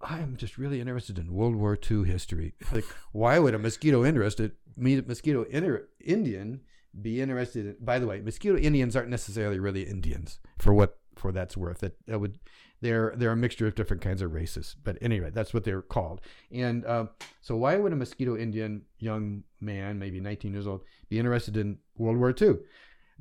"I 0.02 0.20
am 0.20 0.36
just 0.36 0.58
really 0.58 0.82
interested 0.82 1.18
in 1.18 1.34
World 1.34 1.56
War 1.56 1.78
II 1.90 2.04
history. 2.04 2.54
Like, 2.74 2.86
why 3.14 3.40
would 3.40 3.56
a 3.56 3.60
mosquito 3.60 4.04
interested 4.04 4.52
me, 4.76 5.00
mosquito 5.02 5.44
inter- 5.44 5.88
Indian, 6.04 6.62
be 7.00 7.22
interested? 7.22 7.66
In, 7.66 7.76
by 7.80 8.00
the 8.00 8.08
way, 8.08 8.22
mosquito 8.22 8.58
Indians 8.58 8.96
aren't 8.96 9.10
necessarily 9.10 9.60
really 9.60 9.84
Indians 9.84 10.40
for 10.58 10.74
what 10.74 10.98
for 11.16 11.32
that's 11.32 11.56
worth. 11.56 11.80
That 11.80 11.98
that 12.08 12.20
would 12.20 12.40
they're 12.82 13.14
they're 13.16 13.32
a 13.32 13.38
mixture 13.38 13.68
of 13.68 13.76
different 13.76 14.02
kinds 14.02 14.22
of 14.22 14.34
races. 14.34 14.76
But 14.84 14.98
anyway, 15.02 15.30
that's 15.30 15.54
what 15.54 15.64
they're 15.64 15.82
called. 15.82 16.22
And 16.52 16.86
um, 16.86 17.10
so, 17.40 17.56
why 17.56 17.78
would 17.78 17.94
a 17.94 17.96
mosquito 17.96 18.36
Indian 18.36 18.84
young 19.00 19.44
man, 19.60 20.00
maybe 20.00 20.20
19 20.20 20.54
years 20.54 20.68
old, 20.68 20.84
be 21.10 21.20
interested 21.20 21.58
in 21.58 21.78
World 21.98 22.18
War 22.18 22.34
II? 22.40 22.58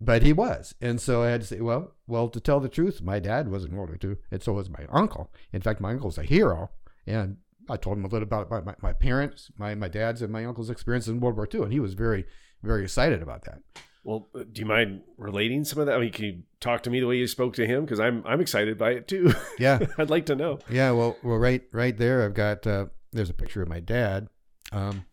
But 0.03 0.23
he 0.23 0.33
was, 0.33 0.75
and 0.81 0.99
so 0.99 1.23
I 1.23 1.29
had 1.29 1.43
to 1.43 1.47
say, 1.47 1.61
well, 1.61 1.93
well, 2.07 2.31
to 2.31 2.41
tell 2.41 2.59
the 2.59 2.71
truth, 2.71 3.03
my 3.03 3.21
dad 3.21 3.49
was 3.49 3.67
in 3.67 3.77
World 3.77 3.91
War 3.91 3.99
II, 4.03 4.17
and 4.31 4.43
so 4.43 4.55
was 4.55 4.71
my 4.71 4.87
uncle. 4.89 5.31
In 5.53 5.61
fact, 5.61 5.79
my 5.79 5.91
uncle's 5.91 6.17
a 6.17 6.23
hero, 6.23 6.71
and 7.07 7.37
I 7.69 7.77
told 7.77 7.99
him 7.99 8.07
a 8.07 8.09
little 8.09 8.23
about 8.23 8.51
my, 8.51 8.63
my, 8.63 8.75
my 8.81 8.93
parents, 8.95 9.51
my 9.59 9.75
my 9.75 9.89
dad's 9.89 10.23
and 10.23 10.33
my 10.33 10.47
uncle's 10.47 10.71
experience 10.71 11.07
in 11.07 11.21
World 11.21 11.37
War 11.37 11.47
II, 11.53 11.65
and 11.65 11.73
he 11.73 11.81
was 11.81 11.93
very 11.93 12.25
very 12.63 12.83
excited 12.85 13.23
about 13.23 13.45
that. 13.45 13.61
Well, 14.05 14.29
uh, 14.35 14.45
do 14.51 14.61
you 14.61 14.67
mind 14.67 15.03
relating 15.19 15.65
some 15.65 15.79
of 15.79 15.87
that? 15.87 15.97
I 15.97 16.01
mean, 16.01 16.13
can 16.13 16.25
you 16.25 16.43
talk 16.59 16.83
to 16.85 16.91
me 16.91 17.01
the 17.01 17.07
way 17.07 17.17
you 17.17 17.27
spoke 17.27 17.55
to 17.55 17.67
him? 17.67 17.85
Because 17.85 18.01
I'm 18.01 18.23
I'm 18.27 18.41
excited 18.41 18.79
by 18.79 18.93
it 18.93 19.09
too. 19.09 19.33
Yeah, 19.59 19.79
I'd 19.99 20.09
like 20.11 20.27
to 20.27 20.35
know. 20.37 20.59
yeah. 20.71 20.91
Well, 20.93 21.17
well, 21.23 21.37
right 21.37 21.63
right 21.73 21.97
there, 21.97 22.25
I've 22.25 22.35
got 22.35 22.67
uh, 22.67 22.87
there's 23.13 23.29
a 23.31 23.35
picture 23.35 23.61
of 23.63 23.69
my 23.69 23.81
dad. 23.81 24.29
Um, 24.73 25.05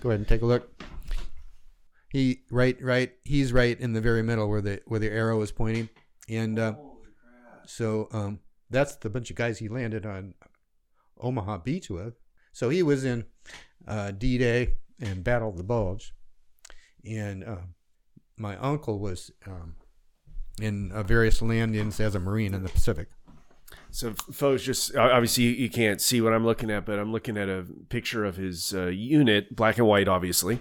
go 0.00 0.10
ahead 0.10 0.20
and 0.20 0.28
take 0.28 0.42
a 0.42 0.46
look. 0.46 0.82
He 2.10 2.42
right 2.50 2.76
right 2.82 3.12
he's 3.24 3.52
right 3.52 3.78
in 3.80 3.94
the 3.94 4.00
very 4.00 4.22
middle 4.22 4.48
where 4.48 4.60
the 4.60 4.80
where 4.86 5.00
the 5.00 5.10
arrow 5.10 5.40
is 5.42 5.50
pointing, 5.50 5.88
and 6.28 6.58
uh, 6.58 6.74
so 7.66 8.08
um, 8.12 8.38
that's 8.70 8.96
the 8.96 9.10
bunch 9.10 9.30
of 9.30 9.36
guys 9.36 9.58
he 9.58 9.68
landed 9.68 10.04
on 10.06 10.34
Omaha 11.18 11.58
Beach 11.58 11.88
with. 11.90 12.14
So 12.52 12.68
he 12.68 12.82
was 12.82 13.04
in 13.04 13.24
uh, 13.88 14.10
D-Day 14.10 14.74
and 15.00 15.24
Battle 15.24 15.48
of 15.48 15.56
the 15.56 15.62
Bulge, 15.64 16.12
and 17.08 17.44
uh, 17.44 17.56
my 18.36 18.56
uncle 18.56 18.98
was 18.98 19.30
um, 19.46 19.76
in 20.60 20.92
uh, 20.92 21.02
various 21.02 21.42
landings 21.42 22.00
as 22.00 22.14
a 22.14 22.20
Marine 22.20 22.54
in 22.54 22.62
the 22.62 22.68
Pacific. 22.68 23.08
So, 23.90 24.14
folks, 24.32 24.62
just 24.62 24.96
obviously 24.96 25.44
you, 25.44 25.68
can't 25.70 26.00
see 26.00 26.20
what 26.20 26.32
I'm 26.32 26.44
looking 26.44 26.70
at, 26.70 26.86
but 26.86 26.98
I'm 26.98 27.12
looking 27.12 27.36
at 27.36 27.48
a 27.48 27.64
picture 27.88 28.24
of 28.24 28.36
his 28.36 28.74
uh, 28.74 28.86
unit, 28.86 29.54
black 29.54 29.78
and 29.78 29.86
white, 29.86 30.08
obviously. 30.08 30.60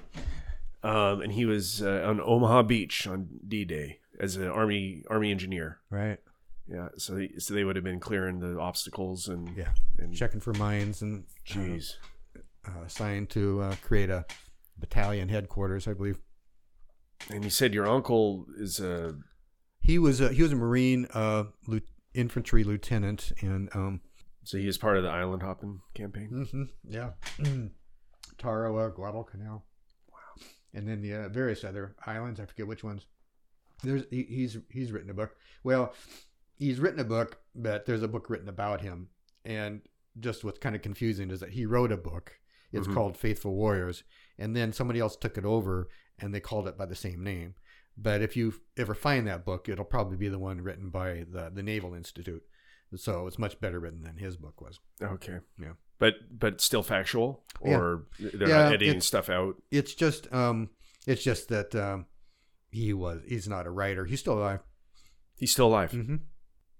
Um, 0.83 1.21
and 1.21 1.31
he 1.31 1.45
was 1.45 1.81
uh, 1.81 2.03
on 2.05 2.19
Omaha 2.19 2.63
Beach 2.63 3.07
on 3.07 3.27
D-Day 3.47 3.99
as 4.19 4.35
an 4.35 4.47
army 4.47 5.03
army 5.09 5.31
engineer. 5.31 5.79
Right. 5.89 6.19
Yeah, 6.67 6.89
so 6.97 7.17
he, 7.17 7.39
so 7.39 7.53
they 7.53 7.63
would 7.63 7.75
have 7.75 7.83
been 7.85 7.99
clearing 7.99 8.39
the 8.39 8.59
obstacles 8.59 9.27
and 9.27 9.55
Yeah. 9.55 9.73
and 9.97 10.13
Checking 10.13 10.39
for 10.39 10.53
mines 10.53 11.01
and 11.01 11.23
uh, 11.23 11.53
jeez, 11.53 11.95
uh, 12.65 12.83
assigned 12.85 13.29
to 13.31 13.61
uh, 13.61 13.75
create 13.81 14.09
a 14.09 14.25
battalion 14.77 15.29
headquarters, 15.29 15.87
I 15.87 15.93
believe. 15.93 16.17
And 17.29 17.43
you 17.43 17.49
said 17.49 17.73
your 17.73 17.87
uncle 17.87 18.45
is 18.57 18.79
a 18.79 19.15
He 19.81 19.97
was 19.99 20.19
a, 20.21 20.29
he 20.29 20.41
was 20.43 20.51
a 20.51 20.55
Marine 20.55 21.07
uh, 21.13 21.45
infantry 22.13 22.63
lieutenant, 22.63 23.31
and 23.41 23.69
um, 23.75 24.01
so 24.43 24.57
he 24.57 24.67
is 24.67 24.77
part 24.77 24.97
of 24.97 25.03
the 25.03 25.09
island 25.09 25.43
hopping 25.43 25.81
campaign. 25.93 26.29
mhm, 26.31 26.69
yeah, 26.87 27.11
Tarawa, 28.37 28.89
Guadalcanal. 28.93 29.63
Wow. 30.11 30.17
And 30.73 30.87
then 30.87 31.01
the 31.01 31.13
uh, 31.25 31.29
various 31.29 31.63
other 31.63 31.95
islands. 32.05 32.39
I 32.39 32.45
forget 32.45 32.67
which 32.67 32.83
ones. 32.83 33.05
There's 33.83 34.03
he, 34.09 34.23
he's 34.23 34.57
he's 34.69 34.91
written 34.91 35.09
a 35.09 35.13
book. 35.13 35.35
Well, 35.63 35.93
he's 36.57 36.79
written 36.79 36.99
a 36.99 37.03
book, 37.05 37.39
but 37.55 37.85
there's 37.85 38.03
a 38.03 38.07
book 38.07 38.29
written 38.29 38.49
about 38.49 38.81
him. 38.81 39.07
And 39.45 39.81
just 40.19 40.43
what's 40.43 40.59
kind 40.59 40.75
of 40.75 40.81
confusing 40.81 41.31
is 41.31 41.39
that 41.39 41.49
he 41.51 41.65
wrote 41.65 41.91
a 41.91 41.97
book. 41.97 42.33
It's 42.73 42.87
Mhm. 42.87 42.93
called 42.93 43.17
Faithful 43.17 43.53
Warriors, 43.55 44.03
and 44.41 44.55
then 44.55 44.73
somebody 44.73 44.99
else 44.99 45.15
took 45.15 45.37
it 45.37 45.45
over 45.45 45.87
and 46.19 46.33
they 46.33 46.39
called 46.39 46.67
it 46.67 46.77
by 46.77 46.85
the 46.85 46.95
same 46.95 47.23
name. 47.23 47.55
but 47.97 48.21
if 48.21 48.35
you 48.37 48.53
ever 48.77 48.95
find 48.95 49.27
that 49.27 49.45
book, 49.45 49.67
it'll 49.69 49.85
probably 49.85 50.17
be 50.17 50.29
the 50.29 50.39
one 50.39 50.61
written 50.61 50.89
by 50.89 51.25
the 51.31 51.49
the 51.53 51.63
Naval 51.63 51.93
Institute. 51.93 52.43
So 52.95 53.27
it's 53.27 53.39
much 53.39 53.59
better 53.61 53.79
written 53.79 54.01
than 54.01 54.17
his 54.17 54.35
book 54.37 54.59
was. 54.61 54.79
Okay. 55.01 55.37
Yeah. 55.59 55.73
But 55.99 56.13
but 56.43 56.59
still 56.61 56.83
factual, 56.83 57.43
Yeah. 57.63 57.77
or 57.77 58.05
they're 58.19 58.49
Yeah, 58.49 58.63
not 58.63 58.73
editing 58.73 59.01
stuff 59.01 59.29
out. 59.29 59.55
It's 59.71 59.93
just 59.93 60.31
um, 60.33 60.69
it's 61.07 61.23
just 61.23 61.47
that 61.49 61.73
um, 61.75 62.05
he 62.71 62.91
was 62.93 63.21
he's 63.27 63.47
not 63.47 63.67
a 63.67 63.71
writer. 63.71 64.05
He's 64.05 64.19
still 64.19 64.37
alive. 64.39 64.59
He's 65.37 65.51
still 65.51 65.67
alive. 65.67 65.91
Mm-hmm. 65.91 66.17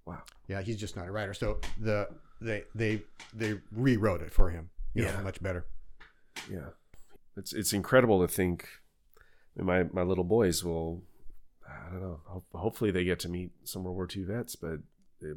Wow. 0.06 0.24
Yeah, 0.48 0.62
he's 0.62 0.78
just 0.78 0.96
not 0.96 1.08
a 1.08 1.12
writer. 1.12 1.34
So 1.34 1.60
the 1.80 2.08
they 2.42 2.64
they 2.76 3.04
they 3.34 3.60
rewrote 3.72 4.22
it 4.22 4.34
for 4.34 4.50
him. 4.50 4.70
You 4.94 5.04
Yeah. 5.06 5.16
know, 5.18 5.24
much 5.24 5.42
better. 5.42 5.66
Yeah. 6.50 6.70
It's 7.38 7.54
it's 7.54 7.74
incredible 7.74 8.22
to 8.22 8.28
think. 8.28 8.68
My 9.58 9.84
my 9.92 10.02
little 10.04 10.24
boys 10.24 10.64
will. 10.64 11.04
I 11.68 11.90
don't 11.92 12.02
know. 12.02 12.20
Ho- 12.26 12.44
Hopefully, 12.54 12.92
they 12.92 13.04
get 13.04 13.20
to 13.20 13.30
meet 13.30 13.52
some 13.64 13.84
World 13.84 13.96
War 13.96 14.08
II 14.14 14.24
vets, 14.24 14.56
but 14.56 14.80
they, 15.22 15.28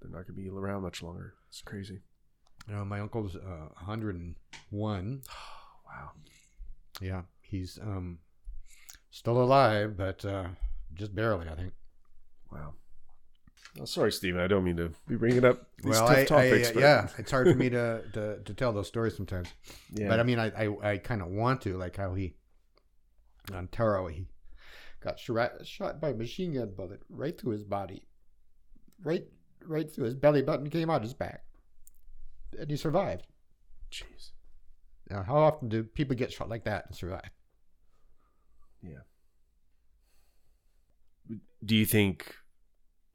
they're 0.00 0.10
not 0.10 0.26
going 0.26 0.26
to 0.26 0.32
be 0.32 0.48
around 0.48 0.82
much 0.82 1.02
longer. 1.02 1.34
It's 1.48 1.60
crazy. 1.60 2.00
You 2.68 2.74
know, 2.74 2.84
my 2.84 3.00
uncle's 3.00 3.36
uh, 3.36 3.68
101. 3.74 5.22
Wow. 5.86 6.10
Yeah, 7.00 7.22
he's 7.40 7.78
um 7.80 8.18
still 9.10 9.40
alive, 9.40 9.96
but 9.96 10.24
uh, 10.24 10.48
just 10.94 11.14
barely, 11.14 11.46
I 11.48 11.54
think. 11.54 11.72
Wow. 12.50 12.74
Oh, 13.80 13.84
sorry, 13.84 14.12
Steven. 14.12 14.40
I 14.40 14.46
don't 14.46 14.62
mean 14.62 14.76
to 14.76 14.92
be 15.08 15.16
bringing 15.16 15.44
up 15.44 15.66
these 15.82 15.92
well, 15.92 16.06
tough 16.06 16.16
I, 16.16 16.24
topics. 16.24 16.70
I, 16.70 16.72
but 16.74 16.80
yeah, 16.80 17.08
it's 17.18 17.30
hard 17.30 17.48
for 17.48 17.56
me 17.56 17.68
to, 17.70 18.02
to, 18.12 18.38
to 18.44 18.54
tell 18.54 18.72
those 18.72 18.86
stories 18.86 19.16
sometimes. 19.16 19.48
yeah. 19.92 20.08
But 20.08 20.20
I 20.20 20.22
mean, 20.22 20.38
I 20.38 20.50
I, 20.50 20.92
I 20.92 20.98
kind 20.98 21.20
of 21.20 21.28
want 21.28 21.62
to, 21.62 21.76
like 21.76 21.96
how 21.96 22.14
he 22.14 22.34
on 23.52 23.66
Tarawa 23.68 24.12
he 24.12 24.26
got 25.00 25.18
shot, 25.18 25.66
shot 25.66 26.00
by 26.00 26.10
a 26.10 26.14
machine 26.14 26.54
gun 26.54 26.72
bullet 26.76 27.02
right 27.10 27.38
through 27.38 27.52
his 27.52 27.64
body, 27.64 28.06
right 29.02 29.24
right 29.66 29.90
through 29.90 30.04
his 30.04 30.14
belly 30.14 30.42
button, 30.42 30.70
came 30.70 30.88
out 30.88 31.02
his 31.02 31.14
back, 31.14 31.44
and 32.58 32.70
he 32.70 32.76
survived. 32.76 33.26
Jeez. 33.90 34.30
Now, 35.10 35.22
how 35.22 35.36
often 35.36 35.68
do 35.68 35.82
people 35.82 36.16
get 36.16 36.32
shot 36.32 36.48
like 36.48 36.64
that 36.64 36.86
and 36.86 36.96
survive? 36.96 37.30
Yeah. 38.82 39.00
Do 41.64 41.74
you 41.74 41.86
think? 41.86 42.34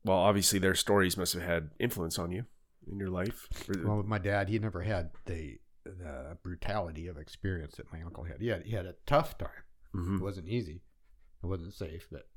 Well, 0.03 0.17
obviously, 0.17 0.59
their 0.59 0.75
stories 0.75 1.17
must 1.17 1.33
have 1.33 1.43
had 1.43 1.71
influence 1.79 2.17
on 2.17 2.31
you 2.31 2.45
in 2.89 2.99
your 2.99 3.09
life. 3.09 3.47
Well, 3.83 3.97
with 3.97 4.05
my 4.05 4.17
dad, 4.19 4.49
he 4.49 4.59
never 4.59 4.81
had 4.81 5.11
the 5.25 5.59
the 5.85 6.37
brutality 6.43 7.07
of 7.07 7.17
experience 7.17 7.75
that 7.77 7.91
my 7.91 8.01
uncle 8.01 8.23
had. 8.23 8.41
He 8.41 8.47
had 8.47 8.63
he 8.63 8.71
had 8.71 8.85
a 8.85 8.95
tough 9.05 9.37
time. 9.37 9.49
Mhm. 9.95 10.17
It 10.19 10.23
wasn't 10.23 10.47
easy. 10.47 10.81
It 11.43 11.47
wasn't 11.47 11.73
safe, 11.73 12.07
but 12.11 12.27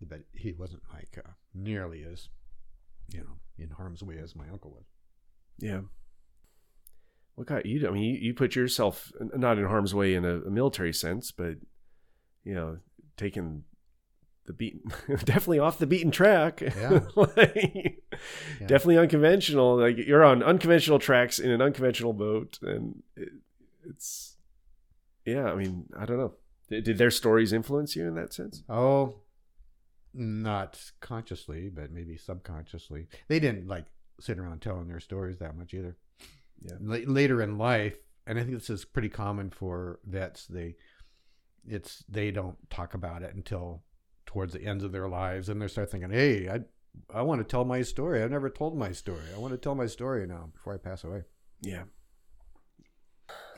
but 0.00 0.20
he 0.32 0.52
wasn't 0.52 0.82
like 0.92 1.18
uh, 1.24 1.30
nearly 1.54 2.04
as 2.04 2.28
you 3.12 3.20
know 3.20 3.38
in 3.58 3.70
harm's 3.70 4.02
way 4.02 4.18
as 4.18 4.34
my 4.36 4.48
uncle 4.48 4.70
was. 4.70 4.84
Yeah. 5.58 5.82
What 7.34 7.46
got 7.46 7.66
you? 7.66 7.88
I 7.88 7.90
mean, 7.90 8.02
you, 8.02 8.18
you 8.20 8.34
put 8.34 8.54
yourself 8.54 9.10
not 9.20 9.58
in 9.58 9.64
harm's 9.64 9.94
way 9.94 10.14
in 10.14 10.24
a, 10.24 10.40
a 10.40 10.50
military 10.50 10.92
sense, 10.92 11.32
but 11.32 11.54
you 12.44 12.54
know, 12.54 12.78
taking 13.16 13.64
the 14.46 14.52
beat 14.52 14.82
definitely 15.08 15.58
off 15.58 15.78
the 15.78 15.86
beaten 15.86 16.10
track. 16.10 16.60
Yeah. 16.60 17.00
Like, 17.16 18.02
Definitely 18.60 18.98
unconventional. 18.98 19.76
Like 19.78 19.96
you're 19.98 20.24
on 20.24 20.42
unconventional 20.42 20.98
tracks 20.98 21.38
in 21.38 21.50
an 21.50 21.62
unconventional 21.62 22.12
boat, 22.12 22.58
and 22.62 23.02
it, 23.16 23.30
it's 23.88 24.36
yeah. 25.24 25.50
I 25.50 25.54
mean, 25.54 25.86
I 25.96 26.04
don't 26.04 26.18
know. 26.18 26.34
Did, 26.68 26.84
did 26.84 26.98
their 26.98 27.10
stories 27.10 27.52
influence 27.52 27.96
you 27.96 28.06
in 28.06 28.14
that 28.14 28.32
sense? 28.32 28.62
Oh, 28.68 29.20
not 30.14 30.80
consciously, 31.00 31.68
but 31.68 31.90
maybe 31.90 32.16
subconsciously. 32.16 33.08
They 33.28 33.40
didn't 33.40 33.66
like 33.66 33.86
sit 34.20 34.38
around 34.38 34.60
telling 34.62 34.88
their 34.88 35.00
stories 35.00 35.38
that 35.38 35.56
much 35.56 35.74
either. 35.74 35.96
Yeah. 36.60 36.76
La- 36.80 36.98
later 37.12 37.42
in 37.42 37.58
life, 37.58 37.96
and 38.26 38.38
I 38.38 38.42
think 38.42 38.54
this 38.54 38.70
is 38.70 38.84
pretty 38.84 39.08
common 39.08 39.50
for 39.50 39.98
vets. 40.04 40.46
They, 40.46 40.76
it's 41.66 42.04
they 42.08 42.30
don't 42.30 42.56
talk 42.70 42.94
about 42.94 43.22
it 43.22 43.34
until 43.34 43.82
towards 44.26 44.52
the 44.52 44.64
ends 44.64 44.84
of 44.84 44.92
their 44.92 45.08
lives, 45.08 45.48
and 45.48 45.60
they 45.60 45.68
start 45.68 45.90
thinking, 45.90 46.10
"Hey, 46.10 46.48
I, 46.48 46.60
I 47.12 47.22
want 47.22 47.40
to 47.40 47.44
tell 47.44 47.64
my 47.64 47.82
story. 47.82 48.22
I've 48.22 48.30
never 48.30 48.50
told 48.50 48.76
my 48.76 48.92
story. 48.92 49.24
I 49.34 49.38
want 49.38 49.52
to 49.52 49.58
tell 49.58 49.74
my 49.74 49.86
story 49.86 50.26
now 50.26 50.50
before 50.52 50.74
I 50.74 50.78
pass 50.78 51.04
away." 51.04 51.22
Yeah. 51.60 51.84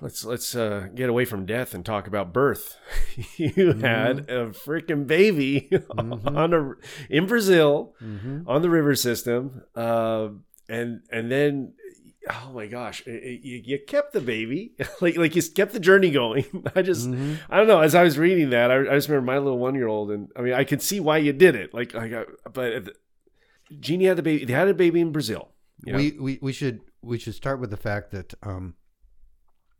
Let's 0.01 0.25
let's 0.25 0.55
uh, 0.55 0.89
get 0.95 1.09
away 1.09 1.25
from 1.25 1.47
death 1.47 1.73
and 1.73 1.85
talk 1.85 2.07
about 2.07 2.33
birth. 2.33 2.77
you 3.37 3.73
had 3.75 4.29
a 4.29 4.49
freaking 4.51 5.07
baby 5.07 5.69
Mhm. 5.71 6.37
on 6.37 6.53
a 6.53 6.73
in 7.09 7.27
Brazil 7.27 7.95
Mm-hmm. 8.03 8.49
on 8.49 8.63
the 8.63 8.71
river 8.71 8.95
system, 8.97 9.63
uh, 9.75 10.29
and 10.69 11.03
and 11.11 11.31
then 11.31 11.75
oh 12.31 12.53
my 12.55 12.67
gosh, 12.67 13.07
it- 13.07 13.23
it- 13.23 13.41
you, 13.45 13.63
you 13.65 13.79
kept 13.87 14.13
the 14.13 14.21
baby 14.21 14.73
like 15.01 15.17
like 15.17 15.35
you 15.37 15.43
kept 15.43 15.73
the 15.73 15.81
journey 15.81 16.11
going. 16.11 16.45
I 16.75 16.83
just 16.83 17.09
Mm-hmm. 17.11 17.35
I 17.51 17.57
don't 17.59 17.67
know. 17.69 17.81
As 17.81 17.95
I 17.95 18.03
was 18.03 18.19
reading 18.19 18.51
that, 18.51 18.71
I, 18.71 18.81
I 18.81 18.95
just 18.95 19.09
remember 19.09 19.33
my 19.33 19.39
little 19.39 19.59
one 19.59 19.75
year 19.75 19.89
old, 19.89 20.11
and 20.11 20.29
I 20.37 20.41
mean 20.43 20.55
I 20.55 20.65
could 20.65 20.83
see 20.83 21.01
why 21.01 21.19
you 21.19 21.33
did 21.33 21.55
it. 21.55 21.73
Like 21.75 21.95
like 21.95 22.13
I, 22.13 22.25
but 22.53 22.97
Ginny 23.81 24.05
had 24.07 24.17
the 24.19 24.23
baby. 24.23 24.45
They 24.45 24.53
had 24.53 24.69
a 24.69 24.75
baby 24.75 25.01
in 25.01 25.13
Brazil. 25.13 25.49
you 25.85 25.93
know? 25.93 25.99
We, 25.99 26.11
we 26.19 26.39
we 26.43 26.53
should 26.53 26.81
we 27.03 27.19
should 27.19 27.35
start 27.35 27.61
with 27.61 27.71
the 27.71 27.77
fact 27.77 28.11
that 28.13 28.35
um, 28.43 28.75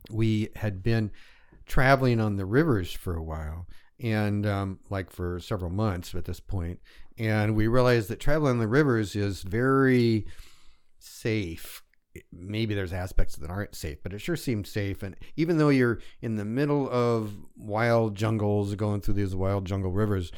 we 0.09 0.49
had 0.55 0.83
been 0.83 1.11
traveling 1.65 2.19
on 2.19 2.35
the 2.35 2.45
rivers 2.45 2.91
for 2.93 3.15
a 3.15 3.23
while, 3.23 3.67
and 3.99 4.45
um, 4.45 4.79
like 4.89 5.09
for 5.11 5.39
several 5.39 5.71
months 5.71 6.13
at 6.13 6.25
this 6.25 6.39
point, 6.39 6.79
and 7.17 7.55
we 7.55 7.67
realized 7.67 8.09
that 8.09 8.19
traveling 8.19 8.51
on 8.51 8.59
the 8.59 8.67
rivers 8.67 9.15
is 9.15 9.41
very 9.43 10.25
safe. 10.99 11.81
Maybe 12.31 12.73
there's 12.75 12.93
aspects 12.93 13.35
that 13.37 13.49
aren't 13.49 13.75
safe, 13.75 14.01
but 14.03 14.13
it 14.13 14.19
sure 14.19 14.35
seemed 14.35 14.67
safe. 14.67 15.03
And 15.03 15.15
even 15.35 15.57
though 15.57 15.69
you're 15.69 15.99
in 16.21 16.35
the 16.35 16.45
middle 16.45 16.89
of 16.89 17.33
wild 17.55 18.15
jungles, 18.15 18.75
going 18.75 19.01
through 19.01 19.15
these 19.15 19.35
wild 19.35 19.65
jungle 19.65 19.91
rivers, 19.91 20.31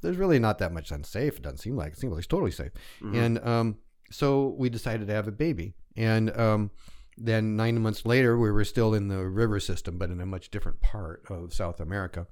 there's 0.00 0.16
really 0.16 0.38
not 0.38 0.58
that 0.58 0.72
much 0.72 0.90
unsafe. 0.90 1.36
It 1.36 1.42
doesn't 1.42 1.58
seem 1.58 1.76
like 1.76 1.92
it 1.92 1.98
seems 1.98 2.12
like 2.12 2.18
it's 2.18 2.26
totally 2.26 2.50
safe. 2.50 2.72
Mhm. 3.00 3.14
And 3.14 3.46
um, 3.46 3.78
so 4.10 4.54
we 4.58 4.68
decided 4.68 5.06
to 5.08 5.14
have 5.14 5.28
a 5.28 5.32
baby. 5.32 5.74
And 5.96 6.36
um, 6.38 6.70
then 7.16 7.56
nine 7.56 7.80
months 7.80 8.04
later, 8.04 8.38
we 8.38 8.50
were 8.50 8.64
still 8.64 8.94
in 8.94 9.08
the 9.08 9.24
river 9.26 9.60
system, 9.60 9.98
but 9.98 10.10
in 10.10 10.20
a 10.20 10.26
much 10.26 10.50
different 10.50 10.80
part 10.80 11.22
of 11.30 11.54
South 11.54 11.80
America. 11.80 12.26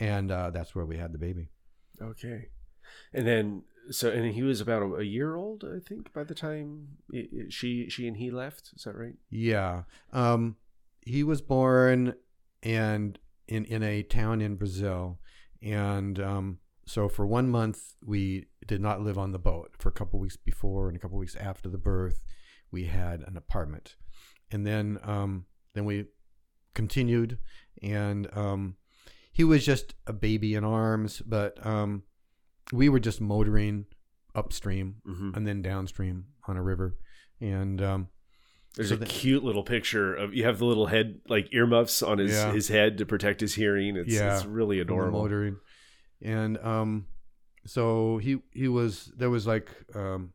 And 0.00 0.30
uh, 0.30 0.50
that's 0.50 0.74
where 0.74 0.84
we 0.84 0.96
had 0.96 1.12
the 1.12 1.18
baby. 1.18 1.48
Okay. 2.02 2.48
And 3.12 3.26
then 3.26 3.62
so 3.90 4.10
and 4.10 4.34
he 4.34 4.42
was 4.42 4.60
about 4.60 4.98
a, 4.98 5.04
year 5.04 5.36
old, 5.36 5.64
I 5.64 5.78
think, 5.78 6.12
by 6.12 6.24
the 6.24 6.34
time 6.34 6.88
i 7.12 7.18
i 7.18 7.26
she 7.48 7.88
she 7.88 8.06
and 8.08 8.16
he 8.16 8.30
left. 8.30 8.72
Is 8.76 8.84
that 8.84 8.96
right? 8.96 9.16
Yeah. 9.30 9.82
Um, 10.12 10.56
he 11.00 11.22
was 11.22 11.42
born 11.42 12.14
and 12.62 13.18
in, 13.46 13.64
in 13.66 13.82
a 13.82 14.02
town 14.02 14.40
in 14.40 14.56
Brazil. 14.56 15.18
And 15.62 16.18
um, 16.18 16.58
so 16.86 17.08
for 17.08 17.26
one 17.26 17.50
month, 17.50 17.94
we 18.04 18.46
did 18.66 18.80
not 18.80 19.02
live 19.02 19.18
on 19.18 19.32
the 19.32 19.38
boat. 19.38 19.72
For 19.78 19.88
a 19.88 19.92
couple 19.92 20.18
weeks 20.18 20.36
before 20.36 20.88
and 20.88 20.96
a 20.96 21.00
couple 21.00 21.18
weeks 21.18 21.36
after 21.36 21.68
the 21.68 21.78
birth, 21.78 22.22
we 22.70 22.84
had 22.84 23.22
an 23.22 23.36
apartment. 23.36 23.96
And 24.50 24.66
then 24.66 24.98
um, 25.02 25.46
then 25.74 25.84
we 25.84 26.06
continued, 26.74 27.38
and 27.82 28.28
um, 28.36 28.76
he 29.32 29.42
was 29.42 29.64
just 29.64 29.94
a 30.06 30.12
baby 30.12 30.54
in 30.54 30.64
arms, 30.64 31.22
but 31.24 31.64
um, 31.66 32.02
we 32.74 32.88
were 32.88 33.00
just 33.00 33.20
motoring 33.20 33.86
upstream 34.34 34.96
Mm-hmm. 35.06 35.30
and 35.34 35.46
then 35.46 35.62
downstream 35.62 36.26
on 36.48 36.56
a 36.56 36.62
river. 36.62 36.96
And 37.40 37.80
um, 37.82 38.08
There's 38.74 38.88
So 38.88 38.94
a 38.96 38.98
the- 38.98 39.06
cute 39.06 39.44
little 39.44 39.62
picture 39.62 40.14
of 40.14 40.34
you 40.34 40.44
have 40.44 40.58
the 40.58 40.64
little 40.66 40.86
head 40.86 41.20
like 41.28 41.48
earmuffs 41.52 42.02
on 42.02 42.18
his 42.18 42.32
Yeah. 42.32 42.52
his 42.52 42.68
head 42.68 42.98
to 42.98 43.06
protect 43.06 43.40
his 43.40 43.54
hearing. 43.54 43.96
It's 43.96 44.12
Yeah. 44.12 44.34
it's 44.36 44.44
really 44.46 44.80
adorable. 44.80 45.22
motoring. 45.22 45.56
And 46.22 46.58
um, 46.58 47.06
so 47.66 48.18
he 48.18 48.38
he 48.52 48.66
was 48.68 49.12
there 49.16 49.30
was 49.30 49.46
like 49.46 49.68
um, 49.94 50.32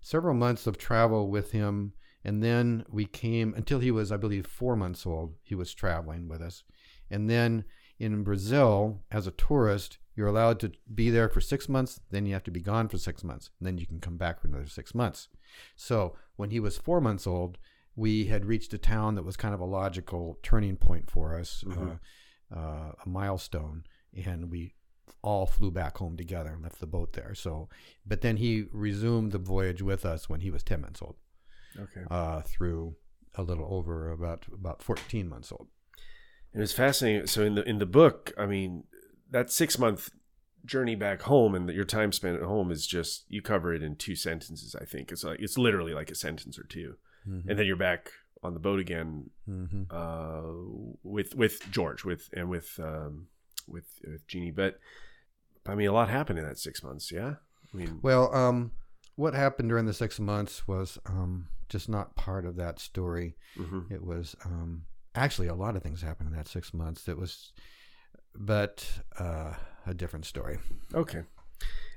several 0.00 0.34
months 0.34 0.66
of 0.66 0.78
travel 0.78 1.28
with 1.30 1.52
him, 1.52 1.92
and 2.24 2.42
then 2.42 2.84
we 2.88 3.04
came 3.04 3.54
until 3.54 3.78
he 3.80 3.90
was 3.90 4.10
I 4.10 4.16
believe 4.16 4.46
four 4.46 4.74
months 4.76 5.06
old. 5.06 5.34
He 5.42 5.54
was 5.54 5.74
traveling 5.74 6.28
with 6.28 6.40
us, 6.40 6.64
and 7.10 7.28
then 7.30 7.64
in 7.98 8.22
Brazil 8.24 9.04
as 9.10 9.26
a 9.26 9.30
tourist. 9.32 9.98
You're 10.16 10.26
allowed 10.28 10.58
to 10.60 10.72
be 10.92 11.10
there 11.10 11.28
for 11.28 11.40
six 11.42 11.68
months, 11.68 12.00
then 12.10 12.24
you 12.26 12.32
have 12.32 12.44
to 12.44 12.50
be 12.50 12.60
gone 12.60 12.88
for 12.88 12.96
six 12.98 13.22
months, 13.22 13.50
and 13.60 13.66
then 13.66 13.76
you 13.78 13.86
can 13.86 14.00
come 14.00 14.16
back 14.16 14.40
for 14.40 14.48
another 14.48 14.66
six 14.66 14.94
months. 14.94 15.28
So 15.76 16.16
when 16.36 16.50
he 16.50 16.58
was 16.58 16.78
four 16.78 17.00
months 17.02 17.26
old, 17.26 17.58
we 17.94 18.26
had 18.26 18.46
reached 18.46 18.72
a 18.72 18.78
town 18.78 19.14
that 19.14 19.24
was 19.24 19.36
kind 19.36 19.54
of 19.54 19.60
a 19.60 19.64
logical 19.66 20.38
turning 20.42 20.76
point 20.76 21.10
for 21.10 21.38
us, 21.38 21.62
Mhm. 21.66 22.00
uh, 22.50 22.54
uh, 22.54 22.92
a 23.04 23.08
milestone, 23.08 23.84
and 24.14 24.50
we 24.50 24.74
all 25.22 25.46
flew 25.46 25.70
back 25.70 25.98
home 25.98 26.16
together 26.16 26.50
and 26.54 26.62
left 26.62 26.80
the 26.80 26.86
boat 26.86 27.12
there. 27.12 27.34
So, 27.34 27.68
but 28.06 28.20
then 28.22 28.36
he 28.38 28.66
resumed 28.72 29.32
the 29.32 29.38
voyage 29.38 29.82
with 29.82 30.04
us 30.06 30.28
when 30.28 30.40
he 30.40 30.50
was 30.50 30.62
ten 30.62 30.80
months 30.80 31.02
old, 31.02 31.16
Okay. 31.78 32.04
uh, 32.10 32.40
through 32.42 32.96
a 33.34 33.42
little 33.42 33.66
over 33.70 34.10
about 34.10 34.46
about 34.52 34.82
fourteen 34.82 35.28
months 35.28 35.52
old. 35.52 35.68
It 36.54 36.58
was 36.60 36.72
fascinating. 36.72 37.26
So 37.26 37.42
in 37.44 37.54
the 37.56 37.68
in 37.68 37.78
the 37.78 37.86
book, 37.86 38.32
I 38.38 38.46
mean, 38.46 38.84
that 39.30 39.50
six 39.50 39.78
month 39.78 40.10
journey 40.64 40.94
back 40.96 41.22
home 41.22 41.54
and 41.54 41.68
your 41.70 41.84
time 41.84 42.10
spent 42.12 42.36
at 42.36 42.42
home 42.42 42.70
is 42.72 42.86
just 42.86 43.24
you 43.28 43.40
cover 43.40 43.72
it 43.74 43.82
in 43.82 43.94
two 43.96 44.16
sentences. 44.16 44.74
I 44.80 44.84
think 44.84 45.12
it's 45.12 45.22
like 45.24 45.40
it's 45.40 45.56
literally 45.58 45.94
like 45.94 46.10
a 46.10 46.14
sentence 46.14 46.58
or 46.58 46.64
2 46.64 46.96
Mhm. 47.28 47.44
and 47.48 47.58
then 47.58 47.66
you're 47.66 47.76
back 47.76 48.10
on 48.42 48.54
the 48.54 48.60
boat 48.60 48.78
again 48.80 49.30
Mhm. 49.48 49.86
uh, 49.90 50.96
with 51.02 51.34
with 51.34 51.60
George 51.70 52.04
with 52.04 52.28
and 52.32 52.48
with 52.48 52.78
um, 52.80 53.28
with 53.68 53.86
with 54.06 54.26
Ginny. 54.26 54.50
But 54.50 54.78
I 55.66 55.74
mean, 55.74 55.88
a 55.88 55.92
lot 55.92 56.08
happened 56.08 56.38
in 56.38 56.44
that 56.44 56.58
six 56.58 56.82
months. 56.82 57.10
Yeah, 57.10 57.36
I 57.72 57.76
mean, 57.76 57.98
Well, 58.02 58.32
um, 58.34 58.72
what 59.16 59.34
happened 59.34 59.68
during 59.70 59.86
the 59.86 59.92
six 59.94 60.20
months 60.20 60.68
was 60.68 60.98
um, 61.06 61.48
just 61.68 61.88
not 61.88 62.14
part 62.14 62.44
of 62.46 62.54
that 62.56 62.78
story. 62.78 63.36
mhm. 63.56 63.90
It 63.90 64.02
was 64.04 64.36
um, 64.44 64.86
actually 65.14 65.48
a 65.48 65.54
lot 65.54 65.74
of 65.74 65.82
things 65.82 66.02
happened 66.02 66.28
in 66.30 66.36
that 66.36 66.46
six 66.48 66.72
months. 66.72 67.08
It 67.08 67.16
was, 67.18 67.52
but 68.38 69.00
uh, 69.18 69.54
a 69.86 69.94
different 69.94 70.24
story. 70.26 70.58
okay. 70.94 71.22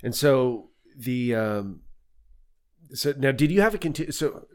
And 0.03 0.15
so 0.15 0.69
the 0.97 1.35
um, 1.35 1.81
so 2.93 3.13
now, 3.17 3.31
did 3.31 3.51
you 3.51 3.61
have 3.61 3.73
a 3.75 3.77
conti- 3.77 4.11
so? 4.11 4.45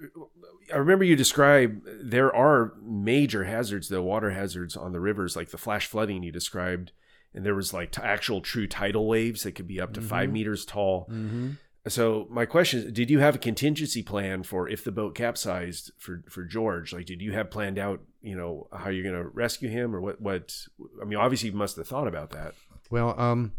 I 0.73 0.77
remember 0.79 1.05
you 1.05 1.15
described 1.17 1.87
there 2.03 2.35
are 2.35 2.73
major 2.83 3.45
hazards, 3.45 3.89
though 3.91 4.03
water 4.03 4.31
hazards 4.31 4.77
on 4.77 4.93
the 4.93 5.01
rivers, 5.01 5.37
like 5.37 5.51
the 5.51 5.59
flash 5.59 5.87
flooding 5.87 6.23
you 6.23 6.33
described, 6.33 6.93
and 7.35 7.45
there 7.45 7.55
was 7.55 7.75
like 7.75 7.93
t- 7.93 8.01
actual 8.03 8.41
true 8.41 8.67
tidal 8.67 9.07
waves 9.07 9.43
that 9.43 9.53
could 9.53 9.69
be 9.69 9.79
up 9.81 9.93
to 9.93 10.01
five 10.01 10.31
Mhm. 10.31 10.33
meters 10.33 10.65
tall. 10.65 11.07
Mm-hmm. 11.11 11.51
So 11.87 12.27
my 12.31 12.47
question 12.47 12.81
is, 12.81 12.93
did 12.93 13.11
you 13.11 13.19
have 13.19 13.35
a 13.35 13.39
contingency 13.39 14.03
plan 14.03 14.43
for 14.43 14.69
if 14.69 14.85
the 14.85 14.93
boat 14.93 15.15
capsized 15.15 15.91
for 15.99 16.23
for 16.31 16.45
George? 16.45 16.93
Like, 16.95 17.05
did 17.07 17.21
you 17.21 17.33
have 17.33 17.51
planned 17.51 17.79
out, 17.79 18.01
you 18.23 18.35
know, 18.37 18.69
how 18.73 18.89
you're 18.89 19.03
going 19.03 19.23
to 19.23 19.29
rescue 19.29 19.69
him 19.69 19.95
or 19.95 20.01
what? 20.01 20.21
What? 20.21 20.55
I 21.01 21.05
mean, 21.05 21.19
obviously 21.19 21.51
you 21.51 21.57
must 21.57 21.77
have 21.77 21.87
thought 21.87 22.09
about 22.09 22.31
that. 22.31 22.55
Well, 22.91 23.19
um, 23.21 23.53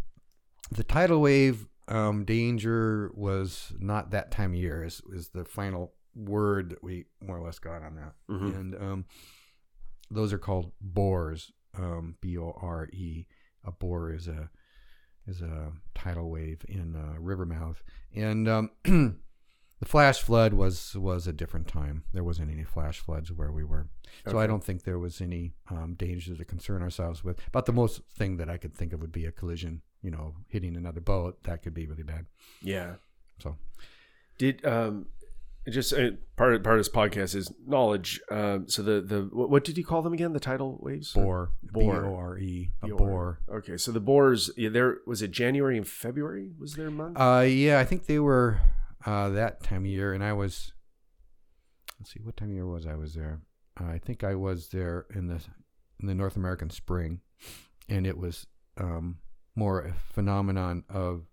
the 0.71 0.83
tidal 0.83 1.21
wave 1.21 1.67
um, 1.87 2.25
danger 2.25 3.11
was 3.13 3.73
not 3.79 4.09
that 4.11 4.31
time 4.31 4.53
of 4.53 4.57
year. 4.59 4.83
Is 4.83 5.01
is 5.13 5.29
the 5.29 5.45
final 5.45 5.93
word 6.15 6.71
that 6.71 6.83
we 6.83 7.05
more 7.21 7.37
or 7.37 7.45
less 7.45 7.59
got 7.59 7.83
on 7.83 7.95
that. 7.95 8.13
Mhm. 8.29 8.55
and 8.59 8.75
um, 8.75 9.05
those 10.09 10.33
are 10.33 10.39
called 10.39 10.71
bores. 10.81 11.51
Um, 11.77 12.15
B 12.21 12.37
O 12.37 12.57
R 12.59 12.87
E. 12.91 13.27
A 13.65 13.71
bore 13.71 14.13
is 14.13 14.27
a 14.27 14.49
is 15.27 15.41
a 15.41 15.71
tidal 15.93 16.29
wave 16.29 16.65
in 16.67 16.95
uh, 16.95 17.19
Rivermouth, 17.19 17.83
and 18.13 18.47
um, 18.47 18.69
the 18.83 19.85
flash 19.85 20.21
flood 20.21 20.53
was 20.53 20.95
was 20.95 21.27
a 21.27 21.33
different 21.33 21.67
time. 21.67 22.03
There 22.13 22.23
wasn't 22.23 22.51
any 22.51 22.63
flash 22.63 22.99
floods 22.99 23.31
where 23.31 23.51
we 23.51 23.63
were, 23.63 23.87
so 24.27 24.37
I 24.39 24.47
don't 24.47 24.63
think 24.63 24.83
there 24.83 24.99
was 24.99 25.21
any 25.21 25.53
um, 25.69 25.95
danger 25.95 26.35
to 26.35 26.45
concern 26.45 26.81
ourselves 26.81 27.23
with. 27.23 27.39
About 27.47 27.65
the 27.65 27.73
most 27.73 28.01
thing 28.09 28.37
that 28.37 28.49
I 28.49 28.57
could 28.57 28.75
think 28.75 28.93
of 28.93 29.01
would 29.01 29.11
be 29.11 29.25
a 29.25 29.31
collision. 29.31 29.81
You 30.01 30.11
know, 30.11 30.35
hitting 30.49 30.75
another 30.75 31.01
boat 31.01 31.43
that 31.43 31.63
could 31.63 31.73
be 31.73 31.87
really 31.87 32.03
bad. 32.03 32.27
Yeah. 32.61 32.95
So 33.39 33.57
Did 34.37 34.63
um, 34.65 35.07
just 35.69 35.93
uh, 35.93 36.11
part 36.35 36.53
of 36.53 36.63
part 36.63 36.77
of 36.77 36.85
this 36.85 36.93
podcast 36.93 37.35
is 37.35 37.51
knowledge. 37.65 38.21
Um, 38.29 38.67
so 38.67 38.83
the 38.83 39.01
the 39.01 39.29
what, 39.31 39.49
what 39.49 39.63
did 39.63 39.77
you 39.77 39.85
call 39.85 40.01
them 40.01 40.13
again? 40.13 40.33
The 40.33 40.39
tidal 40.39 40.77
waves. 40.81 41.13
bore, 41.13 41.51
B 41.63 41.69
Bore. 41.71 42.05
O 42.05 42.15
R 42.15 42.37
E, 42.37 42.71
a 42.81 42.85
B-O-R. 42.87 42.97
bore. 42.97 43.39
Okay, 43.49 43.77
so 43.77 43.91
the 43.91 43.99
bores. 43.99 44.51
Yeah, 44.57 44.69
there 44.69 44.97
was 45.05 45.21
it 45.21 45.31
January 45.31 45.77
and 45.77 45.87
February. 45.87 46.51
Was 46.59 46.75
there 46.75 46.91
month? 46.91 47.19
Uh, 47.19 47.45
yeah, 47.47 47.79
I 47.79 47.85
think 47.85 48.05
they 48.05 48.19
were 48.19 48.59
uh, 49.05 49.29
that 49.29 49.63
time 49.63 49.85
of 49.85 49.87
year, 49.87 50.13
and 50.13 50.23
I 50.23 50.33
was. 50.33 50.71
Let's 51.99 52.13
see, 52.13 52.19
what 52.21 52.35
time 52.37 52.49
of 52.49 52.55
year 52.55 52.67
was 52.67 52.85
I? 52.85 52.95
was 52.95 53.13
there? 53.13 53.39
Uh, 53.79 53.85
I 53.85 53.99
think 53.99 54.23
I 54.23 54.35
was 54.35 54.69
there 54.69 55.05
in 55.15 55.27
the 55.27 55.41
in 55.99 56.07
the 56.07 56.15
North 56.15 56.35
American 56.35 56.69
spring, 56.69 57.21
and 57.89 58.05
it 58.05 58.17
was 58.17 58.45
um, 58.77 59.17
more 59.55 59.81
a 59.81 59.93
phenomenon 59.93 60.83
of 60.89 61.23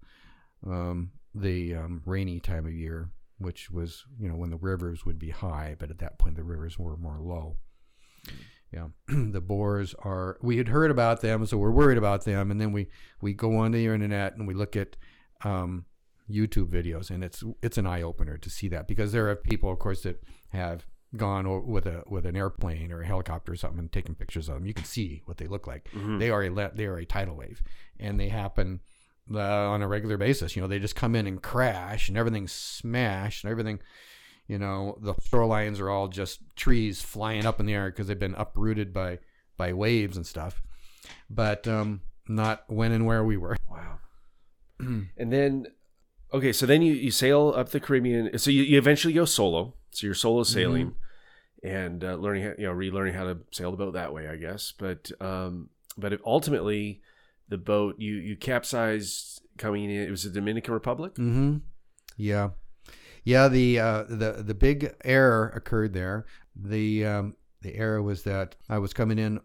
um, 0.66 1.12
the 1.34 1.74
um, 1.74 2.02
rainy 2.06 2.40
time 2.40 2.66
of 2.66 2.72
year, 2.72 3.10
which 3.38 3.70
was 3.70 4.04
you 4.18 4.28
know 4.28 4.36
when 4.36 4.50
the 4.50 4.56
rivers 4.56 5.04
would 5.04 5.18
be 5.18 5.30
high, 5.30 5.76
but 5.78 5.90
at 5.90 5.98
that 5.98 6.18
point 6.18 6.36
the 6.36 6.44
rivers 6.44 6.78
were 6.78 6.96
more 6.96 7.18
low. 7.20 7.56
Yeah, 8.72 8.88
the 9.08 9.40
bores 9.40 9.94
are. 10.02 10.38
We 10.42 10.56
had 10.56 10.68
heard 10.68 10.90
about 10.90 11.20
them, 11.20 11.44
so 11.46 11.58
we're 11.58 11.70
worried 11.70 11.98
about 11.98 12.24
them, 12.24 12.50
and 12.50 12.60
then 12.60 12.72
we 12.72 12.88
we 13.20 13.34
go 13.34 13.56
on 13.56 13.72
the 13.72 13.84
internet 13.84 14.36
and 14.36 14.46
we 14.48 14.54
look 14.54 14.76
at 14.76 14.96
um, 15.44 15.84
YouTube 16.30 16.68
videos, 16.68 17.10
and 17.10 17.22
it's 17.22 17.44
it's 17.62 17.76
an 17.78 17.86
eye 17.86 18.02
opener 18.02 18.38
to 18.38 18.48
see 18.50 18.68
that 18.68 18.88
because 18.88 19.12
there 19.12 19.28
are 19.28 19.36
people, 19.36 19.70
of 19.70 19.78
course, 19.78 20.02
that 20.04 20.22
have 20.50 20.86
gone 21.14 21.66
with 21.66 21.84
a 21.84 22.02
with 22.06 22.24
an 22.24 22.34
airplane 22.36 22.90
or 22.90 23.02
a 23.02 23.06
helicopter 23.06 23.52
or 23.52 23.56
something 23.56 23.78
and 23.80 23.92
taken 23.92 24.14
pictures 24.14 24.48
of 24.48 24.54
them. 24.54 24.64
You 24.66 24.72
can 24.72 24.86
see 24.86 25.20
what 25.26 25.36
they 25.36 25.46
look 25.46 25.66
like. 25.66 25.90
Mhm. 25.92 26.18
They 26.18 26.30
are 26.30 26.42
a 26.42 26.72
they 26.74 26.86
are 26.86 26.96
a 26.96 27.04
tidal 27.04 27.36
wave, 27.36 27.60
and 28.00 28.18
they 28.18 28.28
happen 28.30 28.80
uh, 29.32 29.38
on 29.38 29.82
a 29.82 29.88
regular 29.88 30.16
basis. 30.16 30.56
You 30.56 30.62
know, 30.62 30.68
they 30.68 30.78
just 30.78 30.96
come 30.96 31.14
in 31.14 31.26
and 31.26 31.42
crash, 31.42 32.08
and 32.08 32.16
everything's 32.16 32.52
smashed, 32.52 33.44
and 33.44 33.50
everything. 33.50 33.80
You 34.48 34.58
know, 34.58 34.98
the 35.00 35.14
shorelines 35.14 35.80
are 35.80 35.88
all 35.88 36.08
just 36.08 36.40
trees 36.56 37.00
flying 37.00 37.46
up 37.46 37.60
in 37.60 37.66
the 37.66 37.74
air 37.74 37.90
because 37.90 38.06
they've 38.06 38.18
been 38.18 38.34
uprooted 38.34 38.92
by 38.92 39.18
by 39.56 39.72
waves 39.72 40.16
and 40.16 40.26
stuff. 40.26 40.62
But 41.30 41.66
um, 41.68 42.02
not 42.28 42.64
when 42.68 42.92
and 42.92 43.06
where 43.06 43.24
we 43.24 43.36
were. 43.36 43.56
Wow. 43.70 43.98
and 44.80 45.32
then, 45.32 45.66
okay, 46.32 46.52
so 46.52 46.66
then 46.66 46.82
you, 46.82 46.92
you 46.94 47.10
sail 47.10 47.52
up 47.56 47.70
the 47.70 47.80
Caribbean. 47.80 48.38
So 48.38 48.50
you, 48.50 48.62
you 48.62 48.78
eventually 48.78 49.14
go 49.14 49.24
solo. 49.24 49.74
So 49.90 50.06
you're 50.06 50.14
solo 50.14 50.42
sailing 50.42 50.94
and 51.62 52.02
uh, 52.02 52.14
learning, 52.14 52.44
how, 52.44 52.52
you 52.58 52.66
know, 52.66 52.72
relearning 52.72 53.14
how 53.14 53.24
to 53.24 53.38
sail 53.50 53.70
the 53.70 53.76
boat 53.76 53.92
that 53.92 54.12
way, 54.12 54.28
I 54.28 54.36
guess. 54.36 54.72
But 54.76 55.10
um, 55.20 55.68
but 55.96 56.14
it, 56.14 56.20
ultimately, 56.24 57.02
the 57.52 57.58
boat 57.58 57.96
you 57.98 58.14
you 58.14 58.34
capsized 58.34 59.42
coming 59.58 59.84
in. 59.84 59.90
It 59.90 60.10
was 60.10 60.24
the 60.24 60.30
Dominican 60.30 60.74
Republic. 60.74 61.14
Mm-hmm. 61.14 61.58
Yeah, 62.16 62.50
yeah. 63.24 63.48
The 63.48 63.78
uh, 63.78 64.02
the 64.08 64.42
the 64.44 64.54
big 64.54 64.94
error 65.04 65.52
occurred 65.54 65.92
there. 65.92 66.24
The 66.56 67.06
um, 67.06 67.36
the 67.60 67.76
error 67.76 68.02
was 68.02 68.22
that 68.24 68.56
I 68.68 68.78
was 68.78 68.92
coming 68.92 69.18
in 69.18 69.40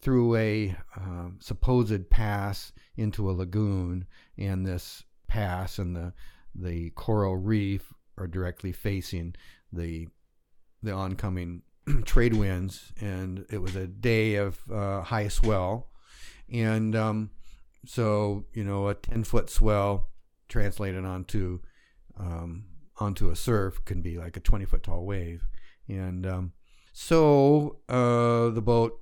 through 0.00 0.36
a 0.36 0.74
um, 0.96 1.38
supposed 1.40 2.10
pass 2.10 2.72
into 2.96 3.30
a 3.30 3.32
lagoon, 3.32 4.06
and 4.38 4.66
this 4.66 5.04
pass 5.28 5.78
and 5.78 5.94
the 5.94 6.12
the 6.54 6.90
coral 6.90 7.36
reef 7.36 7.92
are 8.16 8.26
directly 8.26 8.72
facing 8.72 9.34
the 9.72 10.08
the 10.82 10.92
oncoming 10.92 11.62
trade 12.04 12.34
winds, 12.34 12.92
and 12.98 13.44
it 13.50 13.58
was 13.58 13.76
a 13.76 13.86
day 13.86 14.36
of 14.36 14.58
uh, 14.72 15.02
high 15.02 15.28
swell, 15.28 15.90
and 16.50 16.96
um, 16.96 17.30
so 17.84 18.44
you 18.52 18.64
know 18.64 18.88
a 18.88 18.94
ten 18.94 19.24
foot 19.24 19.50
swell 19.50 20.08
translated 20.48 21.04
onto 21.04 21.60
um, 22.18 22.64
onto 22.98 23.30
a 23.30 23.36
surf 23.36 23.84
can 23.84 24.02
be 24.02 24.18
like 24.18 24.36
a 24.36 24.40
20 24.40 24.64
foot 24.64 24.82
tall 24.82 25.04
wave. 25.04 25.46
And 25.88 26.26
um, 26.26 26.52
so 26.92 27.80
uh, 27.88 28.50
the 28.50 28.62
boat 28.62 29.00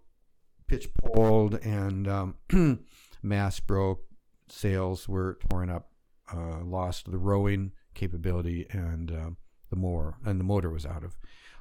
pitch 0.67 0.89
poled 0.95 1.55
and 1.57 2.09
um, 2.09 2.35
mast 3.23 3.67
broke, 3.67 4.05
sails 4.49 5.09
were 5.09 5.39
torn 5.49 5.71
up, 5.71 5.91
uh, 6.33 6.63
lost 6.65 7.11
the 7.11 7.19
rowing 7.19 7.73
capability, 7.95 8.67
and 8.71 9.11
um, 9.11 9.37
the 9.69 9.77
moor 9.77 10.17
and 10.25 10.39
the 10.39 10.45
motor 10.45 10.71
was 10.71 10.87
out 10.87 11.05
of 11.05 11.17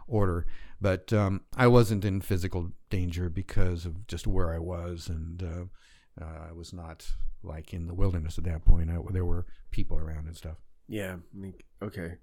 order. 0.08 0.46
But 0.80 1.12
um, 1.12 1.42
I 1.58 1.68
wasn't 1.68 2.06
in 2.06 2.22
physical 2.22 2.72
danger 2.90 3.30
because 3.30 3.86
of 3.86 4.08
just 4.08 4.28
where 4.28 4.54
I 4.54 4.60
was, 4.60 5.10
and 5.10 5.44
uh, 5.44 5.66
uh, 6.22 6.50
I 6.50 6.54
was 6.54 6.74
not 6.74 7.12
like 7.44 7.74
in 7.74 7.88
the 7.88 7.94
wilderness 7.94 8.38
at 8.38 8.44
that 8.46 8.66
point. 8.66 8.90
I, 8.90 8.98
there 9.12 9.26
were 9.26 9.46
people 9.72 9.98
around 9.98 10.28
and 10.28 10.36
stuff. 10.36 10.58
Yeah. 10.88 11.18
Okay. 11.82 12.16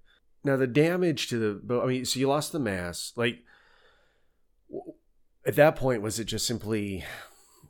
Now 0.44 0.56
the 0.56 0.66
damage 0.66 1.28
to 1.28 1.39
the 1.39 1.60
boat. 1.60 1.85
I 1.85 1.86
mean, 1.86 2.05
so 2.05 2.20
you 2.20 2.28
lost 2.28 2.52
the 2.52 2.59
mast. 2.59 3.16
Like 3.16 3.40
at 5.47 5.56
that 5.56 5.77
point, 5.77 6.02
was 6.02 6.18
it 6.18 6.24
just 6.24 6.47
simply 6.47 7.05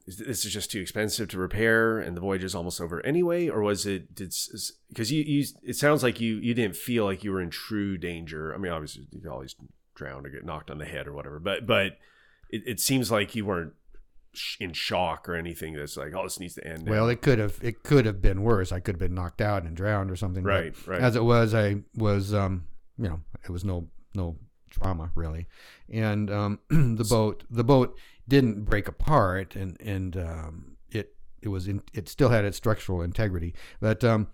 is 0.07 0.19
this 0.19 0.45
is 0.45 0.53
just 0.53 0.71
too 0.71 0.81
expensive 0.81 1.29
to 1.29 1.39
repair, 1.39 1.99
and 1.99 2.17
the 2.17 2.21
voyage 2.21 2.45
is 2.45 2.55
almost 2.55 2.81
over 2.81 3.05
anyway, 3.05 3.49
or 3.49 3.61
was 3.61 3.87
it 3.87 4.15
did 4.15 4.35
because 4.89 5.11
you 5.11 5.23
you 5.23 5.45
it 5.63 5.75
sounds 5.75 6.03
like 6.03 6.21
you 6.21 6.37
you 6.37 6.55
didn't 6.55 6.77
feel 6.77 7.05
like 7.05 7.25
you 7.25 7.33
were 7.33 7.41
in 7.41 7.51
true 7.51 7.99
danger. 7.99 8.55
I 8.55 8.59
mean, 8.59 8.73
obviously 8.73 9.07
you 9.11 9.21
could 9.21 9.31
always 9.31 9.57
drown 9.95 10.25
or 10.25 10.31
get 10.31 10.45
knocked 10.45 10.71
on 10.71 10.79
the 10.79 10.85
head 10.85 11.07
or 11.07 11.13
whatever, 11.13 11.41
but 11.41 11.67
but 11.67 11.99
it, 12.51 12.63
it 12.67 12.81
seems 12.81 13.11
like 13.11 13.35
you 13.35 13.45
weren't 13.45 13.73
in 14.61 14.73
shock 14.73 15.29
or 15.29 15.35
anything. 15.35 15.75
That's 15.75 15.97
like, 15.97 16.15
oh, 16.15 16.25
this 16.25 16.41
needs 16.41 16.55
to 16.55 16.67
end. 16.67 16.85
now. 16.85 16.91
Well, 16.93 17.09
it 17.09 17.23
could 17.23 17.39
have 17.39 17.59
it 17.63 17.83
could 17.83 18.07
have 18.07 18.21
been 18.21 18.43
worse. 18.43 18.73
I 18.73 18.81
could 18.81 18.95
have 18.95 19.01
been 19.01 19.15
knocked 19.15 19.41
out 19.41 19.65
and 19.65 19.77
drowned 19.77 20.11
or 20.11 20.17
something. 20.17 20.43
but 20.43 20.49
right, 20.51 20.87
right. 20.87 21.01
As 21.01 21.17
it 21.17 21.25
was, 21.25 21.55
I 21.55 21.83
was 21.97 22.33
um 22.35 22.67
you 22.99 23.09
know 23.09 23.21
it 23.45 23.51
was 23.51 23.65
no 23.65 23.89
no 24.15 24.37
trauma 24.71 25.11
really, 25.15 25.47
and 25.89 26.31
um 26.31 26.59
the 26.71 27.07
boat 27.09 27.45
the 27.51 27.65
boat 27.65 27.99
didn't 28.29 28.65
break 28.65 28.89
apart 28.89 29.57
and 29.57 29.77
and 29.81 30.17
um 30.17 30.77
it 30.91 31.15
it 31.41 31.49
was 31.49 31.69
in, 31.69 31.83
it 31.95 32.09
still 32.09 32.29
had 32.29 32.45
its 32.45 32.57
structural 32.57 33.03
integrity, 33.03 33.55
but 33.81 34.03
um 34.05 34.29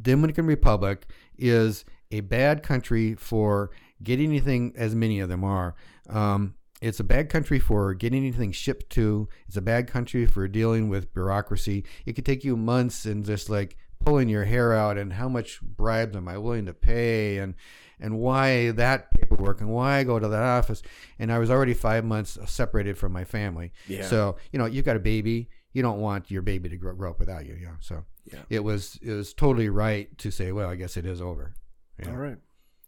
Dominican 0.00 0.46
Republic 0.46 1.06
is 1.38 1.84
a 2.10 2.20
bad 2.20 2.62
country 2.62 3.14
for 3.14 3.70
getting 4.02 4.30
anything 4.30 4.72
as 4.76 4.94
many 4.94 5.20
of 5.20 5.28
them 5.28 5.44
are 5.44 5.74
um 6.10 6.54
it's 6.84 7.00
a 7.00 7.04
bad 7.04 7.28
country 7.28 7.58
for 7.58 7.94
getting 7.94 8.18
anything 8.22 8.52
shipped 8.52 8.90
to. 8.90 9.28
It's 9.48 9.56
a 9.56 9.62
bad 9.62 9.86
country 9.88 10.26
for 10.26 10.46
dealing 10.48 10.88
with 10.88 11.12
bureaucracy. 11.14 11.84
It 12.06 12.12
could 12.14 12.26
take 12.26 12.44
you 12.44 12.56
months 12.56 13.06
and 13.06 13.24
just 13.24 13.48
like 13.48 13.76
pulling 14.04 14.28
your 14.28 14.44
hair 14.44 14.74
out 14.74 14.98
and 14.98 15.14
how 15.14 15.28
much 15.28 15.62
bribes 15.62 16.14
am 16.14 16.28
I 16.28 16.36
willing 16.38 16.66
to 16.66 16.74
pay 16.74 17.38
and 17.38 17.54
and 18.00 18.18
why 18.18 18.70
that 18.72 19.10
paperwork 19.12 19.60
and 19.60 19.70
why 19.70 19.96
I 19.98 20.04
go 20.04 20.18
to 20.18 20.28
that 20.28 20.42
office. 20.42 20.82
And 21.18 21.32
I 21.32 21.38
was 21.38 21.50
already 21.50 21.74
five 21.74 22.04
months 22.04 22.36
separated 22.46 22.98
from 22.98 23.12
my 23.12 23.24
family. 23.24 23.72
Yeah. 23.88 24.04
So 24.06 24.36
you 24.52 24.58
know 24.58 24.66
you've 24.66 24.84
got 24.84 24.96
a 24.96 25.00
baby. 25.00 25.48
You 25.72 25.82
don't 25.82 26.00
want 26.00 26.30
your 26.30 26.42
baby 26.42 26.68
to 26.68 26.76
grow, 26.76 26.94
grow 26.94 27.10
up 27.10 27.18
without 27.18 27.46
you. 27.46 27.54
Yeah. 27.60 27.76
So 27.80 28.04
Yeah. 28.30 28.40
it 28.50 28.62
was 28.62 28.98
it 29.02 29.10
was 29.12 29.32
totally 29.32 29.70
right 29.70 30.16
to 30.18 30.30
say, 30.30 30.52
well, 30.52 30.68
I 30.68 30.76
guess 30.76 30.96
it 30.96 31.06
is 31.06 31.20
over. 31.22 31.54
Yeah. 31.98 32.10
All 32.10 32.16
right. 32.16 32.38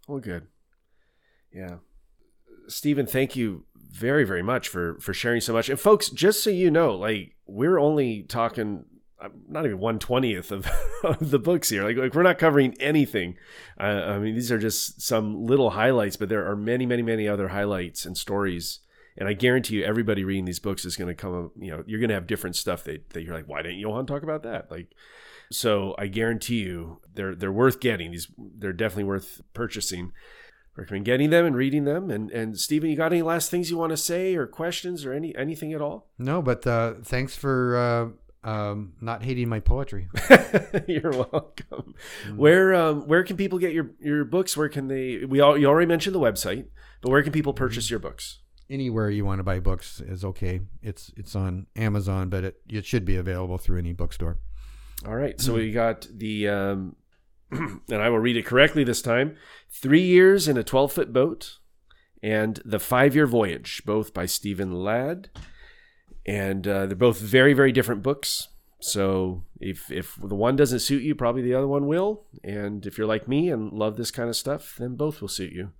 Well, 0.07 0.21
good. 0.21 0.49
Yeah. 1.53 1.77
Stephen, 2.69 3.07
thank 3.07 3.37
you 3.37 3.65
very, 3.97 4.25
very 4.25 4.43
much 4.43 4.69
for 4.69 4.99
for 5.01 5.15
sharing 5.15 5.41
so 5.41 5.53
much. 5.53 5.69
And 5.69 5.81
folks, 5.81 6.11
just 6.11 6.43
so 6.43 6.51
you 6.51 6.71
know, 6.71 6.95
like 6.95 7.35
we're 7.47 7.79
only 7.79 8.23
talking 8.23 8.85
not 9.49 9.65
even 9.65 9.79
one 9.79 9.99
twentieth 9.99 10.53
of, 10.53 10.69
of 11.05 11.31
the 11.31 11.39
books 11.39 11.71
here. 11.71 11.85
Like, 11.85 11.97
like 11.97 12.15
we're 12.15 12.23
not 12.23 12.39
covering 12.39 12.75
anything. 12.81 13.37
Uh, 13.81 13.83
I 13.83 14.19
mean, 14.19 14.35
these 14.35 14.53
are 14.53 14.59
just 14.59 15.01
some 15.01 15.47
little 15.47 15.71
highlights, 15.71 16.17
but 16.17 16.29
there 16.29 16.47
are 16.49 16.57
many, 16.57 16.87
many, 16.87 17.03
many 17.03 17.27
other 17.27 17.49
highlights 17.49 18.05
and 18.05 18.17
stories. 18.17 18.81
And 19.19 19.29
I 19.29 19.33
guarantee 19.33 19.77
you, 19.77 19.85
everybody 19.85 20.25
reading 20.25 20.45
these 20.45 20.59
books 20.59 20.85
is 20.85 20.97
going 20.97 21.09
to 21.09 21.15
come. 21.15 21.51
You 21.59 21.71
know, 21.71 21.85
you're 21.87 22.01
going 22.01 22.11
to 22.11 22.15
have 22.15 22.27
different 22.27 22.57
stuff 22.57 22.85
that, 22.85 23.11
that 23.11 23.23
you're 23.23 23.35
like, 23.35 23.49
why 23.49 23.63
didn't 23.63 23.79
Johan 23.79 24.05
talk 24.05 24.23
about 24.23 24.43
that? 24.43 24.71
Like, 24.71 24.89
so 25.51 25.95
I 25.97 26.09
guarantee 26.09 26.63
you, 26.63 27.01
they're 27.15 27.35
they're 27.35 27.53
worth 27.53 27.81
getting. 27.81 28.11
These 28.11 28.29
they're 28.37 28.75
definitely 28.75 29.05
worth 29.05 29.41
purchasing. 29.55 30.13
Recommend 30.77 31.05
getting 31.05 31.31
them 31.31 31.47
and 31.47 31.57
reading 31.57 31.85
them. 31.85 32.11
And 32.11 32.31
and 32.31 32.59
Stephen, 32.59 32.91
you 32.91 32.97
got 32.97 33.13
any 33.13 33.23
last 33.23 33.51
things 33.51 33.71
you 33.71 33.79
want 33.79 33.91
to 33.91 33.97
say 33.97 34.35
or 34.35 34.47
questions 34.47 35.05
or 35.05 35.13
any 35.13 35.35
anything 35.37 35.73
at 35.73 35.81
all? 35.81 36.09
No, 36.19 36.43
but 36.43 36.67
uh, 36.67 36.95
thanks 37.03 37.35
for 37.35 38.15
uh, 38.45 38.49
um, 38.49 38.93
not 39.01 39.23
hating 39.23 39.49
my 39.49 39.61
poetry. 39.61 40.09
You're 40.87 41.11
welcome. 41.11 41.95
Where 42.35 42.75
um, 42.75 43.07
where 43.07 43.25
can 43.25 43.37
people 43.37 43.59
get 43.59 43.73
your 43.73 43.91
your 44.01 44.25
books? 44.25 44.57
Where 44.57 44.69
can 44.69 44.89
they? 44.89 45.25
We 45.25 45.41
all 45.41 45.57
you 45.57 45.67
already 45.67 45.87
mentioned 45.87 46.15
the 46.15 46.21
website, 46.21 46.67
but 47.01 47.11
where 47.11 47.23
can 47.23 47.33
people 47.33 47.55
purchase 47.55 47.91
your 47.91 47.99
books? 47.99 48.41
Anywhere 48.69 49.11
you 49.11 49.25
want 49.25 49.39
to 49.39 49.45
buy 49.45 49.61
books 49.61 50.01
is 50.01 50.25
okay. 50.25 50.61
It's 50.83 51.13
it's 51.17 51.35
on 51.35 51.67
Amazon, 51.77 52.29
but 52.29 52.45
it, 52.45 52.61
it 52.69 52.85
should 52.85 53.05
be 53.05 53.17
available 53.17 53.59
through 53.59 53.79
any 53.79 53.93
bookstore. 53.93 54.39
All 55.05 55.15
right. 55.15 55.39
So 55.41 55.55
we 55.55 55.73
got 55.73 56.07
the, 56.13 56.49
um, 56.49 56.97
and 57.51 57.81
I 57.91 58.09
will 58.09 58.19
read 58.19 58.37
it 58.37 58.47
correctly 58.47 58.85
this 58.85 59.03
time 59.03 59.37
Three 59.71 60.03
Years 60.03 60.49
in 60.49 60.57
a 60.57 60.65
12 60.65 60.93
Foot 60.93 61.13
Boat 61.13 61.59
and 62.23 62.61
The 62.65 62.81
Five 62.81 63.15
Year 63.15 63.27
Voyage, 63.27 63.83
both 63.87 64.13
by 64.13 64.27
Stephen 64.27 64.73
Ladd. 64.73 65.31
And 66.27 66.67
uh, 66.67 66.87
they're 66.87 66.97
both 66.97 67.21
very, 67.21 67.53
very 67.53 67.71
different 67.71 68.03
books. 68.03 68.49
So 68.81 69.45
if, 69.61 69.91
if 69.93 70.17
the 70.17 70.35
one 70.35 70.57
doesn't 70.57 70.81
suit 70.81 71.03
you, 71.03 71.15
probably 71.15 71.43
the 71.43 71.55
other 71.55 71.69
one 71.69 71.87
will. 71.87 72.25
And 72.43 72.85
if 72.85 72.99
you're 72.99 73.07
like 73.07 73.29
me 73.29 73.49
and 73.49 73.73
love 73.73 73.97
this 73.97 74.11
kind 74.11 74.29
of 74.29 74.37
stuff, 74.37 74.75
then 74.79 74.97
both 74.97 75.21
will 75.21 75.29
suit 75.29 75.53
you. 75.53 75.71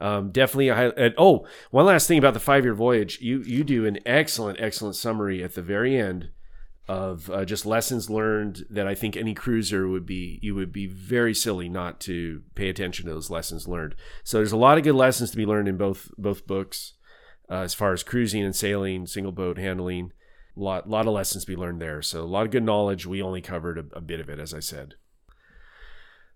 Um, 0.00 0.30
definitely 0.30 0.68
a 0.68 0.74
high, 0.74 0.92
and, 0.96 1.14
oh, 1.18 1.46
one 1.70 1.86
last 1.86 2.06
thing 2.06 2.18
about 2.18 2.34
the 2.34 2.40
five 2.40 2.64
year 2.64 2.74
voyage. 2.74 3.20
You 3.20 3.42
you 3.42 3.64
do 3.64 3.84
an 3.84 3.98
excellent, 4.06 4.58
excellent 4.60 4.96
summary 4.96 5.42
at 5.42 5.54
the 5.54 5.62
very 5.62 5.98
end 5.98 6.30
of 6.88 7.30
uh, 7.30 7.44
just 7.44 7.66
lessons 7.66 8.10
learned 8.10 8.64
that 8.68 8.86
I 8.86 8.94
think 8.94 9.16
any 9.16 9.34
cruiser 9.34 9.86
would 9.86 10.06
be 10.06 10.38
you 10.42 10.54
would 10.54 10.72
be 10.72 10.86
very 10.86 11.34
silly 11.34 11.68
not 11.68 12.00
to 12.00 12.42
pay 12.54 12.68
attention 12.68 13.06
to 13.06 13.12
those 13.12 13.30
lessons 13.30 13.68
learned. 13.68 13.94
So 14.24 14.38
there's 14.38 14.52
a 14.52 14.56
lot 14.56 14.76
of 14.76 14.84
good 14.84 14.94
lessons 14.94 15.30
to 15.30 15.36
be 15.36 15.46
learned 15.46 15.68
in 15.68 15.76
both 15.76 16.10
both 16.18 16.46
books, 16.46 16.94
uh, 17.48 17.60
as 17.60 17.74
far 17.74 17.92
as 17.92 18.02
cruising 18.02 18.42
and 18.42 18.56
sailing, 18.56 19.06
single 19.06 19.32
boat 19.32 19.58
handling. 19.58 20.12
A 20.56 20.60
lot 20.60 20.88
lot 20.90 21.06
of 21.06 21.14
lessons 21.14 21.44
to 21.44 21.50
be 21.52 21.56
learned 21.56 21.80
there. 21.80 22.02
So 22.02 22.22
a 22.22 22.24
lot 22.24 22.44
of 22.44 22.50
good 22.50 22.64
knowledge. 22.64 23.06
We 23.06 23.22
only 23.22 23.40
covered 23.40 23.78
a, 23.78 23.84
a 23.96 24.00
bit 24.00 24.18
of 24.18 24.28
it, 24.28 24.40
as 24.40 24.52
I 24.52 24.60
said. 24.60 24.94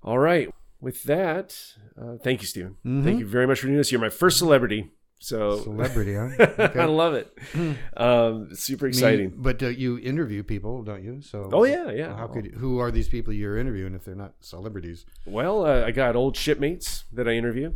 All 0.02 0.18
right. 0.18 0.48
With 0.80 1.02
that, 1.04 1.58
uh, 2.00 2.18
thank 2.22 2.42
you, 2.42 2.46
Stephen. 2.46 2.76
Thank 3.04 3.18
you 3.18 3.26
very 3.26 3.46
much 3.46 3.60
for 3.60 3.66
doing 3.66 3.78
this. 3.78 3.90
You're 3.90 4.00
my 4.00 4.10
first 4.10 4.36
celebrity, 4.36 4.92
so 5.18 5.58
Celebrity, 5.58 6.14
huh? 6.14 6.70
I 6.74 6.84
love 6.84 7.14
it. 7.14 7.36
Um, 7.96 8.54
super 8.54 8.86
I 8.86 8.88
mean, 8.88 8.94
exciting. 8.94 9.32
but 9.36 9.62
uh, 9.62 9.68
you 9.68 9.98
interview 9.98 10.42
people, 10.42 10.82
don't 10.82 11.02
you? 11.02 11.22
So 11.22 11.48
Oh 11.52 11.64
yeah, 11.64 11.90
yeah. 11.92 12.16
How 12.16 12.26
could 12.26 12.46
who 12.58 12.78
are 12.80 12.90
these 12.90 13.08
people 13.08 13.32
you're 13.32 13.56
interviewing 13.56 13.94
if 13.94 14.04
they're 14.04 14.14
not 14.16 14.34
celebrities? 14.40 15.06
Well, 15.26 15.64
uh, 15.64 15.84
I 15.86 15.92
got 15.92 16.16
old 16.16 16.36
shipmates 16.36 17.04
that 17.12 17.28
I 17.28 17.32
interview, 17.32 17.72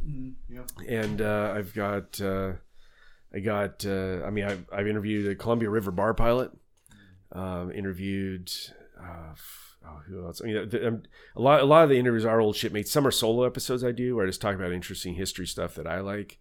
Yeah. 0.49 0.63
and 0.89 1.21
uh, 1.23 1.53
I've 1.57 1.73
got, 1.73 2.21
uh, 2.21 2.53
I 3.33 3.39
got, 3.41 3.87
uh, 3.87 4.23
I 4.27 4.31
mean, 4.31 4.45
I've, 4.45 4.65
I've 4.73 4.89
interviewed 4.89 5.31
a 5.31 5.35
Columbia 5.35 5.71
River 5.71 5.91
bar 5.93 6.15
pilot, 6.15 6.51
um, 7.33 7.71
interviewed, 7.73 8.51
uh, 9.01 9.35
oh, 9.87 10.01
who 10.09 10.25
else? 10.27 10.41
I 10.43 10.47
mean, 10.47 10.69
the, 10.69 10.89
um, 10.89 11.03
a 11.37 11.41
lot, 11.41 11.61
a 11.61 11.65
lot 11.65 11.85
of 11.85 11.91
the 11.91 11.99
interviews 11.99 12.25
are 12.25 12.41
old 12.41 12.57
shipmates. 12.57 12.91
Some 12.91 13.07
are 13.07 13.11
solo 13.13 13.45
episodes 13.45 13.85
I 13.85 13.93
do 13.93 14.17
where 14.17 14.25
I 14.25 14.29
just 14.29 14.41
talk 14.41 14.55
about 14.57 14.73
interesting 14.73 15.15
history 15.15 15.47
stuff 15.47 15.75
that 15.77 15.87
I 15.87 16.01
like. 16.01 16.39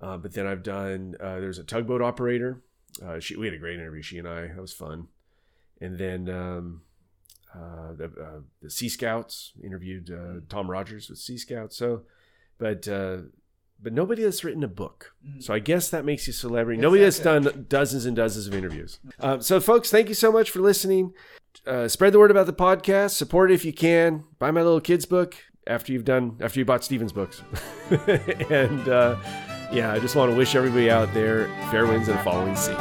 Uh, 0.00 0.16
but 0.16 0.32
then 0.32 0.46
I've 0.46 0.62
done, 0.62 1.16
uh, 1.20 1.40
there's 1.40 1.58
a 1.58 1.64
tugboat 1.64 2.02
operator. 2.02 2.62
Uh, 3.04 3.18
she, 3.20 3.36
we 3.36 3.46
had 3.46 3.54
a 3.54 3.58
great 3.58 3.78
interview, 3.78 4.02
she 4.02 4.18
and 4.18 4.28
I. 4.28 4.48
That 4.48 4.60
was 4.60 4.72
fun. 4.72 5.08
And 5.80 5.98
then 5.98 6.28
um, 6.28 6.82
uh, 7.54 7.92
the, 7.96 8.04
uh, 8.04 8.40
the 8.62 8.70
Sea 8.70 8.88
Scouts 8.88 9.52
interviewed 9.62 10.10
uh, 10.10 10.40
Tom 10.48 10.70
Rogers 10.70 11.08
with 11.08 11.18
Sea 11.18 11.38
Scouts. 11.38 11.76
So, 11.76 12.02
but 12.58 12.86
uh, 12.88 13.18
but 13.80 13.92
nobody 13.92 14.22
that's 14.24 14.42
written 14.42 14.64
a 14.64 14.68
book. 14.68 15.14
So 15.40 15.54
I 15.54 15.60
guess 15.60 15.88
that 15.90 16.04
makes 16.04 16.26
you 16.26 16.32
a 16.32 16.34
celebrity. 16.34 16.80
nobody 16.80 17.02
that's 17.02 17.20
done 17.20 17.66
dozens 17.68 18.06
and 18.06 18.16
dozens 18.16 18.48
of 18.48 18.54
interviews. 18.54 18.98
Um, 19.20 19.40
so, 19.40 19.60
folks, 19.60 19.90
thank 19.90 20.08
you 20.08 20.14
so 20.14 20.32
much 20.32 20.50
for 20.50 20.60
listening. 20.60 21.12
Uh, 21.66 21.86
spread 21.86 22.12
the 22.12 22.18
word 22.18 22.30
about 22.30 22.46
the 22.46 22.52
podcast. 22.52 23.10
Support 23.10 23.50
it 23.50 23.54
if 23.54 23.64
you 23.64 23.72
can. 23.72 24.24
Buy 24.38 24.50
my 24.50 24.62
little 24.62 24.80
kids 24.80 25.06
book 25.06 25.36
after 25.66 25.92
you've 25.92 26.04
done 26.04 26.36
after 26.40 26.58
you 26.58 26.64
bought 26.64 26.82
Steven's 26.82 27.12
books. 27.12 27.42
and 28.50 28.88
uh, 28.88 29.16
yeah, 29.70 29.92
I 29.92 29.98
just 29.98 30.16
want 30.16 30.30
to 30.30 30.36
wish 30.36 30.54
everybody 30.54 30.90
out 30.90 31.12
there 31.14 31.48
fair 31.70 31.86
winds 31.86 32.08
and 32.08 32.18
a 32.18 32.22
following 32.22 32.56
sea. 32.56 32.74